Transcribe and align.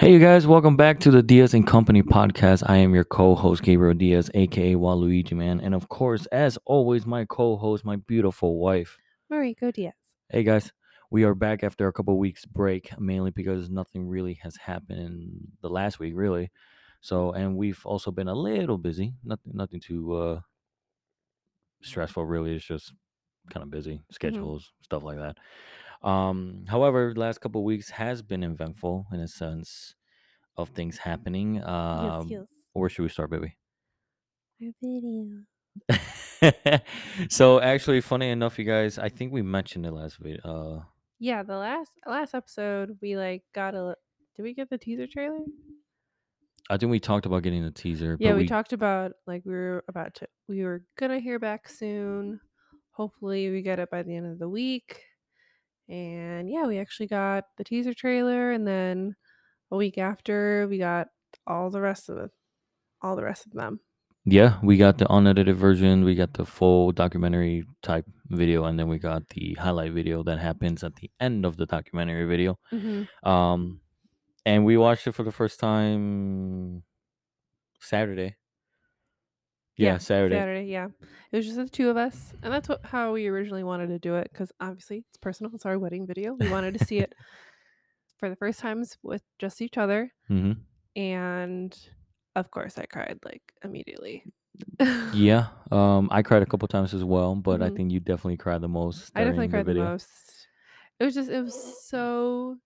Hey, 0.00 0.14
you 0.14 0.18
guys, 0.18 0.46
welcome 0.46 0.78
back 0.78 0.98
to 1.00 1.10
the 1.10 1.22
Diaz 1.22 1.52
and 1.52 1.66
Company 1.66 2.02
podcast. 2.02 2.62
I 2.66 2.78
am 2.78 2.94
your 2.94 3.04
co 3.04 3.34
host, 3.34 3.62
Gabriel 3.62 3.92
Diaz, 3.92 4.30
aka 4.32 4.74
Waluigi 4.74 5.32
Man. 5.32 5.60
And 5.60 5.74
of 5.74 5.90
course, 5.90 6.24
as 6.32 6.56
always, 6.64 7.04
my 7.04 7.26
co 7.26 7.58
host, 7.58 7.84
my 7.84 7.96
beautiful 7.96 8.58
wife. 8.58 8.96
Mariko 9.30 9.70
Diaz. 9.70 9.92
Hey, 10.30 10.42
guys, 10.42 10.72
we 11.10 11.24
are 11.24 11.34
back 11.34 11.62
after 11.62 11.86
a 11.86 11.92
couple 11.92 12.16
weeks 12.16 12.46
break, 12.46 12.98
mainly 12.98 13.30
because 13.30 13.68
nothing 13.68 14.08
really 14.08 14.40
has 14.42 14.56
happened 14.56 15.00
in 15.00 15.32
the 15.60 15.68
last 15.68 15.98
week, 15.98 16.14
really. 16.16 16.50
So, 17.02 17.32
and 17.32 17.54
we've 17.54 17.84
also 17.84 18.10
been 18.10 18.28
a 18.28 18.34
little 18.34 18.78
busy, 18.78 19.12
nothing, 19.22 19.52
nothing 19.52 19.80
too 19.80 20.14
uh, 20.14 20.40
stressful, 21.82 22.24
really. 22.24 22.54
It's 22.54 22.64
just 22.64 22.94
kind 23.50 23.62
of 23.62 23.70
busy, 23.70 24.00
schedules, 24.10 24.72
stuff 24.80 25.02
like 25.02 25.18
that. 25.18 25.36
Um, 26.02 26.64
however, 26.68 27.12
the 27.14 27.20
last 27.20 27.40
couple 27.40 27.62
weeks 27.64 27.90
has 27.90 28.22
been 28.22 28.42
eventful 28.42 29.06
in 29.12 29.20
a 29.20 29.28
sense 29.28 29.94
of 30.56 30.70
things 30.70 30.98
happening. 30.98 31.56
Yes, 31.56 31.64
Um, 31.66 32.28
yes. 32.28 32.46
where 32.72 32.88
should 32.88 33.02
we 33.02 33.08
start, 33.08 33.30
baby? 33.30 33.56
Our 34.62 34.72
video. 34.82 35.42
so 37.28 37.60
actually, 37.60 38.00
funny 38.00 38.30
enough, 38.30 38.58
you 38.58 38.64
guys, 38.64 38.98
I 38.98 39.08
think 39.08 39.32
we 39.32 39.42
mentioned 39.42 39.86
it 39.86 39.92
last 39.92 40.18
video. 40.18 40.40
Uh, 40.42 40.84
Yeah, 41.18 41.42
the 41.42 41.56
last 41.56 41.92
last 42.06 42.34
episode 42.34 42.98
we 43.02 43.16
like 43.16 43.42
got 43.54 43.74
a. 43.74 43.94
Did 44.36 44.42
we 44.42 44.54
get 44.54 44.70
the 44.70 44.78
teaser 44.78 45.06
trailer? 45.06 45.40
I 46.70 46.76
think 46.76 46.90
we 46.90 47.00
talked 47.00 47.26
about 47.26 47.42
getting 47.42 47.64
the 47.64 47.70
teaser. 47.70 48.16
Yeah, 48.20 48.30
but 48.30 48.38
we, 48.38 48.46
talked 48.46 48.72
about 48.72 49.12
like 49.26 49.42
we 49.44 49.52
were 49.52 49.84
about 49.88 50.14
to. 50.16 50.28
We 50.48 50.62
were 50.64 50.82
gonna 50.98 51.18
hear 51.20 51.38
back 51.38 51.68
soon. 51.68 52.40
Hopefully, 52.92 53.50
we 53.50 53.62
get 53.62 53.78
it 53.78 53.90
by 53.90 54.02
the 54.02 54.14
end 54.16 54.26
of 54.26 54.38
the 54.38 54.48
week. 54.48 55.02
And 55.90 56.48
yeah, 56.48 56.66
we 56.66 56.78
actually 56.78 57.08
got 57.08 57.44
the 57.58 57.64
teaser 57.64 57.92
trailer, 57.92 58.52
and 58.52 58.66
then 58.66 59.16
a 59.70 59.76
week 59.76 59.98
after, 59.98 60.66
we 60.68 60.78
got 60.78 61.08
all 61.46 61.68
the 61.70 61.80
rest 61.80 62.08
of 62.08 62.16
it, 62.18 62.30
all 63.02 63.16
the 63.16 63.24
rest 63.24 63.46
of 63.46 63.52
them. 63.52 63.80
Yeah, 64.24 64.58
we 64.62 64.76
got 64.76 64.98
the 64.98 65.12
unedited 65.12 65.56
version. 65.56 66.04
We 66.04 66.14
got 66.14 66.34
the 66.34 66.44
full 66.44 66.92
documentary 66.92 67.64
type 67.82 68.06
video, 68.28 68.64
and 68.64 68.78
then 68.78 68.88
we 68.88 68.98
got 68.98 69.28
the 69.30 69.54
highlight 69.54 69.92
video 69.92 70.22
that 70.22 70.38
happens 70.38 70.84
at 70.84 70.96
the 70.96 71.10
end 71.18 71.44
of 71.44 71.56
the 71.56 71.66
documentary 71.66 72.26
video. 72.26 72.58
Mm-hmm. 72.72 73.28
Um, 73.28 73.80
and 74.46 74.64
we 74.64 74.76
watched 74.76 75.06
it 75.06 75.12
for 75.12 75.24
the 75.24 75.32
first 75.32 75.58
time 75.58 76.84
Saturday. 77.80 78.36
Yeah, 79.80 79.98
Saturday. 79.98 80.36
Saturday, 80.36 80.66
yeah. 80.66 80.88
It 81.32 81.36
was 81.36 81.46
just 81.46 81.56
the 81.56 81.68
two 81.68 81.90
of 81.90 81.96
us, 81.96 82.32
and 82.42 82.52
that's 82.52 82.68
what 82.68 82.84
how 82.86 83.12
we 83.12 83.26
originally 83.28 83.64
wanted 83.64 83.88
to 83.88 83.98
do 83.98 84.16
it 84.16 84.28
because 84.32 84.52
obviously 84.60 85.04
it's 85.08 85.18
personal. 85.18 85.52
It's 85.54 85.66
our 85.66 85.78
wedding 85.78 86.06
video. 86.06 86.34
We 86.34 86.48
wanted 86.48 86.74
to 86.78 86.84
see 86.84 86.98
it 86.98 87.14
for 88.18 88.28
the 88.28 88.36
first 88.36 88.60
times 88.60 88.98
with 89.02 89.22
just 89.38 89.62
each 89.62 89.78
other, 89.78 90.12
hmm 90.28 90.52
and 90.96 91.76
of 92.36 92.50
course, 92.50 92.78
I 92.78 92.86
cried 92.86 93.18
like 93.24 93.42
immediately. 93.64 94.24
Yeah. 95.12 95.48
Um, 95.70 96.08
I 96.10 96.22
cried 96.22 96.42
a 96.42 96.46
couple 96.46 96.66
times 96.66 96.94
as 96.94 97.04
well, 97.04 97.36
but 97.36 97.62
I 97.62 97.68
Mhm. 97.68 97.76
think 97.76 97.92
you 97.92 98.00
definitely 98.00 98.36
cried 98.38 98.60
the 98.60 98.68
most. 98.68 99.12
I 99.14 99.20
definitely 99.20 99.46
during 99.46 99.50
cried 99.50 99.66
the 99.66 99.72
video. 99.74 99.84
most. 99.92 100.48
It 100.98 101.04
was 101.04 101.14
just 101.14 101.30
it 101.30 101.42
was 101.42 101.54
so. 101.54 102.58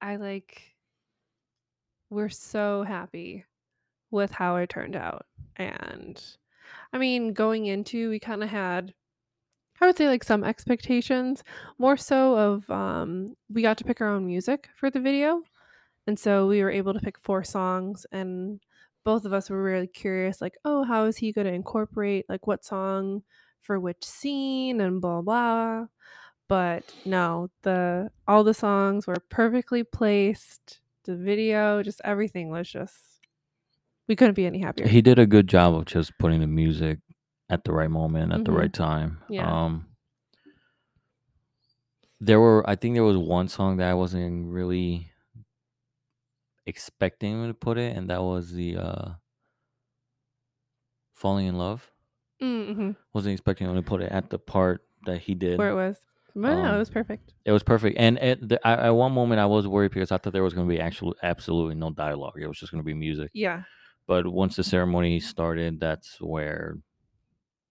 I 0.00 0.16
like. 0.16 0.74
We're 2.10 2.28
so 2.28 2.82
happy 2.84 3.44
with 4.12 4.32
how 4.32 4.56
it 4.56 4.68
turned 4.70 4.96
out, 4.96 5.26
and 5.56 6.22
I 6.92 6.98
mean, 6.98 7.32
going 7.32 7.66
into 7.66 8.10
we 8.10 8.20
kind 8.20 8.42
of 8.42 8.50
had 8.50 8.94
I 9.80 9.86
would 9.86 9.96
say 9.96 10.08
like 10.08 10.24
some 10.24 10.44
expectations, 10.44 11.42
more 11.78 11.96
so 11.96 12.36
of 12.36 12.70
um 12.70 13.36
we 13.50 13.62
got 13.62 13.78
to 13.78 13.84
pick 13.84 14.00
our 14.00 14.08
own 14.08 14.26
music 14.26 14.68
for 14.76 14.90
the 14.90 15.00
video. 15.00 15.42
And 16.06 16.18
so 16.18 16.46
we 16.48 16.62
were 16.62 16.70
able 16.70 16.94
to 16.94 17.00
pick 17.00 17.18
four 17.18 17.44
songs 17.44 18.06
and 18.12 18.60
both 19.04 19.24
of 19.24 19.32
us 19.32 19.50
were 19.50 19.62
really 19.62 19.88
curious 19.88 20.40
like, 20.40 20.56
"Oh, 20.64 20.84
how 20.84 21.04
is 21.06 21.18
he 21.18 21.32
going 21.32 21.46
to 21.48 21.52
incorporate 21.52 22.26
like 22.28 22.46
what 22.46 22.64
song 22.64 23.22
for 23.62 23.80
which 23.80 24.04
scene 24.04 24.80
and 24.80 25.00
blah 25.00 25.22
blah." 25.22 25.86
But 26.48 26.94
no, 27.04 27.50
the 27.62 28.10
all 28.28 28.44
the 28.44 28.54
songs 28.54 29.06
were 29.06 29.16
perfectly 29.30 29.84
placed. 29.84 30.80
The 31.04 31.16
video, 31.16 31.82
just 31.82 32.00
everything 32.04 32.50
was 32.50 32.70
just 32.70 33.11
we 34.08 34.16
couldn't 34.16 34.34
be 34.34 34.46
any 34.46 34.58
happier. 34.60 34.86
He 34.88 35.00
did 35.02 35.18
a 35.18 35.26
good 35.26 35.48
job 35.48 35.74
of 35.74 35.84
just 35.86 36.12
putting 36.18 36.40
the 36.40 36.46
music 36.46 36.98
at 37.48 37.64
the 37.64 37.72
right 37.72 37.90
moment, 37.90 38.32
at 38.32 38.44
the 38.44 38.50
Mhm. 38.50 38.56
right 38.58 38.72
time. 38.72 39.18
Yeah. 39.28 39.50
Um, 39.64 39.86
there 42.20 42.40
were, 42.40 42.68
I 42.68 42.76
think 42.76 42.94
there 42.94 43.04
was 43.04 43.16
one 43.16 43.48
song 43.48 43.78
that 43.78 43.88
I 43.90 43.94
wasn't 43.94 44.46
really 44.52 45.10
expecting 46.66 47.32
him 47.42 47.48
to 47.48 47.54
put 47.54 47.78
it, 47.78 47.96
and 47.96 48.08
that 48.10 48.22
was 48.22 48.52
the 48.52 48.76
uh, 48.76 49.08
"Falling 51.14 51.46
in 51.46 51.58
Love." 51.58 51.90
Mm-hmm. 52.40 52.92
Wasn't 53.12 53.32
expecting 53.32 53.68
him 53.68 53.76
to 53.76 53.82
put 53.82 54.02
it 54.02 54.10
at 54.12 54.30
the 54.30 54.38
part 54.38 54.84
that 55.06 55.18
he 55.18 55.34
did. 55.34 55.58
Where 55.58 55.70
it 55.70 55.74
was. 55.74 55.98
But 56.34 56.54
no, 56.54 56.64
it 56.64 56.68
Um, 56.70 56.78
was 56.78 56.88
perfect. 56.90 57.34
It 57.44 57.52
was 57.52 57.62
perfect, 57.62 57.98
and 57.98 58.18
at, 58.18 58.48
the, 58.48 58.66
I, 58.66 58.86
at 58.86 58.90
one 58.90 59.12
moment 59.12 59.38
I 59.40 59.46
was 59.46 59.68
worried 59.68 59.92
because 59.92 60.10
I 60.12 60.16
thought 60.18 60.32
there 60.32 60.42
was 60.42 60.54
going 60.54 60.66
to 60.66 60.72
be 60.74 60.80
actual, 60.80 61.14
absolutely 61.22 61.74
no 61.74 61.90
dialogue. 61.90 62.34
It 62.40 62.46
was 62.46 62.58
just 62.58 62.72
going 62.72 62.82
to 62.82 62.86
be 62.86 62.94
music. 62.94 63.30
Yeah. 63.34 63.64
But 64.12 64.26
once 64.26 64.56
the 64.56 64.62
ceremony 64.64 65.20
started, 65.20 65.80
that's 65.80 66.18
where 66.20 66.76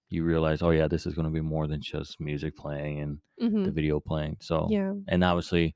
you 0.10 0.24
realize, 0.24 0.64
oh 0.64 0.72
yeah, 0.72 0.88
this 0.88 1.06
is 1.06 1.14
going 1.14 1.28
to 1.28 1.32
be 1.40 1.40
more 1.56 1.68
than 1.68 1.82
just 1.82 2.20
music 2.20 2.56
playing 2.58 3.00
and 3.04 3.20
Mm-hmm. 3.40 3.66
the 3.66 3.72
video 3.72 4.00
playing. 4.00 4.38
So, 4.40 4.68
Yeah. 4.72 4.94
and 5.08 5.24
obviously, 5.24 5.76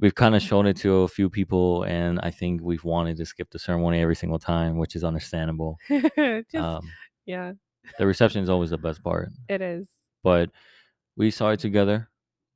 we've 0.00 0.14
kind 0.14 0.34
of 0.34 0.40
shown 0.40 0.66
it 0.66 0.76
to 0.78 0.90
a 1.02 1.08
few 1.08 1.28
people, 1.30 1.82
and 1.84 2.18
I 2.22 2.30
think 2.30 2.62
we've 2.62 2.84
wanted 2.84 3.16
to 3.18 3.26
skip 3.26 3.50
the 3.50 3.58
ceremony 3.58 4.00
every 4.00 4.16
single 4.16 4.38
time, 4.38 4.78
which 4.78 4.96
is 4.96 5.04
understandable. 5.04 5.76
Just 5.90 6.54
Um, 6.54 6.90
yeah, 7.26 7.52
the 7.98 8.06
reception 8.06 8.42
is 8.42 8.48
always 8.48 8.70
the 8.70 8.78
best 8.78 9.02
part, 9.02 9.28
it 9.48 9.60
is. 9.60 9.88
but 10.22 10.48
we 11.16 11.30
saw 11.30 11.50
it 11.50 11.60
together. 11.60 12.08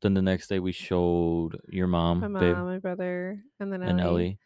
Then 0.03 0.15
the 0.15 0.23
next 0.23 0.49
day, 0.49 0.59
we 0.61 0.73
showed 0.73 1.53
your 1.69 1.87
mom, 1.87 2.21
My 2.21 2.29
mom, 2.29 2.41
babe, 2.41 2.57
my 2.57 2.79
brother, 2.79 3.43
and 3.61 3.71
then 3.73 3.83
and 3.83 4.01
Ellie. 4.01 4.39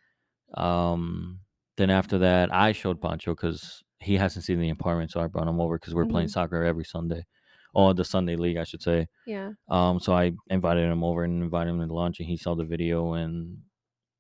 Ellie. 0.56 0.67
Um, 0.67 1.41
then 1.76 1.91
after 1.91 2.19
that, 2.19 2.53
I 2.53 2.72
showed 2.72 3.00
Pancho 3.00 3.34
because 3.34 3.82
he 4.00 4.16
hasn't 4.16 4.44
seen 4.44 4.60
the 4.60 4.70
apartment, 4.70 5.10
so 5.10 5.20
I 5.20 5.26
brought 5.26 5.48
him 5.48 5.60
over 5.60 5.78
because 5.78 5.94
we're 5.94 6.06
playing 6.06 6.28
Mhm. 6.28 6.32
soccer 6.32 6.64
every 6.64 6.84
Sunday, 6.84 7.25
or 7.75 7.94
the 7.94 8.04
Sunday 8.04 8.36
league, 8.36 8.56
I 8.56 8.64
should 8.64 8.82
say. 8.82 9.08
Yeah. 9.26 9.53
Um, 9.69 10.00
so 10.00 10.12
I 10.14 10.32
invited 10.48 10.91
him 10.91 11.04
over 11.04 11.22
and 11.25 11.42
invited 11.42 11.70
him 11.70 11.86
to 11.86 11.94
lunch, 11.94 12.19
and 12.20 12.28
he 12.28 12.36
saw 12.36 12.54
the 12.54 12.64
video, 12.64 13.12
and 13.14 13.58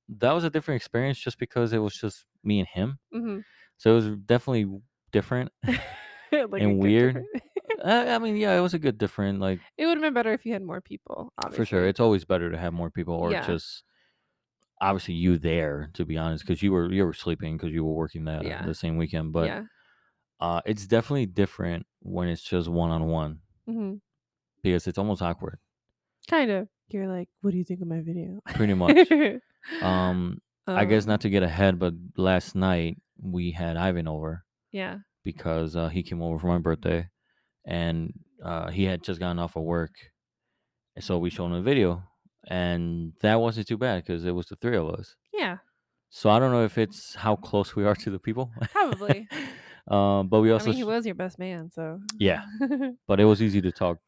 that 0.08 0.32
was 0.32 0.44
a 0.44 0.50
different 0.50 0.76
experience 0.76 1.18
just 1.18 1.38
because 1.38 1.72
it 1.72 1.78
was 1.78 1.94
just 1.94 2.26
me 2.44 2.58
and 2.60 2.68
him. 2.68 2.98
Mm-hmm. 3.14 3.40
So 3.78 3.92
it 3.92 3.94
was 3.94 4.16
definitely 4.26 4.80
different. 5.12 5.50
like 6.32 6.62
And 6.62 6.78
weird. 6.82 7.24
uh, 7.82 8.04
I 8.14 8.18
mean, 8.18 8.36
yeah, 8.36 8.56
it 8.56 8.60
was 8.60 8.74
a 8.74 8.78
good 8.78 8.98
different, 8.98 9.40
like 9.40 9.60
it 9.78 9.86
would 9.86 9.96
have 9.96 10.02
been 10.02 10.14
better 10.14 10.32
if 10.32 10.44
you 10.44 10.52
had 10.52 10.62
more 10.62 10.80
people. 10.80 11.32
Obviously. 11.38 11.56
for 11.56 11.66
sure. 11.66 11.86
It's 11.88 12.00
always 12.00 12.24
better 12.24 12.50
to 12.50 12.58
have 12.58 12.72
more 12.72 12.90
people, 12.90 13.14
or 13.14 13.32
Yeah. 13.32 13.46
just 13.46 13.84
obviously 14.80 15.14
you 15.14 15.38
there, 15.38 15.90
to 15.94 16.04
be 16.04 16.16
honest, 16.16 16.44
because 16.46 16.62
you 16.62 16.72
were 16.72 16.90
you 16.92 17.04
were 17.04 17.12
sleeping 17.14 17.56
because 17.56 17.72
you 17.72 17.84
were 17.84 17.94
working 17.94 18.24
that 18.24 18.40
uh, 18.44 18.48
Yeah. 18.48 18.66
the 18.66 18.74
same 18.74 18.96
weekend. 18.96 19.32
But 19.32 19.46
yeah. 19.46 19.62
uh, 20.40 20.60
it's 20.66 20.86
definitely 20.86 21.26
different 21.26 21.86
when 22.00 22.28
it's 22.28 22.42
just 22.42 22.68
one 22.68 22.90
on 22.90 23.06
one 23.06 23.40
Mm-hmm. 23.68 23.94
because 24.62 24.86
it's 24.86 24.98
almost 24.98 25.22
awkward, 25.22 25.58
Kind 26.28 26.50
of. 26.50 26.68
You're 26.88 27.06
like, 27.06 27.28
what 27.40 27.52
do 27.52 27.58
you 27.58 27.64
think 27.64 27.80
of 27.82 27.86
my 27.88 28.00
video? 28.00 28.40
pretty 28.54 28.74
much. 28.74 29.08
um, 29.82 30.38
I 30.66 30.84
guess 30.84 31.04
Um, 31.04 31.08
not 31.10 31.20
to 31.22 31.30
get 31.30 31.42
ahead, 31.42 31.78
but 31.78 31.94
last 32.16 32.54
night 32.54 32.96
we 33.22 33.52
had 33.52 33.76
Ivan 33.76 34.08
over 34.08 34.44
Yeah. 34.72 34.98
because 35.24 35.76
uh, 35.76 35.88
he 35.88 36.02
came 36.02 36.20
over 36.22 36.38
for 36.38 36.48
my 36.48 36.58
birthday, 36.58 37.08
and 37.64 38.12
uh, 38.42 38.70
he 38.70 38.84
had 38.84 39.02
just 39.04 39.20
gotten 39.20 39.38
off 39.38 39.56
of 39.56 39.62
work, 39.62 39.92
and 40.96 41.04
so 41.04 41.18
we 41.18 41.30
showed 41.30 41.46
him 41.46 41.52
a 41.52 41.62
video, 41.62 42.02
and 42.48 43.12
that 43.22 43.40
wasn't 43.40 43.68
too 43.68 43.78
bad 43.78 44.04
because 44.04 44.24
it 44.24 44.32
was 44.32 44.46
the 44.46 44.56
three 44.56 44.76
of 44.76 44.88
us. 44.90 45.16
Yeah. 45.32 45.58
So 46.10 46.28
I 46.30 46.38
don't 46.38 46.50
know 46.52 46.64
if 46.64 46.76
it's 46.78 47.14
how 47.14 47.36
close 47.36 47.76
we 47.76 47.84
are 47.84 47.94
to 47.94 48.10
the 48.10 48.18
people. 48.18 48.50
Probably. 48.72 49.28
um, 49.88 50.28
but 50.28 50.40
we 50.40 50.50
I 50.50 50.54
also, 50.54 50.66
mean, 50.66 50.76
he 50.76 50.84
was 50.84 51.06
your 51.06 51.14
best 51.14 51.38
man, 51.38 51.70
so 51.70 52.00
Yeah. 52.18 52.44
but 53.06 53.20
it 53.20 53.24
was 53.24 53.40
easy 53.40 53.60
to 53.62 53.70
talk. 53.72 53.98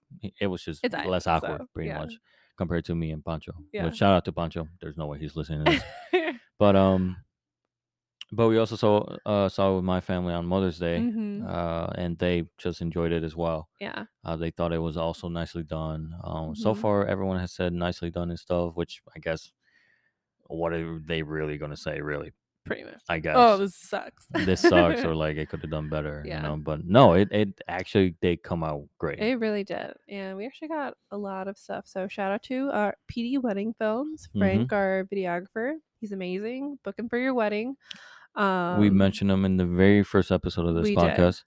It 0.40 0.46
was 0.48 0.62
just 0.62 0.84
It's 0.84 0.94
less 0.94 1.26
awkward, 1.26 1.60
so, 1.60 1.66
pretty 1.72 1.88
yeah. 1.90 1.98
much, 1.98 2.14
compared 2.56 2.84
to 2.86 2.94
me 2.94 3.12
and 3.12 3.24
Pancho. 3.24 3.52
Yeah. 3.72 3.84
But 3.84 3.96
shout 3.96 4.14
out 4.14 4.24
to 4.24 4.32
Pancho. 4.32 4.66
There's 4.80 4.96
no 4.96 5.06
way 5.06 5.18
he's 5.18 5.36
listening 5.36 5.64
to 5.64 5.82
this. 6.12 6.34
but 6.58 6.74
um, 6.76 7.16
but 8.32 8.48
we 8.48 8.58
also 8.58 8.76
saw 8.76 9.04
uh 9.26 9.48
saw 9.48 9.76
with 9.76 9.84
my 9.84 10.00
family 10.00 10.32
on 10.34 10.46
Mother's 10.46 10.78
Day, 10.78 10.98
Mhm. 10.98 11.46
uh, 11.46 11.88
and 11.96 12.18
they 12.18 12.44
just 12.58 12.80
enjoyed 12.80 13.12
it 13.12 13.22
as 13.22 13.36
well. 13.36 13.68
yeah. 13.80 14.04
Uh, 14.24 14.36
they 14.36 14.50
thought 14.50 14.72
it 14.72 14.78
was 14.78 14.96
also 14.96 15.28
nicely 15.28 15.62
done. 15.64 16.14
Um, 16.24 16.54
so 16.54 16.72
Mhm. 16.74 16.78
far 16.78 17.06
everyone 17.06 17.38
has 17.40 17.52
said 17.52 17.72
nicely 17.72 18.10
done 18.10 18.30
and 18.30 18.38
stuff, 18.38 18.74
which 18.74 19.02
I 19.14 19.18
guess, 19.20 19.52
what 20.46 20.72
are 20.72 20.98
they 20.98 21.22
really 21.22 21.58
gonna 21.58 21.76
say? 21.76 22.00
Really, 22.00 22.32
Pretty 22.64 22.84
much. 22.84 23.02
I 23.08 23.18
guess. 23.18 23.34
Oh, 23.36 23.56
this 23.58 23.74
sucks. 23.74 24.26
this 24.46 24.60
sucks 24.60 25.02
or 25.04 25.14
like 25.24 25.36
it 25.36 25.48
could 25.48 25.60
have 25.62 25.70
done 25.70 25.88
better 25.88 26.22
Yeah. 26.24 26.36
you 26.36 26.42
know 26.46 26.56
but 26.56 26.84
no 26.84 27.14
it, 27.14 27.26
it 27.32 27.60
actually 27.66 28.14
they 28.20 28.36
come 28.36 28.62
out 28.62 28.84
great 28.98 29.18
It 29.18 29.40
really 29.40 29.64
did. 29.64 29.94
And 30.08 30.36
we 30.36 30.46
actually 30.46 30.68
got 30.68 30.94
a 31.10 31.18
lot 31.18 31.48
of 31.48 31.58
stuff. 31.58 31.88
So 31.88 32.06
shout 32.06 32.30
out 32.30 32.42
to 32.44 32.68
uh, 32.70 32.92
PD 33.10 33.38
Wedding 33.42 33.74
Films, 33.74 34.28
Mm-hmm. 34.28 34.38
Frank, 34.38 34.72
our 34.72 35.08
videographer. 35.12 35.74
He's 36.00 36.12
amazing. 36.12 36.78
Book 36.84 36.96
him 36.98 37.08
for 37.08 37.18
your 37.18 37.34
wedding. 37.34 37.74
We 38.36 38.42
Um, 38.42 38.96
mentioned 38.96 39.30
him 39.30 39.44
in 39.44 39.56
the 39.56 39.66
very 39.66 40.02
first 40.02 40.30
episode 40.32 40.66
of 40.66 40.74
this 40.74 40.84
we 40.84 40.94
did. 40.94 41.04
podcast. 41.16 41.44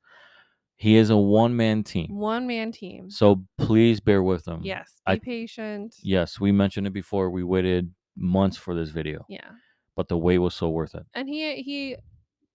He 0.78 0.98
is 0.98 1.10
a 1.10 1.18
one 1.18 1.56
man 1.56 1.84
team. 1.84 2.08
one 2.16 2.46
man 2.48 2.72
team. 2.72 3.10
So 3.10 3.46
please 3.58 4.00
bear 4.02 4.22
with 4.22 4.46
him. 4.48 4.60
Yes, 4.64 5.02
be 5.06 5.14
I- 5.14 5.20
patient. 5.20 5.96
Yes, 6.04 6.40
we 6.40 6.52
mentioned 6.52 6.86
it 6.88 6.94
before. 6.94 7.30
We 7.32 7.44
waited 7.44 7.94
months 8.18 8.58
for 8.58 8.76
this 8.76 8.90
video, 8.90 9.26
Yeah. 9.30 9.52
but 9.96 10.10
the 10.10 10.18
wait 10.18 10.40
was 10.40 10.54
so 10.54 10.70
worth 10.70 10.94
it. 10.96 11.06
and 11.14 11.28
he 11.30 11.62
he 11.64 11.96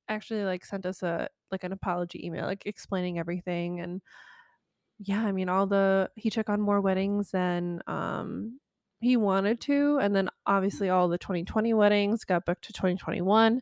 actually 0.08 0.42
like 0.44 0.64
sent 0.64 0.84
us 0.86 1.02
a 1.02 1.28
like 1.50 1.64
an 1.64 1.72
apology 1.72 2.24
email 2.26 2.44
like 2.44 2.66
explaining 2.66 3.16
everything 3.18 3.78
and 3.80 4.00
yeah 4.98 5.24
i 5.24 5.30
mean 5.32 5.48
all 5.48 5.66
the 5.68 6.10
he 6.16 6.30
took 6.30 6.48
on 6.48 6.60
more 6.60 6.80
weddings 6.80 7.30
than 7.30 7.80
um 7.86 8.58
he 9.00 9.16
wanted 9.16 9.60
to 9.60 9.98
and 10.02 10.14
then 10.16 10.28
obviously 10.46 10.88
all 10.90 11.06
the 11.08 11.16
2020 11.18 11.72
weddings 11.74 12.24
got 12.24 12.44
booked 12.44 12.64
to 12.64 12.72
2021 12.72 13.60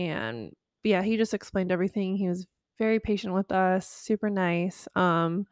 and 0.00 0.52
yeah 0.82 1.02
he 1.02 1.16
just 1.16 1.34
explained 1.34 1.70
everything 1.72 2.16
he 2.16 2.28
was 2.28 2.46
very 2.78 2.98
patient 2.98 3.34
with 3.34 3.52
us 3.52 3.86
super 3.88 4.30
nice 4.30 4.88
um 4.96 5.46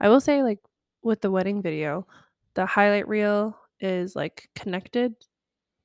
i 0.00 0.08
will 0.08 0.20
say 0.20 0.42
like 0.42 0.58
with 1.02 1.20
the 1.20 1.30
wedding 1.30 1.62
video 1.62 2.06
the 2.54 2.66
highlight 2.66 3.06
reel 3.08 3.56
is 3.80 4.16
like 4.16 4.48
connected 4.54 5.14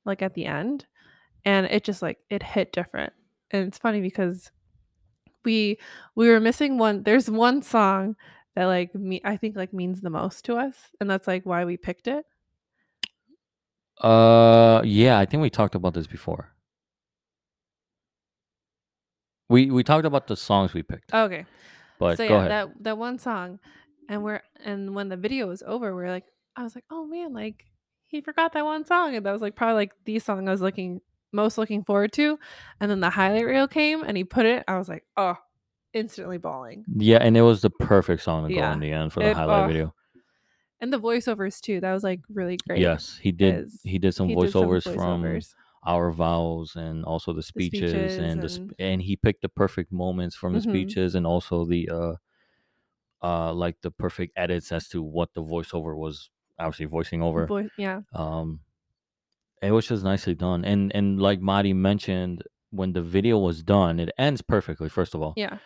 like 0.04 0.22
at 0.22 0.34
the 0.34 0.46
end 0.46 0.86
and 1.44 1.66
it 1.66 1.84
just 1.84 2.02
like 2.02 2.18
it 2.30 2.42
hit 2.42 2.72
different 2.72 3.12
and 3.50 3.68
it's 3.68 3.78
funny 3.78 4.00
because 4.00 4.50
we 5.44 5.78
we 6.14 6.28
were 6.28 6.40
missing 6.40 6.78
one 6.78 7.02
there's 7.04 7.30
one 7.30 7.62
song 7.62 8.16
that 8.54 8.66
like 8.66 8.94
me 8.94 9.20
i 9.24 9.36
think 9.36 9.56
like 9.56 9.72
means 9.72 10.00
the 10.00 10.10
most 10.10 10.44
to 10.44 10.56
us 10.56 10.76
and 11.00 11.10
that's 11.10 11.26
like 11.26 11.44
why 11.46 11.64
we 11.64 11.76
picked 11.76 12.08
it 12.08 12.24
Uh, 14.00 14.82
yeah, 14.84 15.18
I 15.18 15.24
think 15.24 15.42
we 15.42 15.50
talked 15.50 15.74
about 15.74 15.94
this 15.94 16.06
before. 16.06 16.52
We 19.48 19.70
we 19.70 19.82
talked 19.84 20.06
about 20.06 20.26
the 20.26 20.36
songs 20.36 20.74
we 20.74 20.82
picked, 20.82 21.14
okay 21.14 21.46
but 21.98 22.16
so 22.18 22.26
go 22.28 22.34
yeah 22.34 22.38
ahead. 22.46 22.50
that 22.50 22.68
that 22.82 22.98
one 22.98 23.18
song 23.18 23.58
and 24.08 24.22
we're 24.22 24.42
and 24.64 24.94
when 24.94 25.08
the 25.08 25.16
video 25.16 25.46
was 25.46 25.62
over 25.66 25.94
we 25.96 26.02
are 26.04 26.10
like 26.10 26.26
i 26.56 26.62
was 26.62 26.74
like 26.74 26.84
oh 26.90 27.06
man 27.06 27.32
like 27.32 27.64
he 28.08 28.20
forgot 28.20 28.52
that 28.52 28.64
one 28.64 28.84
song 28.84 29.14
and 29.16 29.24
that 29.24 29.32
was 29.32 29.40
like 29.40 29.54
probably 29.56 29.74
like 29.76 29.92
the 30.04 30.18
song 30.18 30.46
i 30.48 30.50
was 30.50 30.60
looking 30.60 31.00
most 31.32 31.56
looking 31.58 31.82
forward 31.84 32.12
to 32.12 32.38
and 32.80 32.90
then 32.90 33.00
the 33.00 33.08
highlight 33.10 33.46
reel 33.46 33.66
came 33.66 34.02
and 34.02 34.16
he 34.16 34.24
put 34.24 34.44
it 34.46 34.62
i 34.68 34.76
was 34.76 34.88
like 34.88 35.04
oh 35.16 35.36
instantly 35.94 36.36
bawling 36.38 36.84
yeah, 36.94 37.16
and 37.18 37.36
it 37.36 37.40
was 37.42 37.62
the 37.62 37.70
perfect 37.70 38.22
song 38.22 38.46
to 38.46 38.52
go 38.52 38.60
Yeah, 38.60 38.72
in 38.74 38.80
the 38.80 38.92
end 38.92 39.12
for 39.12 39.20
the 39.20 39.30
it- 39.30 39.36
highlight 39.36 39.64
oh, 39.64 39.66
video. 39.68 39.94
and 40.80 40.92
the 40.92 41.00
voiceovers 41.00 41.60
too 41.60 41.80
that 41.80 41.92
was 41.94 42.04
like 42.04 42.20
really 42.28 42.58
great 42.68 42.80
Yes, 42.80 43.18
he 43.22 43.32
did. 43.32 43.68
He 43.84 43.98
did 43.98 44.12
some 44.14 44.28
He 44.28 44.34
did 44.34 44.44
voiceovers 44.52 44.82
from 44.82 45.22
voiceovers. 45.22 45.54
Our 45.86 46.10
vows 46.12 46.76
and 46.76 47.04
also 47.04 47.32
the 47.32 47.42
speeches, 47.42 48.16
speeches 48.16 48.18
and 48.18 48.42
the 48.42 48.48
sp- 48.50 48.74
and- 48.78 48.80
and 48.80 49.02
he 49.02 49.16
picked 49.16 49.42
the 49.42 49.48
perfect 49.48 49.92
moments 49.92 50.36
from 50.36 50.52
the 50.54 50.60
Mhm. 50.60 50.62
speeches 50.62 51.14
and 51.14 51.26
also 51.26 51.64
the 51.64 51.88
uh 51.90 52.14
uh 53.22 53.52
like 53.52 53.80
the 53.82 53.90
perfect 53.90 54.32
edits 54.36 54.72
as 54.72 54.88
to 54.88 55.02
what 55.02 55.32
the 55.34 55.42
voiceover 55.42 55.96
was 55.96 56.30
obviously 56.58 56.86
voicing 56.86 57.22
over. 57.22 57.46
Voice, 57.46 57.70
yeah 57.76 58.00
um 58.14 58.60
it 59.62 59.70
was 59.70 59.86
just 59.88 60.04
nicely 60.04 60.34
done 60.34 60.64
and 60.64 60.94
and 60.94 61.20
like 61.20 61.40
Madi 61.40 61.72
mentioned 61.72 62.42
when 62.70 62.92
the 62.92 63.02
video 63.02 63.38
was 63.38 63.62
done 63.62 63.98
it 64.00 64.10
ends 64.18 64.42
perfectly 64.42 64.88
first 64.88 65.14
of 65.14 65.22
all 65.22 65.32
yeah 65.36 65.58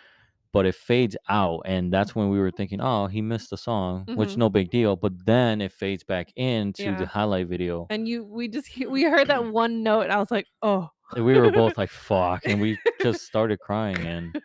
but 0.53 0.65
it 0.65 0.75
fades 0.75 1.15
out 1.29 1.61
and 1.65 1.91
that's 1.93 2.15
when 2.15 2.29
we 2.29 2.39
were 2.39 2.51
thinking 2.51 2.79
oh 2.81 3.07
he 3.07 3.21
missed 3.21 3.49
the 3.49 3.57
song 3.57 4.05
which 4.15 4.31
Mhm. 4.31 4.37
no 4.37 4.49
big 4.49 4.69
deal 4.69 4.95
but 4.95 5.13
then 5.25 5.61
it 5.61 5.71
fades 5.71 6.03
back 6.03 6.31
into 6.35 6.83
Yeah. 6.83 6.97
the 6.97 7.05
highlight 7.07 7.47
video 7.47 7.87
and 7.89 8.07
you 8.07 8.23
we 8.25 8.47
just 8.47 8.67
we 8.87 9.03
heard 9.03 9.27
that 9.29 9.45
one 9.53 9.83
note 9.83 10.01
and 10.03 10.11
i 10.13 10.17
was 10.17 10.31
like 10.31 10.47
oh 10.61 10.89
and 11.15 11.25
we 11.25 11.35
were 11.37 11.51
both 11.51 11.77
like 11.77 11.89
fuck 12.09 12.41
and 12.45 12.59
we 12.61 12.77
just 13.01 13.23
started 13.25 13.59
crying 13.59 13.97
and 14.05 14.35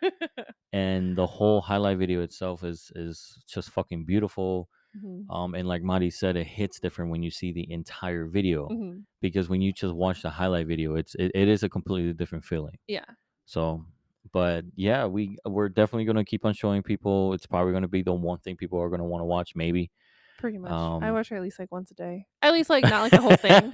and 0.73 1.15
the 1.17 1.25
whole 1.25 1.61
highlight 1.61 1.97
video 1.97 2.21
itself 2.21 2.63
is 2.63 2.91
is 2.95 3.37
just 3.47 3.69
fucking 3.71 4.05
beautiful 4.05 4.69
Mhm, 4.97 5.29
um 5.29 5.53
and 5.55 5.67
like 5.67 5.83
Madi 5.83 6.09
said 6.09 6.35
it 6.37 6.47
hits 6.47 6.79
different 6.79 7.11
when 7.11 7.21
you 7.21 7.29
see 7.29 7.51
the 7.51 7.69
entire 7.71 8.25
video 8.27 8.67
mhm. 8.69 9.03
because 9.21 9.47
when 9.49 9.61
you 9.61 9.71
just 9.73 9.93
watch 9.93 10.21
the 10.23 10.29
highlight 10.29 10.67
video 10.67 10.95
it's 10.95 11.13
it, 11.15 11.31
it 11.35 11.47
is 11.47 11.63
a 11.63 11.69
completely 11.69 12.13
different 12.13 12.43
feeling 12.45 12.77
yeah 12.87 13.05
so 13.45 13.83
but 14.31 14.63
yeah 14.75 15.05
we 15.05 15.37
we're 15.45 15.69
definitely 15.69 16.05
going 16.05 16.15
to 16.17 16.23
keep 16.25 16.45
on 16.45 16.53
showing 16.53 16.83
people 16.83 17.33
it's 17.33 17.45
probably 17.45 17.71
going 17.71 17.81
to 17.83 17.87
be 17.87 18.01
the 18.01 18.13
one 18.13 18.37
thing 18.39 18.55
people 18.55 18.79
are 18.81 18.89
going 18.89 18.99
to 18.99 19.05
want 19.05 19.21
to 19.21 19.25
watch 19.25 19.51
maybe 19.55 19.89
pretty 20.37 20.57
much 20.57 20.71
i 20.71 21.07
Um, 21.07 21.13
watch 21.13 21.29
her 21.29 21.35
at 21.37 21.41
least 21.41 21.57
like 21.59 21.71
once 21.71 21.89
a 21.91 21.95
day. 21.95 22.25
At 22.41 22.53
least 22.53 22.69
like 22.69 22.83
not 22.83 23.01
like 23.01 23.11
the 23.11 23.21
whole 23.21 23.35
thing 23.35 23.71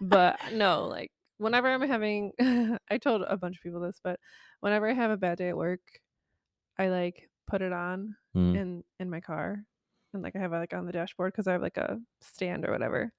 but 0.00 0.38
no 0.52 0.86
like 0.86 1.10
whenever 1.38 1.68
i'm 1.68 1.82
having 1.86 2.32
i 2.90 2.98
told 2.98 3.22
a 3.22 3.36
bunch 3.36 3.56
of 3.56 3.62
people 3.62 3.80
this 3.80 4.00
but 4.02 4.18
whenever 4.60 4.88
i 4.88 4.94
have 4.94 5.10
a 5.10 5.16
bad 5.16 5.36
day 5.38 5.50
at 5.50 5.56
work 5.56 5.80
i 6.78 6.88
like 6.88 7.28
put 7.46 7.62
it 7.62 7.72
on 7.72 8.16
Mm, 8.34 8.54
in 8.56 8.84
in 9.00 9.08
my 9.08 9.20
car 9.20 9.64
and 10.12 10.22
like 10.22 10.36
i 10.36 10.38
have 10.38 10.52
it 10.52 10.58
like 10.58 10.74
on 10.74 10.84
the 10.86 10.92
dashboard 10.92 11.32
because 11.32 11.46
i 11.46 11.52
have 11.52 11.62
like 11.62 11.76
a 11.78 11.98
stand 12.20 12.66
or 12.66 12.70
whatever. 12.72 13.12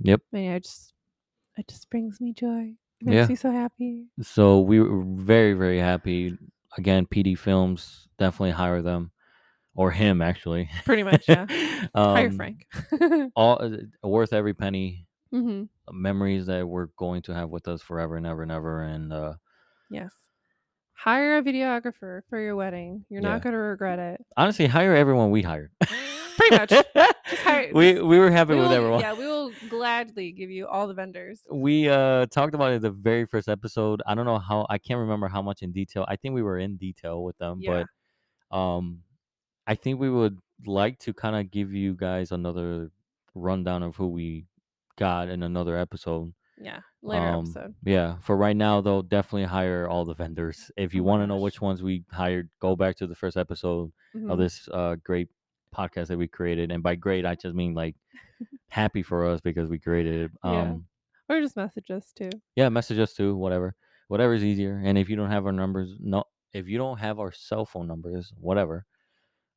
Yep. 0.00 0.22
and 0.32 0.44
yeah, 0.44 0.54
it 0.56 0.64
just 0.64 0.92
it 1.56 1.68
just 1.68 1.88
brings 1.88 2.20
me 2.20 2.32
joy. 2.32 2.74
it 2.74 2.76
makes 3.02 3.14
Yeah. 3.14 3.26
me 3.28 3.34
so 3.36 3.50
happy 3.50 4.06
so 4.22 4.60
we 4.60 4.80
were 4.80 5.04
very 5.04 5.52
very 5.54 5.78
happy 5.78 6.36
again 6.78 7.06
pd 7.06 7.36
films 7.38 8.08
definitely 8.18 8.50
hire 8.52 8.82
them 8.82 9.10
or 9.74 9.90
him 9.90 10.22
actually 10.22 10.70
Pretty 10.84 11.02
much, 11.02 11.28
yeah. 11.28 11.46
hire 11.94 12.30
Um, 12.30 12.36
frank 12.36 12.66
all 13.36 13.58
uh, 13.62 14.08
worth 14.08 14.32
every 14.32 14.54
penny 14.54 15.06
hmm 15.32 15.64
memories 15.90 16.46
that 16.46 16.66
we're 16.66 16.86
going 16.96 17.22
to 17.22 17.32
have 17.34 17.50
with 17.50 17.68
us 17.68 17.82
forever 17.82 18.16
and 18.16 18.26
ever 18.26 18.42
and 18.42 18.52
ever 18.52 18.82
and 18.82 19.12
uh 19.12 19.34
Yes. 19.90 20.12
Hire 20.94 21.38
a 21.38 21.42
videographer 21.42 22.22
for 22.28 22.40
your 22.40 22.56
wedding. 22.56 23.04
You're 23.10 23.22
Yeah. 23.22 23.34
not 23.34 23.42
going 23.42 23.52
to 23.52 23.58
regret 23.58 23.98
it. 23.98 24.24
honestly 24.36 24.66
hire 24.66 24.94
everyone 24.94 25.30
we 25.30 25.42
hired 25.42 25.70
Pretty 26.36 26.56
much. 26.56 26.72
Hire. 27.42 27.70
we 27.74 27.92
just- 27.94 28.04
we 28.04 28.18
were 28.18 28.30
happy 28.30 28.54
we 28.54 28.60
with 28.60 28.68
will, 28.68 28.76
everyone 28.76 29.00
Yeah, 29.00 29.14
we 29.14 29.26
will 29.26 29.50
gladly 29.68 30.32
give 30.32 30.50
you 30.50 30.66
all 30.66 30.86
the 30.86 30.94
vendors. 30.94 31.40
we 31.50 31.88
uh 31.88 32.26
talked 32.26 32.54
about 32.54 32.72
it 32.72 32.82
the 32.82 32.90
very 32.90 33.24
first 33.26 33.48
episode 33.48 34.02
i 34.06 34.14
don't 34.14 34.26
know 34.26 34.38
how 34.38 34.66
i 34.70 34.78
can't 34.78 34.98
remember 35.00 35.28
how 35.28 35.42
much 35.42 35.62
in 35.62 35.72
detail 35.72 36.04
i 36.08 36.16
think 36.16 36.34
we 36.34 36.42
were 36.42 36.58
in 36.58 36.76
detail 36.76 37.22
with 37.24 37.36
them 37.38 37.58
Yeah. 37.60 37.84
but 38.50 38.56
um 38.56 39.00
i 39.66 39.74
think 39.74 39.98
we 40.00 40.10
would 40.10 40.38
like 40.66 40.98
to 41.00 41.12
kind 41.12 41.36
of 41.36 41.50
give 41.50 41.72
you 41.72 41.94
guys 41.94 42.30
another 42.32 42.90
rundown 43.34 43.82
of 43.82 43.96
who 43.96 44.08
we 44.08 44.46
got 44.96 45.28
in 45.28 45.42
another 45.42 45.76
episode 45.76 46.32
Yeah. 46.58 46.80
Later 47.02 47.26
Um, 47.26 47.44
episode. 47.44 47.74
yeah 47.84 48.16
for 48.22 48.36
right 48.36 48.56
now 48.56 48.80
though 48.80 49.02
definitely 49.02 49.44
hire 49.44 49.86
all 49.88 50.04
the 50.04 50.14
vendors 50.14 50.70
if 50.76 50.94
you 50.94 51.02
Oh 51.02 51.06
want 51.08 51.22
to 51.22 51.26
know 51.26 51.36
which 51.38 51.60
ones 51.60 51.82
we 51.82 52.04
hired 52.10 52.48
go 52.60 52.76
back 52.76 52.96
to 52.96 53.06
the 53.06 53.14
first 53.14 53.36
episode 53.36 53.92
of 54.14 54.20
Mhm. 54.20 54.38
this 54.38 54.68
uh 54.72 54.96
great 55.04 55.28
podcast 55.76 56.06
that 56.08 56.18
we 56.18 56.26
created 56.28 56.70
and 56.72 56.82
by 56.82 56.94
great 56.94 57.26
i 57.26 57.34
just 57.34 57.54
mean 57.54 57.74
like 57.74 57.94
happy 58.68 59.02
for 59.02 59.26
us 59.26 59.40
because 59.40 59.68
we 59.68 59.78
created 59.78 60.14
it 60.24 60.30
Yeah. 60.44 60.62
um 60.62 60.86
Or 61.28 61.40
just 61.40 61.56
message 61.56 61.90
us 61.90 62.12
too. 62.12 62.30
yeah 62.54 62.68
message 62.68 62.98
us 62.98 63.12
too 63.14 63.36
whatever 63.36 63.74
whatever 64.08 64.34
is 64.34 64.44
easier 64.44 64.80
and 64.84 64.96
if 64.98 65.08
you 65.08 65.16
don't 65.16 65.30
have 65.30 65.46
our 65.46 65.52
numbers 65.52 65.96
no 66.00 66.24
if 66.52 66.68
you 66.68 66.78
don't 66.78 66.98
have 66.98 67.18
our 67.18 67.32
cell 67.32 67.66
phone 67.66 67.86
numbers 67.86 68.32
whatever 68.40 68.86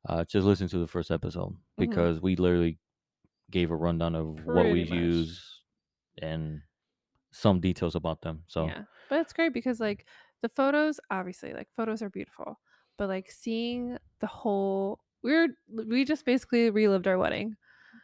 uh 0.08 0.24
just 0.24 0.46
listen 0.46 0.68
to 0.68 0.78
the 0.78 0.86
first 0.86 1.10
episode 1.10 1.56
because 1.78 2.20
we 2.20 2.36
literally 2.36 2.78
gave 3.50 3.70
a 3.70 3.76
rundown 3.76 4.14
of 4.14 4.44
what 4.44 4.66
we 4.70 4.84
Mm-hmm. 4.84 4.94
Much. 4.94 5.04
use 5.04 5.62
and 6.20 6.60
some 7.32 7.60
details 7.60 7.94
about 7.94 8.20
them 8.22 8.42
so 8.46 8.66
Yeah. 8.66 8.82
But 9.08 9.20
it's 9.20 9.32
great 9.32 9.52
because 9.52 9.80
like 9.80 10.06
the 10.42 10.48
photos, 10.48 10.98
obviously, 11.10 11.52
like 11.52 11.68
photos 11.76 12.00
are 12.02 12.08
beautiful. 12.10 12.58
But 12.96 13.08
like 13.08 13.30
seeing 13.30 13.98
the 14.20 14.26
whole 14.26 15.00
we're 15.22 15.48
we 15.68 16.04
just 16.04 16.24
basically 16.24 16.70
relived 16.70 17.06
our 17.06 17.18
wedding. 17.18 17.56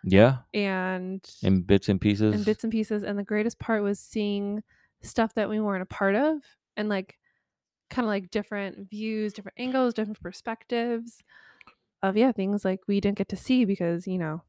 yeah 0.04 0.38
And 0.54 1.24
in 1.42 1.62
bits 1.62 1.88
and 1.88 2.00
pieces 2.00 2.34
in 2.34 2.42
bits 2.44 2.64
and 2.64 2.72
pieces. 2.72 3.02
And 3.02 3.18
the 3.18 3.24
greatest 3.24 3.58
part 3.58 3.82
was 3.82 3.98
seeing 3.98 4.62
stuff 5.02 5.34
that 5.34 5.48
we 5.48 5.60
weren't 5.60 5.82
a 5.82 5.86
part 5.86 6.14
of 6.14 6.38
and 6.76 6.88
like 6.88 7.18
kind 7.90 8.04
of 8.04 8.08
like 8.08 8.30
different 8.30 8.90
views, 8.90 9.32
different 9.32 9.58
angles, 9.58 9.94
different 9.94 10.20
perspectives 10.20 11.22
of 12.02 12.16
yeah, 12.16 12.32
things 12.32 12.64
like 12.64 12.80
we 12.86 13.00
didn't 13.00 13.18
get 13.18 13.28
to 13.30 13.36
see 13.36 13.64
because, 13.64 14.06
you 14.06 14.18
know, 14.18 14.42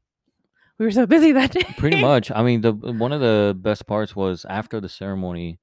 we 0.78 0.84
were 0.84 0.90
so 0.92 1.06
busy 1.14 1.32
that 1.32 1.50
day. 1.52 1.64
pretty 1.76 2.00
much 2.00 2.30
i 2.30 2.42
mean 2.42 2.60
the 2.60 2.72
one 2.72 3.12
of 3.12 3.20
the 3.20 3.56
best 3.58 3.86
parts 3.86 4.14
was 4.14 4.44
after 4.48 4.80
the 4.80 4.88
ceremony 4.88 5.58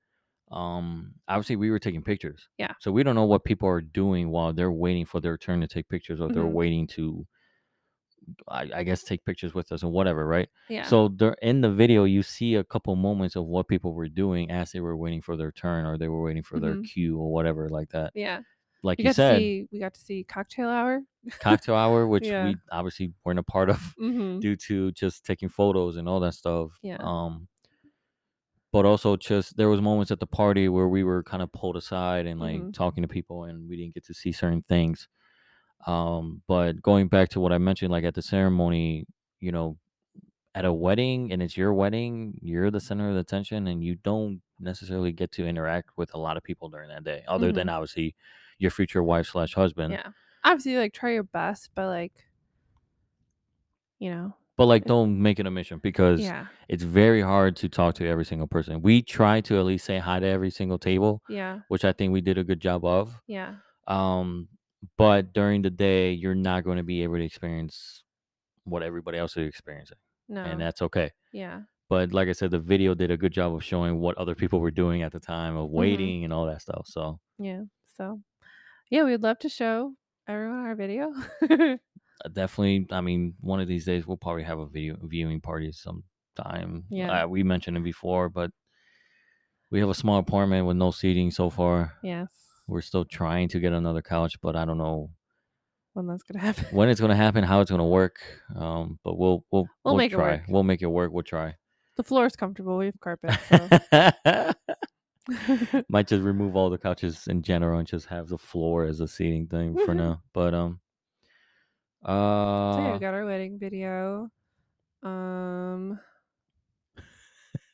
um 0.51 1.13
obviously 1.27 1.55
we 1.55 1.71
were 1.71 1.79
taking 1.79 2.03
pictures 2.03 2.47
Yeah. 2.59 2.73
so 2.79 2.91
we 2.91 3.01
don't 3.03 3.15
know 3.15 3.25
what 3.25 3.43
people 3.43 3.67
are 3.67 3.81
doing 3.81 4.29
while 4.29 4.53
they're 4.53 4.71
waiting 4.71 5.05
for 5.05 5.19
their 5.19 5.37
turn 5.37 5.59
to 5.61 5.67
take 5.67 5.89
pictures 5.89 6.21
or 6.21 6.29
they're 6.29 6.43
Mhm. 6.43 6.51
waiting 6.53 6.87
to 6.87 7.25
I, 8.47 8.69
I 8.75 8.83
guess 8.83 9.03
take 9.03 9.23
pictures 9.25 9.53
with 9.53 9.71
us 9.71 9.83
or 9.83 9.91
whatever 9.91 10.25
right 10.25 10.49
Yeah. 10.69 10.83
so 10.83 11.09
there 11.09 11.33
in 11.41 11.61
the 11.61 11.71
video 11.71 12.05
you 12.05 12.23
see 12.23 12.55
a 12.55 12.63
couple 12.63 12.95
moments 12.95 13.35
of 13.35 13.45
what 13.45 13.67
people 13.67 13.93
were 13.93 14.07
doing 14.09 14.49
as 14.51 14.71
they 14.71 14.79
were 14.81 14.97
waiting 14.97 15.21
for 15.21 15.35
their 15.37 15.51
turn 15.51 15.85
or 15.85 15.97
they 15.97 16.07
were 16.07 16.21
waiting 16.23 16.43
for 16.43 16.59
their 16.59 16.75
Mhm. 16.75 16.85
cue 16.85 17.17
or 17.19 17.31
whatever 17.31 17.69
like 17.69 17.89
that 17.89 18.11
yeah. 18.15 18.41
like 18.83 18.97
We 18.99 19.05
you 19.05 19.13
said 19.13 19.37
see 19.37 19.67
we 19.71 19.79
got 19.79 19.93
to 19.95 19.99
see 19.99 20.23
cocktail 20.23 20.69
hour. 20.69 21.01
cocktail 21.39 21.75
hour 21.75 22.07
which 22.13 22.25
Yeah. 22.27 22.45
we 22.45 22.55
obviously 22.71 23.13
weren't 23.23 23.39
a 23.39 23.43
part 23.43 23.69
of 23.69 23.77
Mm-hmm. 23.99 24.39
due 24.39 24.55
to 24.67 24.91
just 24.91 25.23
taking 25.25 25.49
photos 25.49 25.97
and 25.97 26.07
all 26.09 26.19
that 26.21 26.33
stuff. 26.33 26.77
Yeah. 26.83 26.97
Um 26.99 27.47
but 28.75 28.85
also 28.85 29.15
just 29.15 29.55
there 29.55 29.69
was 29.69 29.81
moments 29.81 30.11
at 30.11 30.19
the 30.19 30.27
party 30.27 30.67
where 30.67 30.89
we 30.89 31.01
were 31.05 31.23
kind 31.23 31.41
of 31.41 31.49
pulled 31.53 31.77
aside 31.77 32.25
and 32.27 32.41
like 32.41 32.65
Mhm. 32.65 32.73
talking 32.73 33.01
to 33.03 33.07
people 33.07 33.45
and 33.45 33.69
we 33.69 33.77
didn't 33.77 33.93
get 33.93 34.03
to 34.05 34.13
see 34.13 34.33
certain 34.33 34.61
things. 34.63 35.07
Um, 35.87 36.43
but 36.47 36.81
going 36.81 37.07
back 37.09 37.29
to 37.29 37.39
what 37.41 37.53
I 37.53 37.59
mentioned, 37.59 37.91
like 37.91 38.05
at 38.05 38.15
the 38.15 38.21
ceremony, 38.21 39.07
you 39.39 39.51
know, 39.51 39.77
at 40.55 40.65
a 40.65 40.73
wedding 40.73 41.31
and 41.33 41.43
it's 41.43 41.57
your 41.57 41.73
wedding, 41.73 42.39
you're 42.41 42.71
the 42.71 42.81
center 42.81 43.09
of 43.09 43.15
the 43.15 43.21
attention 43.21 43.67
and 43.67 43.83
you 43.83 43.95
don't 43.95 44.41
necessarily 44.59 45.13
get 45.13 45.31
to 45.33 45.47
interact 45.47 45.91
with 45.97 46.13
a 46.13 46.19
lot 46.19 46.37
of 46.37 46.43
people 46.43 46.69
during 46.69 46.89
that 46.89 47.03
day, 47.05 47.23
other 47.27 47.53
than 47.53 47.67
Mhm. 47.67 47.69
obviously 47.69 48.15
your 48.59 48.71
future 48.71 49.03
wife 49.03 49.27
slash 49.27 49.55
husband. 49.55 49.99
Yeah. 49.99 50.11
Obviously, 50.43 50.77
like, 50.77 50.93
try 50.93 51.11
your 51.13 51.23
best, 51.23 51.71
but, 51.75 51.87
like 51.87 52.25
you 53.99 54.09
know? 54.09 54.35
But 54.57 54.67
like 54.67 54.85
don't 54.85 55.21
make 55.21 55.39
it 55.39 55.45
a 55.45 55.51
mission 55.51 55.79
because 55.83 56.21
Yeah. 56.21 56.47
it's 56.69 56.83
very 56.83 57.21
hard 57.21 57.55
to 57.57 57.67
talk 57.69 57.95
to 57.95 58.07
every 58.07 58.23
single 58.25 58.47
person. 58.47 58.81
We 58.81 59.01
try 59.01 59.41
to 59.41 59.59
at 59.59 59.65
least 59.65 59.85
say 59.85 59.97
hi 59.99 60.19
to 60.19 60.25
every 60.25 60.49
single 60.49 60.79
table, 60.79 61.21
Yeah. 61.27 61.59
which 61.67 61.83
I 61.83 61.91
think 61.91 62.13
we 62.13 62.21
did 62.21 62.37
a 62.37 62.43
good 62.43 62.61
job 62.61 62.85
of. 62.85 63.21
Yeah. 63.27 63.55
Um, 63.87 64.47
but 64.97 65.33
during 65.33 65.61
the 65.61 65.69
day, 65.69 66.11
you're 66.13 66.35
not 66.35 66.63
going 66.63 66.77
to 66.77 66.83
be 66.83 67.03
able 67.03 67.15
to 67.17 67.23
experience 67.25 68.03
what 68.63 68.81
everybody 68.81 69.17
else 69.17 69.35
is 69.37 69.47
experiencing, 69.47 69.97
No. 70.29 70.41
and 70.43 70.59
that's 70.61 70.81
okay. 70.83 71.11
Yeah. 71.33 71.63
But 71.89 72.13
like 72.13 72.29
I 72.29 72.31
said, 72.31 72.49
the 72.51 72.59
video 72.59 72.95
did 72.95 73.11
a 73.11 73.17
good 73.17 73.33
job 73.33 73.53
of 73.53 73.63
showing 73.63 73.99
what 73.99 74.17
other 74.17 74.35
people 74.35 74.59
were 74.59 74.71
doing 74.71 75.01
at 75.03 75.11
the 75.11 75.19
time 75.19 75.55
of 75.57 75.69
Mhm. 75.69 75.73
waiting 75.73 76.23
and 76.23 76.31
all 76.33 76.45
that 76.45 76.61
stuff. 76.61 76.87
So 76.87 77.19
Yeah. 77.37 77.63
So, 77.85 78.21
yeah, 78.89 79.03
we'd 79.03 79.21
love 79.21 79.39
to 79.39 79.49
show 79.49 79.95
everyone 80.27 80.65
our 80.65 80.75
video. 80.75 81.13
definitely, 82.33 82.87
I 82.91 83.01
mean, 83.01 83.35
one 83.41 83.59
of 83.59 83.67
these 83.67 83.85
days 83.85 84.05
we'll 84.07 84.17
probably 84.17 84.43
have 84.43 84.59
a 84.59 84.65
video 84.65 84.97
viewing 85.03 85.41
party 85.41 85.71
sometime. 85.71 86.85
Yeah. 86.89 87.23
Uh, 87.23 87.27
we 87.27 87.43
mentioned 87.43 87.77
it 87.77 87.83
before, 87.83 88.29
but 88.29 88.51
we 89.71 89.79
have 89.79 89.89
a 89.89 89.93
small 89.93 90.19
apartment 90.19 90.65
with 90.67 90.77
no 90.77 90.91
seating 90.91 91.31
so 91.31 91.49
far. 91.49 91.93
Yes. 92.03 92.29
We're 92.67 92.81
still 92.81 93.05
trying 93.05 93.49
to 93.49 93.59
get 93.59 93.73
another 93.73 94.01
couch, 94.01 94.39
but 94.41 94.55
I 94.55 94.65
don't 94.65 94.77
know 94.77 95.11
When 95.93 96.07
that's 96.07 96.23
gonna 96.23 96.39
happen. 96.43 96.65
when 96.71 96.89
it's 96.89 96.99
gonna 97.01 97.15
happen, 97.25 97.43
how 97.43 97.61
it's 97.61 97.71
gonna 97.71 97.85
work. 97.87 98.17
Um, 98.55 98.99
but 99.03 99.17
we'll 99.17 99.43
we'll 99.51 99.67
We'll 99.83 99.93
we'll 99.93 99.97
make 99.97 100.11
it 100.13 100.17
work. 100.17 100.41
We'll 100.47 100.63
make 100.63 100.81
it 100.81 100.87
work. 100.87 101.11
We'll 101.11 101.23
try. 101.23 101.55
The 101.97 102.03
floor 102.03 102.25
is 102.25 102.35
comfortable, 102.35 102.77
we 102.77 102.87
have 102.87 102.99
carpet, 102.99 103.37
so 103.47 103.69
Might 105.89 106.07
just 106.07 106.23
remove 106.23 106.55
all 106.55 106.69
the 106.69 106.77
couches 106.77 107.27
in 107.27 107.41
general 107.41 107.79
and 107.79 107.87
just 107.87 108.07
have 108.07 108.27
the 108.27 108.37
floor 108.37 108.83
as 108.85 108.99
a 108.99 109.07
seating 109.07 109.47
thing 109.47 109.73
for 109.85 109.93
Mhm. 109.93 109.97
now. 109.97 110.21
But 110.33 110.53
um, 110.53 110.79
So, 112.05 112.11
yeah, 112.11 112.91
uh, 112.91 112.93
we 112.93 112.99
got 112.99 113.13
our 113.13 113.25
wedding 113.25 113.57
video. 113.59 114.29
Um 115.03 115.99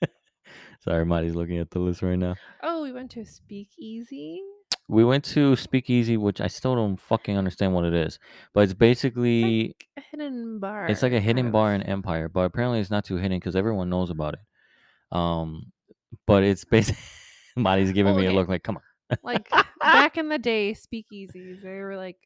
sorry, 0.83 1.05
Marty's 1.05 1.35
looking 1.35 1.57
at 1.59 1.69
the 1.71 1.79
list 1.79 2.01
right 2.01 2.17
now. 2.17 2.35
Oh, 2.63 2.81
we 2.83 2.91
went 2.91 3.11
to 3.11 3.21
a 3.21 3.25
speakeasy? 3.25 4.41
We 4.87 5.05
went 5.05 5.23
to 5.25 5.55
Speakeasy, 5.55 6.17
which 6.17 6.41
I 6.41 6.47
still 6.47 6.75
don't 6.75 6.99
fucking 6.99 7.37
understand 7.37 7.73
what 7.73 7.85
it 7.85 7.93
is, 7.93 8.19
but 8.53 8.61
it's 8.61 8.73
It's 8.73 8.79
basically 8.79 9.67
like 9.67 9.87
a 9.97 10.01
hidden 10.11 10.59
bar. 10.59 10.85
it's 10.89 11.01
like 11.01 11.13
a 11.13 11.19
hidden 11.21 11.45
of. 11.47 11.51
bar 11.53 11.73
in 11.73 11.81
Empire, 11.83 12.27
but 12.27 12.41
apparently 12.41 12.79
it's 12.81 12.91
not 12.91 13.05
too 13.05 13.15
hidden 13.15 13.37
because 13.39 13.55
everyone 13.55 13.89
knows 13.89 14.09
about 14.09 14.33
it. 14.33 14.39
Um, 15.17 15.71
but 16.27 16.43
it's 16.43 16.65
basically 16.65 17.01
Marty's 17.55 17.93
giving 17.93 18.15
Well, 18.15 18.21
me 18.21 18.27
a 18.27 18.33
look 18.33 18.49
like, 18.49 18.63
come 18.63 18.77
on. 18.77 19.17
Like, 19.23 19.49
back 19.79 20.17
in 20.17 20.27
the 20.27 20.37
day, 20.51 20.73
speakeasies, 20.73 21.61
they 21.61 21.79
were, 21.79 21.95
like, 21.95 22.17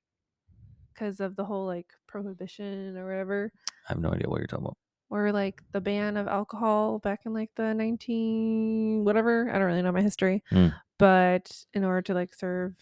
because 0.96 1.20
of 1.20 1.36
the 1.36 1.44
whole, 1.46 1.66
like, 1.66 1.88
prohibition 2.08 2.98
or 2.98 3.06
whatever, 3.06 3.52
I 3.88 3.94
have 3.94 4.00
no 4.00 4.12
idea 4.12 4.30
what 4.30 4.40
you're 4.40 4.48
talking 4.48 4.66
about. 4.66 4.78
or, 5.12 5.32
like, 5.32 5.62
the 5.72 5.80
ban 5.82 6.18
of 6.18 6.28
alcohol 6.28 6.98
back 7.00 7.22
in, 7.26 7.34
like, 7.34 7.52
the 7.56 7.74
19 7.74 9.04
whatever, 9.06 9.50
I 9.50 9.54
don't 9.60 9.68
really 9.68 9.82
know 9.84 9.92
my 9.92 10.02
history, 10.02 10.44
Mm. 10.52 10.74
but 10.98 11.66
in 11.74 11.84
order 11.84 12.02
to, 12.04 12.14
like, 12.14 12.34
serve 12.34 12.74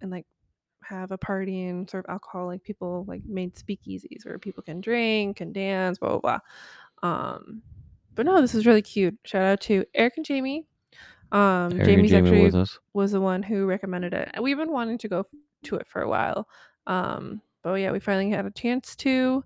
and, 0.00 0.10
like, 0.10 0.26
have 0.82 1.12
a 1.12 1.18
party 1.18 1.66
and 1.66 1.88
serve 1.88 2.04
alcohol, 2.08 2.46
like, 2.46 2.62
people, 2.64 3.04
like, 3.06 3.22
made 3.24 3.54
speakeasies 3.54 4.24
where 4.26 4.38
people 4.38 4.62
can 4.62 4.80
drink 4.80 5.40
and 5.40 5.54
dance, 5.54 5.98
blah, 5.98 6.18
blah, 6.18 6.18
blah. 6.18 7.08
Um, 7.08 7.62
but 8.14 8.26
no, 8.26 8.40
this 8.40 8.54
is 8.54 8.66
really 8.66 8.82
cute. 8.82 9.16
Shout 9.24 9.42
out 9.44 9.60
to 9.62 9.84
Eric 9.94 10.14
and 10.16 10.26
Jamie. 10.26 10.66
Um, 11.30 11.72
Eric 11.72 11.84
Jamie's 11.86 12.10
Jamie 12.10 12.46
actually 12.46 12.64
was 12.92 13.12
the 13.12 13.20
one 13.20 13.42
who 13.42 13.64
recommended 13.66 14.12
it. 14.12 14.30
We've 14.42 14.58
been 14.58 14.72
wanting 14.72 14.98
to 14.98 15.08
go 15.08 15.24
to 15.64 15.76
it 15.76 15.86
for 15.88 16.02
a 16.02 16.08
while. 16.08 16.46
Um, 16.86 17.42
but 17.62 17.74
yeah, 17.74 17.92
we 17.92 18.00
finally 18.00 18.30
had 18.30 18.46
a 18.46 18.50
chance 18.50 18.96
to. 18.96 19.44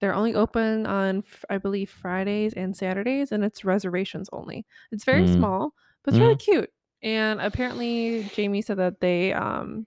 They're 0.00 0.14
only 0.14 0.34
open 0.34 0.84
on, 0.86 1.24
I 1.48 1.56
believe, 1.58 1.90
Fridays 1.90 2.52
and 2.52 2.76
Saturdays, 2.76 3.32
and 3.32 3.42
it's 3.42 3.64
reservations 3.64 4.28
only. 4.32 4.66
It's 4.92 5.04
very 5.04 5.24
Mm. 5.24 5.34
small, 5.36 5.72
but 6.04 6.12
it's 6.12 6.20
really 6.20 6.36
cute. 6.36 6.70
And 7.02 7.40
apparently, 7.40 8.24
Jamie 8.34 8.60
said 8.62 8.76
that 8.78 9.00
they 9.00 9.32
um, 9.32 9.86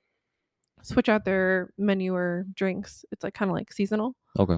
switch 0.82 1.10
out 1.10 1.26
their 1.26 1.72
menu 1.78 2.16
or 2.16 2.46
drinks. 2.56 3.06
It's 3.12 3.24
like 3.24 3.36
kind 3.36 3.52
of 3.52 3.56
like 3.56 3.72
seasonal. 3.72 4.16
Okay. 4.40 4.58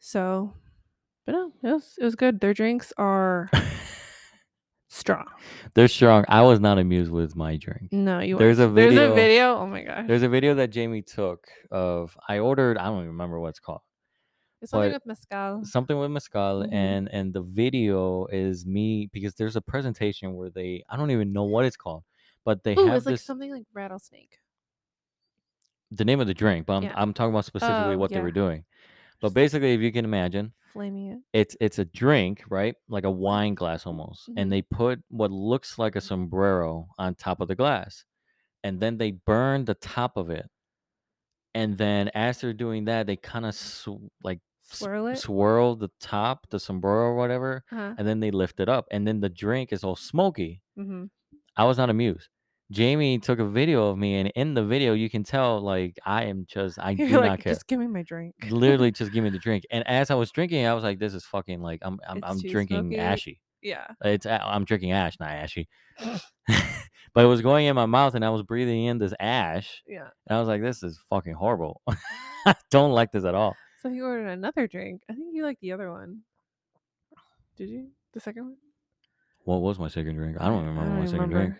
So, 0.00 0.54
but 1.26 1.32
no, 1.32 1.52
it 1.62 1.72
was 1.72 1.94
it 1.98 2.04
was 2.04 2.16
good. 2.16 2.40
Their 2.40 2.54
drinks 2.54 2.92
are 2.98 3.50
strong. 4.92 5.26
They're 5.74 5.88
strong. 5.88 6.24
I 6.28 6.42
was 6.42 6.60
not 6.60 6.78
amused 6.78 7.10
with 7.10 7.34
my 7.34 7.56
drink. 7.56 7.88
No, 7.92 8.20
you. 8.20 8.38
There's 8.38 8.58
weren't. 8.58 8.72
a 8.72 8.74
There's 8.74 8.96
a 8.96 9.14
video. 9.14 9.56
Oh 9.56 9.66
my 9.66 9.82
gosh. 9.82 10.04
There's 10.06 10.22
a 10.22 10.28
video 10.28 10.54
that 10.54 10.70
Jamie 10.70 11.02
took 11.02 11.46
of 11.70 12.16
I 12.28 12.38
ordered. 12.38 12.78
I 12.78 12.84
don't 12.84 12.98
even 12.98 13.08
remember 13.08 13.40
what 13.40 13.48
it's 13.48 13.60
called. 13.60 13.80
It's 14.60 14.70
something 14.70 14.92
with 14.92 15.06
mezcal. 15.06 15.64
Something 15.64 15.98
with 15.98 16.10
mezcal, 16.10 16.62
Mhm. 16.62 16.72
and 16.72 17.08
and 17.12 17.32
the 17.34 17.42
video 17.42 18.26
is 18.26 18.64
me 18.64 19.08
because 19.12 19.34
there's 19.34 19.56
a 19.56 19.60
presentation 19.62 20.34
where 20.34 20.50
they 20.50 20.84
I 20.88 20.96
don't 20.96 21.10
even 21.10 21.32
know 21.32 21.44
what 21.44 21.64
it's 21.64 21.76
called, 21.76 22.04
but 22.44 22.62
they 22.62 22.74
Ooh, 22.76 22.86
have 22.86 22.98
it's 22.98 23.06
like 23.06 23.18
something 23.18 23.50
like 23.50 23.64
rattlesnake. 23.72 24.38
the 25.90 26.04
name 26.04 26.20
of 26.20 26.26
the 26.26 26.34
drink, 26.34 26.66
but 26.66 26.74
I'm 26.74 26.82
Yeah. 26.84 26.92
I'm 26.96 27.12
talking 27.12 27.32
about 27.34 27.44
specifically 27.44 27.94
Oh, 27.94 27.98
what 27.98 28.10
they 28.10 28.20
were 28.20 28.30
doing. 28.30 28.64
But 29.22 29.32
basically, 29.34 29.72
if 29.72 29.80
you 29.80 29.92
can 29.92 30.04
imagine, 30.04 30.52
flaming 30.72 31.12
it. 31.12 31.18
it's 31.32 31.56
it's 31.60 31.78
a 31.78 31.84
drink, 31.86 32.42
right? 32.50 32.74
Like 32.88 33.04
a 33.04 33.10
wine 33.10 33.54
glass 33.54 33.86
almost. 33.86 34.28
Mhm. 34.28 34.34
And 34.36 34.52
they 34.52 34.62
put 34.62 35.00
what 35.08 35.30
looks 35.30 35.78
like 35.78 35.96
a 35.96 36.00
sombrero 36.00 36.88
on 36.98 37.14
top 37.14 37.40
of 37.40 37.48
the 37.48 37.54
glass. 37.54 38.04
And 38.64 38.78
then 38.80 38.98
they 38.98 39.12
burn 39.12 39.64
the 39.64 39.74
top 39.74 40.16
of 40.16 40.28
it. 40.30 40.48
And 41.54 41.76
then 41.78 42.10
as 42.14 42.40
they're 42.40 42.52
doing 42.52 42.86
that, 42.86 43.06
they 43.06 43.16
kind 43.16 43.46
of 43.46 43.54
sw- 43.54 44.08
like 44.22 44.40
Swirl 44.64 45.08
it. 45.08 45.18
swirl 45.18 45.76
the 45.76 45.90
top, 46.00 46.46
the 46.50 46.58
sombrero 46.60 47.06
or 47.10 47.16
whatever, 47.16 47.62
Uh-huh. 47.70 47.94
and 47.98 48.06
then 48.08 48.20
they 48.20 48.30
lift 48.30 48.58
it 48.60 48.68
up. 48.68 48.86
And 48.90 49.06
then 49.06 49.20
the 49.20 49.28
drink 49.28 49.72
is 49.72 49.84
all 49.84 49.96
smoky. 49.96 50.62
Mm-hmm. 50.78 51.04
I 51.56 51.64
was 51.64 51.76
not 51.76 51.90
amused. 51.90 52.28
Jamie 52.72 53.18
took 53.18 53.38
a 53.38 53.44
video 53.44 53.88
of 53.88 53.98
me, 53.98 54.16
and 54.18 54.32
in 54.34 54.54
the 54.54 54.64
video, 54.64 54.94
you 54.94 55.08
can 55.10 55.22
tell 55.22 55.60
like 55.60 55.98
I 56.04 56.24
am 56.24 56.46
just 56.48 56.78
I 56.78 56.94
do 56.94 57.04
You're 57.06 57.20
not 57.20 57.28
like, 57.28 57.40
care 57.44 57.52
just 57.52 57.66
give 57.66 57.78
me 57.78 57.86
my 57.86 58.02
drink. 58.02 58.34
literally 58.50 58.90
just 59.00 59.12
give 59.12 59.22
me 59.22 59.30
the 59.30 59.38
drink. 59.38 59.64
And 59.70 59.86
as 59.86 60.10
I 60.10 60.14
was 60.14 60.30
drinking, 60.32 60.66
I 60.66 60.74
was 60.74 60.82
like, 60.82 60.98
"This 60.98 61.14
is 61.14 61.24
fucking 61.24 61.60
like 61.60 61.80
I'm 61.82 62.00
I'm, 62.08 62.16
It's 62.18 62.26
I'm 62.26 62.38
drinking 62.40 62.80
smoky. 62.80 62.98
ashy. 62.98 63.40
yeah. 63.62 63.86
It's 64.04 64.26
uh, 64.26 64.38
I'm 64.42 64.64
drinking 64.64 64.92
ash, 64.92 65.18
not 65.20 65.30
ashy." 65.30 65.68
but 67.14 67.24
it 67.24 67.28
was 67.28 67.42
going 67.42 67.66
in 67.66 67.76
my 67.76 67.86
mouth, 67.86 68.14
and 68.14 68.24
I 68.24 68.30
was 68.30 68.42
breathing 68.42 68.84
in 68.84 68.98
this 68.98 69.12
ash, 69.20 69.82
Yeah. 69.86 70.08
and 70.26 70.36
I 70.36 70.40
was 70.40 70.48
like, 70.48 70.62
"This 70.62 70.82
is 70.82 70.98
fucking 71.10 71.34
horrible. 71.34 71.82
I 72.46 72.54
don't 72.70 72.92
like 72.92 73.12
this 73.12 73.24
at 73.24 73.34
all." 73.34 73.54
So 73.82 73.88
you 73.88 74.04
ordered 74.04 74.28
another 74.28 74.66
drink. 74.66 75.02
I 75.10 75.14
think 75.14 75.34
you 75.34 75.42
like 75.44 75.58
the 75.60 75.72
other 75.72 75.90
one. 75.90 76.20
Did 77.56 77.68
you? 77.68 77.88
The 78.14 78.20
second 78.20 78.44
one? 78.44 78.56
What 79.44 79.60
was 79.60 79.78
my 79.78 79.88
second 79.88 80.14
drink? 80.16 80.36
I 80.40 80.46
don't 80.48 80.64
remember 80.64 81.00
my 81.00 81.06
second 81.06 81.30
drink. 81.30 81.54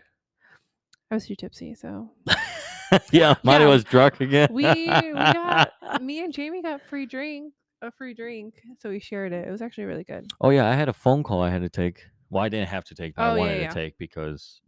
I 1.13 1.15
was 1.17 1.27
too 1.27 1.35
tipsy, 1.37 1.75
so 1.75 2.09
yeah, 3.13 3.35
mine 3.45 3.61
Yeah. 3.61 3.67
was 3.67 3.85
drunk 3.85 4.23
again. 4.23 4.49
we 4.51 4.65
we 4.65 5.13
got 5.13 5.71
uh, 5.83 5.99
me 5.99 6.25
and 6.25 6.33
Jamie 6.33 6.63
got 6.63 6.81
free 6.81 7.05
drink, 7.05 7.53
a 7.83 7.91
free 7.91 8.15
drink, 8.15 8.55
so 8.79 8.89
we 8.89 8.99
shared 8.99 9.35
it. 9.35 9.47
It 9.47 9.51
was 9.51 9.61
actually 9.61 9.85
really 9.85 10.05
good. 10.05 10.33
Oh 10.41 10.49
yeah, 10.49 10.67
I 10.67 10.75
had 10.75 10.89
a 10.89 10.95
phone 10.95 11.23
call 11.23 11.43
I 11.43 11.51
had 11.51 11.61
to 11.61 11.69
take. 11.69 12.03
Well, 12.31 12.43
I 12.43 12.49
didn't 12.49 12.71
have 12.71 12.85
to 12.85 12.95
take, 12.95 13.15
but 13.15 13.25
Oh, 13.25 13.35
I 13.35 13.37
wanted 13.37 13.61
yeah. 13.61 13.69
to 13.69 13.75
take 13.75 13.99
because 13.99 14.63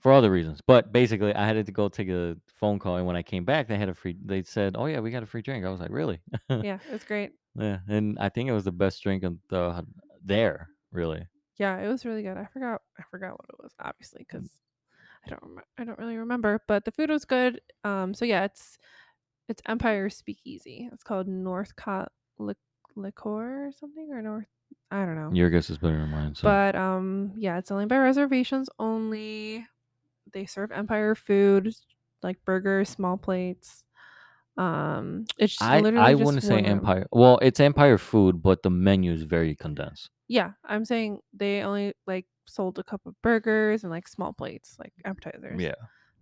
for 0.00 0.10
other 0.10 0.30
reasons. 0.30 0.62
But 0.66 0.90
basically, 0.90 1.34
I 1.34 1.46
had 1.46 1.66
to 1.66 1.70
go 1.70 1.90
take 1.90 2.08
a 2.08 2.38
phone 2.54 2.78
call, 2.78 2.96
and 2.96 3.06
when 3.06 3.16
I 3.16 3.22
came 3.22 3.44
back, 3.44 3.68
they 3.68 3.76
had 3.76 3.90
a 3.90 3.94
free. 3.94 4.16
They 4.24 4.42
said, 4.42 4.74
"Oh 4.78 4.86
yeah, 4.86 5.00
we 5.00 5.10
got 5.10 5.22
a 5.22 5.26
free 5.26 5.42
drink." 5.42 5.66
I 5.66 5.68
was 5.68 5.80
like, 5.80 5.90
"Really?" 5.90 6.22
Yeah, 6.48 6.78
it 6.88 6.92
was 6.92 7.04
great. 7.04 7.32
yeah, 7.54 7.80
and 7.88 8.18
I 8.18 8.30
think 8.30 8.48
it 8.48 8.52
was 8.52 8.64
the 8.64 8.72
best 8.72 9.02
drink 9.02 9.22
on 9.22 9.38
the 9.50 9.84
there. 10.24 10.70
Really, 10.92 11.26
Yeah, 11.58 11.78
it 11.78 11.88
was 11.88 12.04
really 12.04 12.22
good. 12.22 12.36
I 12.36 12.46
forgot 12.52 12.82
I 12.98 13.02
forgot 13.10 13.32
what 13.32 13.46
it 13.48 13.62
was, 13.62 13.72
obviously, 13.80 14.26
because 14.28 14.50
I 15.26 15.30
don't 15.30 15.42
rem- 15.42 15.64
I 15.78 15.84
don't 15.84 15.98
really 15.98 16.16
remember. 16.16 16.62
But 16.68 16.84
the 16.84 16.92
food 16.92 17.10
was 17.10 17.24
good. 17.24 17.60
Um, 17.84 18.14
so 18.14 18.24
yeah, 18.24 18.44
it's 18.44 18.78
it's 19.48 19.62
Empire 19.66 20.10
Speakeasy. 20.10 20.88
It's 20.92 21.02
called 21.02 21.28
Northcott 21.28 22.12
Lic- 22.38 22.56
Liquor 22.94 23.68
or 23.68 23.72
something 23.78 24.08
or 24.12 24.20
North. 24.22 24.46
I 24.90 25.04
don't 25.04 25.16
know. 25.16 25.30
your 25.32 25.50
guess 25.50 25.70
is 25.70 25.78
better 25.78 25.98
than 25.98 26.10
mine. 26.10 26.34
So 26.34 26.44
But 26.44 26.74
um, 26.76 27.32
yeah, 27.36 27.58
it's 27.58 27.70
only 27.70 27.86
by 27.86 27.98
reservations 27.98 28.68
only. 28.78 29.66
They 30.32 30.44
serve 30.46 30.72
Empire 30.72 31.14
food, 31.14 31.74
like 32.22 32.44
burgers, 32.44 32.88
small 32.88 33.16
plates. 33.16 33.84
Um, 34.58 35.26
it's 35.38 35.60
I 35.60 35.78
I 35.78 36.14
wouldn't 36.14 36.42
say 36.42 36.56
room. 36.56 36.66
Empire. 36.66 37.06
Well, 37.12 37.38
it's 37.42 37.60
Empire 37.60 37.98
food, 37.98 38.42
but 38.42 38.62
the 38.62 38.70
menu 38.70 39.12
is 39.12 39.22
very 39.22 39.54
condensed. 39.54 40.10
Yeah, 40.28 40.52
I'm 40.64 40.84
saying 40.84 41.20
they 41.32 41.62
only, 41.62 41.94
like, 42.06 42.26
sold 42.46 42.78
a 42.78 42.84
couple 42.84 43.10
of 43.10 43.22
burgers 43.22 43.84
and, 43.84 43.90
like, 43.90 44.08
small 44.08 44.32
plates, 44.32 44.76
like, 44.78 44.92
appetizers. 45.04 45.60
Yeah. 45.60 45.74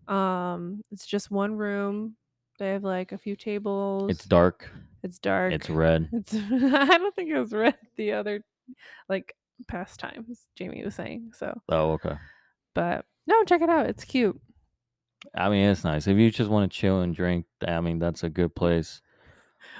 Um, 0.09 0.83
it's 0.91 1.07
just 1.07 1.31
1 1.31 1.57
room. 1.57 2.17
They 2.59 2.69
have, 2.71 2.85
like, 2.85 3.13
a 3.13 3.19
few 3.19 3.35
tables. 3.37 4.11
It's 4.11 4.25
dark. 4.27 4.71
It's 5.03 5.19
dark. 5.19 5.53
It's 5.53 5.71
red. 5.71 6.09
It's 6.13 6.35
I 6.35 6.99
don't 6.99 7.15
think 7.15 7.31
it 7.31 7.39
was 7.39 7.53
red 7.53 7.77
the 7.97 8.13
other, 8.13 8.45
like, 9.09 9.35
past 9.69 10.01
times, 10.01 10.47
Jamie 10.57 10.85
was 10.85 10.95
saying, 10.95 11.31
so 11.35 11.61
Oh, 11.69 11.93
okay. 11.93 12.17
but 12.75 13.05
no, 13.27 13.43
check 13.45 13.63
it 13.63 13.71
out, 13.71 13.87
it's 13.87 14.05
cute. 14.05 14.39
I 15.35 15.49
mean, 15.49 15.65
it's 15.71 15.85
nice. 15.85 16.07
If 16.07 16.19
you 16.19 16.31
just 16.31 16.51
wanna 16.51 16.69
chill 16.69 17.01
and 17.01 17.15
drink, 17.15 17.47
I 17.67 17.81
mean, 17.81 17.99
that's 17.99 18.23
a 18.25 18.29
good 18.29 18.55
place, 18.55 19.01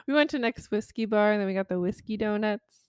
We 0.07 0.15
went 0.15 0.31
to 0.31 0.39
Next 0.39 0.71
Whiskey 0.71 1.05
Bar, 1.07 1.33
and 1.33 1.41
then 1.41 1.47
we 1.49 1.55
got 1.55 1.69
the 1.69 1.79
whiskey 1.81 2.17
donuts. 2.17 2.84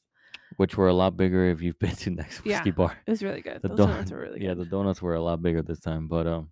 Which 0.58 0.78
were 0.78 0.88
a 0.88 0.94
lot 0.94 1.18
bigger 1.18 1.50
if 1.50 1.62
you've 1.62 1.80
been 1.80 1.96
to 1.96 2.10
Next 2.22 2.42
Yeah. 2.46 2.58
Whiskey 2.60 2.72
Bar. 2.72 2.98
It 3.06 3.12
was 3.12 3.24
really 3.24 3.42
good. 3.42 3.62
The 3.62 3.68
Those 3.70 3.78
don- 3.78 3.90
donuts 3.90 4.12
were 4.12 4.20
really 4.20 4.44
yeah, 4.44 4.54
the 4.54 4.66
donuts 4.66 5.02
were 5.02 5.16
a 5.16 5.22
lot 5.22 5.42
bigger 5.42 5.62
this 5.62 5.80
time, 5.80 6.08
but, 6.08 6.28
um 6.28 6.50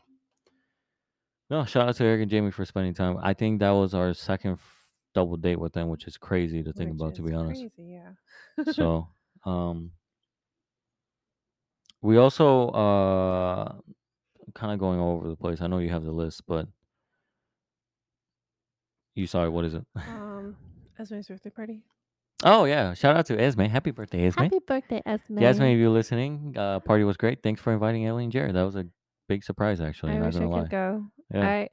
no, 1.49 1.65
shout 1.65 1.89
out 1.89 1.95
to 1.97 2.03
Eric 2.05 2.21
and 2.23 2.31
Jamie 2.31 2.51
for 2.51 2.65
spending 2.65 2.93
time. 2.95 3.17
I 3.21 3.33
think 3.33 3.59
that 3.59 3.71
was 3.71 3.93
our 3.93 4.13
second 4.13 4.53
f 4.53 4.69
double 5.13 5.37
date 5.37 5.59
with 5.59 5.73
them, 5.73 5.89
which 5.89 6.07
is 6.07 6.17
crazy 6.17 6.63
to 6.63 6.73
think 6.73 6.91
Which 6.91 6.99
about, 7.01 7.15
to 7.15 7.21
be 7.21 7.33
honest. 7.33 7.61
Crazy, 7.61 7.99
yeah. 8.57 8.71
So, 8.71 9.09
um 9.45 9.91
we 12.01 12.17
also, 12.17 12.69
uh 12.69 13.75
kinda 14.59 14.77
going 14.77 14.99
all 14.99 15.15
over 15.17 15.29
the 15.29 15.35
place. 15.35 15.61
I 15.61 15.67
know 15.67 15.77
you 15.79 15.89
have 15.89 16.03
the 16.03 16.11
list, 16.11 16.45
but 16.47 16.67
you 19.15 19.27
sorry, 19.27 19.49
what 19.49 19.65
is 19.65 19.73
it? 19.75 19.85
um, 19.95 20.55
Esme's 20.99 21.27
birthday 21.27 21.49
party. 21.49 21.81
Oh, 22.43 22.65
yeah, 22.65 22.93
shout 22.93 23.15
out 23.15 23.25
to 23.27 23.39
Esme. 23.39 23.63
Happy 23.63 23.91
birthday, 23.91 24.27
Esme. 24.27 24.43
Happy 24.43 24.59
birthday, 24.65 25.01
Esme. 25.05 25.39
Esme, 25.39 25.63
if 25.63 25.79
you're 25.79 25.89
listening, 25.89 26.55
uh, 26.57 26.79
party 26.79 27.03
was 27.03 27.17
great. 27.17 27.41
Thanks 27.41 27.61
for 27.61 27.73
inviting 27.73 28.05
Ellie 28.05 28.23
and 28.23 28.31
Jared. 28.31 28.55
That 28.55 28.63
was 28.63 28.75
a 28.75 28.85
big 29.29 29.43
surprise, 29.43 29.81
actually, 29.81 30.13
I 30.13 30.17
not 30.17 30.25
wish 30.27 30.35
gonna 30.35 30.49
lie. 30.49 30.61
could 30.61 30.71
go. 30.71 31.05
Yeah. 31.33 31.47
I 31.47 31.69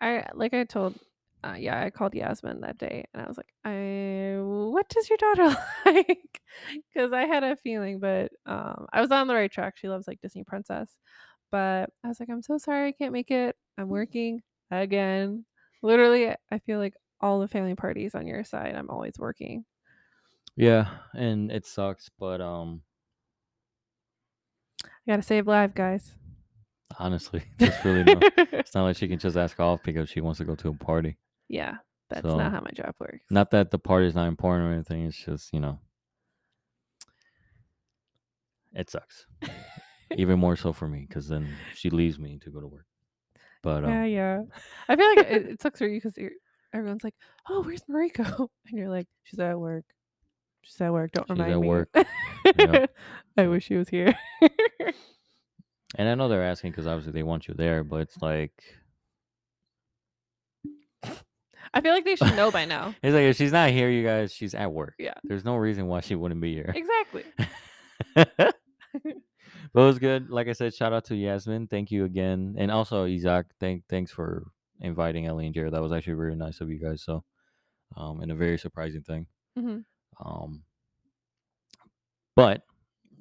I 0.00 0.26
like 0.34 0.54
I 0.54 0.64
told 0.64 0.98
uh, 1.42 1.56
yeah, 1.58 1.82
I 1.82 1.90
called 1.90 2.14
Yasmin 2.14 2.60
that 2.60 2.76
day 2.76 3.06
and 3.14 3.22
I 3.22 3.26
was 3.26 3.36
like, 3.36 3.52
I 3.64 4.36
what 4.40 4.88
does 4.88 5.08
your 5.08 5.18
daughter 5.18 5.56
like? 5.86 6.40
Because 6.92 7.12
I 7.12 7.22
had 7.22 7.44
a 7.44 7.56
feeling, 7.56 7.98
but 7.98 8.32
um 8.46 8.86
I 8.92 9.00
was 9.00 9.10
on 9.10 9.26
the 9.26 9.34
right 9.34 9.50
track. 9.50 9.74
She 9.76 9.88
loves 9.88 10.06
like 10.06 10.20
Disney 10.20 10.44
princess. 10.44 10.98
But 11.50 11.90
I 12.04 12.08
was 12.08 12.20
like, 12.20 12.28
I'm 12.30 12.42
so 12.42 12.58
sorry 12.58 12.88
I 12.88 12.92
can't 12.92 13.12
make 13.12 13.30
it. 13.30 13.56
I'm 13.76 13.88
working 13.88 14.42
again. 14.70 15.44
Literally, 15.82 16.28
I 16.28 16.58
feel 16.60 16.78
like 16.78 16.94
all 17.20 17.40
the 17.40 17.48
family 17.48 17.74
parties 17.74 18.14
on 18.14 18.26
your 18.26 18.44
side, 18.44 18.74
I'm 18.76 18.90
always 18.90 19.14
working. 19.18 19.64
Yeah, 20.56 20.88
and 21.14 21.50
it 21.50 21.64
sucks, 21.66 22.10
but, 22.18 22.40
um, 22.40 22.82
I 24.84 24.88
gotta 25.06 25.22
save 25.22 25.46
live, 25.46 25.74
guys. 25.74 26.14
honestly, 26.98 27.42
there's 27.58 27.84
really 27.84 28.04
no 28.04 28.20
it's 28.36 28.74
not 28.74 28.84
like 28.84 28.96
she 28.96 29.08
can 29.08 29.18
just 29.18 29.36
ask 29.36 29.58
off 29.60 29.82
because 29.82 30.08
she 30.08 30.20
wants 30.20 30.38
to 30.38 30.44
go 30.44 30.54
to 30.56 30.68
a 30.68 30.74
party. 30.74 31.16
yeah, 31.48 31.76
that's 32.08 32.22
So, 32.26 32.36
not 32.36 32.52
how 32.52 32.60
my 32.60 32.70
job 32.72 32.94
works. 32.98 33.24
Not 33.30 33.50
that 33.52 33.70
the 33.70 33.78
party's 33.78 34.14
not 34.14 34.28
important 34.28 34.68
or 34.68 34.72
anything, 34.74 35.06
it's 35.06 35.16
just, 35.16 35.52
you 35.52 35.60
know 35.60 35.78
it 38.72 38.88
sucks. 38.90 39.26
Even 40.16 40.38
more 40.38 40.56
so 40.56 40.72
for 40.72 40.86
me, 40.88 41.06
because 41.08 41.28
then 41.28 41.48
she 41.74 41.90
leaves 41.90 42.18
me 42.18 42.38
to 42.38 42.50
go 42.50 42.60
to 42.60 42.66
work. 42.66 42.86
But, 43.62 43.82
Yeah, 43.84 44.02
um 44.02 44.08
yeah. 44.08 44.40
I 44.88 44.96
feel 44.96 45.08
like 45.08 45.18
it, 45.26 45.46
it 45.50 45.62
sucks 45.62 45.78
for 45.78 45.86
you 45.88 46.00
because 46.00 46.16
everyone's 46.72 47.04
like, 47.04 47.14
"Oh, 47.48 47.62
where's 47.62 47.82
Mariko?" 47.90 48.48
And 48.68 48.78
you're 48.78 48.88
like, 48.88 49.06
"She's 49.24 49.38
at 49.40 49.58
work. 49.58 49.84
She's 50.62 50.80
at 50.80 50.92
work. 50.92 51.12
Don't 51.12 51.26
She's 51.26 51.38
remind 51.38 51.52
at 51.54 51.60
me." 51.60 51.68
work. 51.68 51.88
Yep. 52.58 52.94
I 53.36 53.46
wish 53.46 53.64
she 53.64 53.76
was 53.76 53.88
here. 53.88 54.14
and 55.96 56.08
I 56.08 56.14
know 56.14 56.28
they're 56.28 56.44
asking 56.44 56.72
because 56.72 56.86
obviously 56.86 57.12
they 57.12 57.22
want 57.22 57.48
you 57.48 57.54
there, 57.54 57.82
but 57.84 58.00
it's 58.02 58.20
like 58.20 58.52
I 61.72 61.80
feel 61.80 61.92
like 61.94 62.04
they 62.04 62.16
should 62.16 62.34
know 62.36 62.50
by 62.50 62.64
now. 62.64 62.94
it's 63.02 63.14
like 63.14 63.22
if 63.24 63.36
she's 63.36 63.52
not 63.52 63.70
here, 63.70 63.88
you 63.90 64.04
guys, 64.04 64.32
she's 64.32 64.54
at 64.54 64.72
work. 64.72 64.94
Yeah, 64.98 65.14
There's 65.22 65.44
no 65.44 65.56
reason 65.56 65.86
why 65.86 66.00
she 66.00 66.14
wouldn't 66.16 66.40
be 66.40 66.54
here. 66.54 66.74
exactly. 66.74 67.24
but 68.14 68.54
it 69.04 69.14
was 69.74 69.98
good. 69.98 70.30
Like 70.30 70.48
I 70.48 70.52
said, 70.52 70.74
shout 70.74 70.92
out 70.92 71.04
to 71.06 71.14
Yasmin. 71.16 71.68
Thank 71.68 71.90
you 71.92 72.04
again, 72.04 72.56
and 72.58 72.70
also 72.70 73.04
Isaac. 73.06 73.46
Thank 73.60 73.84
thanks 73.88 74.10
for 74.10 74.48
inviting 74.80 75.26
Ellie 75.26 75.46
and 75.46 75.54
Jared. 75.54 75.72
That 75.74 75.82
was 75.82 75.92
actually 75.92 76.14
really 76.14 76.36
nice 76.36 76.60
of 76.60 76.70
you 76.70 76.80
guys. 76.80 77.02
So, 77.04 77.22
um, 77.96 78.20
and 78.20 78.32
a 78.32 78.34
very 78.34 78.58
surprising 78.58 79.02
thing. 79.02 79.26
hmm 79.56 79.78
Um, 80.24 80.64
but 82.36 82.62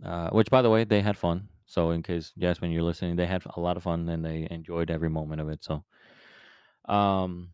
uh, 0.04 0.30
which 0.30 0.50
by 0.50 0.62
the 0.62 0.70
way, 0.70 0.84
they 0.84 1.02
had 1.02 1.18
fun. 1.18 1.50
So 1.66 1.92
in 1.92 2.02
case 2.04 2.32
Yasmin, 2.36 2.72
you're 2.72 2.84
listening, 2.84 3.16
they 3.16 3.28
had 3.28 3.44
a 3.56 3.60
lot 3.60 3.78
of 3.78 3.84
fun 3.84 4.08
and 4.10 4.26
they 4.26 4.48
enjoyed 4.50 4.90
every 4.90 5.10
moment 5.10 5.40
of 5.42 5.50
it. 5.50 5.64
So, 5.64 5.84
um, 6.86 7.50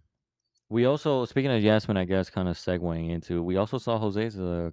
we 0.69 0.85
also 0.85 1.25
speaking 1.25 1.51
of 1.51 1.61
Yasmin, 1.61 1.97
I 1.97 2.05
guess, 2.05 2.29
kind 2.29 2.47
of 2.47 2.55
segueing 2.57 3.09
into, 3.11 3.43
we 3.43 3.57
also 3.57 3.77
saw 3.77 3.99
Jose's 3.99 4.39
uh, 4.39 4.71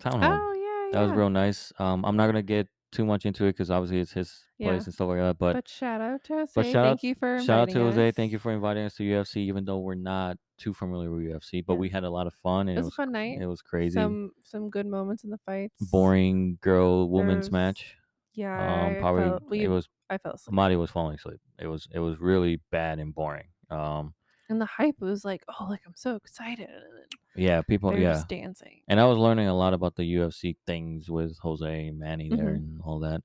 townhome. 0.00 0.40
Oh 0.40 0.52
yeah, 0.92 0.98
That 0.98 1.06
was 1.06 1.16
real 1.16 1.30
nice. 1.30 1.72
Um, 1.78 2.04
I'm 2.04 2.16
not 2.16 2.26
gonna 2.26 2.42
get 2.42 2.68
too 2.90 3.04
much 3.04 3.26
into 3.26 3.44
it 3.44 3.52
because 3.52 3.70
obviously 3.70 4.00
it's 4.00 4.12
his 4.12 4.44
Yeah. 4.58 4.68
place 4.70 4.84
and 4.86 4.94
stuff 4.94 5.08
like 5.08 5.18
that. 5.18 5.38
But, 5.38 5.52
But 5.54 5.68
shout 5.68 6.00
out 6.00 6.24
to 6.24 6.38
us. 6.38 6.52
but 6.54 6.64
shout 6.64 6.72
Thank 6.72 6.86
out, 6.86 7.02
you 7.04 7.14
for 7.14 7.38
shout 7.40 7.60
out 7.60 7.64
to 7.70 7.78
inviting 7.78 7.86
Jose. 7.92 8.08
us. 8.08 8.14
Thank 8.14 8.32
you 8.32 8.38
for 8.38 8.52
inviting 8.52 8.84
us 8.84 8.94
to 8.96 9.02
UFC, 9.04 9.36
even 9.42 9.64
though 9.64 9.78
we're 9.78 9.94
not 9.94 10.36
too 10.56 10.72
familiar 10.74 11.10
with 11.10 11.22
UFC. 11.24 11.60
But 11.64 11.74
Yeah. 11.74 11.78
we 11.80 11.88
had 11.90 12.04
a 12.04 12.10
lot 12.10 12.26
of 12.26 12.34
fun, 12.34 12.68
and 12.68 12.78
It 12.78 12.82
was 12.82 12.88
a 12.88 12.96
fun 12.96 13.12
night. 13.12 13.40
It 13.40 13.46
was 13.46 13.62
crazy. 13.62 13.94
Some 13.94 14.32
some 14.42 14.70
good 14.70 14.86
moments 14.86 15.22
in 15.24 15.30
the 15.30 15.38
fights. 15.38 15.74
Boring 15.90 16.58
girl 16.62 17.08
women's 17.10 17.46
There's- 17.46 17.52
match. 17.52 17.96
Yeah, 18.34 18.84
Um, 18.86 18.96
I 18.96 19.00
probably 19.00 19.22
fell, 19.24 19.40
we, 19.48 19.60
it 19.64 19.68
was 19.68 19.88
I 20.10 20.16
fell 20.18 20.32
asleep. 20.32 20.54
Madi 20.54 20.76
was 20.76 20.90
falling 20.90 21.16
asleep. 21.16 21.40
It 21.58 21.66
was 21.66 21.88
it 21.92 21.98
was 21.98 22.18
really 22.20 22.60
bad 22.70 22.98
and 23.00 23.14
boring. 23.14 23.48
Um, 23.70 24.14
And 24.48 24.60
the 24.60 24.66
hype 24.66 24.98
was 25.00 25.24
like, 25.26 25.44
oh, 25.48 25.66
like 25.68 25.82
I'm 25.86 25.94
so 25.96 26.14
excited. 26.16 26.68
And 26.70 26.82
then 26.96 27.06
yeah, 27.38 27.62
people, 27.62 27.90
they're 27.90 28.00
yeah. 28.00 28.12
just 28.14 28.28
dancing. 28.28 28.80
And 28.88 28.98
I 29.00 29.04
was 29.06 29.18
learning 29.18 29.48
a 29.48 29.56
lot 29.56 29.74
about 29.74 29.96
the 29.96 30.02
UFC 30.14 30.56
things 30.66 31.08
with 31.10 31.38
Jose 31.38 31.86
and 31.86 31.98
Manny 31.98 32.28
there 32.28 32.46
Mhm. 32.46 32.56
and 32.56 32.80
all 32.84 33.00
that. 33.00 33.22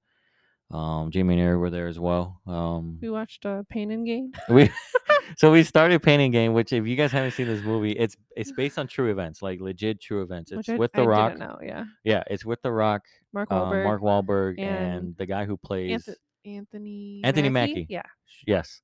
Um, 0.71 1.12
Jamie 1.12 1.36
and 1.36 1.43
Eric 1.43 1.60
were 1.60 1.69
there 1.69 1.88
as 1.88 1.99
well. 1.99 2.41
Um, 2.47 2.97
We 2.99 3.10
watched 3.10 3.45
uh, 3.45 3.63
Pain 3.69 3.91
and 3.91 4.06
Gain. 4.06 4.32
we 4.49 4.71
so 5.38 5.52
we 5.52 5.63
started 5.63 6.02
Pain 6.02 6.19
and 6.19 6.34
Gain 6.34 6.54
which 6.54 6.73
if 6.73 6.88
you 6.88 6.95
guys 6.95 7.12
haven't 7.12 7.32
seen 7.32 7.47
this 7.47 7.63
movie 7.63 7.91
it's 7.91 8.17
it's 8.36 8.52
based 8.58 8.80
on 8.80 8.88
true 8.88 9.12
events 9.12 9.41
like 9.41 9.62
legit 9.62 10.02
true 10.02 10.21
events 10.23 10.52
it's 10.52 10.58
which 10.58 10.69
I, 10.69 10.78
with 10.78 10.91
the 10.93 11.04
I 11.04 11.06
rock 11.06 11.38
know. 11.38 11.60
Yeah, 11.62 11.86
yeah 12.04 12.23
it's 12.28 12.43
with 12.43 12.62
the 12.62 12.71
rock 12.71 13.04
Mark 13.32 13.52
um, 13.52 13.60
Wahlberg, 13.60 13.84
mark 13.84 14.02
Wahlberg 14.02 14.60
and 14.60 14.95
and, 14.95 15.17
the 15.17 15.26
guy 15.26 15.45
who 15.45 15.58
plays 15.58 16.06
Anth- 16.06 16.15
Anthony, 16.45 17.21
Anthony 17.23 17.49
Mackie? 17.49 17.73
Mackie. 17.73 17.88
Yeah, 17.89 18.04
yes 18.47 18.82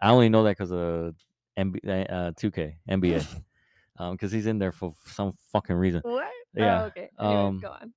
i 0.00 0.10
only 0.10 0.28
know 0.28 0.42
that 0.44 0.56
because 0.56 0.72
of 0.72 1.14
NBA, 1.58 2.06
uh, 2.10 2.32
2k 2.32 2.76
nba 2.90 3.42
um 3.98 4.12
because 4.12 4.32
he's 4.32 4.46
in 4.46 4.58
there 4.58 4.72
for 4.72 4.94
some 5.06 5.32
fucking 5.52 5.76
reason 5.76 6.00
what? 6.04 6.30
Yeah, 6.54 6.82
Oh, 6.82 6.86
okay. 6.86 7.10
Anyways, 7.20 7.44
um, 7.46 7.60
go 7.60 7.68
on. 7.68 7.92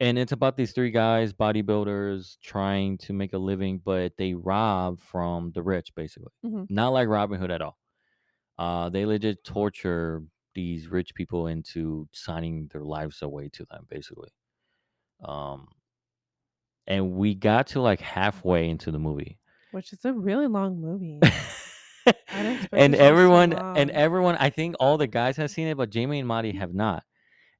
and 0.00 0.18
it's 0.18 0.32
about 0.32 0.56
these 0.56 0.72
three 0.72 0.90
guys 0.90 1.32
bodybuilders 1.32 2.36
trying 2.42 2.98
to 2.98 3.12
make 3.12 3.32
a 3.32 3.38
living 3.38 3.80
but 3.84 4.12
they 4.16 4.34
rob 4.34 5.00
from 5.00 5.52
the 5.52 5.62
rich 5.62 5.94
basically 5.94 6.32
Mhm. 6.44 6.66
not 6.68 6.90
like 6.92 7.08
robin 7.08 7.40
hood 7.40 7.50
at 7.50 7.62
all 7.62 7.78
uh 8.58 8.88
they 8.90 9.04
legit 9.06 9.44
torture 9.44 10.22
these 10.54 10.88
rich 10.88 11.14
people 11.14 11.46
into 11.46 12.08
signing 12.12 12.68
their 12.72 12.82
lives 12.84 13.22
away 13.22 13.48
to 13.50 13.64
them 13.70 13.86
basically 13.90 14.30
um 15.24 15.68
and 16.86 17.12
we 17.12 17.34
got 17.34 17.66
to 17.68 17.80
like 17.80 18.00
halfway 18.00 18.68
into 18.68 18.90
the 18.90 18.98
movie 18.98 19.38
Which 19.72 19.92
is 19.92 20.04
a 20.04 20.12
really 20.12 20.46
long 20.46 20.80
movie. 20.80 21.20
and 22.72 22.92
be 22.92 22.98
so 22.98 23.04
everyone 23.04 23.52
and 23.52 23.90
everyone 23.90 24.36
i 24.36 24.50
think 24.50 24.74
all 24.80 24.96
the 24.98 25.06
guys 25.06 25.36
have 25.36 25.50
seen 25.50 25.66
it 25.66 25.76
but 25.76 25.90
jamie 25.90 26.18
and 26.18 26.28
Marty 26.28 26.52
have 26.52 26.74
not 26.74 27.02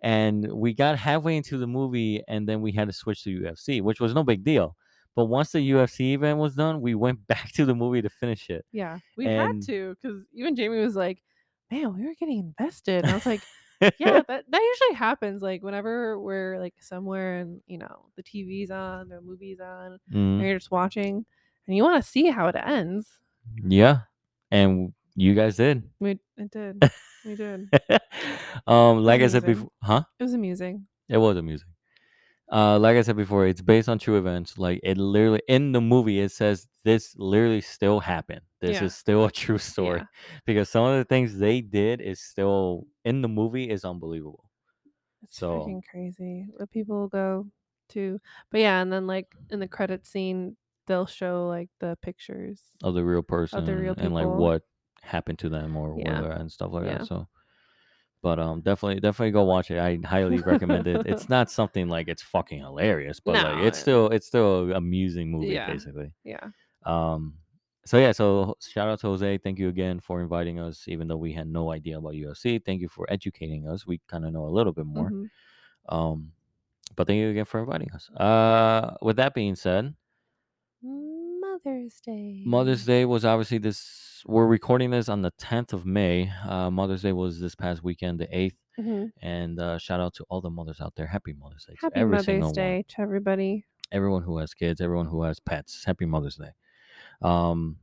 and 0.02 0.52
we 0.52 0.74
got 0.74 0.98
halfway 0.98 1.36
into 1.36 1.58
the 1.58 1.66
movie 1.66 2.22
and 2.28 2.48
then 2.48 2.60
we 2.60 2.72
had 2.72 2.86
to 2.88 2.92
switch 2.92 3.24
to 3.24 3.30
ufc 3.40 3.82
which 3.82 4.00
was 4.00 4.14
no 4.14 4.22
big 4.22 4.44
deal 4.44 4.76
but 5.14 5.24
once 5.26 5.52
the 5.52 5.70
ufc 5.70 6.00
event 6.00 6.38
was 6.38 6.54
done 6.54 6.80
we 6.80 6.94
went 6.94 7.26
back 7.28 7.50
to 7.52 7.64
the 7.64 7.74
movie 7.74 8.02
to 8.02 8.08
finish 8.10 8.50
it 8.50 8.64
yeah, 8.72 8.98
we 9.16 9.26
and- 9.26 9.62
had 9.62 9.62
to 9.66 9.96
because 10.00 10.24
even 10.34 10.54
Jamie 10.54 10.78
was 10.78 10.94
like, 10.96 11.22
"Man, 11.70 11.94
we 11.96 12.04
were 12.04 12.14
getting 12.20 12.38
invested." 12.38 13.02
And 13.04 13.10
I 13.10 13.14
was 13.14 13.24
like, 13.26 13.40
"Yeah, 13.80 14.20
that 14.28 14.44
that 14.48 14.60
usually 14.80 14.94
happens. 14.96 15.40
Like 15.42 15.62
whenever 15.62 16.20
we're 16.20 16.58
like 16.60 16.74
somewhere 16.80 17.38
and 17.38 17.60
you 17.66 17.78
know 17.78 18.06
the 18.16 18.22
TV's 18.22 18.70
on, 18.70 19.08
the 19.08 19.20
movie's 19.22 19.58
on, 19.60 19.98
and 20.12 20.40
Mhm. 20.40 20.42
you're 20.44 20.58
just 20.58 20.70
watching, 20.70 21.24
and 21.66 21.76
you 21.76 21.82
want 21.82 22.02
to 22.02 22.08
see 22.08 22.26
how 22.30 22.48
it 22.48 22.56
ends." 22.56 23.08
yeah 23.66 24.00
and 24.50 24.92
you 25.14 25.34
guys 25.34 25.56
did 25.56 25.82
We 26.00 26.18
it 26.36 26.50
did. 26.50 26.82
we 27.24 27.34
did. 27.36 27.68
um 28.66 29.02
like 29.04 29.20
i 29.22 29.26
said 29.26 29.44
before 29.44 29.70
huh 29.82 30.02
It 30.18 30.22
was 30.24 30.34
amusing. 30.34 30.86
It 31.08 31.18
was 31.18 31.36
amusing. 31.36 31.68
Uh, 32.50 32.78
like 32.78 32.96
I 32.96 33.02
said 33.02 33.16
before, 33.16 33.46
it's 33.46 33.60
based 33.60 33.88
on 33.88 33.98
true 33.98 34.18
events. 34.18 34.56
Like 34.56 34.80
it 34.84 34.96
literally 34.98 35.42
in 35.48 35.72
the 35.72 35.80
movie, 35.80 36.20
it 36.20 36.30
says 36.30 36.68
this 36.84 37.14
literally 37.18 37.60
still 37.60 37.98
happened. 38.00 38.42
This 38.60 38.76
Yeah. 38.76 38.84
is 38.86 38.94
still 38.94 39.24
a 39.24 39.30
true 39.30 39.58
story 39.58 40.00
Yeah. 40.00 40.06
because 40.46 40.68
some 40.68 40.84
of 40.84 40.96
the 40.96 41.04
things 41.04 41.38
they 41.38 41.60
did 41.60 42.00
is 42.00 42.20
still 42.20 42.86
in 43.04 43.22
the 43.22 43.28
movie 43.28 43.68
is 43.68 43.84
unbelievable. 43.84 44.50
It's 45.22 45.36
So 45.38 45.48
freaking 45.66 45.82
crazy 45.90 46.46
what 46.56 46.70
people 46.70 47.08
go 47.08 47.46
to. 47.90 48.20
But 48.50 48.60
yeah, 48.60 48.80
and 48.80 48.92
then 48.92 49.06
like 49.08 49.26
in 49.50 49.58
the 49.60 49.68
credit 49.68 50.06
scene, 50.06 50.56
they'll 50.86 51.06
show 51.06 51.46
like 51.48 51.68
the 51.80 51.96
pictures 52.02 52.62
of 52.82 52.94
the 52.94 53.04
real 53.04 53.22
person 53.22 53.58
of 53.60 53.66
the 53.66 53.76
real 53.76 53.94
and 53.98 54.14
like 54.14 54.24
people. 54.24 54.36
what 54.36 54.62
happened 55.02 55.38
to 55.40 55.48
them 55.48 55.76
or 55.76 55.96
Yeah. 55.98 56.20
whether 56.20 56.32
and 56.32 56.50
stuff 56.50 56.72
like 56.72 56.84
Yeah. 56.84 56.98
that. 56.98 57.06
So, 57.06 57.26
but 58.22 58.38
um, 58.40 58.60
definitely, 58.60 59.00
definitely 59.00 59.30
go 59.32 59.44
watch 59.44 59.70
it. 59.70 59.78
I 59.78 59.98
highly 60.04 60.38
recommend 60.38 60.86
it. 60.86 61.06
It's 61.06 61.28
not 61.28 61.50
something 61.50 61.88
like 61.88 62.08
it's 62.08 62.22
fucking 62.22 62.58
hilarious, 62.60 63.20
but 63.20 63.34
like 63.34 63.58
No, 63.58 63.66
it's 63.66 63.78
still 63.78 64.08
it's 64.08 64.26
still 64.26 64.70
a 64.72 64.76
amusing 64.76 65.30
movie 65.30 65.54
Yeah. 65.54 65.66
basically. 65.70 66.12
Yeah. 66.24 66.50
Um, 66.84 67.34
so 67.84 67.98
yeah, 67.98 68.10
so 68.12 68.56
shout 68.60 68.88
out 68.88 68.98
to 69.00 69.06
Jose. 69.08 69.38
Thank 69.38 69.58
you 69.60 69.68
again 69.68 70.00
for 70.00 70.20
inviting 70.20 70.58
us, 70.58 70.88
even 70.88 71.06
though 71.06 71.16
we 71.16 71.32
had 71.32 71.46
no 71.46 71.70
idea 71.70 71.98
about 71.98 72.14
UFC. 72.14 72.58
Thank 72.58 72.80
you 72.80 72.88
for 72.88 73.06
educating 73.08 73.68
us. 73.68 73.86
We 73.86 74.00
kind 74.08 74.24
of 74.26 74.32
know 74.32 74.46
a 74.46 74.50
little 74.50 74.72
bit 74.72 74.86
more. 74.86 75.10
Mhm. 75.10 75.30
Um, 75.88 76.32
but 76.96 77.06
thank 77.06 77.18
you 77.18 77.30
again 77.30 77.44
for 77.44 77.60
inviting 77.60 77.90
us. 77.92 78.10
Uh, 78.10 78.96
with 79.02 79.16
that 79.16 79.34
being 79.34 79.54
said, 79.54 79.94
Mother's 80.82 82.00
Day. 82.00 82.42
Mother's 82.44 82.84
Day 82.84 83.04
was 83.04 83.24
obviously 83.24 83.58
this. 83.58 84.22
We're 84.26 84.46
recording 84.46 84.90
this 84.90 85.08
on 85.08 85.22
the 85.22 85.32
10th 85.32 85.72
of 85.72 85.86
May. 85.86 86.30
Uh, 86.46 86.70
Mother's 86.70 87.02
Day 87.02 87.12
was 87.12 87.40
this 87.40 87.54
past 87.54 87.82
weekend, 87.82 88.18
the 88.20 88.26
8th. 88.36 88.56
Mhm. 88.78 89.12
And 89.22 89.58
uh, 89.58 89.78
shout 89.78 90.00
out 90.00 90.14
to 90.14 90.24
all 90.28 90.40
the 90.40 90.50
mothers 90.50 90.80
out 90.80 90.94
there. 90.96 91.06
Happy 91.06 91.32
Mother's 91.32 91.64
Day 91.64 91.74
to 91.74 91.78
Happy 91.82 92.04
Mother's 92.04 92.26
one. 92.44 92.52
Day 92.52 92.84
to 92.88 93.00
everybody. 93.00 93.64
Everyone 93.90 94.22
who 94.22 94.38
has 94.38 94.52
kids, 94.52 94.80
everyone 94.80 95.06
who 95.06 95.22
has 95.22 95.40
pets. 95.40 95.84
Happy 95.86 96.04
Mother's 96.06 96.36
Day. 96.36 96.50
Um, 97.22 97.78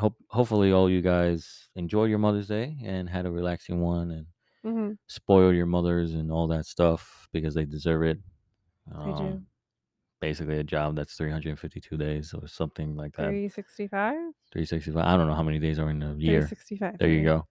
hope 0.00 0.16
hopefully 0.28 0.72
all 0.72 0.88
you 0.88 1.02
guys 1.02 1.68
enjoyed 1.74 2.08
your 2.08 2.18
Mother's 2.18 2.48
Day 2.48 2.78
and 2.82 3.08
had 3.10 3.26
a 3.26 3.30
relaxing 3.30 3.80
one 3.82 4.10
and 4.10 4.26
Mhm. 4.64 4.98
spoil 5.08 5.52
your 5.52 5.66
mothers 5.66 6.14
and 6.14 6.30
all 6.32 6.46
that 6.48 6.64
stuff 6.64 7.28
because 7.32 7.54
they 7.54 7.64
deserve 7.66 8.02
it. 8.04 8.18
Um, 8.90 9.46
Basically, 10.22 10.58
a 10.58 10.62
job 10.64 10.94
that's 10.94 11.14
352 11.16 11.96
days 11.96 12.32
or 12.32 12.46
something 12.46 12.94
like 12.94 13.12
that. 13.16 13.24
365? 13.26 14.14
365. 14.52 15.04
I 15.04 15.16
don't 15.16 15.26
know 15.26 15.34
how 15.34 15.42
many 15.42 15.58
days 15.58 15.80
are 15.80 15.90
in 15.90 16.00
a 16.00 16.14
year. 16.14 16.42
365. 16.46 16.98
There 16.98 17.08
you 17.08 17.24
go. 17.24 17.46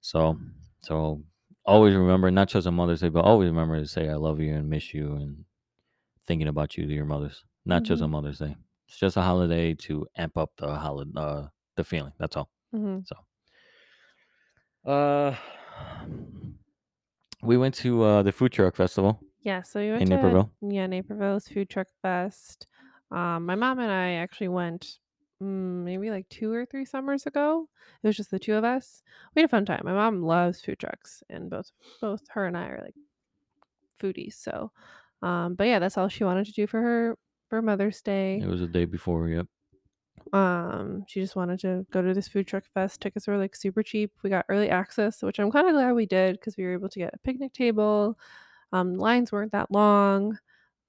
So, 0.00 0.38
so 0.80 1.22
always 1.66 1.94
remember, 1.94 2.30
not 2.30 2.48
just 2.48 2.66
on 2.66 2.74
Mother's 2.74 3.02
Day, 3.02 3.10
but 3.10 3.26
always 3.26 3.48
remember 3.50 3.78
to 3.78 3.86
say 3.86 4.08
I 4.08 4.14
love 4.14 4.40
you 4.40 4.54
and 4.54 4.70
miss 4.70 4.94
you 4.94 5.16
and 5.16 5.44
thinking 6.26 6.48
about 6.48 6.78
you 6.78 6.86
to 6.86 6.92
your 6.94 7.04
mothers. 7.04 7.44
Not 7.66 7.82
just 7.82 8.00
on. 8.02 8.10
Mother's 8.10 8.38
Day. 8.38 8.56
It's 8.88 8.98
just 8.98 9.18
a 9.18 9.22
holiday 9.22 9.74
to 9.74 10.06
amp 10.16 10.38
up 10.38 10.52
the 10.56 10.74
holiday, 10.74 11.10
uh, 11.14 11.48
the 11.76 11.84
feeling. 11.84 12.14
That's 12.18 12.38
all. 12.38 12.48
Mhm. 12.74 13.04
Uh, 14.86 15.34
we 17.42 17.58
went 17.58 17.74
to 17.84 18.02
uh, 18.02 18.22
the 18.22 18.32
food 18.32 18.52
truck 18.52 18.76
festival. 18.76 19.20
Yeah, 19.42 19.62
so 19.62 19.80
we 19.80 19.90
went 19.90 20.02
In 20.02 20.10
to 20.10 20.16
Naperville? 20.16 20.50
Yeah, 20.62 20.86
Naperville's 20.86 21.48
Food 21.48 21.70
Truck 21.70 21.88
Fest. 22.02 22.66
Um, 23.10 23.46
my 23.46 23.54
mom 23.54 23.78
and 23.78 23.90
I 23.90 24.12
actually 24.12 24.48
went 24.48 24.98
mm, 25.42 25.84
maybe 25.84 26.10
like 26.10 26.28
two 26.28 26.52
or 26.52 26.66
three 26.66 26.84
summers 26.84 27.26
ago. 27.26 27.68
It 28.02 28.06
was 28.06 28.16
just 28.16 28.30
the 28.30 28.38
two 28.38 28.54
of 28.54 28.64
us. 28.64 29.02
We 29.34 29.42
had 29.42 29.48
a 29.48 29.50
fun 29.50 29.64
time. 29.64 29.82
My 29.84 29.92
mom 29.92 30.22
loves 30.22 30.60
food 30.60 30.78
trucks, 30.78 31.22
and 31.30 31.48
both 31.48 31.70
both 32.00 32.22
her 32.30 32.46
and 32.46 32.56
I 32.56 32.66
are 32.68 32.82
like 32.82 32.94
foodies. 34.00 34.34
So, 34.34 34.72
um, 35.22 35.54
but 35.54 35.66
yeah, 35.66 35.78
that's 35.78 35.96
all 35.96 36.08
she 36.08 36.24
wanted 36.24 36.46
to 36.46 36.52
do 36.52 36.66
for 36.66 36.82
her 36.82 37.16
for 37.48 37.62
Mother's 37.62 38.02
Day. 38.02 38.40
It 38.42 38.48
was 38.48 38.60
the 38.60 38.66
day 38.66 38.84
before. 38.84 39.28
Yep. 39.28 39.46
Um, 40.32 41.04
she 41.08 41.20
just 41.20 41.36
wanted 41.36 41.60
to 41.60 41.86
go 41.90 42.02
to 42.02 42.12
this 42.12 42.28
food 42.28 42.46
truck 42.46 42.64
fest. 42.74 43.00
Tickets 43.00 43.26
were 43.26 43.38
like 43.38 43.56
super 43.56 43.82
cheap. 43.82 44.12
We 44.22 44.30
got 44.30 44.44
early 44.48 44.68
access, 44.68 45.22
which 45.22 45.38
I'm 45.38 45.50
kind 45.50 45.66
of 45.66 45.72
glad 45.72 45.92
we 45.92 46.06
did 46.06 46.34
because 46.38 46.56
we 46.56 46.64
were 46.64 46.74
able 46.74 46.90
to 46.90 46.98
get 46.98 47.14
a 47.14 47.18
picnic 47.18 47.52
table. 47.52 48.18
Um, 48.72 48.96
lines 48.98 49.32
weren't 49.32 49.52
that 49.52 49.70
long. 49.70 50.38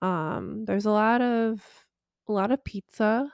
Um, 0.02 0.66
there's 0.66 0.86
a 0.86 0.92
lot 0.92 1.22
of 1.22 1.62
a 2.28 2.32
lot 2.32 2.52
of 2.52 2.64
pizza, 2.64 3.32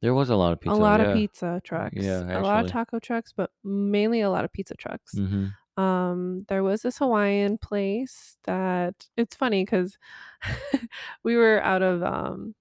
There 0.00 0.14
was 0.14 0.28
a 0.30 0.36
lot 0.36 0.52
of 0.52 0.60
pizza. 0.60 0.74
a 0.74 0.76
lot 0.76 1.00
yeah. 1.00 1.06
of 1.06 1.16
pizza 1.16 1.60
trucks, 1.64 1.94
Yeah, 1.96 2.38
a 2.38 2.42
lot 2.42 2.64
of 2.64 2.70
taco 2.70 2.98
trucks, 2.98 3.32
but 3.36 3.50
mainly 3.62 4.20
a 4.22 4.30
lot 4.30 4.44
of 4.44 4.52
pizza 4.52 4.74
trucks. 4.74 5.16
hmm 5.16 5.46
Um, 5.80 6.44
there 6.48 6.62
was 6.62 6.82
this 6.82 6.98
Hawaiian 6.98 7.56
place 7.58 8.36
that 8.44 9.06
it's 9.16 9.36
funny 9.36 9.64
because 9.64 9.96
we 11.24 11.36
were 11.36 11.62
out 11.62 11.82
of 11.82 12.02
um 12.02 12.54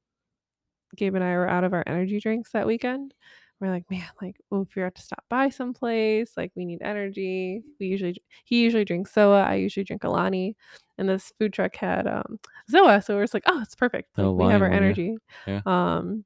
Gabe 0.96 1.16
and 1.16 1.24
I 1.24 1.34
were 1.36 1.48
out 1.50 1.64
of 1.64 1.74
our 1.74 1.84
energy 1.88 2.20
drinks 2.20 2.52
that 2.52 2.68
weekend. 2.68 3.14
We're 3.62 3.70
like, 3.70 3.90
man, 3.92 4.04
like, 4.22 4.38
oh, 4.52 4.62
if 4.62 4.76
we 4.76 4.82
have 4.82 4.96
to 4.96 5.02
stop 5.02 5.24
by 5.30 5.50
someplace, 5.50 6.34
like 6.36 6.52
we 6.56 6.66
need 6.66 6.82
energy. 6.82 7.62
We 7.80 7.86
usually 7.86 8.22
he 8.44 8.62
usually 8.64 8.84
drinks 8.84 9.14
Zoa, 9.14 9.46
I 9.46 9.56
usually 9.56 9.84
drink 9.84 10.04
Alani. 10.04 10.58
And 10.98 11.08
this 11.08 11.32
food 11.40 11.54
truck 11.54 11.76
had 11.76 12.08
um 12.08 12.40
Zoa, 12.70 13.04
so 13.04 13.16
we're 13.16 13.24
just 13.24 13.34
like, 13.34 13.44
oh, 13.46 13.62
it's 13.62 13.76
perfect. 13.76 14.18
Like, 14.18 14.28
we 14.36 14.52
have 14.52 14.62
our 14.62 14.70
yeah. 14.70 14.76
energy. 14.76 15.18
Yeah. 15.48 15.62
Um 15.66 16.26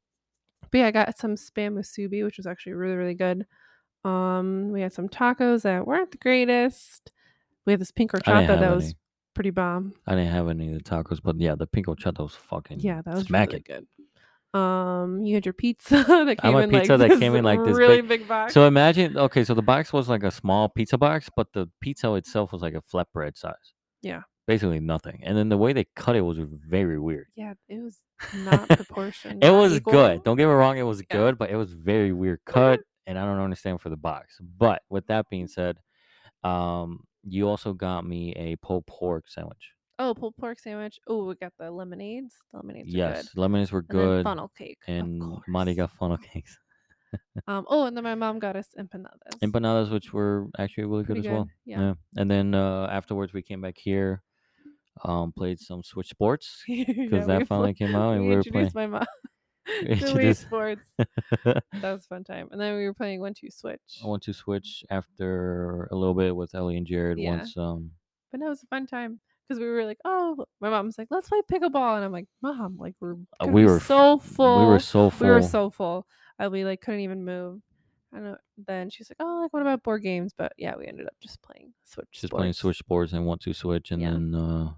but 0.71 0.80
yeah, 0.80 0.88
I 0.88 0.91
got 0.91 1.17
some 1.17 1.36
spam 1.36 1.74
musubi, 1.74 2.24
which 2.24 2.38
was 2.38 2.48
actually 2.48 2.74
really, 2.74 2.95
really 2.95 3.13
good. 3.13 3.45
Um, 4.04 4.71
we 4.71 4.82
had 4.82 4.93
some 4.93 5.10
tacos 5.10 5.63
that 5.63 5.88
weren't 5.88 6.12
the 6.12 6.17
greatest. 6.17 7.12
We 7.65 7.74
had 7.74 7.80
this 7.80 7.91
pink 7.91 8.12
horchata 8.12 8.48
that 8.60 8.76
was 8.76 8.86
any. 8.86 8.93
pretty 9.34 9.50
bomb. 9.52 9.93
I 10.06 10.15
didn't 10.15 10.32
have 10.32 10.50
any 10.50 10.74
of 10.74 10.76
the 10.76 10.84
tacos, 10.84 11.19
but 11.24 11.39
yeah, 11.39 11.56
the 11.56 11.65
pink 11.67 11.88
horchata 11.88 12.19
was 12.19 12.36
fucking 12.36 12.80
Yeah, 12.82 13.02
that 13.04 13.15
was 13.15 13.26
smacking. 13.26 13.63
really 13.67 13.80
good. 13.82 13.88
Um, 14.55 15.21
you 15.23 15.35
had 15.35 15.45
your 15.45 15.53
pizza 15.53 16.03
that 16.07 16.27
I 16.29 16.35
came 16.35 16.53
had 16.53 16.63
in 16.65 16.69
pizza 16.69 16.97
like 16.97 17.09
that 17.11 17.19
came 17.19 17.35
in 17.35 17.43
like 17.43 17.63
this 17.63 17.75
really 17.75 18.01
big, 18.01 18.27
box. 18.27 18.53
So 18.53 18.65
imagine, 18.67 19.17
okay, 19.17 19.43
so 19.43 19.53
the 19.53 19.61
box 19.61 19.91
was 19.91 20.07
like 20.07 20.23
a 20.23 20.31
small 20.31 20.69
pizza 20.69 20.97
box, 20.97 21.29
but 21.35 21.51
the 21.53 21.69
pizza 21.81 22.13
itself 22.15 22.51
was 22.53 22.61
like 22.61 22.73
a 22.73 22.81
flatbread 22.81 23.37
size. 23.37 23.73
Yeah. 24.01 24.21
Basically 24.47 24.79
nothing. 24.79 25.21
And 25.23 25.35
then 25.37 25.49
the 25.49 25.57
way 25.57 25.73
they 25.73 25.85
cut 25.95 26.15
it 26.15 26.21
was 26.21 26.37
very 26.37 26.99
weird. 26.99 27.27
yeah, 27.35 27.53
it 27.67 27.81
was 27.83 27.97
not 28.35 28.67
proportioned. 28.69 29.43
It 29.43 29.47
not 29.51 29.59
was 29.59 29.73
equal. 29.75 29.93
good. 29.93 30.23
Don't 30.23 30.37
get 30.37 30.45
me 30.47 30.53
wrong, 30.53 30.77
it 30.77 30.83
was 30.83 31.01
Yeah. 31.01 31.17
good, 31.17 31.37
but 31.37 31.49
it 31.49 31.55
was 31.55 31.71
very 31.71 32.13
weird 32.13 32.39
cut, 32.45 32.79
and 33.07 33.17
I 33.19 33.25
don't 33.25 33.39
understand 33.39 33.81
for 33.81 33.89
the 33.89 33.97
box. 33.97 34.37
But 34.57 34.83
with 34.89 35.07
that 35.07 35.29
being 35.29 35.47
said, 35.47 35.77
um, 36.43 37.01
you 37.23 37.47
also 37.49 37.73
got 37.73 38.05
me 38.05 38.33
a 38.35 38.55
pulled 38.57 38.85
pork 38.85 39.27
sandwich. 39.27 39.71
Oh, 39.97 40.13
pulled 40.13 40.36
pork 40.38 40.60
sandwich. 40.60 40.99
Oh, 41.08 41.25
we 41.25 41.36
got 41.36 41.53
the 41.58 41.71
lemonades. 41.71 42.36
The 42.51 42.58
lemonades 42.58 42.93
Yes, 42.93 43.29
good. 43.29 43.39
lemons 43.39 43.71
were 43.71 43.79
And 43.79 43.88
good, 43.88 44.23
funnel 44.23 44.51
cake. 44.58 44.77
and. 44.88 45.21
Monty 45.47 45.73
got 45.73 45.91
funnel 45.91 46.17
cakes. 46.34 46.58
Um. 47.47 47.65
Oh, 47.69 47.86
and 47.86 47.95
then 47.95 48.03
my 48.03 48.15
mom 48.15 48.39
got 48.39 48.58
us 48.58 48.67
empanadas. 48.77 49.39
Empanadas, 49.41 49.89
which 49.91 50.12
were 50.12 50.47
actually 50.60 50.84
really 50.86 51.03
good 51.03 51.13
Pretty 51.15 51.29
as 51.29 51.34
well. 51.34 51.43
good, 51.45 51.51
yeah. 51.65 51.93
And 52.17 52.29
then 52.29 52.53
uh, 52.53 52.88
afterwards, 52.91 53.31
we 53.31 53.41
came 53.41 53.62
back 53.62 53.77
here, 53.77 54.21
um, 55.05 55.31
played 55.31 55.60
some 55.62 55.81
Switch 55.81 56.10
Sports 56.10 56.63
Yeah, 56.67 56.84
because 56.88 57.25
we 57.25 57.34
that 57.34 57.47
finally 57.47 57.73
pl- 57.73 57.88
came 57.88 57.95
out, 57.95 58.15
and 58.15 58.23
we 58.23 58.29
we 58.29 58.36
were 58.36 58.43
playing. 58.43 58.65
introduced 58.65 58.75
my 58.75 58.88
mom 58.88 59.05
Wii 59.84 60.36
Sports. 60.36 60.88
That 61.45 61.63
was 61.81 62.03
a 62.03 62.08
fun 62.08 62.23
time. 62.25 62.49
And 62.51 62.60
then 62.60 62.75
we 62.75 62.84
were 62.86 62.93
playing 62.93 63.21
one 63.21 63.34
two 63.34 63.49
switch. 63.49 64.01
I 64.03 64.08
went 64.08 64.23
to 64.23 64.34
Switch 64.34 64.84
after 64.89 65.88
a 65.91 65.95
little 65.95 66.13
bit 66.15 66.36
with 66.36 66.53
Ellie 66.53 66.75
and 66.77 66.86
Jared. 66.86 67.17
Yeah. 67.17 67.38
Once, 67.38 67.55
um, 67.58 67.91
But 68.31 68.41
no, 68.41 68.47
it 68.47 68.49
was 68.49 68.63
a 68.63 68.67
fun 68.67 68.86
time 68.88 69.21
because 69.47 69.60
we 69.60 69.67
were 69.67 69.86
like, 69.86 69.99
oh, 70.05 70.45
my 70.62 70.69
mom's 70.69 70.97
like, 70.97 71.08
let's 71.12 71.29
play 71.29 71.41
pickleball, 71.51 71.95
and 71.95 72.03
I'm 72.05 72.12
like, 72.12 72.27
mom, 72.41 72.77
like 72.79 72.95
we're 72.99 73.15
Uh, 73.39 73.47
we 73.47 73.65
were 73.65 73.79
so 73.79 74.17
full. 74.19 74.60
we 74.60 74.65
were 74.65 74.79
so 74.79 75.10
full. 75.10 75.27
We 75.27 75.34
were 75.34 75.41
so 75.41 75.69
full. 75.69 76.08
I 76.39 76.47
we 76.47 76.65
like 76.65 76.81
couldn't 76.81 77.01
even 77.01 77.23
move. 77.25 77.62
And. 78.13 78.38
Then 78.67 78.89
she's 78.89 79.10
like, 79.12 79.17
oh, 79.19 79.41
like 79.41 79.51
what 79.51 79.62
about 79.62 79.84
board 79.84 80.01
games? 80.01 80.31
But 80.38 80.53
yeah, 80.58 80.75
we 80.77 80.88
ended 80.88 81.08
up 81.08 81.13
just 81.21 81.41
playing 81.41 81.73
Switch. 81.84 82.08
just 82.13 82.31
playing. 82.31 82.53
Switch 82.53 82.77
Sports 82.77 83.12
and 83.12 83.25
one 83.25 83.38
two 83.38 83.51
Switch, 83.53 83.91
and 83.91 84.01
Yeah. 84.01 84.12
then 84.12 84.34
uh, 84.34 84.71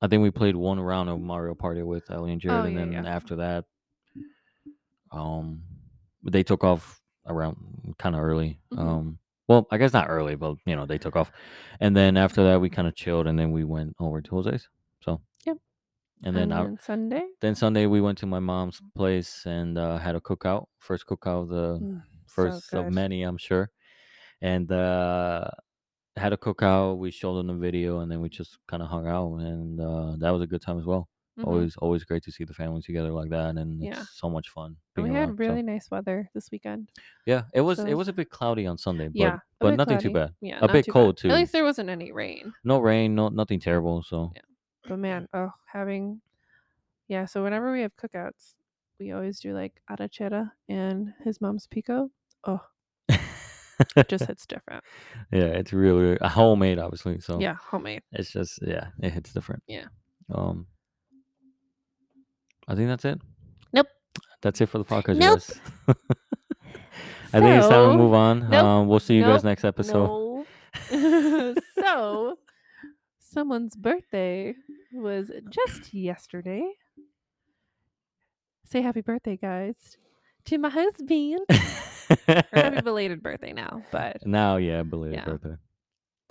I 0.00 0.06
think 0.06 0.22
we 0.22 0.30
played 0.30 0.54
one 0.54 0.78
round 0.78 1.08
of 1.10 1.20
Mario 1.20 1.54
Party 1.56 1.82
with 1.82 2.08
Ellie 2.12 2.30
and 2.30 2.40
Jared, 2.40 2.60
Oh, 2.60 2.64
and 2.66 2.74
yeah, 2.74 2.80
then 2.84 2.92
yeah. 2.92 3.04
after 3.10 3.34
that, 3.36 3.64
um, 5.10 5.62
they 6.24 6.42
took 6.42 6.64
off 6.64 7.00
around 7.26 7.56
kind 7.98 8.14
of 8.14 8.22
early. 8.22 8.60
Mhm. 8.72 8.78
Um, 8.78 9.18
well, 9.52 9.68
I 9.70 9.78
guess 9.78 9.92
not 9.92 10.08
early, 10.10 10.36
but 10.36 10.56
you 10.66 10.76
know 10.76 10.86
they 10.86 10.98
took 10.98 11.16
off, 11.16 11.32
and 11.80 11.96
then 11.96 12.16
after 12.16 12.44
that 12.44 12.60
we 12.60 12.70
kind 12.70 12.88
of 12.88 12.94
chilled, 12.96 13.26
and 13.28 13.38
then 13.38 13.52
we 13.52 13.64
went 13.64 13.94
over 14.00 14.20
to 14.22 14.30
Jose's. 14.30 14.68
So 15.02 15.20
Yep. 15.46 15.58
and 16.24 16.36
then 16.36 16.52
I, 16.52 16.68
Sunday. 16.80 17.26
then 17.40 17.54
Sunday 17.54 17.86
we 17.86 18.00
went 18.00 18.18
to 18.18 18.26
my 18.26 18.40
mom's 18.40 18.80
place 18.96 19.46
and 19.46 19.78
uh, 19.78 19.98
had 19.98 20.16
a 20.16 20.20
cookout, 20.20 20.66
first 20.78 21.06
cookout 21.06 21.42
of 21.44 21.48
the 21.48 21.82
Mm, 21.82 22.02
so 22.26 22.26
first 22.26 22.74
of 22.74 22.86
good. 22.86 22.94
many, 22.94 23.22
I'm 23.24 23.38
sure. 23.38 23.70
And 24.42 24.70
uh, 24.72 25.48
had 26.16 26.32
a 26.34 26.38
cookout. 26.38 26.98
We 26.98 27.12
showed 27.12 27.36
them 27.38 27.48
the 27.48 27.54
video, 27.54 28.00
and 28.00 28.10
then 28.12 28.20
we 28.22 28.30
just 28.30 28.58
kind 28.68 28.82
of 28.82 28.90
hung 28.90 29.08
out, 29.08 29.36
and 29.40 29.80
uh, 29.80 30.16
that 30.20 30.30
was 30.32 30.42
a 30.42 30.48
good 30.48 30.62
time 30.62 30.78
as 30.80 30.86
well. 30.86 31.08
Mhm. 31.42 31.46
Always, 31.48 31.76
always 31.76 32.04
great 32.04 32.22
to 32.24 32.32
see 32.32 32.44
the 32.44 32.54
family 32.54 32.80
together 32.82 33.10
like 33.12 33.30
that, 33.30 33.56
and 33.56 33.82
Yeah. 33.82 34.00
it's 34.00 34.10
so 34.18 34.28
much 34.30 34.48
fun. 34.50 34.76
We 34.96 35.04
had 35.08 35.28
around, 35.28 35.28
so- 35.28 35.34
really 35.44 35.62
nice 35.62 35.90
weather 35.90 36.30
this 36.34 36.50
weekend. 36.50 36.90
yeah. 37.26 37.44
It 37.52 37.60
was, 37.62 37.78
so 37.78 37.86
it 37.86 37.94
was 37.94 38.08
a 38.08 38.12
bit 38.12 38.30
cloudy 38.30 38.66
on 38.66 38.78
Sunday, 38.78 39.08
but 39.08 39.16
yeah, 39.16 39.38
but 39.60 39.76
nothing 39.76 39.98
too 39.98 40.12
bad. 40.12 40.34
Yeah, 40.40 40.58
A 40.62 40.68
bit 40.72 40.84
too 40.86 40.92
cold, 40.92 41.16
bad. 41.16 41.22
too. 41.22 41.28
At 41.28 41.34
least 41.36 41.52
there 41.52 41.64
wasn't 41.64 41.88
any 41.90 42.12
rain. 42.12 42.52
No 42.64 42.78
rain, 42.80 43.14
no 43.14 43.28
nothing 43.28 43.60
terrible. 43.60 44.02
So 44.02 44.32
Yeah. 44.34 44.42
But 44.88 44.98
man, 44.98 45.28
oh, 45.32 45.50
having 45.66 46.20
yeah. 47.08 47.26
So 47.26 47.42
whenever 47.42 47.72
we 47.72 47.82
have 47.82 47.96
cookouts, 47.96 48.54
we 48.98 49.12
always 49.12 49.38
do 49.40 49.52
like 49.54 49.80
arrachera 49.90 50.52
and 50.68 51.12
his 51.24 51.40
mom's 51.40 51.66
pico. 51.66 52.10
Oh, 52.44 52.60
it 53.96 54.08
just 54.08 54.26
hits 54.26 54.46
different. 54.46 54.82
yeah, 55.32 55.44
it's 55.58 55.72
really 55.72 56.18
uh, 56.20 56.28
homemade, 56.28 56.78
obviously. 56.78 57.20
So 57.20 57.40
Yeah, 57.40 57.54
homemade. 57.54 58.02
it's 58.12 58.30
just 58.32 58.60
yeah, 58.62 58.88
it 59.02 59.10
hits 59.12 59.32
different. 59.32 59.62
Yeah. 59.66 59.86
Um, 60.32 60.66
I 62.68 62.74
think 62.74 62.88
that's 62.88 63.04
it. 63.04 63.20
Nope. 63.72 63.86
That's 64.40 64.60
it 64.60 64.66
for 64.66 64.78
the 64.78 64.84
podcast, 64.84 65.16
Nope. 65.18 65.40
guys. 65.40 65.60
I 67.34 67.40
think 67.40 67.56
it's 67.58 67.68
time 67.68 67.92
to 67.92 67.96
move 67.96 68.12
on. 68.14 68.50
Nope. 68.50 68.64
Um, 68.64 68.88
we'll 68.88 69.00
see 69.00 69.14
you 69.16 69.22
guys 69.22 69.42
next 69.44 69.64
episode. 69.64 70.06
No. 70.06 70.46
so, 71.80 72.38
someone's 73.18 73.74
birthday 73.76 74.54
was 74.92 75.30
just 75.50 75.94
yesterday. 75.94 76.62
Say 78.64 78.80
happy 78.82 79.00
birthday, 79.00 79.36
guys, 79.36 79.96
to 80.46 80.58
my 80.58 80.68
husband. 80.68 81.40
happy 82.28 82.80
belated 82.82 83.22
birthday 83.22 83.52
now, 83.52 83.82
but 83.90 84.26
now, 84.26 84.56
yeah, 84.56 84.82
belated 84.82 85.18
Yeah. 85.18 85.24
birthday. 85.24 85.56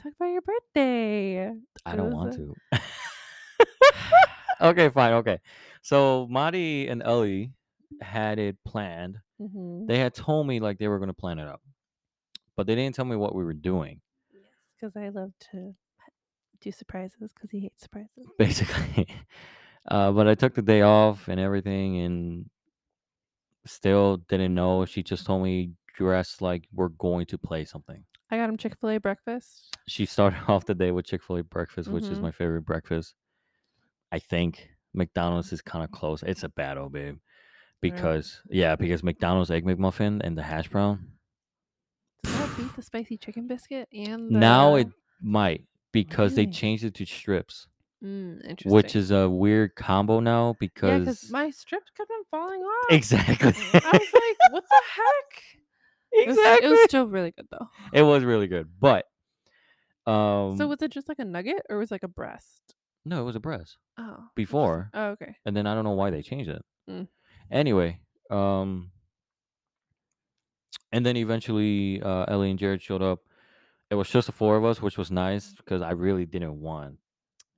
talk 0.02 0.14
about 0.20 0.28
your 0.28 0.42
birthday. 0.42 1.50
I 1.86 1.94
It 1.94 1.98
don't 1.98 2.12
want 2.12 2.34
a- 2.34 2.38
to. 2.38 2.82
okay, 4.62 4.90
fine. 4.90 5.14
Okay. 5.14 5.40
So 5.82 6.28
Marty 6.30 6.88
and 6.88 7.02
Ellie 7.04 7.54
had 8.02 8.40
it 8.40 8.58
planned. 8.66 9.20
Mhm. 9.40 9.88
They 9.88 10.00
had 10.00 10.14
told 10.14 10.48
me 10.48 10.60
like 10.60 10.78
they 10.78 10.88
were 10.88 11.00
going 11.00 11.08
to 11.10 11.14
plan 11.14 11.40
it 11.40 11.48
up, 11.48 11.62
but 12.56 12.68
they 12.68 12.76
didn't 12.76 12.96
tell 12.96 13.06
me 13.06 13.16
what 13.16 13.34
we 13.36 13.44
were 13.44 13.54
doing. 13.54 14.02
Yes, 14.34 14.44
because 14.76 14.96
I 14.96 15.10
love 15.10 15.34
to 15.52 15.76
do 16.60 16.72
surprises 16.72 17.32
because 17.34 17.50
he 17.50 17.60
hates 17.62 17.82
surprises. 17.82 18.28
basically. 18.38 19.08
Uh, 19.88 20.12
but 20.12 20.28
I 20.28 20.36
took 20.36 20.54
the 20.54 20.62
day 20.62 20.82
off 20.84 21.28
and 21.28 21.40
everything, 21.40 21.98
and 22.02 22.50
still 23.66 24.18
didn't 24.18 24.54
know. 24.54 24.86
She 24.86 25.04
just 25.04 25.26
told 25.26 25.44
me 25.44 25.72
dress 25.94 26.42
like 26.42 26.68
we're 26.74 26.90
going 26.90 27.26
to 27.28 27.38
play 27.38 27.66
something. 27.66 28.04
I 28.30 28.38
got 28.38 28.50
him 28.50 28.58
Chick 28.58 28.76
fil 28.80 28.92
A 28.92 29.00
breakfast. 29.00 29.76
She 29.88 30.06
started 30.06 30.40
off 30.48 30.66
the 30.66 30.76
day 30.76 30.92
with 30.92 31.06
Chick 31.06 31.24
Fil 31.24 31.38
A 31.38 31.44
breakfast, 31.44 31.90
which 31.90 32.06
is 32.06 32.20
Mhm. 32.20 32.22
my 32.22 32.32
favorite 32.32 32.62
breakfast. 32.62 33.16
I 34.12 34.20
think 34.20 34.71
McDonald's 34.94 35.52
is 35.54 35.62
kind 35.62 35.84
of 35.84 35.92
close. 35.92 36.24
It's 36.24 36.44
a 36.44 36.50
battle, 36.50 36.90
babe. 36.90 37.18
Because 37.82 38.42
yeah, 38.50 38.76
because 38.76 39.04
McDonald's 39.04 39.50
egg 39.50 39.66
McMuffin 39.66 40.22
and 40.24 40.38
the 40.38 40.44
hash 40.44 40.68
brown. 40.70 41.08
Does 42.24 42.34
that 42.36 42.58
beat 42.58 42.76
the 42.76 42.82
spicy 42.84 43.18
chicken 43.18 43.48
biscuit 43.48 43.88
and 43.92 44.30
the... 44.30 44.38
Now 44.40 44.76
it 44.76 44.88
might 45.22 45.66
because 45.92 46.36
they 46.36 46.46
changed 46.46 46.84
it 46.84 46.94
to 46.96 47.06
strips, 47.06 47.68
Mm, 48.04 48.44
interesting. 48.44 48.72
which 48.72 48.96
is 48.96 49.12
a 49.12 49.30
weird 49.30 49.76
combo 49.76 50.20
now 50.20 50.56
because 50.60 51.02
because 51.02 51.30
my 51.32 51.50
strips 51.52 51.92
kept 51.96 52.10
on 52.10 52.24
falling 52.32 52.62
off. 52.62 52.86
exactly. 52.90 53.54
I 53.74 53.90
was 53.94 54.14
like, 54.14 54.52
what 54.54 54.64
the 54.70 54.82
heck? 54.96 55.44
It 56.12 56.28
was, 56.28 56.38
exactly. 56.38 56.68
it 56.68 56.72
was 56.72 56.80
still 56.86 57.08
really 57.08 57.32
good 57.32 57.48
though. 57.52 57.68
It 57.94 58.02
was 58.04 58.24
really 58.24 58.48
good, 58.48 58.70
but 58.80 59.06
um, 60.08 60.58
so 60.58 60.68
was 60.68 60.82
it 60.82 60.92
just 60.92 61.08
like 61.10 61.20
a 61.20 61.26
nugget 61.26 61.62
or 61.70 61.78
was 61.78 61.92
it 61.92 61.96
like 61.96 62.04
a 62.04 62.08
breast? 62.08 62.76
No, 63.06 63.22
it 63.22 63.26
was 63.26 63.36
a 63.36 63.40
breast 63.40 63.78
Oh. 63.98 64.26
before, 64.36 64.90
Oh, 64.94 65.10
okay. 65.12 65.36
and 65.46 65.56
then 65.56 65.66
I 65.68 65.74
don't 65.76 65.84
know 65.84 65.92
why 65.92 66.10
they 66.12 66.22
changed 66.22 66.50
it. 66.50 66.62
Mm. 66.90 67.08
Anyway, 67.52 68.00
um, 68.30 68.92
and 70.92 71.06
then 71.06 71.16
eventually 71.18 72.02
uh, 72.02 72.26
Ellie 72.28 72.50
and 72.50 72.60
Jared 72.60 72.82
showed 72.82 73.02
up. 73.02 73.20
It 73.90 73.96
was 73.96 74.10
just 74.10 74.28
the 74.28 74.32
four 74.34 74.56
of 74.58 74.64
us, 74.66 74.82
which 74.82 74.98
was 74.98 75.12
nice 75.12 75.54
because 75.54 75.82
I 75.82 75.92
really 75.92 76.26
didn't 76.26 76.60
want. 76.62 76.98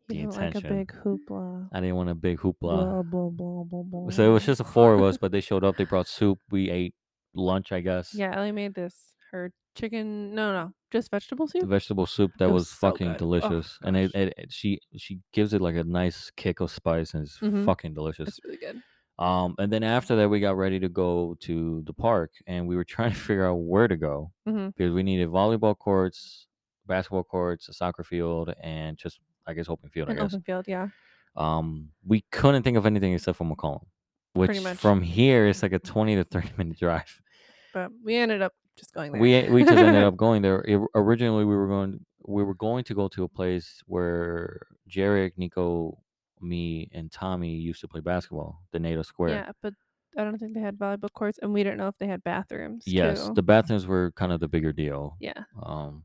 The 0.07 0.15
You 0.17 0.23
don't 0.23 0.31
like 0.35 0.41
a 0.55 0.57
intention. 0.57 0.77
big 0.79 0.93
hoopla. 1.03 1.69
I 1.71 1.79
didn't 1.79 1.95
want 1.95 2.09
a 2.09 2.15
big 2.15 2.39
hoopla. 2.39 2.53
Blah, 2.59 3.01
blah, 3.03 3.29
blah, 3.29 3.63
blah, 3.63 3.83
blah. 3.83 4.09
So 4.09 4.29
it 4.29 4.33
was 4.33 4.45
just 4.45 4.57
the 4.57 4.63
four 4.63 4.93
of 4.93 5.01
us, 5.01 5.17
but 5.17 5.31
they 5.31 5.41
showed 5.41 5.63
up. 5.63 5.77
They 5.77 5.85
brought 5.85 6.07
soup. 6.07 6.39
We 6.51 6.69
ate 6.69 6.95
lunch, 7.35 7.71
I 7.71 7.81
guess. 7.81 8.13
Yeah, 8.13 8.35
Ellie 8.35 8.51
made 8.51 8.73
this 8.75 9.12
her 9.33 9.51
chicken. 9.75 10.33
No, 10.35 10.53
no, 10.53 10.73
just 10.91 11.11
vegetable 11.11 11.47
The 11.47 11.61
soup. 11.61 11.69
vegetable 11.69 12.05
soup 12.05 12.31
that 12.39 12.45
It 12.49 12.51
was, 12.51 12.61
was 12.61 12.69
so 12.69 12.91
fucking 12.91 13.07
good. 13.07 13.15
Oh, 13.15 13.17
delicious, 13.17 13.77
and 13.83 13.97
it, 13.97 14.13
gosh. 14.13 14.21
it, 14.21 14.33
it- 14.37 14.51
she 14.53 14.79
she 14.97 15.19
gives 15.33 15.53
it 15.53 15.61
like 15.61 15.75
a 15.75 15.83
nice 15.83 16.31
kick 16.31 16.61
of 16.61 16.71
spice, 16.71 17.13
and 17.13 17.23
it's 17.25 17.39
Mhm. 17.39 17.65
fucking 17.65 17.93
delicious. 17.93 18.29
It's 18.29 18.43
really 18.45 18.57
good. 18.57 18.81
Um, 19.19 19.55
and 19.59 19.71
then 19.71 19.83
after 19.83 20.15
that, 20.15 20.29
we 20.29 20.39
got 20.39 20.57
ready 20.57 20.79
to 20.79 20.89
go 20.89 21.35
to 21.41 21.83
the 21.85 21.93
park, 21.93 22.31
and 22.47 22.67
we 22.67 22.75
were 22.75 22.83
trying 22.95 23.11
to 23.11 23.17
figure 23.17 23.45
out 23.45 23.55
where 23.55 23.87
to 23.87 23.97
go 23.97 24.31
hmm 24.45 24.67
because 24.67 24.91
we 24.93 25.03
needed 25.03 25.29
volleyball 25.29 25.77
courts, 25.77 26.47
basketball 26.87 27.23
courts, 27.23 27.69
a 27.69 27.73
soccer 27.73 28.03
field, 28.03 28.53
and 28.61 28.97
just 28.97 29.19
I 29.45 29.53
guess 29.53 29.69
open 29.69 29.89
field. 29.89 30.09
I 30.09 30.13
An 30.13 30.17
guess. 30.19 30.33
open 30.33 30.41
field, 30.43 30.65
yeah. 30.67 30.87
Um, 31.35 31.89
we 32.05 32.21
couldn't 32.31 32.63
think 32.63 32.77
of 32.77 32.85
anything 32.85 33.13
except 33.13 33.37
for 33.37 33.45
McCollum, 33.45 33.85
which 34.33 34.61
much. 34.61 34.77
from 34.77 35.01
here 35.01 35.47
is 35.47 35.61
like 35.63 35.73
a 35.73 35.79
twenty 35.79 36.15
to 36.15 36.23
thirty 36.23 36.49
minute 36.57 36.77
drive. 36.79 37.21
But 37.73 37.91
we 38.03 38.15
ended 38.15 38.41
up 38.41 38.53
just 38.77 38.93
going 38.93 39.11
there. 39.11 39.21
We 39.21 39.49
we 39.49 39.63
just 39.63 39.77
ended 39.77 40.03
up 40.03 40.15
going 40.17 40.41
there. 40.41 40.61
It- 40.67 40.81
originally, 40.95 41.45
we 41.45 41.55
were 41.55 41.67
going 41.67 42.05
we 42.25 42.43
were 42.43 42.55
going 42.55 42.83
to 42.85 42.93
go 42.93 43.07
to 43.09 43.23
a 43.23 43.27
place 43.29 43.81
where 43.85 44.61
Jarek, 44.89 45.33
Nico, 45.37 45.97
me, 46.41 46.89
and 46.93 47.11
Tommy 47.11 47.55
used 47.55 47.81
to 47.81 47.87
play 47.87 47.99
basketball, 48.01 48.61
the 48.71 48.79
NATO 48.79 49.01
Square. 49.01 49.29
Yeah, 49.29 49.51
but 49.61 49.73
I 50.17 50.23
don't 50.23 50.37
think 50.37 50.53
they 50.53 50.61
had 50.61 50.77
volleyball 50.77 51.11
courts, 51.11 51.39
and 51.41 51.53
we 51.53 51.63
didn't 51.63 51.79
know 51.79 51.87
if 51.87 51.97
they 51.99 52.07
had 52.07 52.23
bathrooms. 52.23 52.83
Yes, 52.87 53.27
too. 53.27 53.33
the 53.33 53.43
bathrooms 53.43 53.85
were 53.87 54.11
kind 54.15 54.31
of 54.31 54.39
the 54.39 54.47
bigger 54.47 54.71
deal. 54.71 55.17
yeah. 55.19 55.43
Um, 55.61 56.03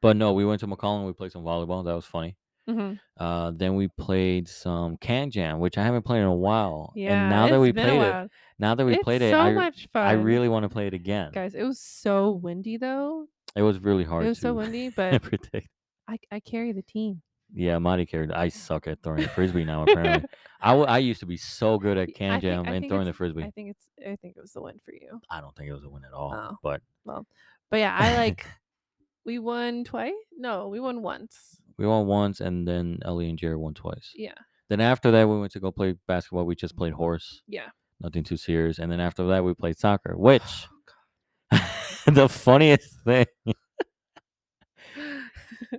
but 0.00 0.16
no, 0.16 0.32
we 0.32 0.44
went 0.46 0.60
to 0.60 0.66
McCollum. 0.66 1.06
We 1.06 1.12
played 1.12 1.30
some 1.32 1.42
volleyball. 1.44 1.84
That 1.84 1.94
was 1.94 2.06
funny. 2.06 2.36
Hmm 2.74 2.92
Uh, 3.16 3.50
then 3.54 3.74
we 3.74 3.88
played 3.88 4.48
some 4.48 4.96
KanJam, 4.96 5.58
which 5.58 5.76
I 5.78 5.82
haven't 5.84 6.02
played 6.04 6.20
in 6.20 6.26
a 6.26 6.34
while. 6.34 6.92
Yeah. 6.96 7.20
and 7.22 7.30
now 7.30 7.48
that 7.48 7.60
we 7.60 7.72
played 7.72 8.00
it, 8.00 8.30
now 8.58 8.74
that 8.74 8.84
we 8.86 8.94
it's 8.94 9.02
played 9.04 9.22
it, 9.22 9.30
so 9.30 9.38
I 9.40 9.52
much 9.52 9.88
fun. 9.92 10.06
I 10.06 10.12
really 10.12 10.48
want 10.48 10.62
to 10.64 10.68
play 10.68 10.86
it 10.86 10.94
again. 10.94 11.30
guys. 11.32 11.54
It 11.54 11.64
was 11.64 11.80
so 11.80 12.30
windy 12.32 12.76
though. 12.76 13.26
It 13.56 13.62
was 13.62 13.78
really 13.80 14.04
hard 14.04 14.24
It 14.24 14.28
was 14.28 14.40
so 14.40 14.54
windy, 14.54 14.88
but 14.96 15.20
predict. 15.22 15.68
I 16.08 16.18
I 16.30 16.40
carry 16.40 16.72
the 16.72 16.82
team. 16.82 17.22
Yeah, 17.52 17.78
Marty 17.78 18.06
carried. 18.06 18.30
I 18.30 18.48
suck 18.66 18.86
at 18.86 19.02
throwing 19.02 19.22
the 19.22 19.28
frisbee 19.28 19.64
now. 19.64 19.82
Apparently, 19.82 20.28
I, 20.60 20.70
w- 20.70 20.86
I 20.86 20.98
used 20.98 21.18
to 21.20 21.26
be 21.26 21.36
so 21.36 21.78
good 21.78 21.98
at 21.98 22.14
can 22.14 22.40
think- 22.40 22.42
jam 22.42 22.64
I 22.66 22.76
and 22.76 22.88
throwing 22.88 23.06
the 23.06 23.12
frisbee. 23.12 23.42
I 23.42 23.50
think 23.50 23.70
it's 23.70 23.84
I 24.00 24.16
think 24.16 24.36
it 24.36 24.40
was 24.40 24.52
the 24.52 24.62
win 24.62 24.78
for 24.84 24.92
you. 24.92 25.20
I 25.30 25.40
don't 25.40 25.54
think 25.56 25.68
it 25.68 25.72
was 25.74 25.82
a 25.84 25.88
win 25.90 26.04
at 26.04 26.12
all. 26.12 26.32
Oh. 26.32 26.56
But 26.62 26.80
But 27.04 27.78
yeah, 27.80 27.94
I 27.98 28.16
like 28.16 28.46
we 29.26 29.38
won 29.38 29.84
twice. 29.84 30.14
No, 30.38 30.68
we 30.68 30.80
won 30.80 31.02
once. 31.02 31.59
We 31.78 31.86
won 31.86 32.06
once, 32.06 32.40
and 32.40 32.66
then 32.66 32.98
Ellie 33.04 33.28
and 33.28 33.38
Jared 33.38 33.58
won 33.58 33.74
twice. 33.74 34.12
Yeah. 34.14 34.34
Then 34.68 34.80
after 34.80 35.10
that, 35.10 35.28
we 35.28 35.38
went 35.40 35.52
to 35.52 35.60
go 35.60 35.70
play 35.72 35.94
basketball. 36.06 36.44
We 36.46 36.54
just 36.54 36.76
played 36.76 36.92
horse, 36.92 37.42
Yeah. 37.48 37.70
nothing 38.00 38.22
too 38.24 38.36
serious. 38.36 38.78
And 38.78 38.90
then 38.92 39.00
after 39.00 39.26
that, 39.28 39.44
we 39.44 39.52
played 39.54 39.78
soccer, 39.78 40.16
which 40.16 40.66
Oh, 41.52 41.58
the 42.06 42.28
funniest 42.28 43.00
thing 43.04 43.26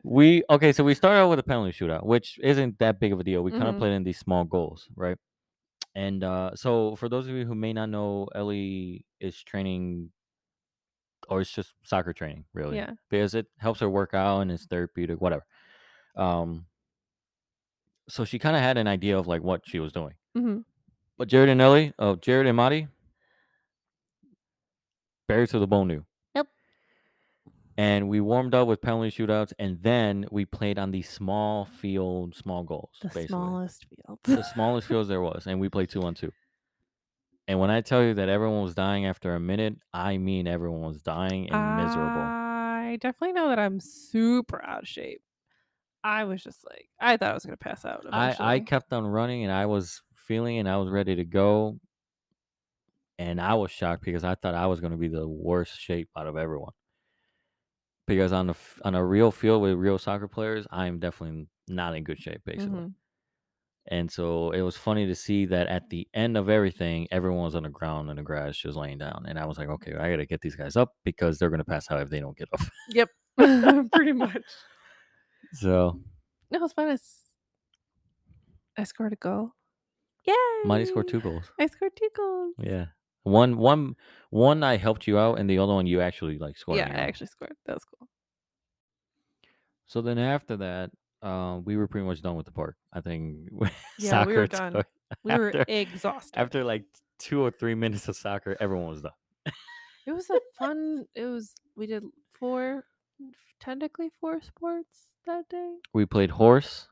we 0.03 0.43
okay. 0.49 0.71
So 0.73 0.83
we 0.83 0.93
started 0.93 1.19
out 1.19 1.29
with 1.29 1.39
a 1.39 1.43
penalty 1.43 1.71
shootout, 1.71 2.05
which 2.05 2.39
isn't 2.43 2.79
that 2.79 2.99
big 2.99 3.13
of 3.13 3.19
a 3.19 3.23
deal. 3.23 3.41
We 3.43 3.51
kind 3.51 3.63
of 3.67 3.75
Mhm. 3.75 3.79
played 3.79 3.93
in 3.93 4.03
these 4.03 4.19
small 4.19 4.43
goals, 4.43 4.87
right? 4.95 5.17
And 5.95 6.23
uh, 6.23 6.51
so 6.55 6.95
for 6.95 7.09
those 7.09 7.27
of 7.27 7.35
you 7.35 7.45
who 7.45 7.55
may 7.55 7.73
not 7.73 7.89
know, 7.89 8.27
Ellie 8.35 9.05
is 9.19 9.41
training, 9.43 10.11
or 11.29 11.41
it's 11.41 11.51
just 11.51 11.73
soccer 11.83 12.13
training, 12.13 12.45
really, 12.53 12.77
Yeah. 12.77 12.91
because 13.09 13.35
it 13.35 13.47
helps 13.57 13.79
her 13.81 13.89
work 13.89 14.13
out 14.13 14.39
and 14.41 14.51
it's 14.51 14.65
therapeutic, 14.65 15.19
whatever. 15.21 15.45
Um, 16.15 16.65
so 18.09 18.25
she 18.25 18.39
kind 18.39 18.55
of 18.55 18.61
had 18.61 18.77
an 18.77 18.87
idea 18.87 19.17
of 19.17 19.27
like 19.27 19.41
what 19.43 19.61
she 19.65 19.79
was 19.79 19.91
doing. 19.91 20.13
hmm 20.35 20.59
But 21.17 21.27
Jared 21.27 21.49
and 21.49 21.61
Ellie, 21.61 21.93
oh, 21.99 22.15
Jared 22.15 22.47
and 22.47 22.57
Marty, 22.57 22.87
buried 25.27 25.49
to 25.49 25.59
the 25.59 25.67
bone 25.67 25.87
new. 25.87 26.05
Yep. 26.35 26.47
And 27.77 28.09
we 28.09 28.19
warmed 28.19 28.53
up 28.53 28.67
with 28.67 28.81
penalty 28.81 29.09
shootouts, 29.11 29.53
and 29.57 29.81
then 29.81 30.25
we 30.31 30.45
played 30.45 30.77
on 30.77 30.91
the 30.91 31.01
small 31.01 31.65
field, 31.65 32.35
small 32.35 32.63
goals, 32.63 32.91
The 33.01 33.07
basically. 33.07 33.27
smallest 33.27 33.85
field. 33.85 34.19
the 34.23 34.43
smallest 34.43 34.87
fields 34.87 35.07
there 35.07 35.21
was, 35.21 35.47
and 35.47 35.59
we 35.59 35.69
played 35.69 35.89
two 35.89 36.01
on 36.03 36.13
two. 36.13 36.31
And 37.47 37.59
when 37.59 37.71
I 37.71 37.81
tell 37.81 38.03
you 38.03 38.13
that 38.15 38.29
everyone 38.29 38.61
was 38.63 38.75
dying 38.75 39.05
after 39.05 39.33
a 39.35 39.39
minute, 39.39 39.75
I 39.93 40.17
mean 40.17 40.47
everyone 40.47 40.81
was 40.81 41.01
dying 41.01 41.49
and 41.49 41.77
miserable. 41.83 42.21
I 42.21 42.97
definitely 43.01 43.33
know 43.33 43.49
that 43.49 43.59
I'm 43.59 43.79
super 43.79 44.63
out 44.63 44.83
of 44.83 44.87
shape. 44.87 45.21
I 46.03 46.23
was 46.23 46.43
just 46.43 46.65
like, 46.69 46.87
I 46.99 47.17
thought 47.17 47.31
I 47.31 47.33
was 47.33 47.45
gonna 47.45 47.57
pass 47.57 47.85
out. 47.85 48.05
I, 48.11 48.35
I 48.39 48.59
kept 48.59 48.91
on 48.93 49.05
running, 49.05 49.43
and 49.43 49.51
I 49.51 49.65
was 49.67 50.01
feeling, 50.15 50.57
and 50.59 50.67
I 50.69 50.77
was 50.77 50.89
ready 50.89 51.15
to 51.15 51.25
go. 51.25 51.79
And 53.19 53.39
I 53.39 53.53
was 53.53 53.69
shocked 53.69 54.03
because 54.03 54.23
I 54.23 54.33
thought 54.33 54.55
I 54.55 54.65
was 54.65 54.79
going 54.81 54.93
to 54.93 54.97
be 54.97 55.07
the 55.07 55.27
worst 55.27 55.79
shape 55.79 56.09
out 56.17 56.25
of 56.25 56.37
everyone. 56.37 56.71
Because 58.07 58.33
on 58.33 58.49
a 58.49 58.55
on 58.83 58.95
a 58.95 59.05
real 59.05 59.31
field 59.31 59.61
with 59.61 59.75
real 59.75 59.99
soccer 59.99 60.27
players, 60.27 60.65
I'm 60.71 60.97
definitely 60.99 61.45
not 61.67 61.95
in 61.95 62.03
good 62.03 62.19
shape, 62.19 62.41
basically. 62.45 62.79
Mhm. 62.79 62.93
And 63.87 64.11
so 64.11 64.51
it 64.51 64.61
was 64.61 64.75
funny 64.75 65.05
to 65.07 65.15
see 65.15 65.45
that 65.45 65.67
at 65.67 65.89
the 65.89 66.07
end 66.13 66.35
of 66.35 66.49
everything, 66.49 67.07
everyone 67.11 67.43
was 67.43 67.55
on 67.55 67.63
the 67.63 67.69
ground 67.69 68.09
in 68.09 68.15
the 68.15 68.23
grass 68.23 68.57
just 68.57 68.77
laying 68.77 68.97
down. 68.97 69.25
And 69.27 69.37
I 69.39 69.45
was 69.45 69.57
like, 69.57 69.69
okay, 69.69 69.93
I 69.95 70.09
got 70.09 70.17
to 70.17 70.25
get 70.25 70.41
these 70.41 70.55
guys 70.55 70.75
up 70.75 70.93
because 71.03 71.37
they're 71.37 71.49
going 71.49 71.59
to 71.59 71.65
pass 71.65 71.89
out 71.91 72.01
if 72.01 72.09
they 72.09 72.19
don't 72.19 72.37
get 72.37 72.49
up. 72.53 72.61
Yep. 72.89 73.09
Pretty 73.91 74.13
much. 74.13 74.43
So 75.53 75.99
No, 76.49 76.57
it 76.57 76.61
was 76.61 76.73
fun. 76.73 76.89
As 76.89 77.03
I 78.77 78.83
scored 78.83 79.13
a 79.13 79.17
goal. 79.17 79.51
Yay! 80.25 80.35
Mighty 80.65 80.85
scored 80.85 81.07
two 81.07 81.19
goals. 81.21 81.51
I 81.59 81.65
scored 81.67 81.95
two 81.95 82.09
goals. 82.15 82.55
Yeah. 82.59 82.85
One 83.23 83.57
one 83.57 83.95
one 84.29 84.63
I 84.63 84.77
helped 84.77 85.07
you 85.07 85.17
out, 85.17 85.39
and 85.39 85.49
the 85.49 85.59
other 85.59 85.73
one 85.73 85.87
you 85.87 86.01
actually, 86.01 86.37
like, 86.37 86.57
scored 86.57 86.77
Yeah, 86.77 86.85
on 86.85 86.89
I 86.91 86.93
your 86.93 87.01
own. 87.01 87.07
actually 87.09 87.27
scored. 87.27 87.55
That 87.65 87.73
was 87.75 87.85
cool. 87.85 88.07
So 89.87 90.01
then 90.01 90.17
after 90.17 90.57
that, 90.57 90.91
uh, 91.21 91.59
we 91.63 91.75
were 91.77 91.87
pretty 91.87 92.05
much 92.07 92.21
done 92.21 92.35
with 92.35 92.45
the 92.45 92.51
park. 92.51 92.77
I 92.93 93.01
think 93.01 93.49
Yeah, 93.99 94.25
we 94.25 94.33
were 94.33 94.45
soccer 94.45 94.47
done. 94.47 94.73
took 94.73 94.87
We 95.23 95.33
were 95.37 95.49
after 95.49 95.65
exhausted. 95.67 96.39
after, 96.39 96.63
like, 96.63 96.85
2 97.19 97.41
or 97.43 97.51
3 97.51 97.75
minutes 97.75 98.07
of 98.07 98.15
soccer, 98.15 98.57
everyone 98.59 98.87
was 98.87 99.01
done. 99.01 99.11
It 100.07 100.13
was 100.13 100.29
a 100.31 100.39
fun 100.57 101.05
it 101.15 101.25
was 101.25 101.53
we 101.75 101.85
did 101.85 102.03
4 102.31 102.83
technically 103.61 104.09
4 104.19 104.41
sports 104.41 105.07
that 105.25 105.47
day. 105.49 105.75
We 105.93 106.05
played 106.05 106.31
horse. 106.31 106.87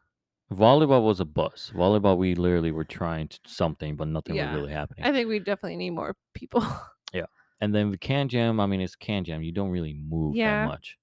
Volleyball 0.54 1.04
was 1.04 1.20
a 1.20 1.26
bust. 1.26 1.74
Volleyball, 1.76 2.18
we 2.18 2.34
literally 2.36 2.72
were 2.72 2.84
trying 2.86 3.28
to 3.28 3.40
something, 3.46 3.96
but 3.96 4.08
nothing 4.08 4.36
was 4.36 4.56
really 4.56 4.72
happening. 4.72 5.06
I 5.06 5.12
think 5.12 5.28
we 5.30 5.40
definitely 5.40 5.76
need 5.78 5.92
more 5.92 6.16
people. 6.34 6.64
Yeah, 7.12 7.26
and 7.60 7.74
then 7.74 7.90
with 7.90 8.00
KanJam, 8.02 8.62
I 8.62 8.68
mean, 8.68 8.82
it's 8.82 8.96
KanJam. 8.96 9.44
You 9.44 9.52
don't 9.52 9.72
really 9.72 9.94
move 9.96 10.36
Yeah. 10.36 10.62
that 10.62 10.68
much. 10.68 10.96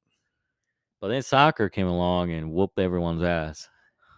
But 1.00 1.08
then 1.08 1.22
soccer 1.22 1.68
came 1.68 1.88
along 1.88 2.30
and 2.30 2.52
whooped 2.52 2.78
everyone's 2.78 3.24
ass. 3.24 3.68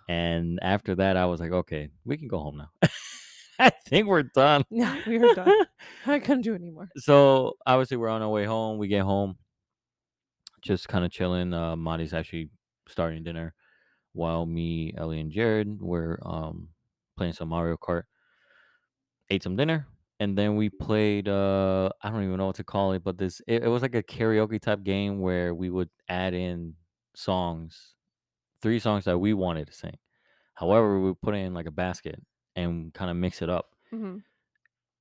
And 0.07 0.59
after 0.61 0.95
that, 0.97 1.17
I 1.17 1.25
was 1.25 1.41
like, 1.41 1.53
okay, 1.53 1.89
we 2.05 2.19
can 2.19 2.29
go 2.29 2.39
home 2.41 2.59
now. 2.59 2.71
I 3.59 3.71
think 3.71 4.07
we're 4.07 4.23
done. 4.23 4.65
Yeah, 4.71 4.97
we 5.07 5.17
are 5.19 5.35
done. 5.35 5.51
I 6.07 6.19
couldn't 6.19 6.43
do 6.43 6.55
anymore. 6.55 6.91
so 6.97 7.55
obviously, 7.67 7.97
we're 7.97 8.11
on 8.11 8.21
our 8.21 8.29
way 8.29 8.45
home. 8.45 8.77
We 8.77 8.89
get 8.89 9.03
home, 9.05 9.37
just 10.63 10.89
kind 10.89 11.05
of 11.05 11.11
chilling. 11.11 11.53
Uh, 11.55 11.77
Marty's 11.77 12.15
actually 12.15 12.51
starting 12.89 13.23
dinner, 13.25 13.55
while 14.13 14.47
me, 14.47 14.95
Ellie, 14.97 15.21
and 15.21 15.33
Jared 15.33 15.81
were 15.83 16.19
um, 16.25 16.71
playing 17.17 17.35
some 17.35 17.49
Mario 17.49 17.77
Kart. 17.77 18.05
Ate 19.31 19.43
some 19.43 19.57
dinner, 19.57 19.87
and 20.21 20.39
then 20.39 20.57
we 20.57 20.71
played. 20.71 21.29
Uh, 21.29 21.91
I 22.03 22.11
don't 22.11 22.25
even 22.25 22.39
know 22.39 22.47
what 22.47 22.57
to 22.57 22.65
call 22.65 22.93
it, 22.93 23.05
but 23.05 23.19
this 23.19 23.43
it, 23.47 23.63
it 23.65 23.69
was 23.69 23.83
like 23.83 23.95
a 23.95 24.03
karaoke 24.03 24.59
type 24.61 24.83
game 24.83 25.21
where 25.21 25.55
we 25.55 25.69
would 25.69 25.91
add 26.09 26.33
in 26.33 26.75
songs, 27.15 27.95
three 28.63 28.79
songs 28.79 29.05
that 29.05 29.19
we 29.19 29.35
wanted 29.35 29.67
to 29.67 29.73
sing. 29.75 29.99
However, 30.55 30.99
we 30.99 31.09
would 31.09 31.21
put 31.21 31.35
it 31.35 31.39
in 31.39 31.55
like 31.55 31.67
a 31.67 31.71
basket 31.71 32.23
and 32.57 32.93
kind 32.95 33.11
of 33.11 33.17
mix 33.19 33.43
it 33.43 33.51
up, 33.51 33.75
Mhm. 33.93 34.23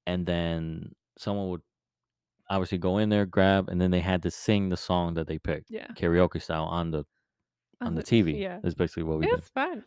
and 0.05 0.25
then 0.25 0.93
someone 1.17 1.49
would 1.49 1.61
obviously 2.49 2.77
go 2.77 2.97
in 2.97 3.09
there, 3.09 3.25
grab, 3.25 3.69
and 3.69 3.79
then 3.81 3.91
they 3.91 3.99
had 3.99 4.23
to 4.23 4.31
sing 4.31 4.69
the 4.69 4.77
song 4.77 5.13
that 5.15 5.27
they 5.27 5.37
picked, 5.39 5.69
Yeah. 5.69 5.87
karaoke 5.95 6.41
style 6.41 6.65
on 6.65 6.91
the 6.91 7.05
on 7.81 7.93
the 7.95 8.01
TV. 8.03 8.39
Yeah. 8.39 8.59
That's 8.63 8.75
basically 8.75 9.03
what 9.03 9.19
we 9.19 9.25
did. 9.25 9.33
It 9.33 9.35
did. 9.35 9.41
was 9.41 9.49
fun. 9.49 9.83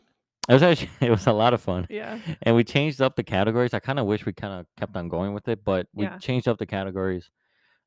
It 0.49 0.53
was 0.53 0.63
actually 0.63 0.89
it 1.07 1.09
was 1.11 1.27
a 1.27 1.33
lot 1.33 1.53
of 1.53 1.61
fun. 1.61 1.87
Yeah. 1.89 2.19
and 2.43 2.55
we 2.55 2.63
changed 2.63 3.01
up 3.01 3.15
the 3.15 3.23
categories. 3.23 3.73
I 3.73 3.79
kind 3.79 3.99
of 3.99 4.05
wish 4.05 4.25
we 4.25 4.33
kind 4.33 4.59
of 4.59 4.65
kept 4.77 4.95
on 4.95 5.09
going 5.09 5.33
with 5.33 5.47
it, 5.47 5.63
but 5.63 5.87
we 5.93 6.05
Yeah. 6.05 6.17
changed 6.19 6.47
up 6.47 6.57
the 6.57 6.65
categories. 6.65 7.29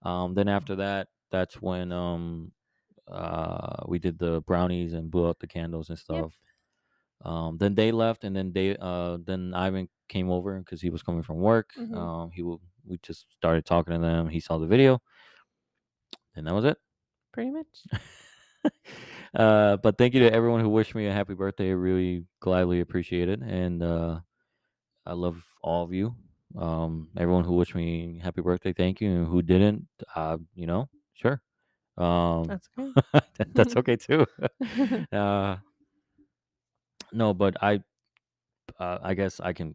Um, 0.02 0.34
then 0.34 0.48
after 0.48 0.76
that, 0.76 1.08
that's 1.30 1.60
when 1.62 1.90
um, 1.92 2.52
uh, 3.10 3.84
we 3.88 3.98
did 3.98 4.18
the 4.18 4.40
brownies 4.42 4.92
and 4.92 5.10
blew 5.10 5.28
out 5.28 5.38
the 5.38 5.46
candles 5.46 5.88
and 5.88 5.98
stuff. 5.98 6.38
Um, 7.24 7.56
then 7.58 7.74
they 7.74 7.90
left, 7.90 8.24
and 8.24 8.36
then 8.36 8.52
they 8.52 8.76
uh, 8.76 9.16
then 9.24 9.54
Ivan 9.54 9.88
came 10.08 10.30
over 10.30 10.58
because 10.58 10.82
he 10.82 10.90
was 10.90 11.02
coming 11.02 11.22
from 11.22 11.38
work. 11.38 11.70
Mhm. 11.78 11.96
Um, 11.96 12.30
he 12.32 12.42
will, 12.42 12.60
we 12.86 12.98
just 13.02 13.26
started 13.32 13.64
talking 13.64 13.94
to 13.94 14.00
them. 14.00 14.28
He 14.28 14.40
saw 14.40 14.58
the 14.58 14.66
video, 14.66 15.00
and 16.36 16.46
that 16.46 16.54
was 16.54 16.64
it. 16.64 16.78
Pretty 17.32 17.50
much. 17.50 17.84
uh, 19.34 19.76
but 19.78 19.98
thank 19.98 20.14
you 20.14 20.20
to 20.20 20.32
everyone 20.32 20.60
who 20.60 20.68
wished 20.68 20.94
me 20.94 21.06
a 21.06 21.12
happy 21.12 21.34
birthday. 21.34 21.68
I 21.68 21.72
really 21.72 22.24
gladly 22.40 22.80
appreciate 22.80 23.28
it, 23.28 23.40
and 23.40 23.82
uh, 23.82 24.20
I 25.06 25.12
love 25.12 25.44
all 25.62 25.84
of 25.84 25.92
you. 25.92 26.14
Um, 26.56 27.08
everyone 27.16 27.44
who 27.44 27.54
wished 27.54 27.74
me 27.74 28.20
happy 28.22 28.40
birthday, 28.42 28.72
thank 28.72 29.00
you, 29.00 29.10
and 29.10 29.26
who 29.26 29.42
didn't, 29.42 29.86
uh, 30.14 30.38
you 30.54 30.66
know, 30.66 30.88
sure. 31.14 31.42
Um, 31.98 32.44
That's 32.44 32.68
that- 33.12 33.54
that's 33.54 33.76
okay 33.78 33.96
too. 33.96 34.26
uh, 35.12 35.56
no, 37.12 37.34
but 37.34 37.56
I, 37.62 37.82
uh, 38.78 38.98
I 39.02 39.14
guess 39.14 39.40
I 39.40 39.52
can 39.52 39.74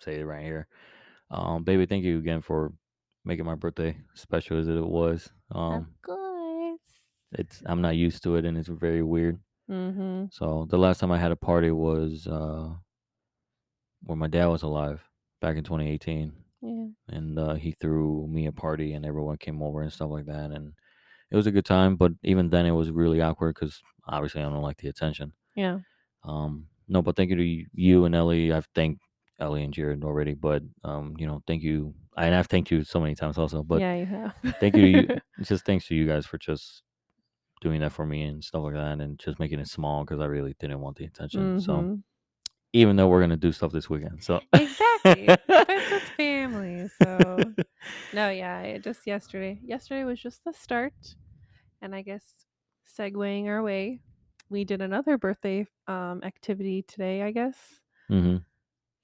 say 0.00 0.20
it 0.20 0.24
right 0.24 0.44
here. 0.44 0.68
Um, 1.32 1.64
baby, 1.64 1.86
thank 1.86 2.04
you 2.04 2.18
again 2.18 2.42
for 2.42 2.72
making 3.24 3.44
my 3.46 3.54
birthday 3.56 3.96
special 4.14 4.58
as 4.58 4.68
it 4.68 4.84
was. 4.86 5.30
Um, 5.50 5.74
of 5.74 6.02
course. 6.02 6.80
it's 7.32 7.62
I'm 7.66 7.80
not 7.80 7.96
used 7.96 8.22
to 8.24 8.36
it, 8.36 8.44
and 8.44 8.56
it's 8.58 8.68
very 8.68 9.02
weird. 9.02 9.40
Mhm. 9.70 10.32
So 10.32 10.66
the 10.68 10.78
last 10.78 11.00
time 11.00 11.10
I 11.12 11.18
had 11.18 11.32
a 11.32 11.36
party 11.36 11.70
was 11.70 12.26
uh, 12.26 12.68
when 14.02 14.18
my 14.18 14.26
dad 14.28 14.46
was 14.46 14.62
alive 14.62 15.00
back 15.40 15.56
in 15.56 15.64
2018, 15.64 16.32
Yeah. 16.60 16.88
and 17.08 17.38
uh, 17.38 17.54
he 17.54 17.72
threw 17.72 18.26
me 18.28 18.46
a 18.46 18.52
party, 18.52 18.92
and 18.94 19.06
everyone 19.06 19.38
came 19.38 19.62
over 19.62 19.82
and 19.82 19.92
stuff 19.92 20.10
like 20.10 20.26
that, 20.26 20.50
and 20.50 20.74
it 21.30 21.36
was 21.36 21.46
a 21.46 21.52
good 21.52 21.64
time. 21.64 21.96
But 21.96 22.12
even 22.22 22.50
then, 22.50 22.66
it 22.66 22.72
was 22.72 22.90
really 22.90 23.20
awkward 23.22 23.54
because 23.54 23.80
obviously 24.06 24.42
I 24.42 24.44
don't 24.50 24.62
like 24.62 24.78
the 24.78 24.88
attention. 24.88 25.32
Yeah. 25.56 25.80
Um, 26.24 26.68
no, 26.88 27.00
but 27.02 27.16
thank 27.16 27.30
you 27.30 27.36
to 27.36 27.64
you 27.72 28.04
and 28.04 28.14
Ellie. 28.14 28.52
I've 28.52 28.68
thanked 28.74 29.01
Ellie 29.42 29.64
and 29.64 29.74
Jared 29.74 30.04
already, 30.04 30.34
but 30.34 30.62
um, 30.84 31.14
you 31.18 31.26
know, 31.26 31.42
thank 31.46 31.62
you. 31.62 31.94
And 32.16 32.34
I've 32.34 32.46
thanked 32.48 32.70
you 32.70 32.84
so 32.84 33.00
many 33.00 33.14
times 33.14 33.38
also, 33.38 33.62
but 33.62 33.80
yeah, 33.80 33.96
you 33.96 34.06
have. 34.06 34.34
thank 34.60 34.76
you 34.76 34.82
to 34.82 34.88
you. 34.88 35.20
just 35.42 35.64
thanks 35.66 35.86
to 35.88 35.94
you 35.94 36.06
guys 36.06 36.26
for 36.26 36.38
just 36.38 36.82
doing 37.62 37.80
that 37.80 37.92
for 37.92 38.06
me 38.06 38.22
and 38.22 38.42
stuff 38.44 38.62
like 38.64 38.74
that, 38.74 39.00
and 39.00 39.18
just 39.18 39.38
making 39.40 39.60
it 39.60 39.68
small 39.68 40.04
because 40.04 40.20
I 40.20 40.26
really 40.26 40.54
didn't 40.60 40.80
want 40.80 40.96
the 40.96 41.04
attention. 41.06 41.58
So 41.60 41.72
Mhm. 41.72 42.02
even 42.72 42.96
though 42.96 43.08
we're 43.08 43.20
gonna 43.20 43.36
do 43.36 43.52
stuff 43.52 43.72
this 43.72 43.90
weekend, 43.90 44.22
so 44.22 44.40
Exactly. 44.54 45.28
but 45.48 45.66
it's 45.68 45.90
with 45.90 46.02
family, 46.16 46.88
so 46.98 47.52
no, 48.12 48.30
yeah, 48.30 48.60
it 48.62 48.82
just 48.84 49.06
yesterday. 49.06 49.58
Yesterday 49.64 50.04
was 50.04 50.20
just 50.20 50.44
the 50.44 50.52
start, 50.52 50.94
and 51.82 51.94
I 51.94 52.02
guess 52.02 52.24
segueing 52.98 53.46
our 53.46 53.62
way, 53.62 54.00
we 54.50 54.64
did 54.64 54.82
another 54.82 55.18
birthday 55.18 55.66
um 55.88 56.20
activity 56.24 56.82
today. 56.82 57.22
I 57.22 57.30
guess. 57.32 57.56
hmm 58.08 58.36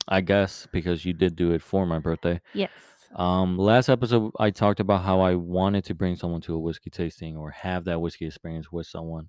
I 0.08 0.20
guess 0.22 0.66
because 0.72 1.04
you 1.04 1.12
did 1.12 1.36
do 1.36 1.52
it 1.52 1.62
for 1.62 1.86
my 1.86 1.98
birthday. 1.98 2.40
Yes. 2.54 2.70
Um, 3.14 3.56
last 3.58 3.88
episode 3.88 4.32
I 4.38 4.50
talked 4.50 4.80
about 4.80 5.02
how 5.02 5.20
I 5.20 5.34
wanted 5.34 5.84
to 5.84 5.94
bring 5.94 6.16
someone 6.16 6.40
to 6.42 6.54
a 6.54 6.58
whiskey 6.58 6.90
tasting 6.90 7.36
or 7.36 7.50
have 7.50 7.84
that 7.84 8.00
whiskey 8.00 8.26
experience 8.26 8.70
with 8.72 8.86
someone. 8.86 9.28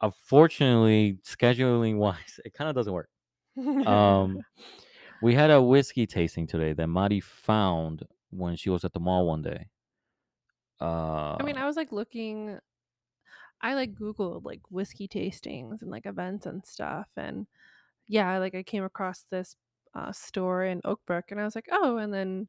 Unfortunately, 0.00 1.18
scheduling 1.24 1.96
wise, 1.96 2.40
it 2.44 2.54
kind 2.54 2.68
of 2.68 2.76
doesn't 2.76 2.92
work. 2.92 3.08
Um, 3.56 4.38
we 5.22 5.34
had 5.34 5.50
a 5.50 5.60
whiskey 5.60 6.06
tasting 6.06 6.46
today 6.46 6.72
that 6.72 6.86
Madi 6.86 7.20
found 7.20 8.04
when 8.30 8.56
she 8.56 8.70
was 8.70 8.84
at 8.84 8.92
the 8.92 9.00
mall 9.00 9.26
one 9.26 9.42
day. 9.42 9.66
Uh, 10.80 11.36
I 11.40 11.42
mean, 11.42 11.56
I 11.56 11.66
was 11.66 11.76
like 11.76 11.90
looking. 11.90 12.58
I 13.60 13.74
like 13.74 13.94
Googled 13.94 14.44
like 14.44 14.60
whiskey 14.70 15.08
tastings 15.08 15.82
and 15.82 15.90
like 15.90 16.06
events 16.06 16.46
and 16.46 16.64
stuff, 16.64 17.08
and 17.16 17.48
yeah, 18.06 18.38
like 18.38 18.54
I 18.54 18.62
came 18.62 18.84
across 18.84 19.24
this 19.30 19.56
uh, 19.98 20.12
store 20.12 20.64
in 20.64 20.80
Oakbrook, 20.82 21.30
and 21.30 21.40
I 21.40 21.44
was 21.44 21.54
like, 21.54 21.68
oh, 21.72 21.96
and 21.96 22.12
then 22.12 22.48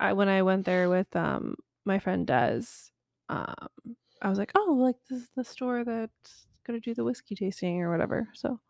I 0.00 0.12
when 0.12 0.28
I 0.28 0.42
went 0.42 0.64
there 0.64 0.88
with 0.88 1.14
um 1.16 1.56
my 1.84 1.98
friend 1.98 2.26
Des, 2.26 2.62
um, 3.28 3.68
I 4.22 4.28
was 4.28 4.38
like, 4.38 4.52
oh, 4.54 4.76
like 4.78 4.96
this 5.10 5.22
is 5.22 5.30
the 5.36 5.44
store 5.44 5.84
that's 5.84 6.46
gonna 6.66 6.80
do 6.80 6.94
the 6.94 7.04
whiskey 7.04 7.34
tasting 7.34 7.82
or 7.82 7.90
whatever. 7.90 8.28
So 8.34 8.60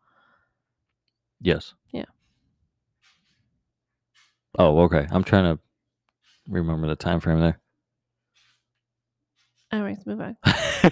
yes. 1.41 1.73
Yeah. 1.91 2.05
Oh, 4.57 4.79
okay. 4.83 5.07
I'm 5.11 5.23
trying 5.23 5.55
to 5.55 5.61
remember 6.47 6.87
the 6.87 6.95
time 6.95 7.19
frame 7.19 7.39
there. 7.39 7.59
anyways, 9.71 10.05
move 10.05 10.21
on. 10.21 10.37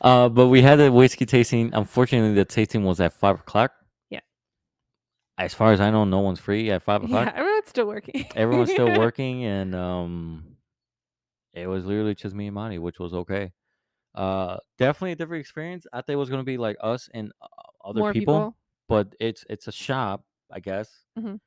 uh, 0.00 0.28
but 0.28 0.48
we 0.48 0.62
had 0.62 0.80
a 0.80 0.90
whiskey 0.90 1.26
tasting. 1.26 1.70
Unfortunately, 1.72 2.34
the 2.34 2.44
tasting 2.44 2.84
was 2.84 3.00
at 3.00 3.12
five 3.12 3.40
o'clock. 3.40 3.72
As 5.38 5.54
far 5.54 5.72
as 5.72 5.80
I 5.80 5.90
know, 5.90 6.04
no 6.04 6.18
one's 6.20 6.40
free 6.40 6.70
at 6.70 6.82
five 6.82 7.04
o'clock. 7.04 7.26
Yeah, 7.26 7.38
everyone's 7.38 7.68
still 7.68 7.86
working. 7.86 8.26
Everyone's 8.34 8.70
still 8.72 8.98
working, 8.98 9.44
and 9.44 9.74
um, 9.74 10.56
it 11.54 11.66
was 11.68 11.84
literally 11.86 12.14
just 12.16 12.34
me 12.34 12.46
and 12.48 12.54
Monty, 12.54 12.78
which 12.78 12.98
was 12.98 13.14
okay. 13.14 13.52
Uh, 14.14 14.56
definitely 14.78 15.12
a 15.12 15.16
different 15.16 15.40
experience. 15.40 15.86
I 15.92 15.98
thought 15.98 16.12
it 16.12 16.16
was 16.16 16.28
gonna 16.30 16.42
be 16.42 16.58
like 16.58 16.76
us 16.80 17.08
and 17.14 17.30
uh, 17.40 17.46
other 17.84 18.00
More 18.00 18.12
people, 18.12 18.34
people. 18.34 18.56
but 18.88 19.14
it's 19.20 19.44
it's 19.48 19.68
a 19.68 19.72
shop, 19.72 20.24
I 20.50 20.58
guess. 20.60 20.90
Mhm. 21.18 21.38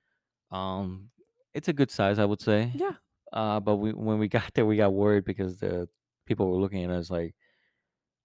Um, 0.55 1.09
it's 1.53 1.67
a 1.67 1.73
good 1.73 1.91
size, 1.91 2.17
I 2.17 2.25
would 2.25 2.39
say. 2.41 2.71
Yeah. 2.73 2.93
Uh, 3.33 3.59
but 3.59 3.75
we 3.77 3.91
when 3.91 4.19
we 4.19 4.27
got 4.37 4.53
there, 4.53 4.65
we 4.65 4.77
got 4.77 4.93
worried 4.93 5.25
because 5.25 5.59
the 5.59 5.89
people 6.25 6.49
were 6.49 6.59
looking 6.61 6.83
at 6.85 6.91
us 6.91 7.09
like, 7.09 7.35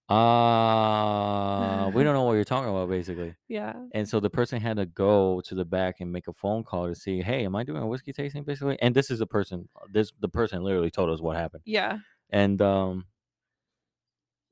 uh, 0.09 1.91
we 1.95 2.03
don't 2.05 2.15
know 2.15 2.23
what 2.25 2.35
you're 2.35 2.45
talking 2.45 2.71
about, 2.71 2.89
basically. 2.89 3.35
Yeah. 3.49 3.75
And 3.93 4.09
so 4.09 4.21
the 4.21 4.31
person 4.31 4.61
had 4.61 4.77
to 4.77 4.87
go 4.87 5.41
to 5.43 5.55
the 5.55 5.65
back 5.65 5.97
and 6.01 6.13
make 6.13 6.29
a 6.29 6.33
phone 6.33 6.65
call 6.65 6.89
to 6.89 6.95
see, 6.95 7.23
hey, 7.23 7.45
am 7.45 7.57
I 7.57 7.65
doing 7.65 7.83
a 7.83 7.87
whiskey 7.87 8.13
tasting, 8.13 8.45
basically? 8.45 8.79
And 8.81 8.95
this 8.95 9.11
is 9.11 9.19
the 9.19 9.27
person. 9.27 9.69
This 9.91 10.13
the 10.21 10.29
person 10.29 10.63
literally 10.63 10.91
told 10.91 11.11
us 11.11 11.21
what 11.21 11.37
happened, 11.37 11.63
Yeah. 11.67 11.99
and 12.31 12.61
um, 12.63 13.07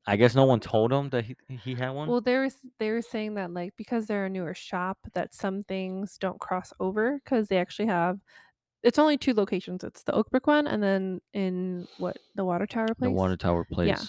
I 0.06 0.16
guess 0.16 0.34
no 0.34 0.44
one 0.44 0.60
told 0.60 0.92
him 0.92 1.08
that 1.10 1.24
he 1.24 1.36
he 1.48 1.74
had 1.74 1.90
one. 1.90 2.08
Well, 2.08 2.20
they 2.20 2.36
were 2.36 2.50
they 2.78 2.90
were 2.90 3.02
saying 3.02 3.34
that 3.34 3.52
like 3.52 3.74
because 3.76 4.06
they're 4.06 4.26
a 4.26 4.30
newer 4.30 4.54
shop, 4.54 4.98
that 5.14 5.32
some 5.34 5.62
things 5.62 6.18
don't 6.18 6.38
cross 6.40 6.72
over 6.80 7.20
because 7.24 7.48
they 7.48 7.58
actually 7.58 7.86
have 7.88 8.18
It's 8.82 8.98
only 8.98 9.16
2 9.16 9.32
locations. 9.34 9.82
It's 9.84 10.02
the 10.02 10.12
Oakbrook 10.12 10.46
one 10.46 10.66
and 10.66 10.82
then 10.82 11.20
in 11.32 11.88
what, 11.98 12.18
the 12.34 12.44
Water 12.44 12.66
Tower 12.66 12.88
place. 12.88 13.08
The? 13.08 13.12
Water 13.12 13.36
Tower 13.36 13.64
place. 13.64 13.88
Yeah. 13.88 14.04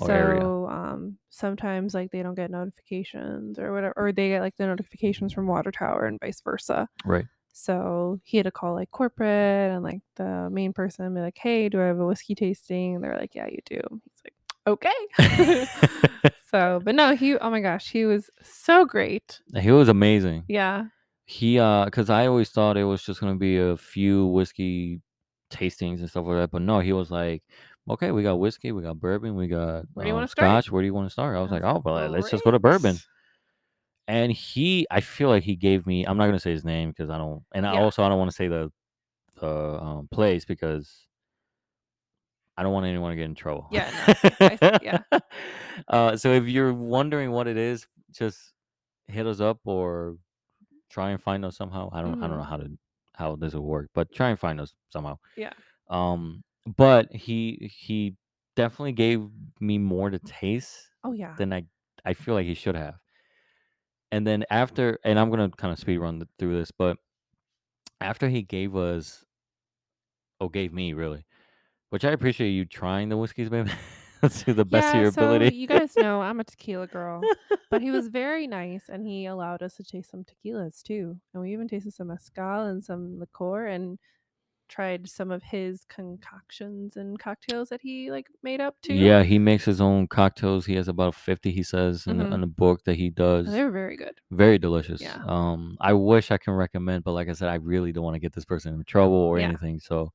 Or 0.00 0.10
area. 0.10 0.40
So, 0.40 0.68
um, 0.68 1.18
sometimes, 1.30 1.94
like, 1.94 2.10
they 2.10 2.22
don't 2.22 2.34
get 2.34 2.50
notifications 2.50 3.58
or 3.58 3.72
whatever 3.72 3.94
or 3.96 4.12
they 4.12 4.28
get, 4.30 4.40
like, 4.40 4.56
the 4.56 4.66
notifications 4.66 5.32
from 5.32 5.46
Water 5.46 5.70
Tower 5.70 6.06
and 6.06 6.18
vice 6.20 6.40
versa. 6.40 6.88
Right. 7.04 7.26
So, 7.52 8.20
he 8.24 8.36
had 8.36 8.44
to 8.44 8.50
call, 8.50 8.74
like, 8.74 8.90
corporate 8.90 9.72
and, 9.72 9.82
like, 9.84 10.00
the 10.16 10.48
main 10.50 10.72
person 10.72 11.04
and 11.04 11.14
be 11.14 11.20
like, 11.20 11.38
"Hey, 11.38 11.68
do 11.68 11.80
I 11.80 11.86
have 11.86 12.00
a 12.00 12.06
whiskey 12.06 12.34
tasting?" 12.34 12.96
And 12.96 13.04
they're 13.04 13.16
like, 13.16 13.34
"Yeah, 13.34 13.46
you 13.46 13.58
do." 13.64 13.80
He's 14.02 14.22
like, 14.24 14.34
"Okay." 14.66 15.66
So, 16.54 16.80
but 16.84 16.94
no, 16.94 17.16
he 17.16 17.36
oh 17.36 17.50
my 17.50 17.58
gosh, 17.60 17.90
he 17.90 18.04
was 18.04 18.30
so 18.40 18.84
great. 18.84 19.40
he 19.58 19.72
was 19.72 19.88
amazing. 19.88 20.44
Yeah. 20.46 20.84
He 21.26 21.58
uh 21.58 21.90
cuz 21.90 22.08
I 22.10 22.28
always 22.28 22.50
thought 22.50 22.76
it 22.76 22.84
was 22.84 23.02
just 23.02 23.20
going 23.20 23.32
to 23.32 23.38
be 23.38 23.58
a 23.58 23.76
few 23.76 24.26
whiskey 24.26 25.00
tastings 25.50 25.98
and 25.98 26.08
stuff 26.08 26.26
like 26.26 26.36
that, 26.36 26.50
but 26.52 26.62
no, 26.62 26.78
he 26.78 26.92
was 26.92 27.10
like, 27.10 27.42
"Okay, 27.88 28.10
we 28.12 28.22
got 28.22 28.38
whiskey, 28.38 28.72
we 28.72 28.82
got 28.82 28.98
bourbon, 29.00 29.36
we 29.36 29.46
got 29.48 29.86
Where 29.94 30.04
do 30.04 30.08
you 30.08 30.14
um, 30.14 30.16
wanna 30.16 30.28
start?" 30.28 30.64
scotch. 30.64 30.72
Where 30.72 30.82
do 30.82 30.86
you 30.86 30.94
want 30.94 31.06
to 31.06 31.10
start?" 31.12 31.36
I 31.36 31.40
was 31.40 31.50
I 31.50 31.54
like, 31.56 31.64
"Oh, 31.64 31.76
like, 31.76 31.84
well, 31.84 32.08
let's 32.10 32.30
just 32.30 32.44
go 32.44 32.50
to 32.50 32.58
bourbon." 32.58 32.94
"Great." 32.94 33.02
And 34.06 34.32
he 34.32 34.86
I 34.90 35.00
feel 35.00 35.28
like 35.28 35.44
he 35.44 35.56
gave 35.56 35.86
me 35.86 36.04
I'm 36.04 36.16
not 36.18 36.24
going 36.24 36.34
to 36.36 36.40
say 36.40 36.50
his 36.52 36.64
name 36.64 36.92
cuz 36.92 37.08
I 37.10 37.18
don't 37.18 37.44
and 37.54 37.66
I 37.66 37.74
Yeah. 37.74 37.80
also 37.80 38.02
I 38.02 38.08
don't 38.08 38.18
want 38.18 38.30
to 38.30 38.36
say 38.36 38.48
the 38.48 38.70
the 39.40 39.80
um, 39.82 40.08
place 40.08 40.44
because 40.44 41.06
I 42.56 42.62
don't 42.62 42.72
want 42.72 42.86
anyone 42.86 43.10
to 43.10 43.16
get 43.16 43.24
in 43.24 43.34
trouble. 43.34 43.66
Yeah, 43.70 43.90
no, 43.90 44.46
I 44.48 44.56
see, 44.56 44.70
yeah. 44.80 44.98
uh, 45.88 46.16
so 46.16 46.32
if 46.32 46.46
you're 46.46 46.72
wondering 46.72 47.32
what 47.32 47.48
it 47.48 47.56
is, 47.56 47.86
just 48.12 48.52
hit 49.08 49.26
us 49.26 49.40
up 49.40 49.58
or 49.64 50.16
try 50.90 51.10
and 51.10 51.20
find 51.22 51.44
us 51.44 51.56
somehow. 51.56 51.90
I 51.92 52.02
don't 52.02 52.16
I 52.22 52.28
don't 52.28 52.38
know 52.38 52.44
Mhm. 52.44 52.48
how 52.48 52.56
to 52.58 52.78
how 53.14 53.36
this 53.36 53.54
will 53.54 53.66
work, 53.66 53.90
but 53.94 54.12
try 54.12 54.30
and 54.30 54.38
find 54.38 54.60
us 54.60 54.74
somehow. 54.90 55.18
Yeah. 55.36 55.52
Um, 55.88 56.44
but 56.66 57.12
he 57.12 57.70
he 57.72 58.16
definitely 58.56 58.92
gave 58.92 59.26
me 59.60 59.78
more 59.78 60.10
to 60.10 60.18
taste 60.18 60.88
Oh, 61.04 61.12
yeah. 61.12 61.34
than 61.36 61.52
I 61.52 61.64
I 62.04 62.14
feel 62.14 62.34
like 62.34 62.46
he 62.46 62.54
should 62.54 62.74
have. 62.76 62.94
And 64.12 64.26
then 64.26 64.44
after, 64.50 64.98
and 65.04 65.18
I'm 65.18 65.30
gonna 65.30 65.50
kind 65.50 65.72
of 65.72 65.78
speed 65.78 65.98
run 65.98 66.18
th- 66.20 66.28
through 66.38 66.56
this, 66.58 66.70
but 66.70 66.96
after 68.00 68.28
he 68.28 68.42
gave 68.42 68.76
us, 68.76 69.24
oh, 70.40 70.48
gave 70.48 70.72
me 70.72 70.92
really, 70.92 71.24
which 71.90 72.04
I 72.04 72.10
appreciate 72.10 72.50
you 72.50 72.64
trying 72.64 73.08
the 73.08 73.16
whiskeys, 73.16 73.48
baby, 73.48 73.70
to 74.28 74.54
the 74.54 74.64
best 74.64 74.94
of 74.94 75.00
your 75.00 75.10
so 75.10 75.20
ability. 75.26 75.56
you 75.56 75.66
guys 75.66 75.96
know 75.96 76.22
I'm 76.22 76.40
a 76.40 76.44
tequila 76.44 76.86
girl, 76.86 77.22
but 77.70 77.82
he 77.82 77.90
was 77.90 78.08
very 78.08 78.46
nice 78.46 78.88
and 78.88 79.06
he 79.06 79.26
allowed 79.26 79.62
us 79.62 79.74
to 79.76 79.84
taste 79.84 80.10
some 80.10 80.24
tequilas 80.24 80.82
too. 80.82 81.18
And 81.32 81.42
we 81.42 81.52
even 81.52 81.68
tasted 81.68 81.94
some 81.94 82.08
mezcal 82.08 82.62
and 82.64 82.84
some 82.84 83.18
liqueur 83.18 83.66
and 83.66 83.98
tried 84.68 85.08
some 85.08 85.30
of 85.30 85.42
his 85.42 85.84
concoctions 85.88 86.96
and 86.96 87.18
cocktails 87.18 87.68
that 87.68 87.80
he 87.82 88.10
like 88.10 88.26
made 88.42 88.60
up 88.60 88.76
too. 88.82 88.94
Yeah, 88.94 89.22
he 89.22 89.38
makes 89.38 89.64
his 89.64 89.80
own 89.80 90.06
cocktails. 90.08 90.66
He 90.66 90.74
has 90.74 90.88
about 90.88 91.14
50, 91.14 91.50
he 91.50 91.62
says, 91.62 92.06
in, 92.06 92.18
Mhm. 92.18 92.32
in 92.32 92.40
the 92.40 92.46
book 92.46 92.84
that 92.84 92.96
he 92.96 93.10
does. 93.10 93.50
They 93.50 93.62
were 93.62 93.70
very 93.70 93.96
good. 93.96 94.20
Very 94.30 94.58
delicious. 94.58 95.00
Yeah. 95.02 95.22
Um, 95.26 95.76
I 95.80 95.92
wish 95.92 96.30
I 96.30 96.38
can 96.38 96.54
recommend, 96.54 97.04
but 97.04 97.12
like 97.12 97.28
I 97.28 97.32
said, 97.32 97.48
I 97.48 97.56
really 97.56 97.92
don't 97.92 98.04
want 98.04 98.14
to 98.14 98.20
get 98.20 98.32
this 98.32 98.44
person 98.44 98.74
in 98.74 98.84
trouble 98.84 99.14
or 99.16 99.38
Yeah. 99.38 99.48
anything. 99.48 99.80
So, 99.80 100.12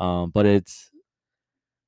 um, 0.00 0.30
but 0.30 0.46
it's 0.46 0.90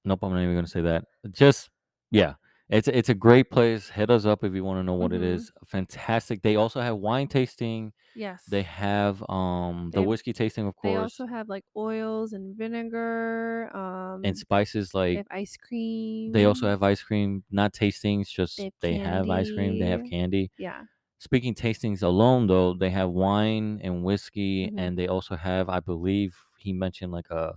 nope. 0.04 0.20
I'm 0.22 0.32
not 0.32 0.42
even 0.42 0.54
gonna 0.54 0.66
say 0.66 0.82
that. 0.82 1.04
Just 1.30 1.70
yeah, 2.10 2.34
it's 2.70 2.88
it's 2.88 3.08
a 3.08 3.14
great 3.14 3.50
place. 3.50 3.90
Hit 3.90 4.10
us 4.10 4.24
up 4.24 4.42
if 4.44 4.54
you 4.54 4.64
want 4.64 4.78
to 4.78 4.82
know 4.82 4.94
what 4.94 5.12
it 5.12 5.20
Mhm. 5.20 5.34
is. 5.34 5.52
Fantastic. 5.66 6.42
They 6.42 6.56
also 6.56 6.80
have 6.80 6.96
wine 6.96 7.28
tasting. 7.28 7.92
Yes. 8.16 8.44
They 8.46 8.62
have 8.62 9.22
um 9.28 9.90
the 9.92 10.00
They- 10.00 10.06
whiskey 10.06 10.32
tasting, 10.32 10.66
of 10.66 10.74
course. 10.76 10.92
They 10.92 10.96
course, 10.98 11.20
also 11.20 11.26
have 11.26 11.48
like 11.48 11.64
oils 11.76 12.32
and 12.32 12.56
vinegar. 12.56 13.70
Um, 13.76 14.22
and 14.24 14.36
spices 14.38 14.90
they 14.92 14.98
like 14.98 15.16
have 15.18 15.26
ice 15.30 15.56
cream. 15.56 16.32
they 16.32 16.44
also 16.44 16.66
have 16.68 16.82
ice 16.82 17.02
cream. 17.02 17.44
Not 17.50 17.72
tastings, 17.74 18.28
just 18.28 18.56
They 18.56 18.64
have 18.64 18.72
they 18.80 18.94
have 18.94 19.28
ice 19.30 19.50
cream. 19.50 19.78
They 19.78 19.86
have 19.86 20.00
candy. 20.00 20.10
candy. 20.10 20.50
yeah. 20.58 20.84
Speaking 21.18 21.54
tastings 21.54 22.02
alone, 22.02 22.48
though, 22.48 22.74
they 22.74 22.90
have 22.90 23.08
wine 23.10 23.80
and 23.82 24.04
whiskey, 24.04 24.68
Mhm. 24.70 24.78
and 24.78 24.98
they 24.98 25.06
also 25.08 25.36
have, 25.36 25.70
I 25.70 25.80
believe, 25.80 26.36
he 26.58 26.72
mentioned 26.74 27.12
like 27.12 27.30
a, 27.30 27.54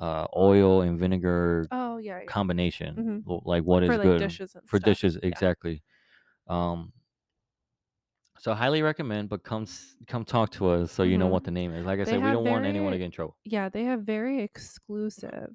uh, 0.00 0.26
oil 0.36 0.82
and 0.82 0.98
vinegar 0.98 1.70
Oh 1.70 1.96
yeah. 1.98 2.20
yeah. 2.22 2.30
combination, 2.30 3.02
Mhm. 3.02 3.24
like 3.26 3.64
what 3.64 3.82
is 3.84 3.88
For 3.90 3.98
like 3.98 4.04
good 4.04 4.18
dishes 4.18 4.54
and 4.54 4.68
for 4.68 4.78
stuff. 4.78 4.84
dishes, 4.86 5.16
Yeah. 5.16 5.22
exactly. 5.28 5.82
Um, 6.48 6.92
so 8.38 8.54
highly 8.54 8.82
recommend, 8.82 9.28
but 9.28 9.42
come 9.42 9.66
come 10.06 10.24
talk 10.24 10.50
to 10.50 10.68
us 10.68 10.92
so 10.92 11.02
you 11.02 11.18
know 11.18 11.26
Mhm. 11.26 11.32
what 11.32 11.44
the 11.44 11.50
name 11.50 11.72
is. 11.74 11.84
Like 11.84 12.00
I 12.00 12.04
They 12.04 12.12
said, 12.12 12.22
we 12.22 12.30
don't 12.30 12.46
want 12.46 12.64
anyone 12.64 12.92
to 12.92 12.98
get 12.98 13.06
in 13.06 13.10
trouble. 13.10 13.36
Yeah, 13.44 13.68
they 13.68 13.84
have 13.84 14.02
very 14.02 14.42
exclusive 14.42 15.54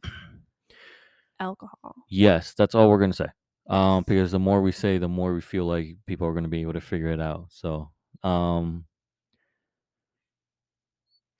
alcohol. 1.40 1.96
Yes, 2.10 2.54
that's 2.54 2.76
all 2.76 2.90
we're 2.90 3.00
gonna 3.00 3.14
say. 3.14 3.28
Um, 3.70 4.04
because 4.08 4.32
the 4.32 4.40
more 4.40 4.62
we 4.62 4.72
say, 4.72 4.98
the 4.98 5.08
more 5.08 5.34
we 5.34 5.42
feel 5.42 5.66
like 5.66 5.98
people 6.06 6.28
are 6.28 6.34
gonna 6.34 6.48
be 6.50 6.62
able 6.62 6.74
to 6.74 6.82
figure 6.82 7.08
it 7.10 7.22
out. 7.22 7.48
So, 7.50 7.92
um, 8.24 8.86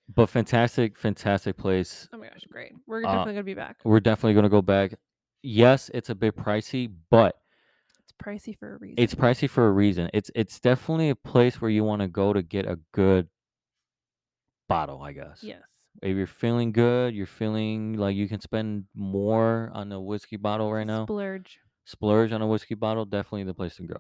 but 0.08 0.28
fantastic, 0.28 0.98
fantastic 0.98 1.58
place. 1.58 2.08
Oh 2.14 2.18
my 2.18 2.28
gosh, 2.30 2.44
great. 2.50 2.74
We're 2.88 3.00
Uh, 3.00 3.12
definitely 3.12 3.34
gonna 3.34 3.44
be 3.44 3.54
back. 3.54 3.78
We're 3.84 4.00
definitely 4.00 4.34
gonna 4.36 4.50
go 4.50 4.62
back. 4.62 4.96
Yes, 5.42 5.90
it's 5.94 6.10
a 6.10 6.16
bit 6.16 6.36
pricey, 6.36 6.92
but 7.10 7.36
It's 8.04 8.14
pricey 8.14 8.58
for 8.58 8.76
a 8.76 8.78
reason. 8.78 8.96
it's 8.98 9.16
pricey 9.16 9.50
for 9.50 9.68
a 9.68 9.72
reason. 9.72 10.10
It's 10.14 10.32
it's 10.36 10.60
definitely 10.60 11.10
a 11.10 11.16
place 11.16 11.60
where 11.62 11.72
you 11.72 11.84
want 11.84 12.02
to 12.02 12.08
go 12.08 12.34
to 12.34 12.42
get 12.42 12.66
a 12.66 12.80
good 12.94 13.28
bottle, 14.70 15.02
I 15.02 15.14
guess. 15.14 15.44
yes. 15.44 15.62
If 16.02 16.18
you're 16.18 16.26
feeling 16.28 16.72
good, 16.72 17.14
you're 17.14 17.28
feeling 17.28 17.94
like 17.94 18.16
you 18.16 18.28
can 18.28 18.42
spend 18.42 18.86
more 18.96 19.70
on 19.74 19.92
a 19.92 20.02
whiskey 20.02 20.38
bottle 20.38 20.74
right 20.74 20.88
now. 20.88 21.06
Splurge. 21.06 21.60
Splurge 21.86 22.32
on 22.32 22.42
a 22.42 22.48
whiskey 22.48 22.74
bottle, 22.76 23.06
definitely 23.06 23.44
the 23.44 23.54
place 23.54 23.76
to 23.76 23.84
go. 23.84 23.98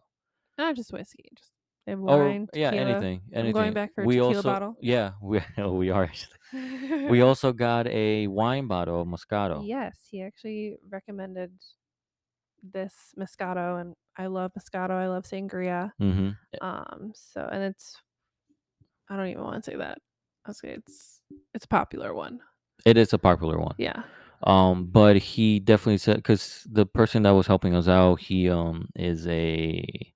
Not 0.57 0.75
just 0.75 0.91
whiskey, 0.91 1.29
just 1.35 1.51
Or 1.85 1.95
wine, 2.25 2.47
yeah, 2.53 2.71
tequila. 2.71 2.91
anything, 2.91 3.21
anything. 3.33 3.47
I'm 3.47 3.51
going 3.51 3.73
back 3.73 3.93
for 3.93 4.03
a 4.03 4.05
we 4.05 4.15
tequila 4.15 4.35
also, 4.37 4.41
bottle. 4.43 4.75
Yeah, 4.81 5.11
we 5.21 5.41
we 5.57 5.89
are 5.89 6.03
actually. 6.03 6.37
We 7.09 7.21
also 7.21 7.51
got 7.51 7.87
a 7.87 8.27
wine 8.27 8.67
bottle 8.67 9.01
of 9.01 9.07
Moscato. 9.07 9.67
Yes, 9.67 9.99
he 10.09 10.21
actually 10.21 10.77
recommended 10.87 11.51
this 12.61 12.93
Moscato, 13.19 13.81
and 13.81 13.95
I 14.15 14.27
love 14.27 14.51
Moscato. 14.57 14.91
I 14.91 15.07
love 15.07 15.23
sangria. 15.23 15.91
Mm-hmm. 16.01 16.29
Um, 16.61 17.11
so 17.15 17.47
and 17.51 17.63
it's 17.63 17.97
I 19.09 19.17
don't 19.17 19.27
even 19.27 19.43
want 19.43 19.63
to 19.63 19.71
say 19.71 19.77
that. 19.77 19.97
I 20.45 20.49
was 20.49 20.61
gonna- 20.61 20.75
it's 20.75 21.21
it's 21.53 21.65
a 21.65 21.67
popular 21.67 22.13
one. 22.13 22.39
It 22.85 22.97
is 22.97 23.13
a 23.13 23.17
popular 23.17 23.59
one. 23.59 23.75
Yeah. 23.77 24.03
Um, 24.43 24.87
but 24.91 25.15
he 25.17 25.59
definitely 25.59 25.97
said 25.99 26.17
because 26.17 26.67
the 26.69 26.85
person 26.85 27.23
that 27.23 27.31
was 27.31 27.47
helping 27.47 27.73
us 27.75 27.87
out, 27.87 28.19
he 28.21 28.49
um 28.49 28.89
is 28.95 29.25
a 29.27 30.12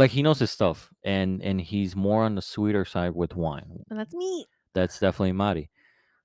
like 0.00 0.10
he 0.10 0.22
knows 0.22 0.38
his 0.40 0.50
stuff, 0.50 0.90
and 1.04 1.40
and 1.42 1.60
he's 1.60 1.94
more 1.94 2.24
on 2.24 2.34
the 2.34 2.42
sweeter 2.42 2.84
side 2.84 3.14
with 3.14 3.36
wine. 3.36 3.84
And 3.90 3.98
that's 3.98 4.14
me. 4.14 4.46
That's 4.74 4.98
definitely 4.98 5.32
Mari. 5.32 5.70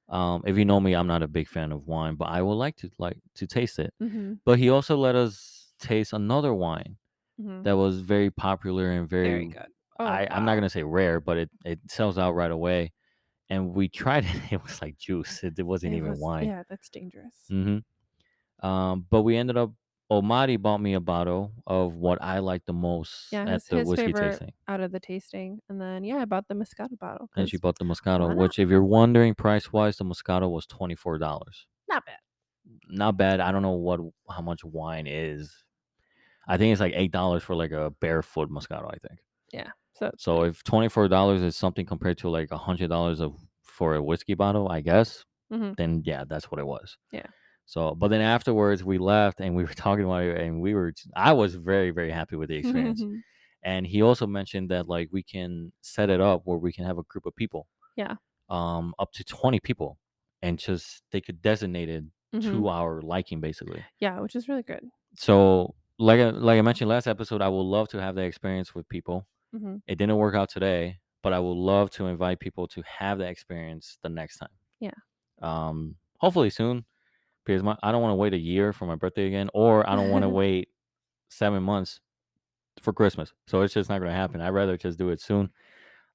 Um, 0.09 0.43
if 0.45 0.57
you 0.57 0.65
know 0.65 0.79
me, 0.79 0.93
I'm 0.95 1.07
not 1.07 1.23
a 1.23 1.27
big 1.27 1.47
fan 1.47 1.71
of 1.71 1.87
wine, 1.87 2.15
but 2.15 2.25
I 2.25 2.41
would 2.41 2.53
like 2.65 2.75
to 2.77 2.89
like 2.99 3.17
to 3.35 3.45
taste 3.47 3.79
it. 3.79 3.93
Mm-hmm. 4.01 4.33
But 4.45 4.59
he 4.59 4.69
also 4.69 4.95
let 4.97 5.15
us 5.15 5.73
taste 5.79 6.13
another 6.13 6.53
wine 6.53 6.97
Mm-hmm. 7.41 7.63
that 7.63 7.75
was 7.75 7.99
very 7.99 8.31
popular 8.31 8.91
and 8.91 9.09
very, 9.09 9.27
Very 9.27 9.47
good. 9.47 9.67
Oh, 9.99 10.05
I, 10.05 10.25
I'm 10.31 10.45
not 10.45 10.51
wow. 10.53 10.55
gonna 10.55 10.69
say 10.69 10.83
rare, 10.83 11.19
but 11.19 11.35
it 11.37 11.49
it 11.65 11.79
sells 11.89 12.17
out 12.17 12.31
right 12.33 12.49
away. 12.51 12.93
And 13.49 13.73
we 13.75 13.89
tried 13.89 14.23
it; 14.23 14.39
it 14.53 14.63
was 14.63 14.81
like 14.81 14.97
juice. 14.97 15.43
It, 15.43 15.59
it 15.59 15.63
wasn't 15.63 15.93
It 15.95 15.97
even 15.97 16.11
was- 16.11 16.19
wine. 16.19 16.47
Yeah, 16.47 16.63
that's 16.69 16.87
dangerous. 16.87 17.35
Mm-hmm. 17.51 17.79
Um, 18.65 19.05
but 19.09 19.23
we 19.23 19.35
ended 19.35 19.57
up. 19.57 19.71
Omari 20.11 20.57
bought 20.57 20.81
me 20.81 20.93
a 20.93 20.99
bottle 20.99 21.51
of 21.65 21.95
what 21.95 22.21
I 22.21 22.39
like 22.39 22.63
the 22.65 22.73
most 22.73 23.31
Yeah, 23.31 23.41
at 23.43 23.47
his- 23.49 23.65
the 23.65 23.77
his 23.77 23.87
whiskey 23.89 24.05
favorite 24.07 24.29
tasting, 24.31 24.53
Out 24.67 24.79
of 24.81 24.91
the 24.91 24.99
tasting, 24.99 25.61
and 25.67 25.81
then 25.81 26.03
yeah, 26.03 26.17
I 26.17 26.25
bought 26.25 26.47
the 26.47 26.53
Moscato 26.53 26.97
bottle. 26.99 27.29
and 27.35 27.49
she 27.49 27.57
bought 27.57 27.79
the 27.79 27.85
Moscato. 27.85 28.35
Which, 28.35 28.59
if 28.59 28.69
you're 28.69 28.83
wondering 28.83 29.33
price 29.33 29.73
wise, 29.73 29.97
the 29.97 30.03
Moscato 30.05 30.49
was 30.51 30.65
twenty 30.67 30.95
four 30.95 31.17
dollars. 31.17 31.65
not 31.89 32.05
bad. 32.05 32.19
Not 32.89 33.17
bad. 33.17 33.39
I 33.39 33.51
don't 33.51 33.61
know 33.61 33.71
what 33.73 33.99
how 34.29 34.41
much 34.41 34.63
wine 34.63 35.07
is. 35.07 35.63
I 36.47 36.57
think 36.57 36.71
it's 36.71 36.81
like 36.81 36.93
eight 36.95 37.11
dollars 37.11 37.41
for 37.43 37.55
like 37.55 37.71
a 37.71 37.89
barefoot 37.99 38.49
Moscato. 38.51 38.87
I 38.93 38.97
think. 39.07 39.19
Yeah. 39.51 39.71
So 39.93 40.11
So 40.17 40.43
if 40.43 40.63
twenty 40.63 40.89
four 40.89 41.07
dollars 41.07 41.41
is 41.41 41.55
something 41.55 41.85
compared 41.85 42.17
to 42.19 42.29
like 42.29 42.51
a 42.51 42.57
hundred 42.57 42.89
dollars 42.89 43.21
of 43.21 43.33
for 43.63 43.95
a 43.95 44.03
whiskey 44.03 44.35
bottle, 44.35 44.69
I 44.69 44.81
guess, 44.81 45.25
Mhm. 45.51 45.75
then 45.77 46.01
yeah, 46.05 46.23
that's 46.25 46.51
what 46.51 46.59
it 46.59 46.65
was. 46.67 46.97
Yeah. 47.11 47.25
So, 47.65 47.95
but 47.95 48.09
then 48.09 48.21
afterwards 48.21 48.83
we 48.83 48.97
left 48.97 49.39
and 49.39 49.55
we 49.55 49.63
were 49.63 49.73
talking 49.85 50.05
about 50.05 50.23
it, 50.23 50.39
and 50.39 50.61
we 50.61 50.73
were. 50.73 50.93
I 51.15 51.33
was 51.33 51.55
very 51.55 51.91
very 51.91 52.11
happy 52.11 52.35
with 52.35 52.49
the 52.49 52.55
experience. 52.57 53.03
and 53.63 53.87
he 53.87 54.01
also 54.03 54.27
mentioned 54.27 54.69
that 54.69 54.87
like 54.87 55.09
we 55.11 55.23
can 55.23 55.71
set 55.81 56.09
it 56.09 56.21
up 56.21 56.41
where 56.45 56.57
we 56.59 56.71
can 56.71 56.85
have 56.85 56.97
a 56.99 57.03
group 57.03 57.25
of 57.25 57.35
people. 57.35 57.67
Yeah. 57.95 58.15
Um, 58.49 58.93
up 58.99 59.11
to 59.13 59.23
twenty 59.23 59.59
people, 59.59 59.97
and 60.41 60.59
just 60.59 61.03
they 61.11 61.21
could 61.21 61.41
designate 61.41 61.89
it 61.89 62.03
Mhm. 62.35 62.51
to 62.51 62.67
our 62.67 63.01
liking 63.01 63.39
basically. 63.39 63.83
Yeah, 63.99 64.19
which 64.19 64.35
is 64.35 64.49
really 64.49 64.63
good. 64.63 64.83
So, 65.15 65.73
like 65.97 66.19
I, 66.19 66.29
like 66.31 66.59
I 66.59 66.61
mentioned 66.61 66.89
last 66.89 67.07
episode, 67.07 67.41
I 67.41 67.47
would 67.47 67.61
love 67.61 67.87
to 67.89 68.01
have 68.01 68.15
that 68.15 68.25
experience 68.25 68.75
with 68.75 68.87
people. 68.89 69.25
hmm 69.53 69.77
It 69.87 69.97
didn't 69.97 70.17
work 70.17 70.35
out 70.35 70.49
today, 70.49 70.99
but 71.23 71.31
I 71.33 71.39
would 71.39 71.55
love 71.57 71.89
to 71.91 72.07
invite 72.07 72.39
people 72.39 72.67
to 72.69 72.81
have 72.99 73.19
that 73.19 73.29
experience 73.29 73.97
the 74.03 74.09
next 74.09 74.37
time. 74.39 74.49
Yeah. 74.81 74.91
Um, 75.41 75.95
hopefully 76.19 76.49
soon 76.49 76.85
because 77.45 77.63
my 77.63 77.77
I 77.83 77.91
don't 77.91 78.01
want 78.01 78.11
to 78.11 78.15
wait 78.17 78.33
a 78.33 78.37
year 78.39 78.73
for 78.73 78.85
my 78.85 78.95
birthday 78.95 79.27
again, 79.27 79.49
or 79.53 79.87
I 79.89 79.95
don't 79.95 80.09
want 80.09 80.23
to 80.23 80.29
wait 80.41 80.69
seven 81.29 81.63
months 81.63 81.99
for 82.81 82.93
Christmas. 82.93 83.33
So 83.47 83.61
it's 83.61 83.73
just 83.73 83.89
not 83.89 83.99
going 83.99 84.11
to 84.11 84.15
happen. 84.15 84.41
I'd 84.41 84.49
rather 84.49 84.77
just 84.77 84.97
do 84.99 85.09
it 85.09 85.21
soon. 85.21 85.51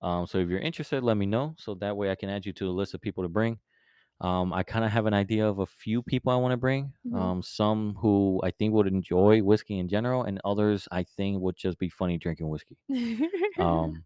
Um, 0.03 0.27
so 0.27 0.39
if 0.39 0.49
you're 0.49 0.61
interested, 0.61 1.03
let 1.05 1.17
me 1.17 1.27
know 1.27 1.55
so 1.59 1.75
that 1.77 1.97
way 1.97 2.11
I 2.11 2.15
can 2.15 2.31
add 2.31 2.47
you 2.47 2.53
to 2.55 2.65
the 2.65 2.71
list 2.73 2.95
of 2.95 3.01
people 3.01 3.23
to 3.25 3.29
bring. 3.29 3.59
Um, 4.21 4.53
I 4.53 4.63
kind 4.65 4.85
of 4.85 4.91
have 4.93 5.07
an 5.07 5.15
idea 5.15 5.49
of 5.49 5.61
a 5.61 5.67
few 5.67 6.03
people 6.03 6.33
I 6.33 6.37
want 6.37 6.53
to 6.53 6.59
bring. 6.59 6.93
Mhm. 7.07 7.19
Um, 7.19 7.43
some 7.43 7.95
who 7.97 8.41
I 8.45 8.51
think 8.51 8.75
would 8.75 8.87
enjoy 8.87 9.43
whiskey 9.43 9.79
in 9.79 9.89
general, 9.89 10.25
and 10.25 10.41
others 10.45 10.89
I 10.93 11.05
think 11.05 11.41
would 11.43 11.57
just 11.57 11.79
be 11.79 11.89
funny 11.91 12.19
drinking 12.19 12.49
whiskey. 12.49 12.77
Um, 13.59 14.05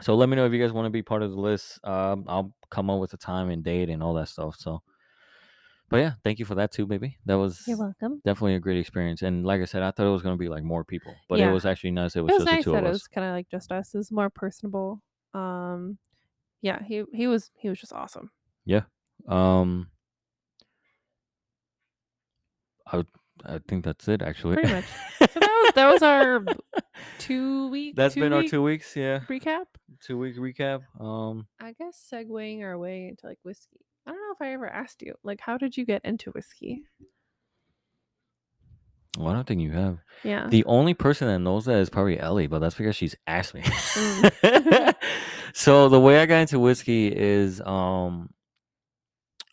so 0.00 0.14
let 0.16 0.28
me 0.28 0.36
know 0.36 0.46
if 0.46 0.52
you 0.52 0.60
guys 0.60 0.72
want 0.72 0.86
to 0.86 0.90
be 0.90 1.02
part 1.02 1.22
of 1.22 1.30
the 1.30 1.40
list. 1.40 1.78
Um, 1.84 2.24
I'll 2.28 2.54
come 2.70 2.90
up 2.90 3.00
with 3.00 3.14
a 3.14 3.16
time 3.16 3.50
and 3.50 3.62
date 3.62 3.90
and 3.90 4.02
all 4.02 4.14
that 4.14 4.28
stuff. 4.28 4.56
So, 4.56 4.82
but 5.88 5.98
yeah, 5.98 6.12
thank 6.24 6.38
you 6.38 6.44
for 6.44 6.54
that 6.56 6.72
too, 6.72 6.86
baby. 6.86 7.18
That 7.26 7.34
was 7.38 7.62
You're 7.66 7.78
welcome. 7.78 8.20
definitely 8.24 8.54
a 8.54 8.60
great 8.60 8.78
experience. 8.78 9.22
And 9.22 9.44
like 9.46 9.60
I 9.60 9.64
said, 9.64 9.82
I 9.82 9.90
thought 9.90 10.06
it 10.06 10.10
was 10.10 10.22
gonna 10.22 10.36
be 10.36 10.48
like 10.48 10.64
more 10.64 10.84
people, 10.84 11.14
but 11.28 11.38
it 11.40 11.50
was 11.50 11.64
actually 11.66 11.92
nice. 11.92 12.16
It 12.16 12.22
was, 12.22 12.30
It 12.30 12.34
was 12.34 12.42
just 12.44 12.52
nice 12.52 12.64
the 12.64 12.70
two 12.70 12.72
that 12.72 12.78
of 12.78 12.84
it 12.84 12.88
us. 12.88 12.94
was 12.94 13.08
kinda 13.08 13.30
like 13.32 13.48
just 13.50 13.70
us. 13.72 13.94
It 13.94 13.98
was 13.98 14.10
more 14.12 14.30
personable. 14.30 15.02
Um, 15.34 15.98
yeah, 16.62 16.82
he 16.82 17.04
he 17.12 17.26
was 17.26 17.50
he 17.56 17.68
was 17.68 17.78
just 17.78 17.92
awesome. 17.92 18.30
Yeah. 18.64 18.82
Um, 19.28 19.88
I 22.86 22.98
would, 22.98 23.06
I 23.44 23.58
think 23.66 23.84
that's 23.84 24.06
it 24.08 24.22
actually. 24.22 24.54
Pretty 24.56 24.72
much. 24.72 24.84
So 25.30 25.40
that 25.40 25.62
was 25.64 25.72
that 25.74 25.92
was 25.92 26.02
our 26.02 26.44
Two 27.18 27.68
week 27.70 27.96
That's 27.96 28.14
been 28.14 28.32
our 28.32 28.42
two 28.44 28.62
weeks. 28.62 28.94
Yeah, 28.96 29.20
recap? 29.28 29.64
two 30.00 30.18
week 30.18 30.36
recap. 30.36 30.82
Um, 31.00 31.46
I 31.60 31.72
guess 31.72 32.08
segueing 32.12 32.62
our 32.62 32.78
way 32.78 33.08
into 33.08 33.26
like 33.26 33.38
whiskey. 33.42 33.80
I 34.06 34.10
don't 34.10 34.20
know 34.20 34.32
if 34.34 34.40
I 34.42 34.52
ever 34.52 34.68
asked 34.68 35.02
you, 35.02 35.14
like, 35.22 35.40
how 35.40 35.56
did 35.58 35.76
you 35.76 35.84
get 35.86 36.04
into 36.04 36.30
whiskey? 36.32 36.82
well, 39.16 39.28
I 39.28 39.32
don't 39.34 39.46
think 39.46 39.60
you 39.60 39.70
have. 39.70 39.98
Yeah. 40.24 40.48
The 40.48 40.64
only 40.64 40.92
person 40.94 41.28
that 41.28 41.38
knows 41.38 41.66
that 41.66 41.78
is 41.78 41.88
probably 41.88 42.18
Ellie, 42.18 42.48
but 42.48 42.58
that's 42.58 42.74
because 42.74 42.96
she's 42.96 43.14
asked 43.28 43.54
me. 43.54 43.60
Mm. 43.62 44.94
so 45.54 45.88
the 45.88 46.00
way 46.00 46.18
I 46.20 46.26
got 46.26 46.40
into 46.40 46.58
whiskey 46.58 47.14
is 47.14 47.60
um 47.60 48.30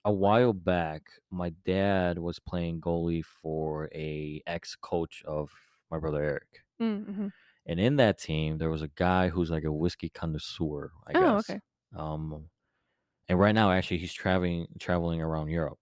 a 0.03 0.11
while 0.11 0.53
back, 0.53 1.03
my 1.29 1.51
dad 1.63 2.17
was 2.17 2.39
playing 2.39 2.81
goalie 2.81 3.23
for 3.23 3.87
a 3.93 4.41
ex 4.47 4.75
coach 4.75 5.21
of 5.27 5.51
my 5.91 5.99
brother 5.99 6.23
Eric. 6.23 6.63
Mm, 6.81 7.05
mhm. 7.05 7.31
And 7.67 7.79
in 7.79 7.97
that 7.97 8.17
team, 8.17 8.57
there 8.57 8.71
was 8.71 8.81
a 8.81 8.87
guy 8.87 9.29
who's 9.29 9.51
like 9.51 9.63
a 9.63 9.71
whiskey 9.71 10.09
connoisseur, 10.09 10.91
I 11.07 11.11
Oh, 11.15 11.35
guess. 11.35 11.49
okay. 11.51 11.59
Um 11.95 12.45
and 13.31 13.39
right 13.39 13.53
now 13.55 13.71
actually 13.71 13.99
he's 13.99 14.13
traveling 14.13 14.67
traveling 14.79 15.21
around 15.21 15.49
Europe. 15.49 15.79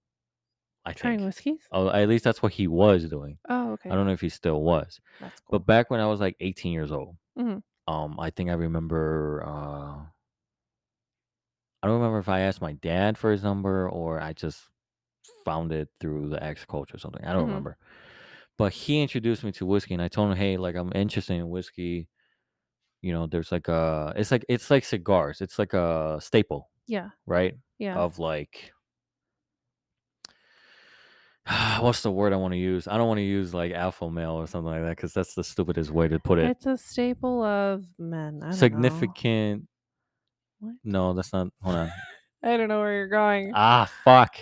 I 0.85 0.93
Trying 0.93 1.25
whiskeys? 1.25 1.67
Oh, 1.71 1.89
at 1.89 2.09
least 2.09 2.23
that's 2.23 2.41
what 2.41 2.53
he 2.53 2.67
was 2.67 3.09
doing. 3.09 3.39
Oh, 3.49 3.71
okay. 3.73 3.89
I 3.89 3.95
don't 3.95 4.07
know 4.07 4.13
if 4.13 4.21
he 4.21 4.29
still 4.29 4.61
was. 4.61 5.01
That's 5.19 5.39
cool. 5.41 5.59
But 5.59 5.65
back 5.65 5.89
when 5.91 5.99
I 5.99 6.07
was 6.07 6.19
like 6.19 6.35
18 6.39 6.73
years 6.73 6.91
old, 6.91 7.17
Mhm. 7.35 7.61
um, 7.87 8.19
I 8.19 8.31
think 8.31 8.49
I 8.49 8.53
remember. 8.53 9.43
Uh, 9.45 10.05
I 11.81 11.87
don't 11.87 11.97
remember 11.97 12.19
if 12.19 12.29
I 12.29 12.41
asked 12.41 12.61
my 12.61 12.73
dad 12.73 13.17
for 13.17 13.31
his 13.31 13.43
number 13.43 13.89
or 13.89 14.19
I 14.21 14.33
just 14.33 14.69
found 15.45 15.71
it 15.71 15.89
through 15.99 16.29
the 16.29 16.43
ex 16.43 16.65
coach 16.65 16.93
or 16.93 16.97
something. 16.99 17.23
I 17.25 17.33
don't 17.33 17.45
Mhm. 17.45 17.47
remember. 17.47 17.77
But 18.57 18.73
he 18.73 19.01
introduced 19.01 19.43
me 19.43 19.51
to 19.53 19.65
whiskey, 19.65 19.93
and 19.95 20.03
I 20.03 20.09
told 20.09 20.31
him, 20.31 20.37
"Hey, 20.37 20.57
like 20.57 20.75
I'm 20.75 20.91
interested 20.95 21.35
in 21.35 21.49
whiskey. 21.49 22.09
You 23.01 23.13
know, 23.13 23.27
there's 23.27 23.51
like 23.51 23.67
a, 23.69 24.13
it's 24.17 24.31
like 24.31 24.45
it's 24.49 24.71
like 24.71 24.85
cigars. 24.85 25.41
It's 25.41 25.59
like 25.59 25.73
a 25.73 26.19
staple, 26.21 26.69
Yeah. 26.89 27.09
right? 27.25 27.55
Yeah. 27.77 27.95
Of 27.95 28.19
like." 28.19 28.71
What's 31.79 32.01
the 32.03 32.11
word 32.11 32.33
I 32.33 32.35
want 32.35 32.53
to 32.53 32.57
use? 32.59 32.87
I 32.87 32.97
don't 32.97 33.07
want 33.07 33.17
to 33.19 33.23
use 33.23 33.53
like 33.53 33.71
alpha 33.71 34.09
male 34.09 34.33
or 34.33 34.45
something 34.47 34.71
like 34.71 34.81
that 34.83 34.95
because 34.95 35.13
that's 35.13 35.33
the 35.33 35.43
stupidest 35.43 35.89
way 35.91 36.07
to 36.07 36.19
put 36.19 36.37
it. 36.39 36.49
It's 36.51 36.65
a 36.65 36.77
staple 36.77 37.41
of 37.43 37.85
men. 37.97 38.35
I 38.37 38.39
don't 38.39 38.49
know. 38.49 38.55
Significant. 38.55 39.67
What? 40.59 40.75
No, 40.83 41.13
that's 41.13 41.33
not. 41.33 41.47
Hold 41.61 41.75
on. 41.75 41.91
I 42.43 42.55
don't 42.57 42.67
know 42.69 42.79
where 42.79 42.93
you're 42.93 43.07
going. 43.07 43.51
ah, 43.55 43.89
fuck. 44.03 44.35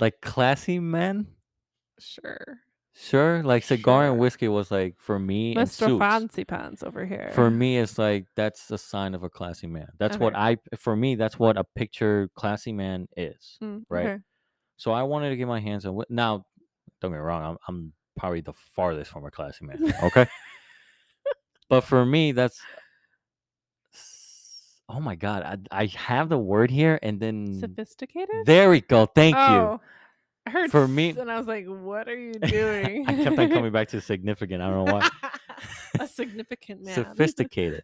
Like 0.00 0.20
classy 0.20 0.78
men. 0.78 1.26
sure. 1.98 2.60
Sure, 3.00 3.42
like 3.44 3.62
cigar 3.62 4.02
Sure. 4.02 4.10
and 4.10 4.18
whiskey 4.18 4.48
was 4.48 4.72
like 4.72 4.96
for 4.98 5.18
me 5.20 5.54
and 5.54 5.68
Mr. 5.68 5.86
suits. 5.86 5.98
Fancy 6.00 6.44
Pants 6.44 6.82
over 6.82 7.06
here. 7.06 7.30
For 7.32 7.48
me, 7.48 7.78
it's 7.78 7.96
like 7.96 8.26
that's 8.34 8.70
a 8.72 8.78
sign 8.78 9.14
of 9.14 9.22
a 9.22 9.30
classy 9.30 9.68
man. 9.68 9.86
That's 9.98 10.18
what 10.18 10.34
I. 10.34 10.56
For 10.76 10.96
me, 10.96 11.14
that's 11.14 11.38
what 11.38 11.56
a 11.56 11.62
picture 11.64 12.28
classy 12.34 12.72
man 12.72 13.06
is. 13.16 13.56
Mm, 13.62 13.84
right? 13.88 14.06
okay. 14.06 14.18
So 14.78 14.90
I 14.92 15.04
wanted 15.04 15.30
to 15.30 15.36
get 15.36 15.46
my 15.46 15.60
hands 15.60 15.86
on. 15.86 15.94
whi- 15.94 16.06
Now, 16.10 16.44
don't 17.00 17.12
get 17.12 17.18
me 17.18 17.22
wrong. 17.22 17.42
I'm, 17.44 17.56
I'm 17.68 17.92
probably 18.16 18.40
the 18.40 18.52
farthest 18.74 19.12
from 19.12 19.24
a 19.24 19.30
classy 19.30 19.64
man. 19.64 19.94
Okay, 20.02 20.26
but 21.68 21.82
for 21.82 22.04
me, 22.04 22.32
that's. 22.32 22.60
s- 23.94 24.24
Oh 24.90 25.00
my 25.00 25.14
god, 25.16 25.66
I 25.70 25.82
I 25.82 25.86
have 25.86 26.28
the 26.30 26.38
word 26.38 26.70
here, 26.70 26.98
and 27.02 27.20
then 27.20 27.60
Sophisticated? 27.60 28.46
there 28.46 28.70
we 28.70 28.80
go. 28.80 29.04
Thank 29.06 29.36
you. 29.36 29.42
oh, 29.42 29.80
I 30.48 30.50
heard 30.50 30.70
For 30.70 30.88
me- 30.88 31.10
and 31.10 31.30
I 31.30 31.36
was 31.36 31.46
like, 31.46 31.66
"What 31.66 32.08
are 32.08 32.18
you 32.18 32.32
doing?" 32.32 33.04
I 33.08 33.22
kept 33.22 33.38
on 33.38 33.50
coming 33.50 33.70
back 33.70 33.88
to 33.88 34.00
significant. 34.00 34.62
I 34.62 34.70
don't 34.70 34.86
know 34.86 34.94
why. 34.94 35.08
a 36.00 36.08
significant 36.08 36.82
man. 36.84 36.94
Sophisticated. 36.94 37.82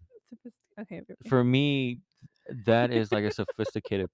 Okay. 0.80 1.02
For 1.28 1.44
me, 1.44 2.00
that 2.64 2.90
is 2.90 3.12
like 3.12 3.24
a 3.24 3.30
sophisticated. 3.30 4.08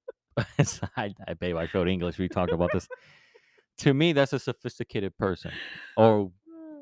I, 0.96 1.14
I, 1.28 1.34
babe, 1.34 1.57
I 1.57 1.68
failed 1.68 1.86
English. 1.86 2.18
We 2.18 2.28
talked 2.28 2.53
about 2.53 2.70
this. 2.72 2.88
To 3.78 3.94
me, 3.94 4.12
that's 4.12 4.32
a 4.32 4.40
sophisticated 4.40 5.16
person, 5.16 5.53
or 5.96 6.32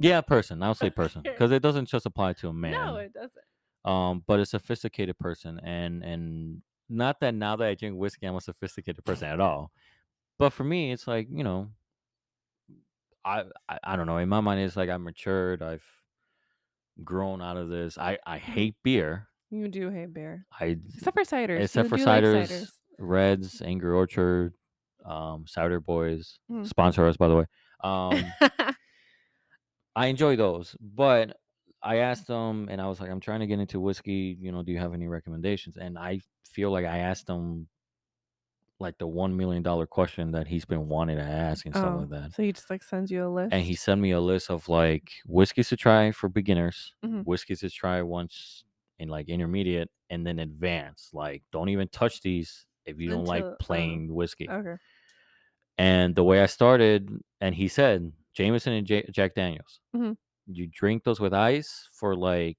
yeah, 0.00 0.22
person. 0.22 0.62
I'll 0.62 0.74
say 0.74 0.88
person 0.88 1.22
because 1.22 1.52
it 1.52 1.60
doesn't 1.60 1.86
just 1.86 2.06
apply 2.06 2.32
to 2.34 2.48
a 2.48 2.52
man. 2.54 2.72
No, 2.72 2.96
it 2.96 3.12
doesn't. 3.12 3.44
um, 3.84 4.24
but 4.26 4.40
a 4.40 4.46
sophisticated 4.46 5.18
person, 5.18 5.60
and 5.62 6.02
and 6.02 6.62
not 6.88 7.20
that 7.20 7.34
now 7.34 7.56
that 7.56 7.68
I 7.68 7.74
drink 7.74 7.98
whiskey, 7.98 8.26
I'm 8.26 8.36
a 8.36 8.40
sophisticated 8.40 9.04
person 9.04 9.28
at 9.28 9.38
all. 9.38 9.70
But 10.38 10.50
for 10.52 10.64
me, 10.64 10.92
it's 10.92 11.06
like 11.06 11.28
you 11.30 11.44
know, 11.44 11.70
I 13.24 13.44
I, 13.68 13.78
I 13.82 13.96
don't 13.96 14.06
know. 14.06 14.18
In 14.18 14.28
my 14.28 14.40
mind, 14.40 14.60
it's 14.60 14.76
like 14.76 14.88
I've 14.88 15.00
matured. 15.00 15.62
I've 15.62 15.84
grown 17.04 17.42
out 17.42 17.56
of 17.56 17.68
this. 17.68 17.98
I 17.98 18.18
I 18.26 18.38
hate 18.38 18.76
beer. 18.82 19.28
You 19.50 19.68
do 19.68 19.88
hate 19.90 20.12
beer, 20.12 20.44
I 20.60 20.76
except 20.94 21.16
for 21.16 21.24
ciders. 21.24 21.60
except 21.60 21.84
you 21.86 21.90
for 21.90 21.96
do 21.96 22.04
like 22.04 22.22
ciders, 22.24 22.48
ciders. 22.50 22.70
Reds, 22.98 23.62
Angry 23.62 23.92
Orchard, 23.92 24.52
um, 25.06 25.46
Cider 25.46 25.80
Boys. 25.80 26.38
Mhm. 26.50 26.66
Sponsor 26.66 27.06
us, 27.06 27.16
by 27.16 27.28
the 27.28 27.36
way. 27.36 27.46
Um, 27.82 28.12
I 29.96 30.06
enjoy 30.06 30.36
those, 30.36 30.76
but 30.80 31.36
I 31.82 31.96
asked 31.96 32.26
them, 32.26 32.68
and 32.70 32.80
I 32.80 32.88
was 32.88 33.00
like, 33.00 33.10
I'm 33.10 33.20
trying 33.20 33.40
to 33.40 33.46
get 33.46 33.58
into 33.58 33.80
whiskey. 33.80 34.36
You 34.38 34.52
know, 34.52 34.62
do 34.62 34.70
you 34.72 34.78
have 34.78 34.94
any 34.94 35.08
recommendations? 35.08 35.76
And 35.76 35.98
I 35.98 36.20
feel 36.46 36.70
like 36.70 36.84
I 36.84 36.98
asked 36.98 37.26
them 37.26 37.68
like 38.80 38.96
the 38.98 39.06
one 39.06 39.36
million 39.36 39.62
dollar 39.62 39.86
question 39.86 40.30
that 40.32 40.46
he's 40.46 40.64
been 40.64 40.88
wanting 40.88 41.16
to 41.16 41.22
ask 41.22 41.66
and 41.66 41.74
stuff 41.74 41.94
oh, 41.96 41.98
like 42.00 42.10
that. 42.10 42.32
so 42.34 42.42
he 42.42 42.52
just 42.52 42.70
like 42.70 42.82
sends 42.82 43.10
you 43.10 43.26
a 43.26 43.28
list. 43.28 43.52
And 43.52 43.62
he 43.64 43.74
sent 43.74 44.00
me 44.00 44.12
a 44.12 44.20
list 44.20 44.50
of 44.50 44.68
like 44.68 45.10
whiskeys 45.26 45.68
to 45.70 45.76
try 45.76 46.12
for 46.12 46.28
beginners, 46.28 46.94
Mhm. 47.04 47.24
whiskeys 47.24 47.60
to 47.60 47.70
try 47.70 48.02
once 48.02 48.64
in 48.98 49.08
like 49.08 49.28
intermediate, 49.28 49.90
and 50.10 50.26
then 50.26 50.38
advanced. 50.38 51.12
Like, 51.14 51.42
don't 51.52 51.68
even 51.68 51.88
touch 51.88 52.20
these 52.20 52.66
if 52.86 52.98
you 53.00 53.08
don't 53.10 53.20
Until- 53.20 53.34
like 53.34 53.44
oh, 53.44 53.56
plain 53.60 54.14
whiskey. 54.14 54.48
okay. 54.48 54.76
And 55.76 56.14
the 56.14 56.24
way 56.24 56.40
I 56.42 56.46
started, 56.46 57.10
and 57.40 57.54
he 57.54 57.68
said 57.68 58.12
Jameson 58.34 58.72
and 58.72 58.86
J- 58.86 59.08
Jack 59.12 59.34
Daniels. 59.34 59.80
Mhm. 59.94 60.16
You 60.46 60.66
drink 60.66 61.04
those 61.04 61.20
with 61.20 61.34
ice 61.34 61.88
for 61.92 62.16
like 62.16 62.58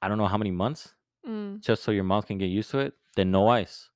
I 0.00 0.08
don't 0.08 0.18
know 0.18 0.26
how 0.26 0.36
many 0.38 0.50
months, 0.50 0.94
Mm. 1.26 1.60
just 1.60 1.84
so 1.84 1.92
your 1.92 2.02
mouth 2.04 2.26
can 2.26 2.36
get 2.38 2.46
used 2.46 2.70
to 2.72 2.80
it. 2.80 2.94
Then 3.14 3.30
no 3.30 3.46
ice. 3.48 3.88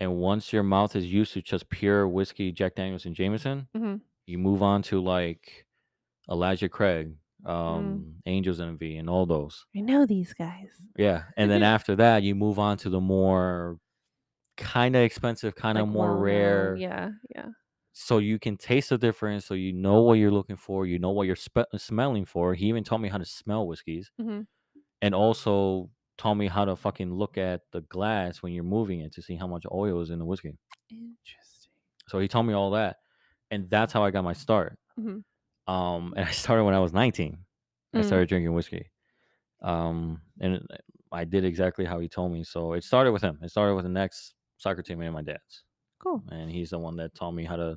And 0.00 0.16
once 0.16 0.52
your 0.52 0.62
mouth 0.62 0.96
is 0.96 1.12
used 1.12 1.34
to 1.34 1.42
just 1.42 1.68
pure 1.68 2.08
whiskey, 2.08 2.52
Jack 2.52 2.74
Daniels 2.74 3.04
and 3.06 3.14
Jameson, 3.14 3.68
Mhm. 3.76 4.00
you 4.26 4.38
move 4.38 4.62
on 4.62 4.82
to 4.84 5.00
like 5.00 5.66
Elijah 6.30 6.68
Craig, 6.68 7.16
Mm. 7.44 7.50
um, 7.50 8.14
Angels 8.26 8.60
Envy, 8.60 8.96
and 8.96 9.08
all 9.10 9.26
those. 9.26 9.66
I 9.76 9.80
know 9.80 10.06
these 10.06 10.32
guys. 10.34 10.70
Yeah, 10.96 11.24
and 11.36 11.50
then 11.50 11.62
after 11.76 11.96
that, 11.96 12.22
you 12.22 12.34
move 12.34 12.58
on 12.58 12.76
to 12.78 12.90
the 12.90 13.00
more 13.00 13.78
kind 14.56 14.94
of 14.96 15.02
expensive, 15.02 15.54
kind 15.54 15.78
of 15.78 15.86
Like, 15.88 15.92
more 15.94 16.06
well-known. 16.08 16.22
rare. 16.24 16.76
Yeah, 16.76 17.10
yeah. 17.34 17.48
so 17.92 18.18
you 18.18 18.38
can 18.38 18.56
taste 18.56 18.88
the 18.90 18.96
difference 18.98 19.44
so 19.44 19.52
you 19.52 19.72
know 19.72 20.00
what 20.02 20.14
you're 20.14 20.30
looking 20.30 20.56
for 20.56 20.86
you 20.86 20.98
know 20.98 21.10
what 21.10 21.26
you're 21.26 21.36
spe- 21.36 21.68
smelling 21.76 22.24
for 22.24 22.54
he 22.54 22.66
even 22.66 22.84
taught 22.84 23.00
me 23.00 23.08
how 23.08 23.18
to 23.18 23.24
smell 23.24 23.66
whiskeys 23.66 24.10
Mhm. 24.18 24.46
and 25.02 25.14
also 25.14 25.90
taught 26.20 26.34
me 26.42 26.48
how 26.56 26.64
to 26.64 26.74
fucking 26.76 27.10
look 27.22 27.34
at 27.38 27.60
the 27.72 27.80
glass 27.94 28.42
when 28.42 28.52
you're 28.54 28.72
moving 28.78 29.00
it 29.00 29.12
to 29.16 29.22
see 29.26 29.36
how 29.36 29.46
much 29.54 29.64
oil 29.72 30.00
is 30.04 30.10
in 30.10 30.18
the 30.18 30.24
whiskey 30.30 30.54
Interesting. 30.90 31.72
so 32.10 32.18
he 32.22 32.28
taught 32.28 32.42
me 32.50 32.54
all 32.60 32.70
that 32.80 32.96
and 33.50 33.68
that's 33.74 33.92
how 33.94 34.02
i 34.04 34.10
got 34.10 34.24
my 34.24 34.34
start 34.34 34.78
Mhm. 34.98 35.22
um 35.66 36.02
and 36.16 36.24
i 36.30 36.30
started 36.44 36.64
when 36.64 36.74
i 36.74 36.82
was 36.86 36.92
19 36.92 37.38
i 37.94 37.98
Mm. 37.98 38.04
started 38.04 38.28
drinking 38.28 38.52
whiskey 38.54 38.84
um 39.62 40.20
and 40.40 40.54
it- 40.56 40.66
I 41.12 41.24
did 41.24 41.44
exactly 41.44 41.84
how 41.84 41.98
he 41.98 42.08
told 42.08 42.30
me. 42.30 42.44
So 42.44 42.74
it 42.74 42.84
started 42.84 43.10
with 43.10 43.20
him. 43.28 43.36
It 43.42 43.50
started 43.50 43.74
with 43.74 43.82
the 43.84 43.90
next 44.02 44.36
soccer 44.58 44.80
team 44.80 45.00
and 45.00 45.12
my 45.12 45.22
dad's, 45.22 45.64
Cool. 45.98 46.22
and 46.30 46.48
he's 46.48 46.70
the 46.70 46.78
one 46.78 46.94
that 46.98 47.16
taught 47.16 47.32
me 47.34 47.44
how 47.44 47.56
to 47.56 47.70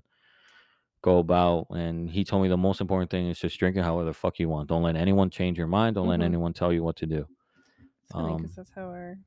go 1.02 1.18
about. 1.18 1.66
And 1.72 2.10
he 2.10 2.24
told 2.24 2.44
me 2.44 2.48
the 2.50 2.58
most 2.58 2.80
important 2.80 3.10
thing 3.10 3.28
is 3.28 3.40
just 3.40 3.58
drink 3.60 3.76
it 3.76 3.82
however 3.84 4.06
the 4.06 4.14
fuck 4.14 4.38
you 4.38 4.50
want. 4.50 4.70
Don't 4.70 4.84
let 4.84 4.96
anyone 4.96 5.32
change 5.32 5.58
your 5.58 5.66
mind. 5.66 5.96
Don't 5.96 6.08
let 6.08 6.20
Mhm. 6.20 6.26
anyone 6.32 6.54
tell 6.54 6.72
you 6.72 6.84
what 6.84 6.96
to 6.98 7.08
do. 7.08 7.26
It's 8.04 8.12
funny 8.12 8.34
Um, 8.34 8.42
because 8.42 8.56
that's 8.56 8.72
how 8.76 8.84
our 8.88 9.18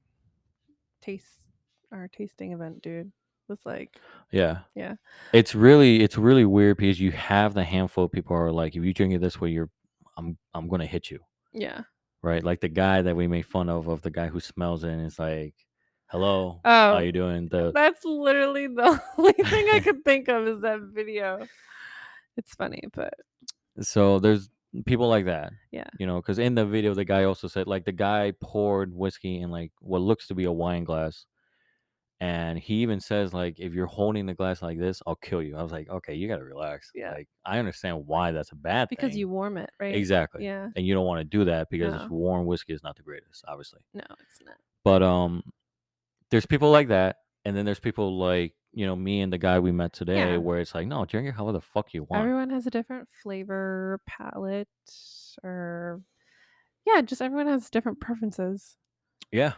taste, 1.00 1.48
our 1.92 2.08
tasting 2.08 2.52
event, 2.52 2.82
dude, 2.82 3.12
was 3.48 3.60
like. 3.64 3.96
Yeah. 4.32 4.58
Yeah. 4.74 4.94
It's 5.32 5.54
really 5.54 6.02
it's 6.02 6.18
really 6.18 6.44
weird 6.44 6.76
because 6.78 7.00
you 7.00 7.12
have 7.12 7.54
the 7.54 7.64
handful 7.64 8.04
of 8.04 8.12
people 8.12 8.36
who 8.36 8.42
are 8.42 8.52
like, 8.52 8.76
if 8.76 8.84
you 8.84 8.92
drink 8.92 9.14
it 9.14 9.20
this 9.20 9.40
way, 9.40 9.50
you're 9.50 9.70
I'm 10.16 10.36
I'm 10.54 10.68
gonna 10.68 10.86
hit 10.86 11.10
you. 11.10 11.20
Yeah. 11.52 11.82
Right? 12.22 12.42
Like 12.42 12.60
the 12.60 12.68
guy 12.68 13.02
that 13.02 13.14
we 13.16 13.26
made 13.28 13.46
fun 13.46 13.68
of 13.68 13.88
of 13.88 14.02
the 14.02 14.10
guy 14.10 14.26
who 14.28 14.40
smells 14.40 14.84
it 14.84 14.90
and 14.90 15.06
is 15.06 15.18
like, 15.18 15.54
Hello, 16.08 16.60
how 16.64 16.94
Oh, 16.96 16.98
you 16.98 17.12
doing? 17.12 17.48
The 17.48 17.72
That's 17.72 18.04
literally 18.04 18.66
the 18.68 19.00
only 19.18 19.32
thing 19.32 19.68
I 19.72 19.80
could 19.80 20.04
think 20.04 20.28
of 20.28 20.46
is 20.46 20.60
that 20.62 20.80
video. 20.92 21.46
It's 22.36 22.54
funny, 22.54 22.82
but 22.92 23.14
so 23.80 24.18
there's 24.18 24.48
people 24.84 25.08
like 25.08 25.24
that. 25.26 25.52
Yeah. 25.70 25.84
You 25.98 26.06
know, 26.06 26.16
because 26.16 26.38
in 26.38 26.54
the 26.54 26.66
video 26.66 26.94
the 26.94 27.04
guy 27.04 27.24
also 27.24 27.48
said 27.48 27.66
like 27.66 27.84
the 27.84 27.92
guy 27.92 28.32
poured 28.40 28.92
whiskey 28.94 29.40
in 29.40 29.50
like 29.50 29.72
what 29.80 30.00
looks 30.02 30.26
to 30.28 30.34
be 30.34 30.44
a 30.44 30.52
wine 30.52 30.84
glass. 30.84 31.26
And 32.18 32.58
he 32.58 32.76
even 32.76 32.98
says 33.00 33.34
like 33.34 33.58
if 33.60 33.74
you're 33.74 33.86
holding 33.86 34.24
the 34.26 34.32
glass 34.34 34.62
like 34.62 34.78
this, 34.78 35.02
I'll 35.06 35.16
kill 35.16 35.42
you. 35.42 35.56
I 35.56 35.62
was 35.62 35.70
like, 35.72 35.88
okay, 35.90 36.14
you 36.14 36.28
gotta 36.28 36.44
relax. 36.44 36.90
Yeah. 36.94 37.12
Like 37.12 37.28
I 37.44 37.58
understand 37.58 38.06
why 38.06 38.32
that's 38.32 38.52
a 38.52 38.56
bad 38.56 38.88
thing. 38.88 38.96
because 38.96 39.10
thing. 39.10 39.20
you 39.20 39.28
warm 39.28 39.58
it, 39.58 39.70
right? 39.78 39.94
Exactly. 39.94 40.44
Yeah. 40.44 40.68
and 40.74 40.86
you 40.86 40.94
don't 40.94 41.04
want 41.06 41.20
to 41.20 41.24
do 41.24 41.44
that 41.44 41.68
because 41.70 41.92
No. 41.92 42.08
warm 42.10 42.46
whiskey 42.46 42.72
is 42.72 42.82
not 42.82 42.96
the 42.96 43.02
greatest, 43.02 43.44
obviously. 43.46 43.80
No, 43.92 44.02
it's 44.10 44.40
not. 44.44 44.56
But 44.82 45.02
um, 45.02 45.42
there's 46.30 46.46
people 46.46 46.70
like 46.70 46.88
that, 46.88 47.16
and 47.44 47.54
then 47.56 47.64
there's 47.66 47.80
people 47.80 48.16
like 48.18 48.54
you 48.76 48.86
know 48.86 48.94
me 48.94 49.22
and 49.22 49.32
the 49.32 49.38
guy 49.38 49.58
we 49.58 49.72
met 49.72 49.92
today, 49.92 50.32
Yeah. 50.32 50.36
where 50.36 50.60
it's 50.60 50.74
like, 50.74 50.86
no, 50.86 51.04
drink 51.04 51.26
it 51.28 51.32
however 51.32 51.52
the 51.52 51.60
fuck 51.60 51.92
you 51.94 52.04
want. 52.04 52.20
Everyone 52.22 52.50
has 52.50 52.66
a 52.66 52.70
different 52.70 53.08
flavor 53.22 53.98
palette, 54.06 54.68
or 55.42 56.02
yeah, 56.86 57.00
just 57.00 57.20
everyone 57.22 57.48
has 57.48 57.68
different 57.70 57.98
preferences. 58.00 58.76
yeah, 59.32 59.54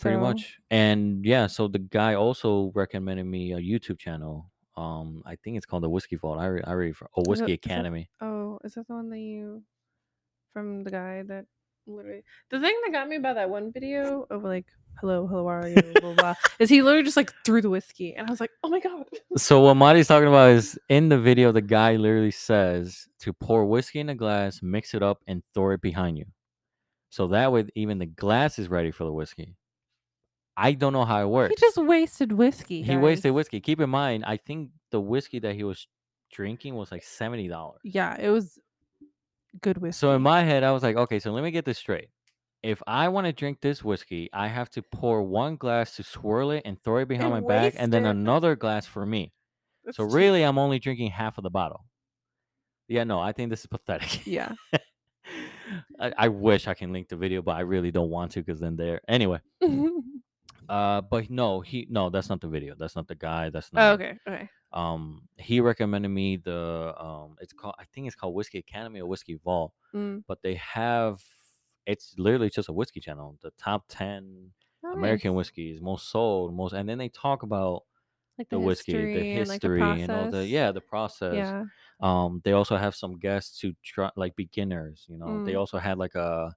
pretty 0.00 0.16
So, 0.16 0.20
much. 0.20 0.58
And 0.70 1.24
yeah, 1.24 1.46
so 1.48 1.66
the 1.68 1.78
guy 1.80 2.14
also 2.14 2.70
recommended 2.74 3.24
me 3.24 3.52
a 3.52 3.58
YouTube 3.58 3.98
channel. 3.98 4.50
Um, 4.76 5.22
I 5.26 5.34
think 5.36 5.56
it's 5.56 5.66
called 5.66 5.82
the 5.82 5.90
Whiskey 5.90 6.16
Vault. 6.16 6.38
I 6.38 6.46
re- 6.46 6.62
I 6.64 6.70
already 6.70 6.94
oh 7.16 7.22
Is 7.22 7.28
Whiskey 7.28 7.52
it- 7.54 7.60
is 7.64 7.70
it- 7.70 7.72
Academy. 7.72 8.10
Oh, 8.20 8.58
is 8.62 8.74
that 8.74 8.86
the 8.86 8.94
one 8.94 9.08
that 9.10 9.18
you 9.18 9.64
from 10.52 10.84
the 10.84 10.90
guy 10.90 11.22
that 11.22 11.46
literally 11.96 12.22
the 12.50 12.60
thing 12.60 12.76
that 12.84 12.92
got 12.92 13.08
me 13.08 13.16
about 13.16 13.34
that 13.34 13.50
one 13.50 13.72
video 13.72 14.26
of 14.30 14.44
like 14.44 14.66
hello, 15.00 15.26
hello, 15.26 15.46
are 15.46 15.66
you? 15.66 15.74
Blah, 15.74 16.00
blah, 16.00 16.14
blah, 16.14 16.34
is 16.58 16.68
he 16.68 16.82
literally 16.82 17.04
just 17.04 17.16
like 17.16 17.32
threw 17.44 17.62
the 17.62 17.70
whiskey 17.70 18.14
and 18.14 18.26
I 18.26 18.30
was 18.30 18.40
like, 18.40 18.50
oh 18.62 18.68
my 18.68 18.80
god. 18.80 19.06
So 19.36 19.60
what 19.60 19.74
Marty's 19.74 20.08
talking 20.08 20.28
about 20.28 20.50
is 20.50 20.78
in 20.88 21.08
the 21.08 21.18
video, 21.18 21.52
the 21.52 21.62
guy 21.62 21.96
literally 21.96 22.30
says 22.30 23.08
to 23.20 23.32
pour 23.32 23.64
whiskey 23.64 24.00
in 24.00 24.08
a 24.10 24.14
glass, 24.14 24.60
mix 24.62 24.94
it 24.94 25.02
up, 25.02 25.22
and 25.26 25.42
throw 25.54 25.70
it 25.70 25.80
behind 25.80 26.18
you. 26.18 26.26
So 27.10 27.28
that 27.28 27.50
way, 27.50 27.66
even 27.74 27.98
the 27.98 28.06
glass 28.06 28.58
is 28.58 28.68
ready 28.68 28.90
for 28.90 29.04
the 29.04 29.12
whiskey. 29.12 29.56
I 30.56 30.72
don't 30.72 30.92
know 30.92 31.04
how 31.04 31.22
it 31.22 31.28
works. 31.28 31.54
He 31.58 31.66
just 31.66 31.78
wasted 31.78 32.32
whiskey. 32.32 32.82
He 32.82 32.96
wasted 32.96 33.32
whiskey. 33.32 33.60
Keep 33.60 33.80
in 33.80 33.90
mind, 33.90 34.24
I 34.26 34.36
think 34.36 34.70
the 34.90 35.00
whiskey 35.00 35.38
that 35.40 35.54
he 35.54 35.64
was 35.64 35.86
drinking 36.30 36.74
was 36.74 36.92
like 36.92 37.02
seventy 37.02 37.48
dollars. 37.48 37.80
Yeah, 37.82 38.16
it 38.20 38.28
was 38.28 38.58
good 39.60 39.78
whiskey. 39.78 39.98
So 39.98 40.12
in 40.14 40.22
my 40.22 40.42
head, 40.42 40.62
I 40.62 40.72
was 40.72 40.82
like, 40.82 40.96
okay, 40.96 41.18
so 41.18 41.32
let 41.32 41.42
me 41.44 41.50
get 41.50 41.64
this 41.64 41.78
straight. 41.78 42.08
If 42.62 42.82
I 42.86 43.08
want 43.08 43.26
to 43.26 43.32
drink 43.32 43.60
this 43.62 43.82
whiskey, 43.82 44.28
I 44.32 44.48
have 44.48 44.68
to 44.70 44.82
pour 44.82 45.22
one 45.22 45.56
glass 45.56 45.96
to 45.96 46.02
swirl 46.02 46.50
it 46.50 46.62
and 46.66 46.82
throw 46.82 46.98
it 46.98 47.08
behind 47.08 47.32
And 47.32 47.42
my 47.46 47.48
back, 47.48 47.74
and 47.76 47.92
then 47.92 48.04
it. 48.04 48.10
another 48.10 48.54
glass 48.54 48.84
for 48.86 49.06
me. 49.06 49.32
That's 49.84 49.96
So 49.96 50.04
cheap. 50.06 50.14
really, 50.14 50.42
I'm 50.42 50.58
only 50.58 50.78
drinking 50.78 51.10
half 51.10 51.38
of 51.38 51.42
the 51.44 51.50
bottle. 51.50 51.84
Yeah, 52.86 53.04
no, 53.04 53.18
I 53.20 53.32
think 53.32 53.50
this 53.50 53.60
is 53.60 53.66
pathetic. 53.66 54.26
Yeah. 54.26 54.52
I, 56.00 56.12
I 56.18 56.28
wish 56.28 56.66
I 56.66 56.74
can 56.74 56.92
link 56.92 57.08
the 57.08 57.16
video, 57.16 57.40
but 57.40 57.52
I 57.56 57.60
really 57.60 57.90
don't 57.90 58.10
want 58.10 58.32
to 58.32 58.40
because 58.42 58.60
then 58.60 58.76
there. 58.76 59.00
Anyway, 59.08 59.40
uh, 60.68 61.00
but 61.00 61.30
no, 61.30 61.60
he 61.60 61.86
no, 61.88 62.10
that's 62.10 62.28
not 62.28 62.40
the 62.40 62.48
video. 62.48 62.74
That's 62.78 62.96
not 62.96 63.06
the 63.08 63.14
guy. 63.14 63.50
That's 63.50 63.72
not. 63.72 63.82
oh, 63.82 63.92
okay. 63.94 64.18
Okay. 64.28 64.48
Um, 64.72 65.28
he 65.38 65.60
recommended 65.60 66.08
me 66.10 66.36
the 66.36 66.94
um, 66.98 67.36
it's 67.40 67.52
called 67.52 67.74
I 67.78 67.84
think 67.86 68.06
it's 68.06 68.16
called 68.16 68.34
Whiskey 68.34 68.58
Academy 68.58 69.00
or 69.00 69.06
Whiskey 69.06 69.34
Vault, 69.34 69.74
Mm. 69.94 70.22
but 70.28 70.42
they 70.42 70.54
have 70.56 71.22
it's 71.86 72.14
literally 72.18 72.50
just 72.50 72.68
a 72.68 72.72
whiskey 72.72 73.00
channel. 73.00 73.38
The 73.42 73.50
top 73.52 73.86
ten 73.88 74.52
Oh, 74.84 74.94
American 74.94 75.34
whiskeys, 75.34 75.80
most 75.80 76.08
sold, 76.10 76.54
most, 76.54 76.72
and 76.72 76.88
then 76.88 76.98
they 76.98 77.08
talk 77.08 77.42
about 77.42 77.84
like 78.38 78.48
the, 78.50 78.60
whiskey, 78.60 79.06
the 79.06 79.22
history 79.24 79.40
and, 79.40 79.48
like, 79.48 79.64
the 79.66 80.00
and 80.00 80.12
all 80.14 80.28
the 80.28 80.46
yeah, 80.46 80.72
the 80.72 80.80
process. 80.80 81.54
Yeah. 81.54 81.66
Um, 82.00 82.40
they 82.44 82.52
also 82.52 82.76
have 82.76 82.94
some 82.96 83.18
guests 83.18 83.60
who 83.60 83.74
try 83.82 84.10
like 84.16 84.36
beginners. 84.36 85.06
You 85.08 85.18
know, 85.18 85.40
they 85.44 85.54
Mm. 85.54 85.56
also 85.56 85.78
had 85.78 85.98
like 85.98 86.14
a 86.14 86.56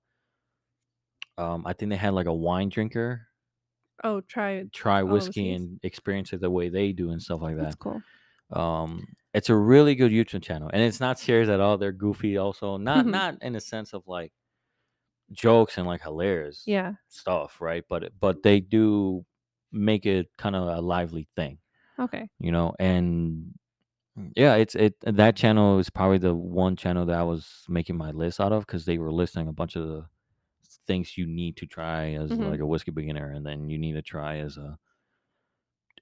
um, 1.38 1.66
I 1.66 1.74
think 1.74 1.90
they 1.90 1.96
had 1.98 2.14
like 2.14 2.28
a 2.28 2.34
wine 2.34 2.70
drinker 2.70 3.28
Oh, 4.04 4.22
try. 4.22 4.66
try 4.72 5.04
whiskey 5.04 5.52
whiskeys? 5.52 5.62
and 5.62 5.80
experience 5.84 6.34
it 6.34 6.42
the 6.42 6.50
way 6.50 6.70
they 6.70 6.92
do 6.94 7.12
and 7.12 7.22
stuff 7.22 7.42
like 7.42 7.58
That's 7.58 7.76
that. 7.76 7.80
cool. 7.80 8.02
Um, 8.52 9.08
it's 9.34 9.50
a 9.50 9.56
really 9.56 9.96
good 9.96 10.12
YouTube 10.12 10.44
channel, 10.44 10.70
and 10.72 10.82
it's 10.82 11.00
not 11.00 11.20
serious 11.20 11.50
at 11.50 11.60
all. 11.60 11.78
They're 11.78 11.92
goofy, 11.92 12.38
also 12.38 12.78
not 12.78 13.06
not 13.18 13.42
in 13.42 13.54
the 13.54 13.62
sense 13.62 13.94
of 13.94 14.04
like 14.08 14.32
jokes 15.32 15.78
and 15.78 15.88
like 15.88 16.02
hilarious 16.02 16.64
Yeah. 16.66 16.94
stuff, 17.08 17.62
right? 17.62 17.84
But 17.88 18.20
but 18.20 18.44
they 18.44 18.60
do 18.60 19.26
make 19.72 20.06
it 20.06 20.28
kind 20.38 20.56
of 20.56 20.68
a 20.68 20.82
lively 20.82 21.28
thing, 21.36 21.60
Okay. 22.00 22.30
you 22.40 22.52
know. 22.52 22.74
And 22.80 23.54
yeah, 24.36 24.56
it's 24.56 24.76
it 24.76 24.96
that 25.02 25.36
channel 25.36 25.80
is 25.80 25.90
probably 25.90 26.20
the 26.20 26.36
one 26.36 26.76
channel 26.76 27.06
that 27.08 27.18
I 27.20 27.24
was 27.24 27.66
making 27.70 27.98
my 27.98 28.12
list 28.12 28.40
out 28.42 28.54
of 28.54 28.66
because 28.66 28.86
they 28.86 28.98
were 29.00 29.12
listing 29.12 29.48
a 29.48 29.54
bunch 29.54 29.76
of 29.76 29.88
the 29.88 30.06
things 30.86 31.18
you 31.18 31.26
need 31.28 31.58
to 31.58 31.66
try 31.68 32.14
as 32.14 32.32
Mhm. 32.32 32.50
like 32.50 32.60
a 32.60 32.66
whiskey 32.66 32.92
beginner, 32.92 33.32
and 33.32 33.46
then 33.46 33.70
you 33.70 33.78
need 33.78 33.94
to 33.94 34.02
try 34.02 34.38
as 34.38 34.58
a 34.58 34.78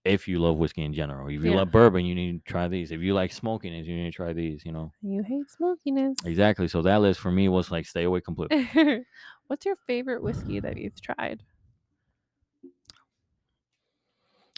if 0.03 0.27
you 0.27 0.39
love 0.39 0.57
whiskey 0.57 0.83
in 0.83 0.93
general. 0.93 1.27
If 1.27 1.43
you 1.43 1.51
Yeah. 1.51 1.57
love 1.57 1.71
bourbon, 1.71 2.05
you 2.05 2.15
need 2.15 2.43
to 2.45 2.51
try 2.51 2.67
these. 2.67 2.91
If 2.91 3.01
you 3.01 3.13
like 3.13 3.31
smoking 3.31 3.73
it, 3.73 3.85
you 3.85 3.95
need 3.95 4.11
to 4.11 4.15
try 4.15 4.33
these. 4.33 4.65
You 4.65 4.71
know 4.71 4.91
You 5.01 5.23
hate 5.23 5.49
smokiness. 5.51 6.17
exactly. 6.25 6.67
So 6.67 6.81
that 6.83 7.01
list 7.01 7.19
for 7.19 7.31
me 7.31 7.49
was 7.49 7.71
like 7.71 7.85
stay 7.85 8.03
away 8.03 8.21
completely. 8.21 8.67
What's 9.47 9.65
your 9.65 9.75
favorite 9.87 10.23
whiskey 10.23 10.59
that 10.59 10.77
you've 10.77 10.99
tried? 11.01 11.43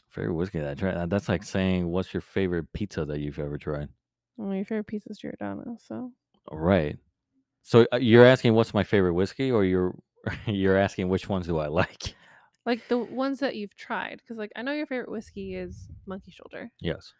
favorite 0.09 0.33
whiskey 0.35 0.59
that 0.59 0.69
I 0.69 0.73
tried. 0.75 1.09
That's 1.09 1.27
like 1.27 1.43
saying 1.43 1.87
what's 1.89 2.13
your 2.13 2.21
favorite 2.21 2.71
pizza 2.73 3.03
that 3.05 3.19
you've 3.19 3.39
ever 3.39 3.57
tried. 3.57 3.89
Well, 4.37 4.53
your 4.53 4.65
favorite 4.65 4.87
pizza 4.87 5.09
is 5.09 5.17
Giordano, 5.17 5.77
so 5.79 6.11
Right. 6.51 6.97
So 7.63 7.87
uh, 7.93 7.97
you're 7.97 8.25
asking 8.25 8.53
what's 8.53 8.73
my 8.73 8.83
favorite 8.83 9.13
whiskey, 9.13 9.51
or 9.51 9.65
you're 9.65 9.95
you're 10.45 10.77
asking 10.77 11.09
which 11.09 11.27
ones 11.29 11.47
do 11.47 11.57
I 11.57 11.67
like? 11.67 12.15
like 12.65 12.87
the 12.87 12.97
ones 12.97 13.39
that 13.39 13.55
you've 13.55 13.75
tried, 13.75 14.17
because 14.17 14.37
like 14.37 14.51
I 14.55 14.61
know 14.61 14.73
your 14.73 14.85
favorite 14.85 15.11
whiskey 15.11 15.55
is 15.55 15.89
Monkey 16.05 16.31
Shoulder. 16.31 16.71
Yes. 16.81 17.13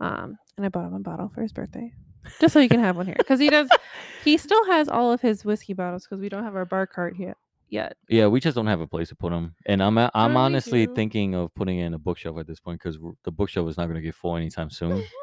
Um, 0.00 0.38
and 0.56 0.66
I 0.66 0.68
bought 0.68 0.86
him 0.86 0.94
a 0.94 1.00
bottle 1.00 1.28
for 1.28 1.42
his 1.42 1.52
birthday, 1.52 1.92
just 2.40 2.52
so 2.52 2.60
you 2.60 2.68
can 2.68 2.80
have 2.80 2.96
one 2.96 3.06
here, 3.06 3.16
because 3.18 3.40
he 3.40 3.50
does. 3.50 3.68
He 4.24 4.36
still 4.38 4.64
has 4.66 4.88
all 4.88 5.12
of 5.12 5.20
his 5.20 5.44
whiskey 5.44 5.72
bottles 5.72 6.04
because 6.04 6.20
we 6.20 6.28
don't 6.28 6.44
have 6.44 6.56
our 6.56 6.64
bar 6.64 6.86
cart 6.86 7.16
yet. 7.18 7.36
Yet. 7.68 7.96
Yeah, 8.08 8.26
we 8.26 8.38
just 8.38 8.54
don't 8.54 8.66
have 8.66 8.80
a 8.80 8.86
place 8.86 9.08
to 9.08 9.16
put 9.16 9.30
them, 9.30 9.54
and 9.66 9.82
I'm 9.82 9.96
I'm 9.98 10.34
we 10.34 10.36
honestly 10.36 10.86
do. 10.86 10.94
thinking 10.94 11.34
of 11.34 11.54
putting 11.54 11.78
it 11.78 11.86
in 11.86 11.94
a 11.94 11.98
bookshelf 11.98 12.38
at 12.38 12.46
this 12.46 12.60
point 12.60 12.80
because 12.80 12.98
the 13.24 13.32
bookshelf 13.32 13.68
is 13.68 13.76
not 13.76 13.86
going 13.86 13.96
to 13.96 14.02
get 14.02 14.14
full 14.14 14.36
anytime 14.36 14.70
soon. 14.70 15.02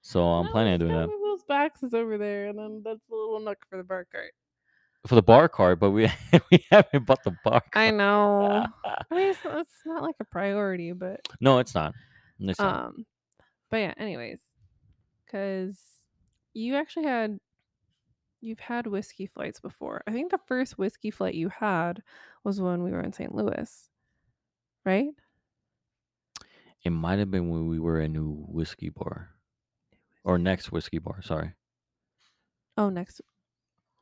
So 0.00 0.22
I'm 0.22 0.48
planning 0.48 0.74
on 0.74 0.78
doing 0.78 0.92
that 0.92 1.08
Those 1.08 1.42
boxes 1.42 1.92
over 1.92 2.16
there, 2.16 2.46
and 2.48 2.58
then 2.58 2.82
that's 2.84 3.00
a 3.10 3.14
little 3.14 3.40
nook 3.40 3.58
for 3.68 3.76
the 3.76 3.84
bar 3.84 4.06
cart. 4.10 4.32
For 5.06 5.14
the 5.14 5.22
bar 5.22 5.48
card, 5.48 5.80
but 5.80 5.90
we 5.90 6.10
we 6.50 6.64
haven't 6.70 7.06
bought 7.06 7.22
the 7.24 7.36
bar. 7.44 7.62
I 7.74 7.90
know. 7.90 8.66
I 8.84 9.14
mean, 9.14 9.28
it's, 9.30 9.38
it's 9.44 9.70
not 9.86 10.02
like 10.02 10.16
a 10.20 10.24
priority, 10.24 10.92
but 10.92 11.20
no, 11.40 11.58
it's 11.58 11.74
not. 11.74 11.94
It's 12.40 12.58
not. 12.58 12.86
um, 12.86 13.06
but 13.70 13.78
yeah. 13.78 13.94
Anyways, 13.96 14.40
because 15.26 15.78
you 16.54 16.74
actually 16.74 17.06
had 17.06 17.38
you've 18.40 18.60
had 18.60 18.86
whiskey 18.86 19.26
flights 19.26 19.60
before. 19.60 20.02
I 20.06 20.12
think 20.12 20.30
the 20.30 20.40
first 20.46 20.78
whiskey 20.78 21.10
flight 21.10 21.34
you 21.34 21.48
had 21.48 22.02
was 22.44 22.60
when 22.60 22.82
we 22.82 22.90
were 22.92 23.00
in 23.00 23.12
St. 23.12 23.34
Louis, 23.34 23.88
right? 24.84 25.08
It 26.84 26.90
might 26.90 27.18
have 27.18 27.30
been 27.30 27.50
when 27.50 27.66
we 27.66 27.80
were 27.80 28.00
in 28.00 28.12
a 28.12 28.18
new 28.20 28.44
whiskey 28.48 28.88
bar, 28.90 29.30
or 30.22 30.38
next 30.38 30.70
whiskey 30.70 30.98
bar. 30.98 31.20
Sorry. 31.22 31.54
Oh, 32.76 32.88
next. 32.88 33.20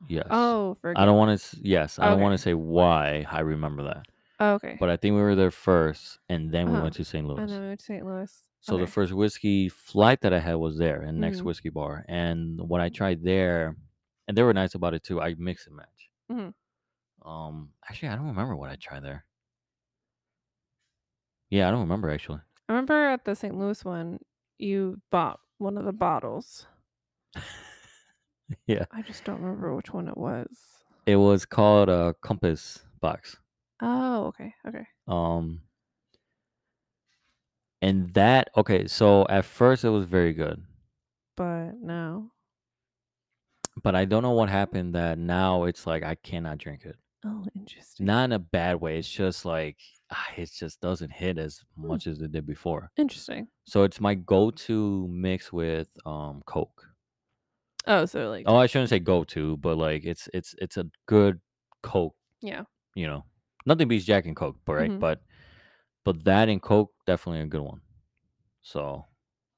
Yes. 0.07 0.27
Oh, 0.29 0.77
for 0.81 0.93
I 0.97 1.05
don't 1.05 1.17
want 1.17 1.39
to. 1.39 1.57
Yes, 1.61 1.97
I 1.99 2.05
don't 2.05 2.13
Okay. 2.15 2.21
want 2.23 2.33
to 2.33 2.41
say 2.43 2.53
why 2.53 3.25
I 3.29 3.39
remember 3.39 3.83
that, 3.83 4.05
Oh, 4.39 4.53
okay. 4.55 4.77
but 4.79 4.89
I 4.89 4.97
think 4.97 5.15
we 5.15 5.21
were 5.21 5.35
there 5.35 5.51
first, 5.51 6.19
and 6.29 6.51
then 6.51 6.67
we 6.67 6.73
Uh-huh. 6.73 6.83
went 6.83 6.95
to 6.95 7.03
St. 7.03 7.25
Louis. 7.27 7.39
and 7.41 7.49
then 7.49 7.61
we 7.61 7.67
went 7.67 7.79
to 7.79 7.85
St. 7.85 8.05
Louis. 8.05 8.49
So 8.61 8.77
the 8.77 8.83
Okay. 8.83 8.91
first 8.91 9.13
whiskey 9.13 9.69
flight 9.69 10.21
that 10.21 10.33
I 10.33 10.39
had 10.39 10.55
was 10.55 10.77
there, 10.77 11.01
and 11.01 11.19
next 11.19 11.41
Mhm. 11.41 11.45
whiskey 11.45 11.69
bar. 11.69 12.05
And 12.07 12.61
what 12.69 12.81
I 12.81 12.89
tried 12.89 13.23
there, 13.23 13.75
and 14.27 14.37
they 14.37 14.43
were 14.43 14.53
nice 14.53 14.75
about 14.75 14.93
it 14.93 15.03
too. 15.03 15.21
I 15.21 15.33
mix 15.37 15.65
and 15.67 15.75
match. 15.75 16.09
Mhm. 16.31 16.53
Um, 17.23 17.73
actually, 17.89 18.09
I 18.09 18.15
don't 18.15 18.27
remember 18.27 18.55
what 18.55 18.69
I 18.69 18.75
tried 18.75 19.03
there. 19.03 19.25
Yeah, 21.49 21.67
I 21.67 21.71
don't 21.71 21.81
remember 21.81 22.09
actually. 22.09 22.41
I 22.67 22.73
remember 22.73 22.93
at 23.07 23.23
the 23.25 23.35
St. 23.35 23.55
Louis 23.57 23.83
one, 23.85 24.19
you 24.59 25.01
bought 25.11 25.39
one 25.57 25.77
of 25.77 25.85
the 25.85 25.93
bottles. 25.93 26.67
Yeah. 28.67 28.85
I 28.91 29.01
just 29.01 29.23
don't 29.25 29.41
remember 29.41 29.75
which 29.75 29.93
one 29.93 30.07
it 30.07 30.17
was. 30.17 30.47
It 31.05 31.15
was 31.17 31.45
called 31.45 31.89
a 31.89 32.15
Compass 32.21 32.83
box. 33.01 33.37
Oh, 33.81 34.25
okay, 34.27 34.53
okay. 34.67 34.85
Um, 35.07 35.61
and 37.81 38.13
that 38.13 38.49
okay. 38.57 38.87
So 38.87 39.25
at 39.29 39.45
first 39.45 39.83
it 39.85 39.89
was 39.89 40.05
very 40.05 40.33
good, 40.33 40.63
But 41.35 41.73
now 41.81 42.31
but 43.83 43.95
I 43.95 44.05
don't 44.05 44.23
know 44.23 44.31
what 44.31 44.49
happened 44.49 44.95
that 44.95 45.19
now 45.19 45.65
it's 45.65 45.85
like 45.85 46.03
I 46.03 46.15
cannot 46.15 46.57
drink 46.57 46.83
it. 46.85 46.95
Oh, 47.23 47.45
interesting. 47.55 48.05
Not 48.07 48.25
in 48.25 48.31
a 48.31 48.39
bad 48.39 48.81
way. 48.81 48.97
It's 48.97 49.09
just 49.09 49.45
like 49.45 49.77
ah, 50.11 50.25
it 50.35 50.51
just 50.51 50.81
doesn't 50.81 51.11
hit 51.11 51.37
as 51.37 51.61
Hmm. 51.75 51.87
much 51.87 52.07
as 52.07 52.21
it 52.21 52.31
did 52.31 52.45
before. 52.45 52.91
Interesting. 52.97 53.47
So 53.65 53.83
it's 53.83 53.99
my 54.01 54.15
go-to 54.15 55.07
mix 55.09 55.53
with 55.53 55.89
um 56.05 56.41
Coke. 56.45 56.83
Oh, 57.87 58.05
so 58.05 58.29
like 58.29 58.43
Oh, 58.47 58.55
I 58.57 58.67
shouldn't 58.67 58.89
say 58.89 58.99
go-to, 58.99 59.57
but 59.57 59.77
like 59.77 60.03
it's 60.05 60.29
it's 60.33 60.53
it's 60.59 60.77
a 60.77 60.85
good 61.07 61.39
Coke. 61.83 62.15
yeah. 62.41 62.63
You 62.95 63.07
know, 63.07 63.23
nothing 63.65 63.87
beats 63.87 64.05
Jack 64.05 64.25
and 64.25 64.35
Coke, 64.35 64.57
but 64.65 64.73
right? 64.75 64.91
Mhm. 64.91 64.99
But 64.99 65.21
but 66.03 66.23
that 66.25 66.49
and 66.49 66.61
Coke 66.61 66.91
definitely 67.05 67.41
a 67.41 67.45
good 67.45 67.61
one. 67.61 67.81
So 68.61 69.05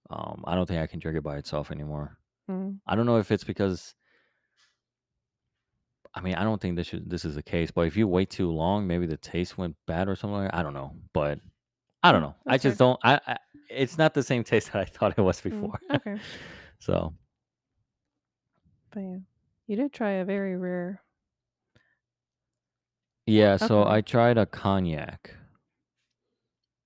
um, 0.10 0.44
I 0.48 0.56
don't 0.56 0.66
think 0.68 0.82
I 0.82 0.88
can 0.88 1.00
drink 1.00 1.18
it 1.18 1.24
by 1.24 1.38
itself 1.38 1.72
anymore. 1.72 2.18
Mm. 2.50 2.80
I 2.88 2.96
don't 2.96 3.06
know 3.06 3.18
if 3.18 3.32
it's 3.32 3.44
because 3.44 3.96
I 6.14 6.22
mean 6.22 6.36
I 6.36 6.44
don't 6.44 6.60
think 6.62 6.76
this 6.76 6.88
should 6.88 7.10
this 7.10 7.26
is 7.26 7.36
the 7.36 7.44
case, 7.44 7.72
but 7.72 7.82
if 7.88 7.96
you 7.96 8.08
wait 8.08 8.30
too 8.30 8.52
long, 8.52 8.88
maybe 8.88 9.06
the 9.06 9.18
taste 9.18 9.58
went 9.58 9.76
bad 9.88 10.08
or 10.10 10.16
something. 10.16 10.38
Like 10.38 10.54
I 10.54 10.64
don't 10.64 10.74
know, 10.74 10.94
but 11.14 11.40
I 12.04 12.12
don't 12.12 12.22
Mm, 12.22 12.26
know. 12.26 12.36
I 12.48 12.52
that's 12.52 12.64
just 12.64 12.78
fair. 12.78 12.88
don't. 12.88 13.00
I, 13.04 13.20
I 13.28 13.38
it's 13.70 13.98
not 13.98 14.14
the 14.14 14.24
same 14.24 14.44
taste 14.44 14.68
that 14.74 14.82
I 14.82 14.86
thought 14.86 15.14
it 15.18 15.22
was 15.22 15.42
Mm, 15.42 15.44
before. 15.44 15.80
okay. 15.94 16.18
so 16.80 17.14
But 18.92 19.00
yeah. 19.02 19.18
You 19.68 19.76
did 19.78 19.94
try 19.94 20.12
a 20.12 20.26
very 20.26 20.56
rare 20.56 21.04
yeah, 23.26 23.58
so 23.58 23.82
Okay. 23.82 23.92
I 23.92 24.02
tried 24.02 24.38
a 24.38 24.46
cognac 24.46 25.36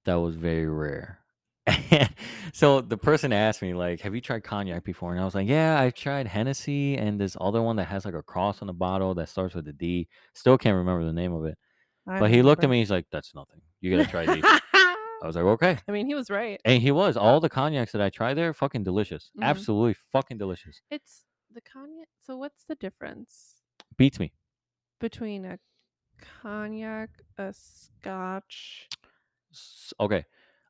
that 0.06 0.16
was 0.16 0.36
very 0.36 0.68
rare. 0.68 1.20
so 2.54 2.82
the 2.82 2.98
person 2.98 3.32
asked 3.32 3.62
me 3.62 3.74
like, 3.74 4.02
"Have 4.02 4.14
you 4.14 4.20
tried 4.20 4.44
cognac 4.44 4.84
before?" 4.84 5.12
And 5.14 5.22
I 5.22 5.24
was 5.24 5.34
like, 5.34 5.48
"Yeah, 5.48 5.80
I've 5.80 5.94
tried 5.94 6.28
Hennessy 6.28 6.98
and 6.98 7.20
this 7.20 7.38
other 7.40 7.62
one 7.62 7.78
that 7.78 7.86
has 7.86 8.04
like 8.04 8.14
a 8.16 8.22
cross 8.24 8.62
on 8.62 8.68
the 8.68 8.74
bottle 8.74 9.14
that 9.16 9.30
starts 9.30 9.56
with 9.56 9.68
a 9.70 9.74
D. 9.74 10.10
Still 10.34 10.58
can't 10.58 10.76
remember 10.76 11.06
the 11.06 11.14
name 11.14 11.34
of 11.34 11.46
it." 11.46 11.58
I 12.08 12.20
But 12.20 12.32
he 12.32 12.42
looked 12.42 12.64
at 12.64 12.68
remember. 12.68 12.74
me. 12.74 12.80
He's 12.80 12.92
like, 12.92 13.08
"That's 13.12 13.36
nothing. 13.36 13.62
You 13.82 13.96
gotta 13.96 14.10
try 14.10 14.26
these." 14.26 14.44
I 14.74 15.28
was 15.28 15.36
like, 15.38 15.46
"Okay." 15.46 15.78
I 15.88 15.92
mean, 15.92 16.06
he 16.08 16.16
was 16.16 16.30
right. 16.30 16.60
And 16.66 16.82
he 16.82 16.92
was. 16.92 17.18
All 17.18 17.40
the 17.40 17.50
cognacs 17.50 17.92
that 17.94 18.02
I 18.02 18.10
tried 18.10 18.36
there, 18.36 18.54
fucking 18.54 18.84
delicious. 18.84 19.32
Mhm. 19.38 19.44
Absolutely 19.44 19.96
fucking 20.12 20.38
delicious. 20.38 20.82
It's 20.90 21.24
the 21.54 21.62
cognac. 21.62 22.08
So 22.26 22.38
what's 22.38 22.64
the 22.66 22.76
difference 22.76 23.56
Beats 23.98 24.20
me. 24.20 24.34
between 25.00 25.46
a 25.46 25.60
cognac, 26.42 27.10
a 27.38 27.54
scotch? 27.54 28.88
S- 29.54 29.94
Okay. 30.00 30.26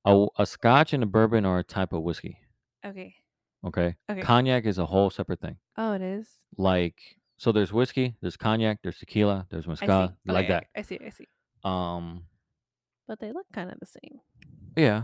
A, 0.06 0.28
a 0.38 0.46
scotch 0.46 0.92
and 0.94 1.02
a 1.04 1.06
bourbon 1.06 1.46
are 1.46 1.60
a 1.60 1.64
type 1.64 1.94
of 1.94 2.04
whiskey. 2.04 2.38
Okay. 2.86 3.16
Okay. 3.66 3.96
Okay. 4.12 4.22
Cognac 4.22 4.66
is 4.66 4.78
a 4.78 4.86
whole 4.86 5.10
separate 5.10 5.40
thing. 5.40 5.58
Oh, 5.78 5.94
it 5.94 6.02
is. 6.02 6.28
Like, 6.58 7.00
so 7.38 7.52
there's 7.54 7.72
whiskey, 7.72 8.16
there's 8.22 8.36
cognac, 8.36 8.80
there's 8.84 8.98
tequila, 8.98 9.48
there's 9.50 9.66
I 9.66 9.70
mezcal, 9.70 10.08
see. 10.10 10.32
like 10.32 10.46
Okay, 10.46 10.54
that. 10.54 10.66
I 10.76 10.82
see. 10.82 11.00
I 11.06 11.10
see. 11.10 11.28
Um, 11.64 12.26
But 13.08 13.20
they 13.22 13.32
look 13.32 13.46
kind 13.54 13.72
of 13.72 13.80
the 13.80 13.86
same. 13.86 14.20
yeah. 14.76 15.04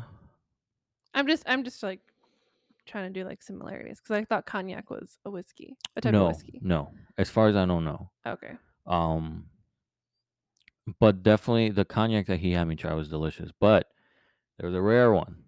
I'm 1.13 1.25
just, 1.27 1.43
I'm 1.47 1.63
just 1.63 1.81
like 1.81 2.01
trying 2.89 3.13
to 3.13 3.19
do 3.19 3.25
like 3.25 3.41
similarities 3.41 3.99
because 4.01 4.17
I 4.21 4.25
thought 4.25 4.45
cognac 4.45 4.89
was 4.89 5.17
a 5.25 5.29
whiskey, 5.29 5.77
a 5.95 6.01
type 6.01 6.11
no, 6.13 6.23
of 6.27 6.35
whiskey. 6.35 6.59
no. 6.61 6.91
As 7.17 7.29
far 7.29 7.47
as 7.47 7.55
I 7.55 7.65
don't 7.65 7.85
know. 7.85 8.09
Okay. 8.27 8.53
Um, 8.87 9.45
but 10.99 11.23
definitely 11.23 11.69
the 11.69 11.85
cognac 11.85 12.27
that 12.27 12.39
he 12.39 12.51
had 12.53 12.65
me 12.67 12.75
try 12.75 12.93
was 12.93 13.07
delicious. 13.09 13.51
But 13.59 13.87
there 14.57 14.67
was 14.67 14.75
a 14.75 14.81
rare 14.81 15.13
one 15.13 15.43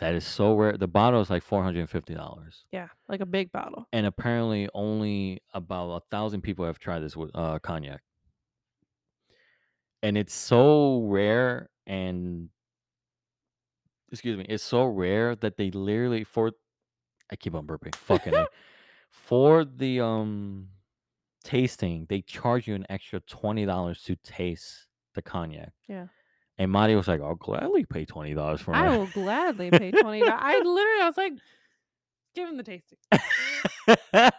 that 0.00 0.14
is 0.14 0.26
so 0.26 0.54
rare. 0.54 0.76
The 0.76 0.88
bottle 0.88 1.20
is 1.20 1.30
like 1.30 1.42
four 1.42 1.62
hundred 1.62 1.80
and 1.80 1.90
fifty 1.90 2.14
dollars, 2.14 2.64
Yeah, 2.72 2.88
like 3.08 3.20
a 3.20 3.26
big 3.26 3.50
bottle. 3.52 3.86
and 3.92 4.06
apparently 4.06 4.68
only 4.74 5.42
about 5.54 5.90
a 5.90 6.00
thousand 6.10 6.42
people 6.42 6.64
have 6.66 6.78
tried 6.78 7.00
this 7.00 7.16
with 7.16 7.30
uh, 7.34 7.58
cognac. 7.60 8.02
And 10.02 10.18
it's 10.18 10.34
so 10.34 11.00
rare, 11.06 11.70
and 11.86 12.50
excuse 14.14 14.36
me, 14.38 14.46
it's 14.48 14.64
so 14.64 14.84
rare 14.86 15.36
that 15.36 15.56
they 15.56 15.70
literally 15.70 16.24
for 16.24 16.52
I 17.30 17.36
keep 17.36 17.54
on 17.54 17.66
burping, 17.66 17.94
fucking 17.94 18.34
A. 18.34 18.46
for 19.10 19.64
the 19.64 20.00
um 20.00 20.68
tasting, 21.42 22.06
they 22.08 22.22
charge 22.22 22.66
you 22.66 22.74
an 22.74 22.86
extra 22.88 23.20
twenty 23.20 23.64
dollars 23.66 24.02
to 24.04 24.16
taste 24.16 24.86
the 25.14 25.22
cognac. 25.22 25.72
Yeah. 25.88 26.06
And 26.56 26.70
Marty 26.70 26.94
was 26.94 27.08
like, 27.08 27.20
"I'll 27.20 27.34
gladly 27.34 27.84
pay 27.84 28.04
twenty 28.04 28.34
dollars 28.34 28.60
for 28.60 28.74
I 28.74 28.96
will 28.96 29.08
gladly 29.08 29.70
pay 29.70 29.90
twenty. 30.02 30.20
dollars. 30.20 30.38
I 30.40 30.58
literally, 30.58 31.02
I 31.02 31.06
was 31.06 31.16
like, 31.16 31.32
give 32.34 32.48
him 32.48 32.56
the 32.56 32.62
tasting. 32.62 32.98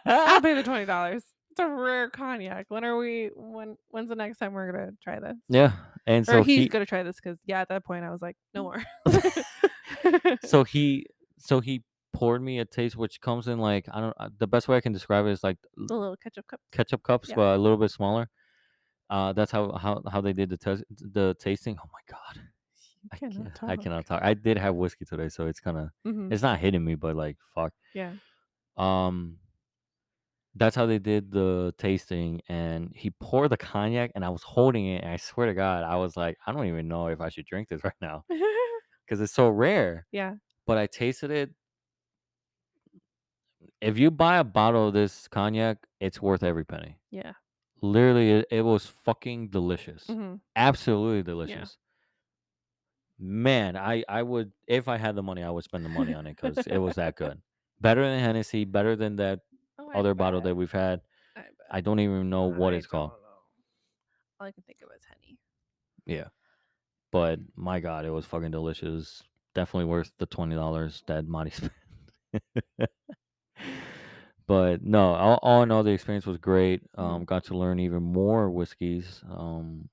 I'll 0.05 0.41
pay 0.41 0.53
the 0.53 0.63
twenty 0.63 0.85
dollars. 0.85 1.23
It's 1.57 1.63
a 1.65 1.69
rare 1.69 2.09
cognac. 2.09 2.65
When 2.67 2.83
are 2.83 2.97
we? 2.97 3.29
When? 3.33 3.77
When's 3.87 4.09
the 4.09 4.15
next 4.15 4.39
time 4.39 4.51
we're 4.51 4.71
gonna 4.73 4.91
try 5.01 5.19
this? 5.21 5.37
yeah, 5.47 5.71
and 6.05 6.23
or 6.27 6.31
so 6.33 6.43
he's 6.43 6.63
he, 6.63 6.67
gonna 6.67 6.85
try 6.85 7.01
this 7.03 7.15
because 7.15 7.39
yeah, 7.45 7.61
at 7.61 7.69
that 7.69 7.85
point 7.85 8.03
I 8.03 8.09
was 8.11 8.21
like, 8.21 8.35
no 8.53 8.63
more. 8.63 8.83
so 10.43 10.63
he, 10.73 11.05
so 11.37 11.59
he 11.61 11.83
poured 12.13 12.41
me 12.41 12.59
a 12.59 12.65
taste, 12.65 12.95
which 12.97 13.21
comes 13.21 13.47
in 13.47 13.59
like 13.59 13.85
I 13.93 14.01
don't. 14.01 14.13
uh, 14.19 14.29
The 14.37 14.47
best 14.47 14.67
way 14.67 14.75
I 14.77 14.81
can 14.81 14.91
describe 14.91 15.25
it 15.27 15.31
is 15.31 15.43
like 15.43 15.57
the 15.77 15.95
little 15.95 16.17
ketchup 16.17 16.47
cup. 16.47 16.59
ketchup 16.73 17.03
cups, 17.03 17.29
Yeah. 17.29 17.35
but 17.35 17.55
a 17.55 17.57
little 17.57 17.77
bit 17.77 17.91
smaller. 17.91 18.29
Uh, 19.09 19.31
that's 19.33 19.51
how 19.51 19.71
how 19.73 20.01
how 20.11 20.19
they 20.19 20.33
did 20.33 20.49
the 20.49 20.57
test 20.57 20.83
the 20.89 21.35
tasting. 21.39 21.77
Oh 21.79 21.89
my 21.93 21.99
god, 22.17 22.41
I 23.13 23.17
cannot 23.17 23.47
I 23.63 23.75
talk. 23.75 23.83
cannot 23.83 24.05
talk. 24.05 24.21
I 24.23 24.33
did 24.33 24.57
have 24.57 24.75
whiskey 24.75 25.05
today, 25.05 25.29
so 25.29 25.47
it's 25.47 25.59
kind 25.61 25.77
of 25.77 25.89
Mhm. 26.05 26.33
it's 26.33 26.41
not 26.41 26.59
hitting 26.59 26.83
me, 26.83 26.95
but 26.95 27.15
like 27.15 27.37
fuck. 27.53 27.71
Yeah. 27.93 28.11
Um, 28.77 29.37
that's 30.55 30.75
how 30.75 30.85
they 30.85 30.99
did 30.99 31.31
the 31.31 31.73
tasting, 31.77 32.41
and 32.47 32.91
he 32.95 33.11
poured 33.19 33.51
the 33.51 33.57
cognac, 33.57 34.11
and 34.15 34.23
I 34.23 34.29
was 34.29 34.43
holding 34.43 34.85
it, 34.87 35.03
and 35.03 35.11
I 35.11 35.17
swear 35.17 35.47
to 35.47 35.53
God, 35.53 35.83
I 35.83 35.95
was 35.97 36.15
like, 36.15 36.37
I 36.47 36.51
don't 36.53 36.67
even 36.67 36.87
know 36.87 37.07
if 37.07 37.19
I 37.21 37.29
should 37.29 37.45
drink 37.45 37.69
this 37.69 37.83
right 37.83 37.93
now 38.01 38.23
because 39.05 39.19
it's 39.21 39.33
so 39.33 39.49
rare. 39.49 40.07
yeah. 40.11 40.35
But 40.67 40.77
I 40.79 40.87
tasted 40.87 41.29
it. 41.29 41.51
If 43.81 43.97
you 43.99 44.09
buy 44.11 44.37
a 44.37 44.43
bottle 44.43 44.87
of 44.87 44.93
this 44.93 45.27
cognac, 45.27 45.77
it's 45.99 46.21
worth 46.21 46.41
every 46.43 46.65
penny. 46.65 46.97
Yeah. 47.11 47.33
Literally, 47.81 48.31
it, 48.31 48.45
it 48.49 48.61
was 48.63 48.85
fucking 48.85 49.49
delicious. 49.49 50.05
hmm 50.07 50.35
Absolutely 50.55 51.21
delicious. 51.23 51.77
Man, 53.19 53.77
I 53.77 54.03
I 54.09 54.23
would 54.23 54.51
if 54.67 54.87
I 54.87 54.97
had 54.97 55.15
the 55.15 55.23
money, 55.23 55.41
I 55.43 55.49
would 55.49 55.63
spend 55.63 55.85
the 55.85 55.89
money 55.89 56.13
on 56.13 56.27
it 56.27 56.35
because 56.35 56.57
it 56.67 56.77
was 56.77 56.95
that 56.95 57.15
good. 57.15 57.41
Better 57.81 58.01
than 58.03 58.19
Hennessy, 58.19 58.65
better 58.65 58.95
than 58.95 59.17
that 59.17 59.39
other 59.95 60.13
bottle 60.13 60.41
that 60.41 60.55
we've 60.55 60.71
had. 60.71 61.01
I. 61.35 61.41
I 61.71 61.81
don't 61.81 61.99
even 61.99 62.29
know 62.29 62.43
what 62.43 62.73
I 62.73 62.77
it's 62.77 62.87
called. 62.87 63.11
don't 63.11 63.21
know. 63.21 63.27
All 64.39 64.47
I 64.47 64.51
can 64.51 64.63
think 64.63 64.79
of 64.81 64.89
is 64.95 65.03
Henny. 65.07 65.37
Yeah. 66.05 66.27
But 67.11 67.39
my 67.55 67.79
God, 67.79 68.05
it 68.05 68.11
was 68.11 68.25
fucking 68.25 68.51
delicious. 68.51 69.23
Definitely 69.53 69.85
worth 69.85 70.11
the 70.19 70.25
twenty 70.25 70.55
dollars 70.55 71.03
that 71.07 71.27
Marty 71.27 71.51
spent. 71.51 71.71
but 74.47 74.83
no, 74.83 75.13
all, 75.13 75.39
all 75.41 75.63
in 75.63 75.71
all, 75.71 75.83
the 75.83 75.91
experience 75.91 76.25
was 76.25 76.37
great. 76.37 76.81
Um, 76.97 77.23
got 77.25 77.45
to 77.45 77.57
learn 77.57 77.79
even 77.79 78.03
more 78.03 78.49
whiskeys. 78.51 79.23
Um, 79.29 79.89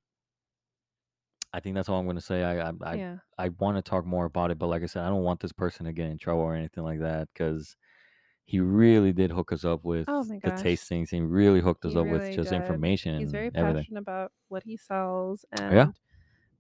I 1.53 1.61
think 1.61 1.75
that's 1.77 1.89
all 1.89 2.01
I'm 2.01 2.07
gonna 2.07 2.21
say. 2.21 2.43
I 2.43 2.69
I 2.69 2.73
I, 2.83 2.95
yeah. 2.95 3.17
I 3.39 3.51
want 3.51 3.77
to 3.77 3.83
talk 3.83 4.05
more 4.05 4.25
about 4.25 4.51
it, 4.51 4.59
but 4.59 4.67
like 4.69 4.83
I 4.83 4.87
said, 4.87 5.05
I 5.05 5.09
don't 5.09 5.23
want 5.23 5.41
this 5.41 5.53
person 5.53 5.87
to 5.87 5.93
get 5.93 6.11
in 6.11 6.19
trouble 6.19 6.43
or 6.43 6.55
anything 6.57 6.83
like 6.83 7.01
that 7.01 7.29
because 7.33 7.77
he 8.45 8.61
really 8.61 9.13
did 9.13 9.31
hook 9.31 9.53
us 9.53 9.65
up 9.65 9.85
with 9.85 10.05
Oh 10.09 10.25
the 10.25 10.51
tastings. 10.51 11.11
He 11.11 11.21
really 11.21 11.61
hooked 11.61 11.85
us 11.85 11.93
He 11.93 11.99
up 11.99 12.07
with 12.07 12.35
just 12.35 12.51
did. 12.51 12.61
information 12.61 13.19
He's 13.19 13.31
very 13.31 13.51
everything. 13.55 13.83
passionate 13.85 14.01
about 14.01 14.33
what 14.49 14.63
he 14.65 14.77
sells 14.77 15.45
and 15.53 15.75
Yeah. 15.75 15.87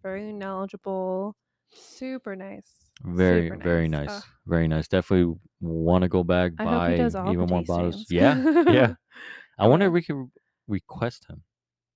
very 0.02 0.32
knowledgeable. 0.32 1.36
Super 1.74 2.36
nice. 2.36 2.90
Very, 3.02 3.48
Super 3.48 3.62
very 3.62 3.88
nice. 3.88 4.06
nice. 4.08 4.16
Ugh. 4.18 4.24
Very 4.46 4.68
nice. 4.68 4.88
Definitely 4.88 5.34
want 5.60 6.02
to 6.02 6.08
go 6.08 6.22
back, 6.22 6.52
I 6.58 6.64
hope 6.64 6.72
buy 6.72 6.90
he 6.92 6.96
does 6.98 7.14
all 7.14 7.32
even 7.32 7.46
the 7.46 7.52
more 7.54 7.64
bottles. 7.64 8.06
Yeah, 8.10 8.62
yeah. 8.70 8.94
I 9.58 9.66
wonder 9.66 9.86
if 9.86 9.92
we 9.92 10.02
could 10.02 10.30
request 10.68 11.26
him. 11.28 11.42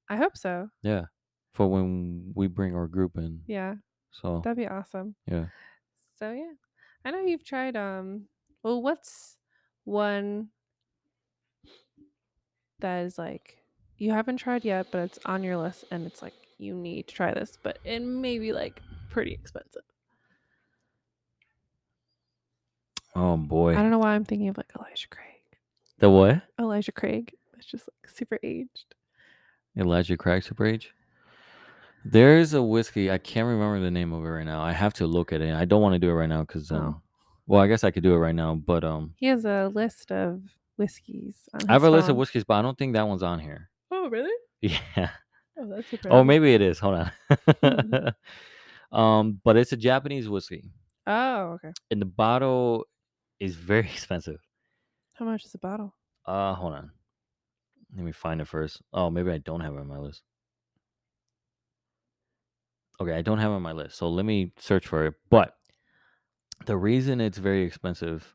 I 0.08 0.16
hope 0.16 0.36
so. 0.36 0.68
Yeah, 0.82 1.04
for 1.52 1.68
when 1.68 2.32
we 2.34 2.46
bring 2.48 2.74
our 2.74 2.86
group 2.86 3.16
in. 3.16 3.40
Yeah. 3.46 3.74
So 4.10 4.40
That'd 4.42 4.56
be 4.56 4.66
awesome. 4.66 5.14
yeah. 5.26 5.46
So 6.18 6.32
yeah. 6.32 6.52
I 7.04 7.10
know 7.10 7.20
you've 7.20 7.44
tried 7.44 7.76
um 7.76 8.26
well 8.62 8.80
what's 8.82 9.36
one 9.86 10.48
that 12.80 13.06
is 13.06 13.16
like 13.16 13.62
you 13.96 14.10
haven't 14.10 14.36
tried 14.36 14.64
yet, 14.64 14.88
but 14.90 14.98
it's 14.98 15.18
on 15.24 15.42
your 15.42 15.56
list 15.56 15.84
and 15.90 16.06
it's 16.06 16.20
like 16.20 16.34
you 16.58 16.74
need 16.74 17.08
to 17.08 17.14
try 17.14 17.32
this, 17.32 17.56
but 17.62 17.78
it 17.84 18.00
may 18.00 18.38
be 18.38 18.52
like 18.52 18.82
pretty 19.10 19.32
expensive. 19.32 19.82
Oh 23.14 23.36
boy. 23.38 23.72
I 23.72 23.76
don't 23.76 23.90
know 23.90 23.98
why 23.98 24.14
I'm 24.14 24.24
thinking 24.24 24.48
of 24.48 24.58
like 24.58 24.70
Elijah 24.78 25.08
Craig. 25.08 25.24
The 25.98 26.10
what? 26.10 26.42
Elijah 26.60 26.92
Craig. 26.92 27.32
It's 27.56 27.66
just 27.66 27.88
like 27.88 28.10
super 28.10 28.38
aged. 28.42 28.94
Elijah 29.78 30.16
Craig 30.16 30.42
Super 30.42 30.66
aged? 30.66 30.88
There's 32.04 32.54
a 32.54 32.62
whiskey. 32.62 33.10
I 33.10 33.18
can't 33.18 33.46
remember 33.46 33.80
the 33.80 33.90
name 33.90 34.12
of 34.12 34.24
it 34.24 34.28
right 34.28 34.44
now. 34.46 34.62
I 34.62 34.72
have 34.72 34.94
to 34.94 35.06
look 35.06 35.32
at 35.32 35.40
it. 35.40 35.54
I 35.54 35.64
don't 35.64 35.82
want 35.82 35.94
to 35.94 35.98
do 35.98 36.08
it 36.08 36.14
right 36.14 36.28
now 36.28 36.42
because 36.42 36.70
um, 36.70 36.96
Oh. 36.96 37.02
Well, 37.46 37.60
I 37.60 37.66
guess 37.68 37.84
I 37.84 37.90
could 37.90 38.02
do 38.02 38.14
it 38.14 38.18
right 38.18 38.34
now, 38.34 38.54
but 38.54 38.84
um, 38.84 39.14
He 39.16 39.26
has 39.26 39.44
a 39.44 39.70
list 39.72 40.10
of 40.12 40.42
whiskeys. 40.76 41.48
On 41.54 41.60
I 41.68 41.72
have 41.72 41.82
a 41.82 41.86
his 41.86 41.92
list 41.92 42.08
of 42.08 42.14
phone. 42.14 42.18
whiskeys, 42.18 42.44
but 42.44 42.54
I 42.54 42.62
don't 42.62 42.76
think 42.78 42.94
that 42.94 43.06
one's 43.08 43.22
on 43.22 43.38
here. 43.40 43.70
Oh, 43.90 44.08
really? 44.08 44.34
Yeah. 44.60 45.10
Oh, 45.58 45.66
that's 45.68 45.88
super. 45.88 46.10
Oh, 46.12 46.22
maybe 46.24 46.52
it 46.54 46.60
is. 46.60 46.78
Hold 46.80 47.08
on. 47.62 48.12
um, 48.92 49.40
but 49.44 49.56
it's 49.56 49.72
a 49.72 49.76
Japanese 49.76 50.28
whiskey, 50.28 50.64
Oh, 51.06 51.52
okay. 51.54 51.72
and 51.90 52.00
the 52.00 52.06
bottle 52.06 52.84
is 53.40 53.54
very 53.54 53.80
expensive. 53.92 54.40
How 55.14 55.24
much 55.24 55.44
is 55.44 55.54
a 55.54 55.58
bottle? 55.58 55.94
Uh, 56.26 56.54
hold 56.54 56.74
on. 56.74 56.90
Let 57.94 58.04
me 58.04 58.12
find 58.12 58.40
it 58.42 58.48
first. 58.48 58.82
Oh, 58.92 59.08
maybe 59.08 59.30
I 59.30 59.38
don't 59.38 59.60
have 59.60 59.72
it 59.74 59.78
on 59.80 59.86
my 59.88 59.98
list. 59.98 60.22
Okay, 63.00 63.12
I 63.12 63.22
don't 63.22 63.38
have 63.38 63.50
it 63.52 63.54
on 63.54 63.62
my 63.62 63.72
list. 63.72 63.96
So 63.96 64.08
let 64.08 64.24
me 64.24 64.52
search 64.58 64.86
for 64.86 65.06
it. 65.06 65.14
But 65.30 65.54
the 66.64 66.76
reason 66.76 67.20
it's 67.20 67.38
very 67.38 67.62
expensive 67.62 68.34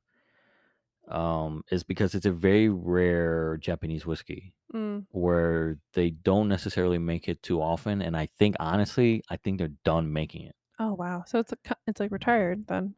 um 1.08 1.64
is 1.72 1.84
because 1.84 2.14
it's 2.16 2.26
a 2.26 2.32
very 2.32 2.70
rare 2.70 3.58
Japanese 3.58 4.06
whiskey 4.06 4.54
Mm. 4.74 5.06
where 5.12 5.78
they 5.94 6.12
don't 6.12 6.48
necessarily 6.48 6.98
make 6.98 7.28
it 7.28 7.44
too 7.44 7.62
often 7.62 8.02
and 8.02 8.16
I 8.16 8.28
think 8.28 8.56
honestly, 8.60 9.22
I 9.30 9.36
think 9.36 9.58
they're 9.58 9.76
done 9.84 10.14
making 10.14 10.44
it. 10.44 10.56
Oh, 10.80 10.94
wow. 10.94 11.24
So 11.28 11.40
it's 11.40 11.52
a, 11.52 11.58
it's 11.88 12.00
like 12.00 12.10
retired 12.12 12.68
then, 12.68 12.96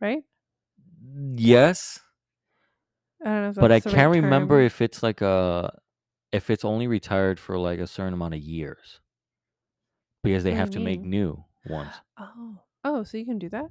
right? 0.00 0.22
Yes, 1.34 2.00
I 3.24 3.28
don't 3.30 3.42
know. 3.42 3.48
If 3.50 3.54
but 3.56 3.72
I 3.72 3.80
that's 3.80 3.84
the 3.84 3.90
right 3.90 3.96
can't 3.96 4.10
remember 4.22 4.56
term. 4.56 4.66
if 4.66 4.82
it's 4.82 5.02
like 5.02 5.20
a 5.22 5.72
if 6.32 6.50
it's 6.50 6.64
only 6.66 6.86
retired 6.86 7.40
for 7.40 7.56
like 7.58 7.78
a 7.78 7.86
certain 7.86 8.12
amount 8.12 8.34
of 8.34 8.40
years. 8.40 9.00
Because 10.22 10.44
they 10.44 10.50
What 10.50 10.58
have 10.58 10.70
to 10.72 10.80
make 10.80 11.00
new 11.00 11.44
ones. 11.70 11.92
Oh, 12.18 12.58
oh, 12.84 13.02
so 13.04 13.16
you 13.16 13.24
can 13.24 13.38
do 13.38 13.48
that, 13.50 13.70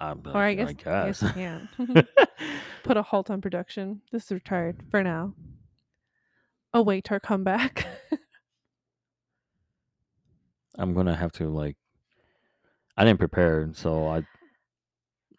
Um, 0.00 0.22
or 0.26 0.42
I 0.42 0.54
guess 0.54 0.74
I 0.86 1.06
guess 1.06 1.22
you 1.22 1.28
can 1.30 1.68
put 2.84 2.96
a 2.96 3.02
halt 3.02 3.30
on 3.30 3.40
production. 3.40 4.02
This 4.12 4.26
is 4.26 4.32
retired 4.32 4.82
for 4.90 5.02
now. 5.02 5.34
Await 6.72 7.10
our 7.10 7.18
comeback. 7.18 7.86
I'm 10.78 10.94
gonna 10.94 11.16
have 11.16 11.32
to 11.32 11.48
like. 11.48 11.76
I 12.96 13.04
didn't 13.04 13.18
prepare, 13.18 13.68
so 13.72 14.06
I. 14.06 14.22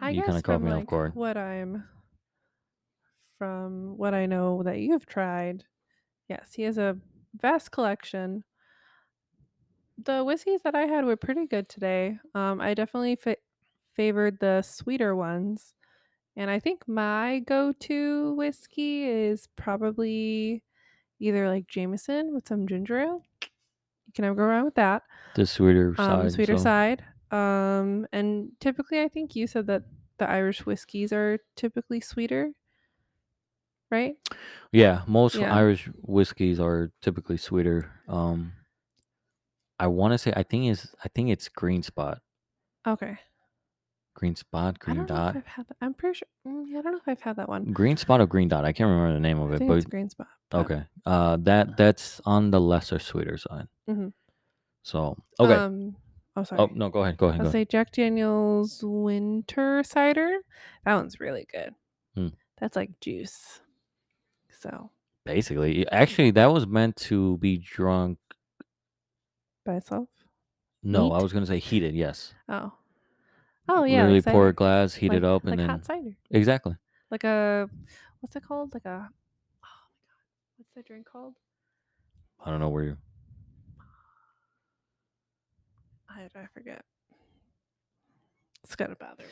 I 0.01 0.09
You 0.11 0.21
guess 0.21 0.25
kinda 0.27 0.41
caught 0.41 0.61
me 0.61 0.71
off 0.71 0.77
like 0.79 0.87
guard. 0.87 1.15
what 1.15 1.37
I'm 1.37 1.83
from 3.37 3.97
what 3.97 4.13
I 4.13 4.25
know 4.25 4.63
that 4.63 4.79
you've 4.79 5.05
tried. 5.05 5.63
Yes, 6.27 6.53
he 6.53 6.63
has 6.63 6.77
a 6.77 6.97
vast 7.39 7.71
collection. 7.71 8.43
The 10.03 10.23
whiskeys 10.23 10.61
that 10.63 10.75
I 10.75 10.85
had 10.85 11.05
were 11.05 11.15
pretty 11.17 11.45
good 11.47 11.67
today. 11.69 12.17
Um, 12.33 12.61
I 12.61 12.73
definitely 12.73 13.15
fa- 13.15 13.37
favored 13.99 14.39
the 14.39 14.61
sweeter 14.61 15.13
ones, 15.13 15.73
and 16.37 16.49
I 16.49 16.57
think 16.57 16.87
my 16.87 17.39
go-to 17.45 18.33
whiskey 18.35 19.03
is 19.03 19.49
probably 19.57 20.63
either 21.19 21.49
like 21.49 21.67
Jameson 21.67 22.33
with 22.33 22.47
some 22.47 22.65
ginger 22.65 22.97
ale. 22.97 23.23
You 23.41 24.13
can 24.15 24.23
never 24.23 24.35
go 24.35 24.43
wrong 24.43 24.63
with 24.63 24.75
that. 24.75 25.03
The 25.35 25.45
sweeter 25.45 25.89
um, 25.97 26.05
side. 26.05 26.25
the 26.27 26.31
sweeter 26.31 26.57
so- 26.57 26.63
side. 26.63 27.03
Um, 27.29 28.07
and 28.13 28.51
typically, 28.61 29.01
I 29.01 29.09
think 29.09 29.35
you 29.35 29.47
said 29.47 29.67
that 29.67 29.83
the 30.17 30.29
Irish 30.29 30.65
whiskeys 30.65 31.11
are 31.11 31.39
typically 31.57 31.99
sweeter, 31.99 32.53
right? 33.91 34.15
Yeah, 34.71 35.01
most 35.07 35.35
Yeah. 35.35 35.53
Irish 35.53 35.89
whiskeys 36.01 36.57
are 36.61 36.93
typically 37.01 37.35
sweeter. 37.35 37.91
Um, 38.07 38.53
I 39.77 39.87
want 39.87 40.13
to 40.13 40.17
say 40.17 40.31
I 40.37 40.43
think 40.43 40.71
it's 40.71 40.95
I 41.03 41.09
think 41.09 41.31
it's 41.31 41.49
Green 41.49 41.83
Spot, 41.83 42.19
Okay. 42.87 43.19
Green 44.19 44.35
Spot, 44.35 44.75
I 44.81 44.83
Green 44.83 44.97
don't 44.97 45.09
know 45.09 45.15
Dot, 45.15 45.35
if 45.37 45.43
I've 45.43 45.47
had 45.47 45.67
that. 45.69 45.77
I'm 45.79 45.93
pretty 45.93 46.17
sure. 46.19 46.27
mm, 46.45 46.63
yeah, 46.67 46.79
I 46.79 46.81
don't 46.81 46.91
know 46.91 46.97
if 46.97 47.07
I've 47.07 47.21
had 47.21 47.37
that 47.37 47.47
one. 47.47 47.71
Green 47.71 47.95
Spot 47.95 48.19
or 48.19 48.27
Green 48.27 48.49
Dot. 48.49 48.65
I 48.65 48.73
can't 48.73 48.89
remember 48.89 49.13
the 49.13 49.19
name 49.21 49.39
of 49.39 49.49
I 49.51 49.55
it, 49.55 49.57
think 49.59 49.69
but 49.69 49.77
it's 49.77 49.85
green 49.85 50.09
spot. 50.09 50.27
but, 50.49 50.57
okay. 50.65 50.83
Uh, 51.05 51.37
that 51.43 51.77
that's 51.77 52.19
on 52.25 52.51
the 52.51 52.59
lesser 52.59 52.99
sweeter 52.99 53.37
side. 53.37 53.67
Mhm. 53.89 54.11
So 54.83 55.15
okay. 55.39 55.53
Um. 55.53 55.95
Oh, 56.35 56.43
sorry. 56.43 56.61
oh 56.61 56.69
no, 56.73 56.89
go 56.89 57.03
ahead. 57.03 57.15
Go 57.17 57.27
ahead. 57.29 57.41
I'll 57.45 57.51
say. 57.51 57.63
Jack 57.65 57.91
Daniel's 57.93 58.81
Winter 58.83 59.83
Cider. 59.83 60.39
That 60.85 60.95
one's 60.95 61.19
really 61.21 61.47
good. 61.51 61.73
Hmm. 62.15 62.27
That's 62.59 62.75
like 62.75 62.99
juice. 62.99 63.61
So 64.51 64.91
Basically, 65.25 65.87
actually, 65.91 66.31
that 66.31 66.47
was 66.47 66.65
meant 66.67 66.95
to 67.07 67.37
be 67.37 67.57
drunk. 67.57 68.17
by 69.65 69.75
itself. 69.75 70.09
No, 70.83 71.11
I 71.11 71.17
Neat. 71.17 71.23
was 71.23 71.33
gonna 71.33 71.45
say 71.45 71.59
heated. 71.59 71.93
Yes. 71.95 72.33
Oh. 72.49 72.73
Oh 73.69 73.83
yeah. 73.83 73.97
Literally 73.97 74.21
like 74.21 74.33
pour 74.33 74.47
a 74.49 74.53
glass, 74.53 74.95
heat 74.95 75.13
it 75.13 75.23
up, 75.23 75.43
and 75.43 75.51
like 75.51 75.59
then 75.59 75.69
hot 75.69 75.85
cider. 75.85 76.17
exactly. 76.31 76.75
like 77.11 77.23
a 77.23 77.69
what's 78.19 78.35
it 78.35 78.43
called? 78.43 78.73
Like 78.73 78.85
a 78.85 78.89
oh 78.89 78.91
my 78.91 78.99
god, 79.03 80.57
what's 80.57 80.71
that 80.75 80.85
drink 80.85 81.05
called? 81.05 81.35
I 82.43 82.49
don't 82.49 82.59
know 82.59 82.69
where 82.69 82.83
you. 82.83 82.97
I 86.09 86.23
I 86.35 86.47
forget. 86.53 86.83
It's 88.63 88.75
gonna 88.75 88.95
bother 88.95 89.25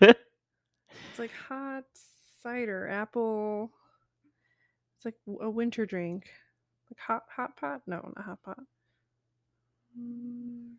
me. 0.00 0.14
It's 1.10 1.18
like 1.18 1.32
hot 1.48 1.84
cider, 2.42 2.88
apple. 2.88 3.70
It's 4.96 5.04
like 5.04 5.16
a 5.42 5.50
winter 5.50 5.84
drink, 5.84 6.24
like 6.90 6.98
hot 6.98 7.24
hot 7.36 7.56
pot. 7.58 7.82
No, 7.86 8.12
not 8.16 8.24
hot 8.24 8.42
pot. 8.42 8.60
Mm, 9.98 10.76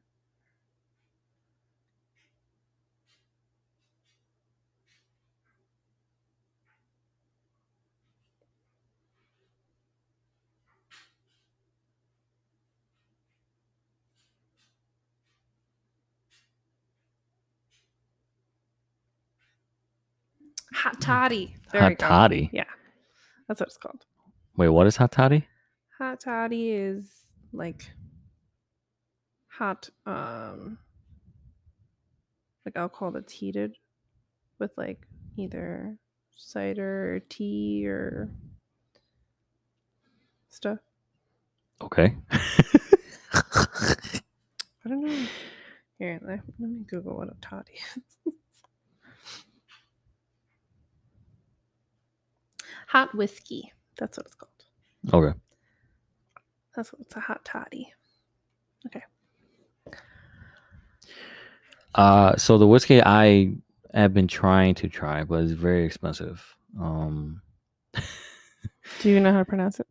Hot 20.73 20.99
toddy. 21.01 21.55
We 21.73 21.79
Hot 21.79 21.97
go. 21.97 22.07
toddy. 22.07 22.49
Yeah, 22.51 22.63
that's 23.47 23.59
what 23.59 23.67
it's 23.67 23.77
called. 23.77 24.05
Wait, 24.57 24.69
what 24.69 24.87
is 24.87 24.97
hot 24.97 25.11
toddy? 25.11 25.47
Hot 25.97 26.19
toddy 26.19 26.71
is 26.71 27.11
like 27.51 27.89
hot 29.47 29.89
um 30.07 30.79
like 32.65 32.75
alcohol 32.75 33.11
that's 33.11 33.33
heated 33.33 33.75
with 34.59 34.71
like 34.77 35.05
either 35.37 35.97
cider 36.35 37.15
or 37.15 37.19
tea 37.19 37.85
or 37.87 38.29
stuff. 40.49 40.79
Okay. 41.81 42.15
I 42.31 42.39
don't 44.89 45.05
know. 45.05 45.25
Here, 45.99 46.19
let, 46.25 46.39
let 46.59 46.69
me 46.69 46.83
Google 46.89 47.17
what 47.17 47.27
a 47.29 47.35
toddy 47.41 47.73
is. 47.95 48.33
hot 52.93 53.15
whiskey. 53.15 53.73
That's 53.97 54.17
what 54.17 54.27
it's 54.27 54.35
called. 54.35 54.51
okay. 55.13 55.37
That's 56.75 56.93
what 56.93 57.01
it's 57.01 57.15
a 57.15 57.19
hot 57.19 57.43
toddy. 57.43 57.91
Okay. 58.85 59.03
Uh, 61.95 62.35
so 62.37 62.57
the 62.59 62.67
whiskey 62.67 63.01
I 63.03 63.55
have 63.93 64.13
been 64.13 64.27
trying 64.27 64.75
to 64.75 64.89
try, 64.89 65.23
but 65.23 65.43
it's 65.43 65.51
very 65.53 65.85
expensive. 65.85 66.55
Um, 66.79 67.41
Do 69.01 69.09
you 69.09 69.19
know 69.19 69.31
how 69.31 69.39
to 69.39 69.45
pronounce 69.45 69.79
it? 69.79 69.87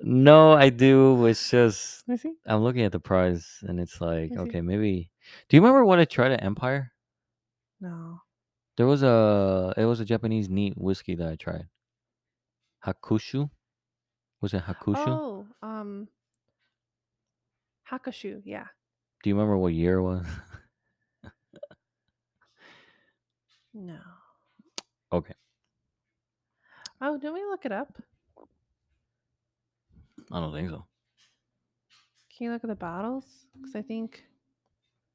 No, 0.00 0.52
I 0.52 0.68
do. 0.68 1.24
It's 1.26 1.50
just 1.50 2.06
me 2.06 2.16
see. 2.18 2.34
I'm 2.46 2.62
looking 2.62 2.82
at 2.82 2.92
the 2.92 3.00
price, 3.00 3.62
and 3.66 3.80
it's 3.80 4.00
like, 4.00 4.32
okay, 4.36 4.60
maybe. 4.60 5.10
Do 5.48 5.56
you 5.56 5.62
remember 5.62 5.84
what 5.84 5.98
I 5.98 6.04
tried 6.04 6.32
at 6.32 6.42
Empire? 6.42 6.92
No. 7.80 8.20
There 8.76 8.86
was 8.86 9.02
a 9.02 9.72
it 9.76 9.84
was 9.84 10.00
a 10.00 10.04
Japanese 10.04 10.48
neat 10.48 10.74
whiskey 10.76 11.14
that 11.14 11.28
I 11.28 11.36
tried. 11.36 11.68
Hakushu. 12.86 13.50
Was 14.40 14.54
it 14.54 14.62
Hakushu? 14.64 14.94
Oh, 15.08 15.46
um, 15.62 16.08
Hakashu. 17.90 18.42
Yeah. 18.44 18.66
Do 19.22 19.30
you 19.30 19.34
remember 19.36 19.56
what 19.56 19.72
year 19.72 19.98
it 19.98 20.02
was? 20.02 20.26
No. 23.72 23.98
Okay. 25.12 25.34
Oh, 27.00 27.16
didn't 27.16 27.34
we 27.34 27.44
look 27.44 27.64
it 27.64 27.70
up? 27.70 28.02
I 30.32 30.40
don't 30.40 30.52
think 30.52 30.70
so. 30.70 30.86
Can 32.36 32.46
you 32.46 32.50
look 32.50 32.64
at 32.64 32.70
the 32.70 32.74
bottles? 32.74 33.24
Because 33.54 33.76
I 33.76 33.82
think. 33.82 34.24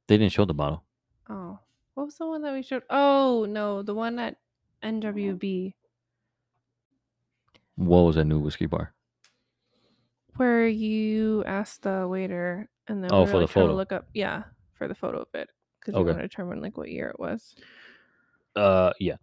They 0.07 0.17
didn't 0.17 0.31
show 0.31 0.45
the 0.45 0.53
bottle. 0.53 0.83
Oh, 1.29 1.59
what 1.95 2.05
was 2.05 2.15
the 2.15 2.27
one 2.27 2.41
that 2.43 2.53
we 2.53 2.63
showed? 2.63 2.83
Oh 2.89 3.45
no, 3.49 3.81
the 3.81 3.93
one 3.93 4.19
at 4.19 4.37
NWB 4.81 5.73
What 7.79 8.01
was 8.01 8.15
that 8.17 8.25
new 8.25 8.39
whiskey 8.39 8.65
bar? 8.65 8.93
where 10.35 10.67
you 10.67 11.43
asked 11.45 11.81
the 11.81 12.07
waiter 12.07 12.69
and 12.87 13.03
then 13.03 13.11
Oh, 13.11 13.23
we 13.23 13.25
were, 13.25 13.31
for 13.31 13.37
the 13.37 13.41
like, 13.41 13.49
to 13.49 13.53
photo. 13.55 13.75
look 13.75 13.91
up. 13.91 14.07
Yeah, 14.13 14.43
for 14.73 14.87
the 14.87 14.95
photo 14.95 15.19
of 15.19 15.27
it 15.33 15.49
because 15.79 15.95
Okay. 15.95 16.03
we 16.03 16.11
want 16.11 16.19
to 16.21 16.27
determine 16.29 16.61
like 16.61 16.77
what 16.77 16.89
year 16.89 17.09
it 17.09 17.19
was. 17.19 17.55
Uh, 18.55 18.91
yeah. 18.99 19.15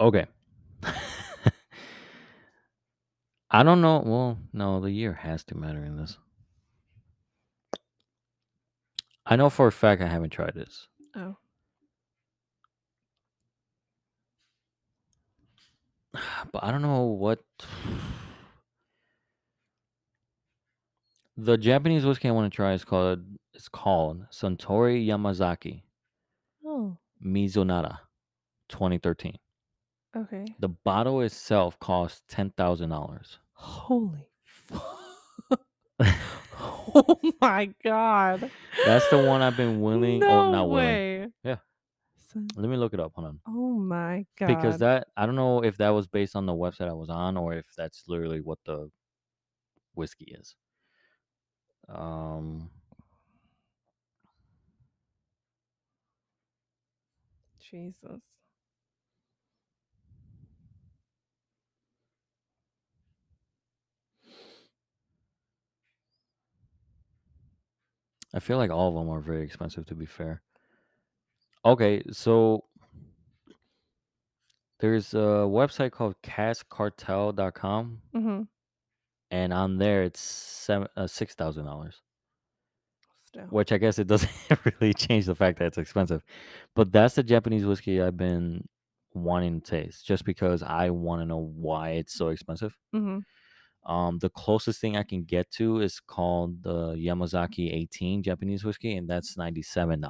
Okay. 0.00 0.26
I 3.50 3.62
don't 3.62 3.80
know. 3.80 4.02
Well, 4.04 4.38
no, 4.52 4.80
the 4.80 4.90
year 4.90 5.12
has 5.14 5.44
to 5.44 5.56
matter 5.56 5.82
in 5.84 5.96
this. 5.96 6.18
I 9.24 9.36
know 9.36 9.48
for 9.48 9.66
a 9.68 9.72
fact 9.72 10.02
I 10.02 10.08
haven't 10.08 10.30
tried 10.30 10.54
this. 10.54 10.88
Oh, 11.16 11.36
but 16.52 16.64
I 16.64 16.70
don't 16.70 16.82
know 16.82 17.04
what 17.04 17.40
the 21.36 21.56
Japanese 21.56 22.04
whiskey 22.04 22.28
I 22.28 22.32
want 22.32 22.52
to 22.52 22.54
try 22.54 22.72
is 22.72 22.84
called. 22.84 23.20
It's 23.54 23.68
called 23.68 24.26
Suntory 24.30 25.06
Yamazaki 25.06 25.82
oh, 26.66 26.96
Mizunara, 27.24 27.98
2013. 28.68 29.38
okay. 30.16 30.44
The 30.58 30.68
bottle 30.68 31.20
itself 31.20 31.78
costs 31.78 32.22
ten 32.28 32.50
thousand 32.50 32.90
dollars. 32.90 33.38
Holy. 33.52 34.26
fuck. 34.44 34.98
oh 36.94 37.18
my 37.40 37.70
god. 37.84 38.50
That's 38.84 39.08
the 39.10 39.18
one 39.18 39.42
I've 39.42 39.56
been 39.56 39.80
willing. 39.80 40.22
Oh, 40.22 40.28
no 40.28 40.40
oh, 40.40 40.52
not 40.52 40.68
willing. 40.68 40.86
way. 40.86 41.28
Yeah. 41.44 41.56
Let 42.34 42.68
me 42.68 42.76
look 42.76 42.94
it 42.94 43.00
up. 43.00 43.12
Hold 43.14 43.28
on. 43.28 43.40
Oh 43.46 43.72
my 43.78 44.26
god. 44.38 44.48
Because 44.48 44.78
that 44.78 45.08
I 45.16 45.26
don't 45.26 45.36
know 45.36 45.62
if 45.62 45.76
that 45.78 45.90
was 45.90 46.06
based 46.06 46.36
on 46.36 46.46
the 46.46 46.52
website 46.52 46.88
I 46.88 46.94
was 46.94 47.10
on 47.10 47.36
or 47.36 47.54
if 47.54 47.66
that's 47.76 48.04
literally 48.08 48.40
what 48.40 48.58
the 48.66 48.90
whiskey 49.94 50.34
is. 50.38 50.54
Um, 51.88 52.70
Jesus. 57.60 58.22
I 68.34 68.40
feel 68.40 68.58
like 68.58 68.70
all 68.70 68.88
of 68.88 68.94
them 68.94 69.10
are 69.10 69.20
very 69.20 69.42
expensive 69.44 69.86
to 69.86 69.94
be 69.94 70.06
fair. 70.06 70.42
Okay, 71.64 72.02
so 72.10 72.64
there's 74.80 75.14
a 75.14 75.46
website 75.48 75.92
called 75.92 76.14
caskcartel.com 76.22 78.00
Mm-hmm. 78.14 78.42
and 79.30 79.52
on 79.52 79.78
there 79.78 80.02
it's 80.02 80.20
seven 80.20 80.88
uh, 80.96 81.06
six 81.06 81.34
thousand 81.34 81.64
dollars. 81.64 82.00
Still. 83.24 83.46
Which 83.50 83.72
I 83.72 83.78
guess 83.78 83.98
it 83.98 84.06
doesn't 84.06 84.30
really 84.80 84.94
change 84.94 85.26
the 85.26 85.34
fact 85.34 85.58
that 85.58 85.66
it's 85.66 85.78
expensive. 85.78 86.22
But 86.76 86.92
that's 86.92 87.14
the 87.14 87.22
Japanese 87.22 87.64
whiskey 87.64 88.00
I've 88.00 88.16
been 88.16 88.68
wanting 89.14 89.60
to 89.60 89.70
taste 89.70 90.06
just 90.06 90.24
because 90.24 90.62
I 90.62 90.90
want 90.90 91.22
to 91.22 91.26
know 91.26 91.50
why 91.56 91.90
it's 91.92 92.14
so 92.14 92.28
expensive. 92.28 92.76
Mm-hmm. 92.94 93.18
Um, 93.92 94.18
the 94.18 94.30
closest 94.30 94.80
thing 94.80 94.96
I 94.96 95.02
can 95.02 95.24
get 95.24 95.50
to 95.52 95.80
is 95.80 96.00
called 96.00 96.62
the 96.62 96.94
Yamazaki 96.94 97.72
18 97.74 98.22
Japanese 98.22 98.64
whiskey, 98.64 98.96
and 98.96 99.08
that's 99.08 99.36
$97. 99.36 100.02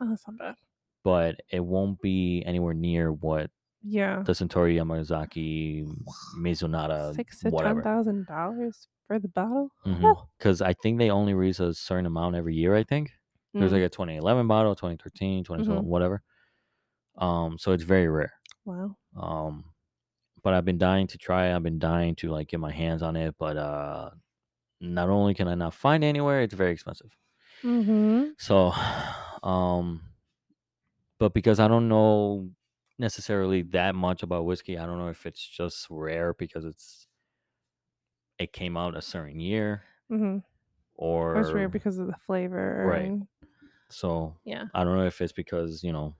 Oh, 0.00 0.08
that's 0.08 0.24
not 0.28 0.38
bad. 0.38 0.54
But 1.04 1.36
it 1.50 1.60
won't 1.64 2.00
be 2.02 2.42
anywhere 2.46 2.74
near 2.74 3.12
what 3.12 3.50
Yeah. 3.82 4.22
the 4.24 4.32
Suntory 4.32 4.74
Yamazaki 4.76 5.86
Mizunara, 6.36 7.14
Six 7.14 7.38
to 7.38 7.44
ten 7.44 7.52
whatever. 7.52 7.82
thousand 7.82 8.26
dollars 8.26 8.88
for 9.06 9.18
the 9.18 9.28
bottle. 9.28 9.70
Because 10.38 10.60
I 10.60 10.74
think 10.74 10.98
they 10.98 11.10
only 11.10 11.34
release 11.34 11.60
a 11.60 11.72
certain 11.74 12.06
amount 12.06 12.36
every 12.36 12.54
year, 12.54 12.74
I 12.74 12.82
think. 12.84 13.12
There's 13.54 13.70
Mm, 13.72 13.74
like 13.76 13.82
a 13.82 13.88
2011 13.88 14.46
bottle, 14.46 14.74
2013, 14.76 15.44
2012, 15.44 15.84
Mhm. 15.84 15.88
whatever. 15.88 16.22
Um, 17.16 17.58
so 17.58 17.72
it's 17.72 17.84
very 17.84 18.08
rare. 18.08 18.32
wow. 18.64 18.96
Um, 19.16 19.64
but 20.42 20.54
I've 20.54 20.64
been 20.66 20.78
dying 20.78 21.06
to 21.08 21.18
try. 21.18 21.46
it. 21.48 21.56
I've 21.56 21.62
been 21.62 21.78
dying 21.78 22.14
to 22.16 22.28
like 22.30 22.48
get 22.48 22.60
my 22.60 22.70
hands 22.72 23.02
on 23.02 23.16
it. 23.16 23.34
But 23.38 23.56
uh, 23.56 24.10
not 24.80 25.08
only 25.08 25.34
can 25.34 25.48
I 25.48 25.54
not 25.54 25.74
find 25.74 26.04
it 26.04 26.08
anywhere, 26.08 26.42
it's 26.42 26.54
very 26.54 26.72
expensive. 26.72 27.10
Mm-hmm. 27.64 28.30
So, 28.38 28.72
um, 29.42 30.02
but 31.18 31.34
because 31.34 31.60
I 31.60 31.68
don't 31.68 31.88
know 31.88 32.50
necessarily 32.98 33.62
that 33.62 33.94
much 33.94 34.22
about 34.22 34.44
whiskey, 34.44 34.78
I 34.78 34.86
don't 34.86 34.98
know 34.98 35.08
if 35.08 35.26
it's 35.26 35.44
just 35.46 35.86
rare 35.90 36.34
because 36.34 36.64
it's 36.64 37.06
it 38.38 38.52
came 38.52 38.76
out 38.76 38.96
a 38.96 39.02
certain 39.02 39.40
year 39.40 39.82
Mm-hmm. 40.10 40.38
or 40.94 41.36
It's 41.38 41.50
rare 41.52 41.68
because 41.68 41.98
of 41.98 42.06
the 42.06 42.16
flavor. 42.26 42.86
Right. 42.88 43.12
so 43.90 44.36
yeah. 44.44 44.64
I 44.74 44.84
don't 44.84 44.96
know 44.96 45.06
if 45.06 45.20
it's 45.20 45.32
because 45.32 45.82
you 45.84 45.92
know 45.92 46.14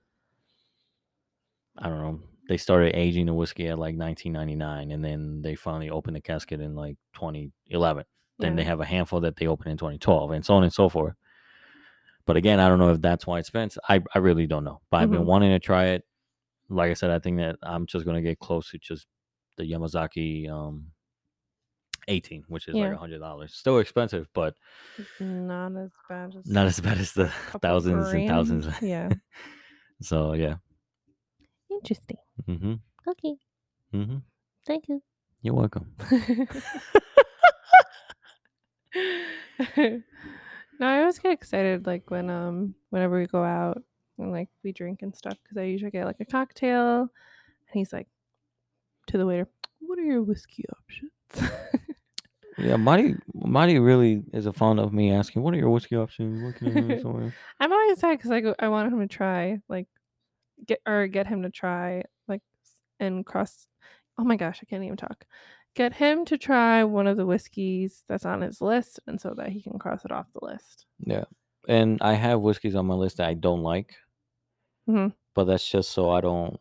I 1.79 1.89
don't 1.89 1.99
know 2.01 2.21
they 2.49 2.57
started 2.57 2.97
aging 2.97 3.27
the 3.27 3.35
whiskey 3.35 3.69
at 3.69 3.79
like 3.79 3.97
1999 3.97 4.91
and 4.91 5.05
then 5.05 5.43
they 5.43 5.55
finally 5.55 5.91
opened 5.91 6.17
the 6.17 6.21
casket 6.21 6.61
in 6.61 6.75
like 6.75 6.97
2011 7.15 8.05
then 8.41 8.57
they 8.57 8.65
have 8.65 8.81
a 8.81 8.85
handful 8.85 9.21
that 9.21 9.37
they 9.37 9.47
open 9.47 9.69
in 9.71 9.77
2012 9.77 10.31
and 10.31 10.45
so 10.47 10.55
on 10.55 10.63
and 10.65 10.73
so 10.73 10.89
forth 10.89 11.15
but 12.29 12.37
again 12.37 12.61
i 12.61 12.69
don't 12.69 12.79
know 12.79 12.91
if 12.91 13.01
that's 13.01 13.27
why 13.27 13.39
it's 13.39 13.49
expensive 13.49 13.83
i, 13.89 14.01
I 14.15 14.19
really 14.19 14.47
don't 14.47 14.65
know 14.65 14.81
but 14.91 14.99
i've 14.99 15.11
been 15.11 15.23
Mhm. 15.23 15.33
wanting 15.33 15.51
to 15.51 15.59
try 15.59 15.87
it 15.87 16.05
like 16.69 16.91
i 16.91 16.95
said 16.95 17.11
i 17.11 17.19
think 17.19 17.39
that 17.39 17.57
i'm 17.63 17.87
just 17.87 18.05
going 18.05 18.17
to 18.17 18.23
get 18.23 18.39
close 18.39 18.71
to 18.71 18.79
just 18.79 19.07
the 19.57 19.65
yamazaki 19.65 20.49
um 20.49 20.93
18 22.07 22.45
which 22.49 22.69
is 22.69 22.77
Yeah. 22.77 22.85
like 22.85 22.93
a 22.95 22.99
hundred 22.99 23.19
dollars 23.21 23.55
still 23.55 23.79
expensive 23.79 24.29
but 24.35 24.55
Not 25.21 25.77
as 25.77 25.91
bad 26.09 26.35
as 26.37 26.47
not 26.47 26.67
as 26.67 26.81
bad 26.87 26.99
as 26.99 27.13
the 27.13 27.29
thousands 27.61 28.13
and 28.13 28.29
thousands 28.29 28.67
Yeah. 28.83 29.09
so 30.01 30.35
yeah 30.35 30.57
Interesting. 31.71 32.17
mm-hmm 32.49 32.75
Okay. 33.07 33.37
mm-hmm 33.95 34.19
Thank 34.67 34.89
you. 34.89 35.03
you're 35.43 35.55
welcome 35.55 35.95
no, 40.79 40.87
I 40.87 41.01
always 41.01 41.19
get 41.19 41.33
excited 41.33 41.87
like 41.87 42.11
when 42.11 42.31
um 42.31 42.75
whenever 42.91 43.19
we 43.19 43.27
go 43.27 43.45
out 43.45 43.83
and 44.19 44.33
like 44.33 44.49
we 44.65 44.73
drink 44.73 45.03
and 45.03 45.15
stuff 45.15 45.37
because 45.43 45.57
I 45.57 45.63
usually 45.63 45.91
get 45.91 46.07
like 46.07 46.21
a 46.21 46.25
cocktail 46.25 47.01
and 47.01 47.09
he's 47.73 47.93
like 47.93 48.09
to 49.09 49.19
the 49.19 49.27
waiter, 49.27 49.49
"What 49.81 49.99
are 49.99 50.05
your 50.05 50.23
whiskey 50.23 50.65
options?" 50.71 51.53
Yeah, 52.61 52.75
Marty, 52.77 53.15
Marty 53.35 53.79
really 53.79 54.25
is 54.33 54.47
a 54.47 54.53
fond 54.53 54.81
of 54.81 54.93
me 54.93 55.13
asking, 55.13 55.43
"What 55.43 55.55
are 55.55 55.59
your 55.59 55.71
whiskey 55.71 55.97
options? 55.97 56.43
What 56.43 56.57
can 56.57 56.93
I 56.93 56.99
somewhere? 57.03 57.33
I'm 57.61 57.73
always 57.73 57.93
excited 57.93 58.19
because 58.19 58.33
I 58.33 58.41
go, 58.41 58.55
I 58.59 58.69
want 58.69 58.93
him 58.93 58.99
to 58.99 59.07
try 59.07 59.61
like 59.69 59.87
get 60.67 60.81
or 60.85 61.07
get 61.07 61.29
him 61.29 61.43
to 61.45 61.51
try 61.51 62.03
like 62.27 62.43
and 62.99 63.25
cross. 63.25 63.69
Oh 64.19 64.25
my 64.25 64.35
gosh, 64.35 64.59
I 64.61 64.67
can't 64.67 64.83
even 64.83 64.97
talk. 64.97 65.25
Get 65.79 65.95
him 65.95 66.25
to 66.25 66.37
try 66.37 66.83
one 66.83 67.07
of 67.07 67.17
the 67.17 67.25
whiskeys 67.25 68.03
that's 68.09 68.27
on 68.27 68.41
his 68.41 68.61
list, 68.61 68.99
and 69.07 69.21
so 69.21 69.33
that 69.37 69.51
he 69.51 69.63
can 69.63 69.79
cross 69.79 70.05
it 70.05 70.11
off 70.11 70.27
the 70.33 70.45
list. 70.45 70.87
Yeah, 71.07 71.25
and 71.69 71.99
I 72.03 72.15
have 72.15 72.41
whiskeys 72.41 72.75
on 72.75 72.87
my 72.87 72.95
list 72.95 73.19
that 73.19 73.29
I 73.29 73.35
don't 73.35 73.63
like, 73.63 73.95
Mhm. 74.89 75.15
but 75.35 75.45
that's 75.45 75.71
just 75.71 75.91
so 75.93 76.11
I 76.11 76.21
don't 76.21 76.59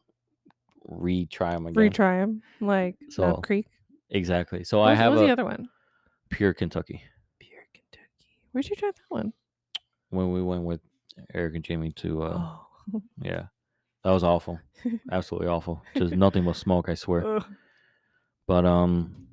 retry 0.88 1.54
them 1.54 1.66
again. 1.66 1.84
Retry 1.92 2.20
him 2.20 2.44
like 2.62 2.96
So, 3.10 3.24
Knob 3.28 3.44
Creek. 3.44 3.68
Exactly. 4.12 4.64
So 4.64 4.82
I 4.82 4.92
was, 4.92 4.98
what 4.98 5.04
have 5.04 5.12
was 5.14 5.22
the 5.22 5.32
other 5.32 5.46
one? 5.46 5.68
pure 6.30 6.54
Kentucky 6.54 7.02
Pure 7.40 7.64
Kentucky. 7.74 8.38
Where'd 8.52 8.70
you 8.70 8.76
try 8.76 8.92
that 8.92 9.02
one? 9.10 9.34
when 10.10 10.32
we 10.32 10.42
went 10.44 10.64
with 10.64 10.80
Eric 11.34 11.56
and 11.56 11.64
Jamie 11.64 11.92
to. 11.94 12.22
Uh, 12.24 12.38
oh. 12.94 13.02
Yeah, 13.22 13.48
that 14.04 14.12
was 14.12 14.24
awful. 14.24 14.60
Absolutely 15.12 15.48
awful. 15.50 15.82
Just 15.96 16.14
nothing 16.16 16.46
but 16.46 16.56
smoke. 16.56 16.88
I 16.88 16.94
swear. 16.94 17.26
Ugh. 17.38 17.46
But 18.48 18.66
um, 18.66 19.28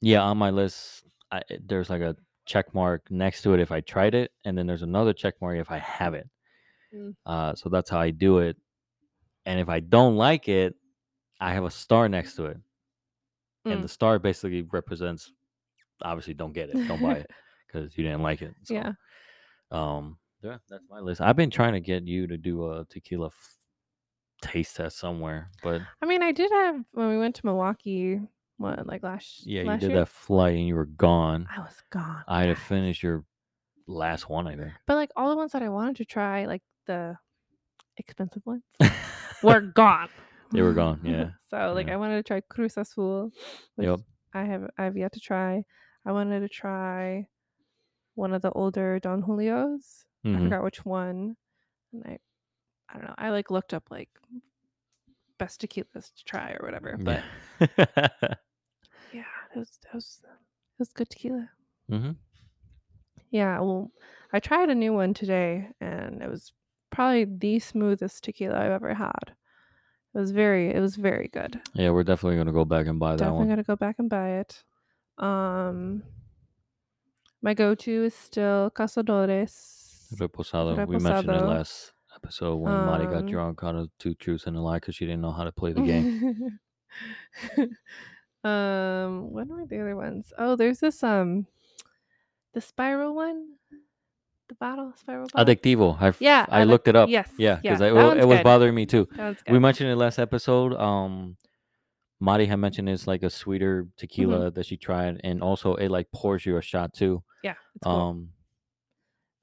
yeah, 0.00 0.22
on 0.22 0.36
my 0.38 0.50
list, 0.50 1.04
I, 1.30 1.42
there's 1.64 1.88
like 1.88 2.00
a 2.02 2.16
check 2.46 2.74
mark 2.74 3.08
next 3.10 3.42
to 3.42 3.54
it 3.54 3.60
if 3.60 3.70
I 3.70 3.80
tried 3.80 4.14
it, 4.14 4.32
and 4.44 4.58
then 4.58 4.66
there's 4.66 4.82
another 4.82 5.12
check 5.12 5.34
mark 5.40 5.58
if 5.58 5.70
I 5.70 5.78
have 5.78 6.14
it. 6.14 6.28
Mm. 6.94 7.14
Uh, 7.24 7.54
so 7.54 7.68
that's 7.68 7.88
how 7.90 8.00
I 8.00 8.10
do 8.10 8.38
it. 8.38 8.56
And 9.46 9.60
if 9.60 9.68
I 9.68 9.80
don't 9.80 10.16
like 10.16 10.48
it, 10.48 10.74
I 11.40 11.52
have 11.52 11.64
a 11.64 11.70
star 11.70 12.08
next 12.08 12.34
to 12.36 12.46
it, 12.46 12.56
and 13.64 13.78
Mm. 13.78 13.82
the 13.82 13.88
star 13.88 14.18
basically 14.18 14.62
represents, 14.62 15.32
obviously, 16.02 16.34
don't 16.34 16.52
get 16.52 16.70
it, 16.70 16.86
don't 16.88 17.00
buy 17.00 17.18
it, 17.18 17.30
because 17.66 17.96
you 17.96 18.04
didn't 18.04 18.22
like 18.22 18.42
it. 18.42 18.54
So, 18.64 18.74
Yeah. 18.74 18.92
Um. 19.70 20.18
Yeah, 20.42 20.58
that's 20.68 20.82
my 20.90 20.98
list. 20.98 21.20
I've 21.20 21.36
been 21.36 21.50
trying 21.50 21.72
to 21.74 21.80
get 21.80 22.04
you 22.04 22.26
to 22.26 22.36
do 22.36 22.68
a 22.72 22.84
tequila 22.90 23.30
taste 24.42 24.76
test 24.76 24.98
somewhere, 24.98 25.50
but 25.62 25.80
I 26.02 26.06
mean, 26.06 26.22
I 26.22 26.32
did 26.32 26.50
have 26.50 26.84
when 26.92 27.08
we 27.08 27.18
went 27.18 27.34
to 27.36 27.46
Milwaukee 27.46 28.20
What, 28.58 28.86
like 28.86 29.02
last 29.02 29.46
Yeah, 29.46 29.62
you 29.62 29.70
did 29.78 29.90
year? 29.90 29.98
that 30.00 30.08
flight 30.08 30.56
and 30.56 30.66
you 30.66 30.74
were 30.76 30.86
gone. 30.86 31.48
I 31.54 31.60
was 31.60 31.82
gone. 31.90 32.22
I 32.28 32.40
had 32.44 32.54
to 32.54 32.60
finish 32.60 33.02
your 33.02 33.24
last 33.86 34.28
one, 34.28 34.46
I 34.46 34.56
think. 34.56 34.72
But 34.86 34.96
like 34.96 35.10
all 35.16 35.30
the 35.30 35.36
ones 35.36 35.52
that 35.52 35.62
I 35.62 35.68
wanted 35.68 35.96
to 35.96 36.04
try, 36.04 36.46
like 36.46 36.62
the 36.86 37.16
expensive 37.96 38.42
ones, 38.44 38.62
were 39.42 39.60
gone. 39.74 40.08
They 40.52 40.62
were 40.62 40.74
gone, 40.74 41.00
yeah, 41.04 41.30
so 41.50 41.72
like 41.74 41.86
yeah. 41.88 41.94
I 41.94 41.96
wanted 41.96 42.16
to 42.16 42.22
try 42.22 42.40
Cruz 42.42 42.76
Azul, 42.76 43.30
which 43.76 43.86
Yep. 43.88 44.00
I 44.34 44.44
have 44.44 44.68
I've 44.78 44.96
yet 44.96 45.12
to 45.14 45.20
try. 45.20 45.64
I 46.04 46.12
wanted 46.12 46.40
to 46.40 46.48
try 46.48 47.26
one 48.14 48.32
of 48.34 48.42
the 48.42 48.50
older 48.52 48.98
Don 48.98 49.22
Julios. 49.22 50.04
I 50.24 50.28
Mhm. 50.28 50.44
forgot 50.44 50.62
which 50.64 50.84
one. 50.84 51.36
And 51.92 52.02
I 52.06 52.18
I 52.92 52.98
don't 52.98 53.06
know. 53.06 53.14
I 53.18 53.30
like 53.30 53.50
looked 53.50 53.72
up 53.74 53.84
like 53.90 54.08
best 55.38 55.60
tequilas 55.60 56.12
to 56.14 56.24
try 56.24 56.52
or 56.58 56.64
whatever. 56.64 56.98
But 56.98 57.22
Yeah. 57.78 58.16
yeah, 59.12 59.24
it 59.54 59.58
was 59.58 59.78
it 59.90 59.94
was 59.94 60.20
it 60.24 60.78
was 60.78 60.88
good 60.92 61.08
tequila. 61.10 61.50
Mhm. 61.90 62.16
Yeah, 63.30 63.60
well, 63.60 63.90
I 64.32 64.40
tried 64.40 64.68
a 64.68 64.74
new 64.74 64.92
one 64.92 65.14
today 65.14 65.68
and 65.80 66.22
it 66.22 66.28
was 66.28 66.52
probably 66.90 67.24
the 67.24 67.58
smoothest 67.58 68.24
tequila 68.24 68.58
I've 68.60 68.70
ever 68.72 68.94
had. 68.94 69.32
It 70.14 70.18
was 70.18 70.30
very 70.32 70.70
it 70.70 70.80
was 70.80 70.96
very 70.96 71.28
good. 71.28 71.60
Yeah, 71.74 71.90
we're 71.90 72.04
definitely 72.04 72.36
gonna 72.36 72.52
go 72.52 72.64
back 72.66 72.86
and 72.86 72.98
buy 72.98 73.12
that 73.12 73.18
Definitely 73.18 73.38
one. 73.38 73.48
gotta 73.48 73.62
go 73.62 73.76
back 73.76 73.96
and 73.98 74.10
buy 74.10 74.40
it. 74.40 74.62
Um 75.18 76.02
my 77.44 77.54
go-to 77.54 78.04
is 78.04 78.14
still 78.14 78.70
Cazadores. 78.70 80.06
Reposado. 80.14 80.86
We 80.86 80.98
mentioned 80.98 81.28
it 81.30 81.32
Reposado. 81.32 81.48
last 81.48 81.92
episode 82.22 82.56
when 82.56 82.72
Mari 82.86 83.06
got 83.06 83.22
Um, 83.24 83.26
drunk 83.26 83.62
on 83.64 83.76
a 83.76 83.86
two 83.98 84.14
truths 84.14 84.46
and 84.46 84.56
a 84.56 84.60
lie 84.60 84.76
because 84.76 84.94
she 84.94 85.06
didn't 85.06 85.20
know 85.22 85.32
how 85.32 85.44
to 85.44 85.52
play 85.52 85.72
the 85.72 85.82
game. 85.82 86.60
um, 88.44 89.30
what 89.32 89.50
are 89.50 89.66
the 89.66 89.80
other 89.80 89.96
ones? 89.96 90.32
Oh, 90.38 90.56
there's 90.56 90.80
this 90.80 91.02
um 91.02 91.46
the 92.54 92.60
spiral 92.60 93.14
one. 93.14 93.54
The 94.48 94.54
bottle 94.56 94.92
spiral 94.96 95.28
bottle. 95.32 95.54
Adictivo. 95.54 95.96
I, 96.00 96.12
Yeah, 96.18 96.46
I 96.48 96.62
addic- 96.62 96.68
looked 96.68 96.88
it 96.88 96.96
up. 96.96 97.08
yes, 97.08 97.30
Yeah, 97.38 97.58
yeah, 97.62 97.72
because 97.74 97.80
it, 97.80 97.94
wa- 97.94 98.08
one's 98.08 98.20
it 98.22 98.26
was 98.28 98.38
good. 98.38 98.44
bothering 98.44 98.74
me 98.74 98.86
too. 98.86 99.08
We 99.48 99.58
mentioned 99.58 99.90
it 99.90 99.96
last 99.96 100.18
episode. 100.18 100.74
Um, 100.74 101.36
Mari 102.20 102.46
had 102.46 102.56
mentioned 102.56 102.88
it's 102.88 103.06
like 103.06 103.22
a 103.22 103.30
sweeter 103.30 103.88
tequila 103.96 104.38
Mm-hmm. 104.46 104.54
that 104.54 104.66
she 104.66 104.76
tried, 104.76 105.20
and 105.24 105.42
also 105.42 105.74
it 105.76 105.88
like 105.90 106.10
pours 106.12 106.44
you 106.46 106.56
a 106.56 106.62
shot 106.62 106.92
too. 106.92 107.22
yeah, 107.42 107.54
cool. 107.82 107.92
Um, 107.92 108.28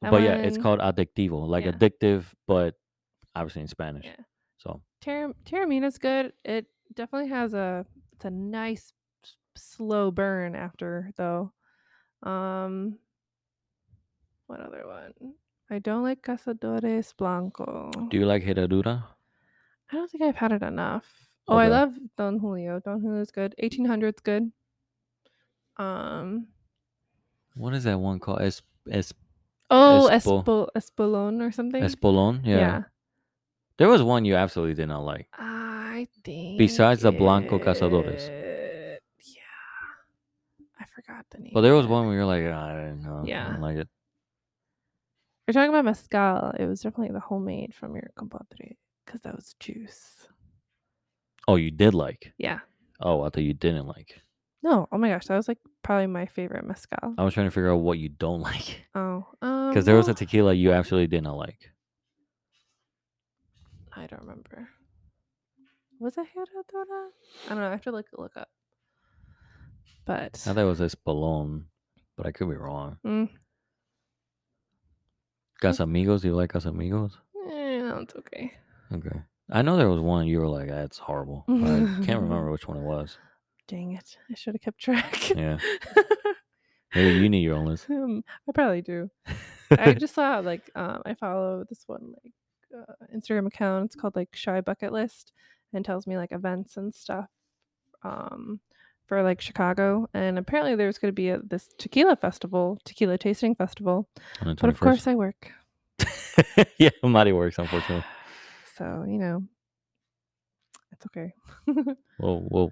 That 0.01 0.11
but 0.11 0.21
yeah, 0.21 0.35
it's 0.35 0.57
one- 0.57 0.63
called 0.63 0.79
adictivo, 0.79 1.47
like 1.47 1.65
Yeah. 1.65 1.71
addictive, 1.71 2.25
but 2.47 2.75
obviously 3.35 3.61
in 3.63 3.67
Spanish. 3.67 4.05
Yeah. 4.05 4.23
So 4.57 4.81
Ter- 5.01 5.33
Teremana's 5.45 5.97
good. 5.97 6.33
It 6.43 6.67
definitely 6.93 7.29
has 7.29 7.53
a 7.53 7.85
it's 8.13 8.25
a 8.25 8.29
nice 8.31 8.93
s- 9.23 9.35
slow 9.55 10.11
burn 10.11 10.55
after 10.55 11.11
though. 11.17 11.51
Um 12.23 12.99
what 14.47 14.59
other 14.61 14.83
one? 14.87 15.35
I 15.69 15.79
don't 15.79 16.01
like 16.03 16.21
Cazadores 16.23 17.13
Blanco. 17.15 17.91
do 18.09 18.17
you 18.17 18.25
like 18.25 18.43
Herradura? 18.43 19.03
I 19.91 19.95
don't 19.95 20.09
think 20.09 20.23
I've 20.23 20.35
had 20.35 20.51
it 20.51 20.63
enough. 20.63 21.05
Oh, 21.47 21.55
I 21.57 21.65
Okay. 21.65 21.71
love 21.71 21.93
Don 22.17 22.39
Julio. 22.39 22.79
Don 22.79 23.01
Julio's 23.01 23.31
good. 23.31 23.53
1800's 23.61 24.21
good. 24.21 24.51
Um 25.77 26.47
What 27.55 27.73
is 27.73 27.83
that 27.83 27.99
one 27.99 28.19
called? 28.19 28.41
Es, 28.41 28.61
es, 28.89 29.13
oh, 29.69 30.09
Espo- 30.11 30.43
Espo 30.43 30.67
Espolon 30.75 31.41
or 31.41 31.51
something. 31.51 31.83
Espolon? 31.83 32.41
Yeah. 32.45 32.83
There 33.77 33.87
was 33.89 34.01
one 34.03 34.25
you 34.25 34.35
absolutely 34.35 34.75
did 34.75 34.87
not 34.87 35.05
like. 35.05 35.27
I 35.33 36.07
think 36.23 36.57
Besides 36.57 37.01
the 37.01 37.11
Blanco 37.11 37.59
Cazadores. 37.59 38.27
Yeah. 38.27 39.41
I 40.79 40.85
forgot 40.93 41.25
the 41.31 41.39
name. 41.39 41.51
But 41.53 41.61
there 41.61 41.73
was 41.75 41.87
one 41.87 42.05
where 42.07 42.15
you're 42.15 42.25
like, 42.25 42.43
"Ah, 42.45 42.69
I 42.71 42.73
didn't 42.75 43.03
know. 43.03 43.21
I 43.23 43.27
Yeah. 43.27 43.47
don't 43.51 43.61
like 43.61 43.77
it. 43.77 43.87
You're 45.47 45.53
talking 45.53 45.69
about 45.69 45.85
mezcal. 45.85 46.51
It 46.59 46.67
was 46.67 46.81
definitely 46.81 47.13
the 47.13 47.19
homemade 47.21 47.73
from 47.73 47.95
your 47.95 48.11
compadre 48.15 48.77
because 49.05 49.21
that 49.21 49.35
was 49.35 49.55
juice. 49.59 50.27
Oh, 51.47 51.55
you 51.55 51.71
did 51.71 51.93
like. 51.95 52.33
Yeah. 52.37 52.59
Oh, 52.99 53.21
I 53.23 53.29
thought 53.29 53.43
you 53.43 53.53
didn't 53.55 53.87
like. 53.87 54.21
No. 54.61 54.87
Oh 54.91 54.97
my 54.97 55.09
gosh, 55.09 55.25
that 55.27 55.35
was 55.37 55.47
like 55.47 55.59
probably 55.83 56.07
my 56.07 56.25
favorite 56.25 56.65
mezcal. 56.65 57.13
I 57.17 57.23
was 57.23 57.33
trying 57.33 57.47
to 57.47 57.51
figure 57.51 57.71
out 57.71 57.77
what 57.77 57.97
you 57.99 58.09
don't 58.09 58.41
like. 58.51 58.85
Oh, 58.95 59.25
um, 59.41 59.69
Because 59.69 59.85
there 59.85 59.95
was 59.95 60.07
a 60.07 60.13
tequila 60.13 60.53
you 60.53 60.71
absolutely 60.73 61.07
did 61.07 61.23
not 61.23 61.37
like. 61.37 61.71
I 63.95 64.07
don't 64.07 64.21
remember. 64.21 64.69
Was 65.99 66.17
it 66.17 66.27
Herradura? 66.35 67.07
I 67.47 67.49
don't 67.49 67.57
know. 67.59 67.67
I 67.67 67.71
have 67.71 67.81
to 67.81 67.91
look 67.91 68.05
look 68.17 68.37
up. 68.37 68.49
But 70.05 70.41
I 70.47 70.53
thought 70.53 70.57
it 70.57 70.63
was 70.63 70.79
Espolon, 70.79 71.63
but 72.15 72.25
I 72.25 72.31
could 72.31 72.49
be 72.49 72.55
wrong. 72.55 72.97
mm, 73.05 73.29
Casamigos, 75.61 76.21
do 76.21 76.29
you 76.29 76.35
like 76.35 76.51
Casamigos? 76.53 77.11
eh, 77.51 77.79
no, 77.81 77.97
it's 77.97 78.15
okay. 78.15 78.53
Okay. 78.93 79.21
I 79.51 79.61
know 79.61 79.77
there 79.77 79.89
was 79.89 79.99
one 79.99 80.27
you 80.27 80.39
were 80.39 80.47
like, 80.47 80.69
that's 80.69 80.97
horrible. 80.99 81.43
I 81.49 81.85
can't 82.05 82.21
remember 82.21 82.49
which 82.51 82.67
one 82.67 82.77
it 82.77 82.83
was. 82.83 83.17
Dang 83.69 83.93
it! 83.93 84.17
I 84.31 84.33
should 84.33 84.55
have 84.55 84.61
kept 84.61 84.79
track. 84.79 85.29
Yeah. 85.29 85.59
Maybe 86.95 87.19
you 87.19 87.29
need 87.29 87.43
your 87.43 87.55
own 87.55 87.67
list. 87.67 87.87
Um, 87.87 88.23
I 88.47 88.51
probably 88.51 88.81
do. 88.81 89.11
I 89.71 89.93
just 89.93 90.15
saw 90.15 90.39
like 90.39 90.71
um, 90.73 91.03
I 91.05 91.13
follow 91.13 91.63
this 91.69 91.83
one 91.85 92.13
like 92.23 92.33
uh, 92.75 93.05
Instagram 93.15 93.45
account. 93.45 93.85
It's 93.85 93.95
called 93.95 94.15
like 94.15 94.29
Shy 94.33 94.59
Bucket 94.61 94.91
List, 94.91 95.33
and 95.71 95.85
tells 95.85 96.07
me 96.07 96.17
like 96.17 96.31
events 96.31 96.77
and 96.77 96.91
stuff 96.91 97.29
um, 98.03 98.59
for 99.05 99.21
like 99.21 99.39
Chicago. 99.39 100.09
And 100.15 100.39
apparently 100.39 100.75
there's 100.75 100.97
going 100.97 101.11
to 101.11 101.15
be 101.15 101.29
a, 101.29 101.37
this 101.37 101.69
tequila 101.77 102.15
festival, 102.15 102.79
tequila 102.85 103.19
tasting 103.19 103.53
festival. 103.53 104.09
But 104.43 104.63
of 104.63 104.79
course 104.79 105.05
I 105.05 105.13
work, 105.13 105.51
yeah, 106.79 106.89
Mari 107.03 107.33
works, 107.33 107.59
unfortunately. 107.59 108.03
so 108.75 109.05
you 109.07 109.19
know 109.19 109.43
it's 110.91 111.05
okay. 111.05 111.33
Well, 112.17 112.47
well, 112.49 112.71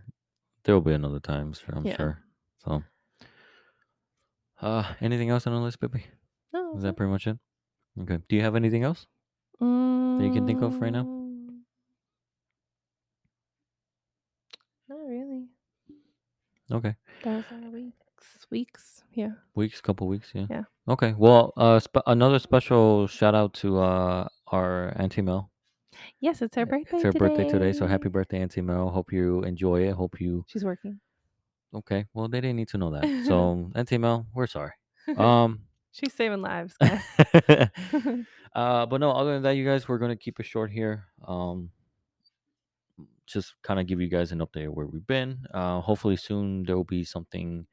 there 0.67 0.75
will 0.75 0.81
be 0.81 0.91
another 0.93 1.19
time, 1.21 1.53
sure, 1.53 1.73
I'm 1.75 1.85
Yeah. 1.87 1.95
sure. 1.95 2.23
So, 2.59 2.83
uh, 4.61 4.93
anything 4.99 5.29
else 5.29 5.47
on 5.47 5.53
the 5.53 5.59
list, 5.61 5.79
Pippi? 5.79 6.05
no, 6.53 6.75
Is 6.75 6.83
that 6.83 6.97
pretty 6.97 7.09
much 7.09 7.25
it? 7.25 7.39
Okay. 8.01 8.19
Do 8.27 8.35
you 8.35 8.41
have 8.43 8.55
anything 8.55 8.83
else? 8.83 9.07
that 9.59 10.23
you 10.25 10.31
can 10.33 10.45
think 10.45 10.61
of 10.61 10.79
right 10.81 10.91
now? 10.93 11.03
Mm. 11.03 11.61
Not 14.89 14.99
really. 15.07 15.47
Okay. 16.71 16.95
That 17.23 17.35
was 17.37 17.45
are 17.51 17.69
weeks. 17.71 18.45
Weeks. 18.51 19.03
Yeah. 19.13 19.31
Weeks, 19.55 19.81
couple 19.81 20.07
weeks, 20.07 20.31
yeah. 20.35 20.45
Yeah. 20.49 20.63
Okay. 20.87 21.13
Well, 21.17 21.53
uh, 21.57 21.79
spe- 21.79 22.05
another 22.05 22.39
special 22.39 23.07
shout 23.07 23.33
out 23.35 23.53
to 23.55 23.79
uh 23.79 24.27
our 24.47 24.93
Auntie 25.01 25.21
Mel. 25.23 25.49
Yes, 26.19 26.41
it's 26.41 26.55
her 26.55 26.65
birthday. 26.65 26.95
It's 26.97 27.03
her 27.03 27.11
today. 27.11 27.19
birthday 27.19 27.49
today, 27.49 27.73
so 27.73 27.87
happy 27.87 28.09
birthday, 28.09 28.41
Auntie 28.41 28.61
Mel. 28.61 28.89
Hope 28.89 29.11
you 29.11 29.43
enjoy 29.43 29.87
it. 29.87 29.93
Hope 29.93 30.19
you. 30.19 30.43
She's 30.47 30.63
working. 30.65 30.99
Okay. 31.73 32.05
Well, 32.13 32.27
they 32.27 32.41
didn't 32.41 32.55
need 32.55 32.69
to 32.69 32.77
know 32.77 32.91
that. 32.91 33.03
So, 33.27 33.69
Auntie 33.75 33.97
Mel, 33.97 34.27
we're 34.33 34.47
sorry. 34.47 34.71
Um. 35.17 35.61
She's 35.91 36.13
saving 36.13 36.41
lives, 36.43 36.75
guys. 36.81 37.01
uh, 38.53 38.85
but 38.85 38.99
no, 38.99 39.11
other 39.11 39.33
than 39.33 39.41
that, 39.43 39.55
you 39.55 39.65
guys, 39.65 39.87
we're 39.87 39.97
gonna 39.97 40.15
keep 40.15 40.39
it 40.39 40.45
short 40.45 40.69
here. 40.69 41.05
Um, 41.27 41.71
just 43.25 43.55
kind 43.63 43.79
of 43.79 43.87
give 43.87 43.99
you 43.99 44.07
guys 44.07 44.31
an 44.31 44.39
update 44.39 44.67
of 44.67 44.73
where 44.73 44.85
we've 44.85 45.07
been. 45.07 45.39
Uh, 45.51 45.81
hopefully 45.81 46.15
soon 46.15 46.63
there 46.63 46.75
will 46.75 46.83
be 46.83 47.03
something 47.03 47.65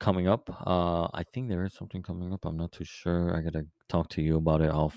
coming 0.00 0.26
up. 0.26 0.50
Uh, 0.66 1.04
I 1.14 1.22
think 1.22 1.48
there 1.48 1.64
is 1.64 1.74
something 1.74 2.02
coming 2.02 2.32
up. 2.32 2.44
I'm 2.44 2.56
not 2.56 2.72
too 2.72 2.84
sure. 2.84 3.36
I 3.36 3.40
gotta 3.40 3.66
talk 3.88 4.08
to 4.10 4.22
you 4.22 4.36
about 4.38 4.60
it 4.60 4.70
off 4.70 4.96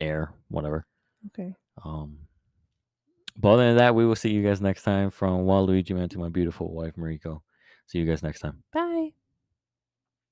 air, 0.00 0.32
whatever. 0.48 0.86
Okay. 1.26 1.54
Um, 1.84 2.18
but 3.36 3.50
other 3.50 3.66
than 3.68 3.76
that, 3.76 3.94
we 3.94 4.06
will 4.06 4.16
see 4.16 4.30
you 4.30 4.42
guys 4.42 4.60
next 4.60 4.82
time. 4.82 5.10
From 5.10 5.44
Waluigi 5.44 5.94
Man 5.94 6.08
to 6.10 6.18
my 6.18 6.28
beautiful 6.28 6.72
wife 6.72 6.94
Mariko. 6.96 7.42
See 7.86 7.98
you 7.98 8.06
guys 8.06 8.22
next 8.22 8.40
time. 8.40 8.62
Bye. 8.72 9.10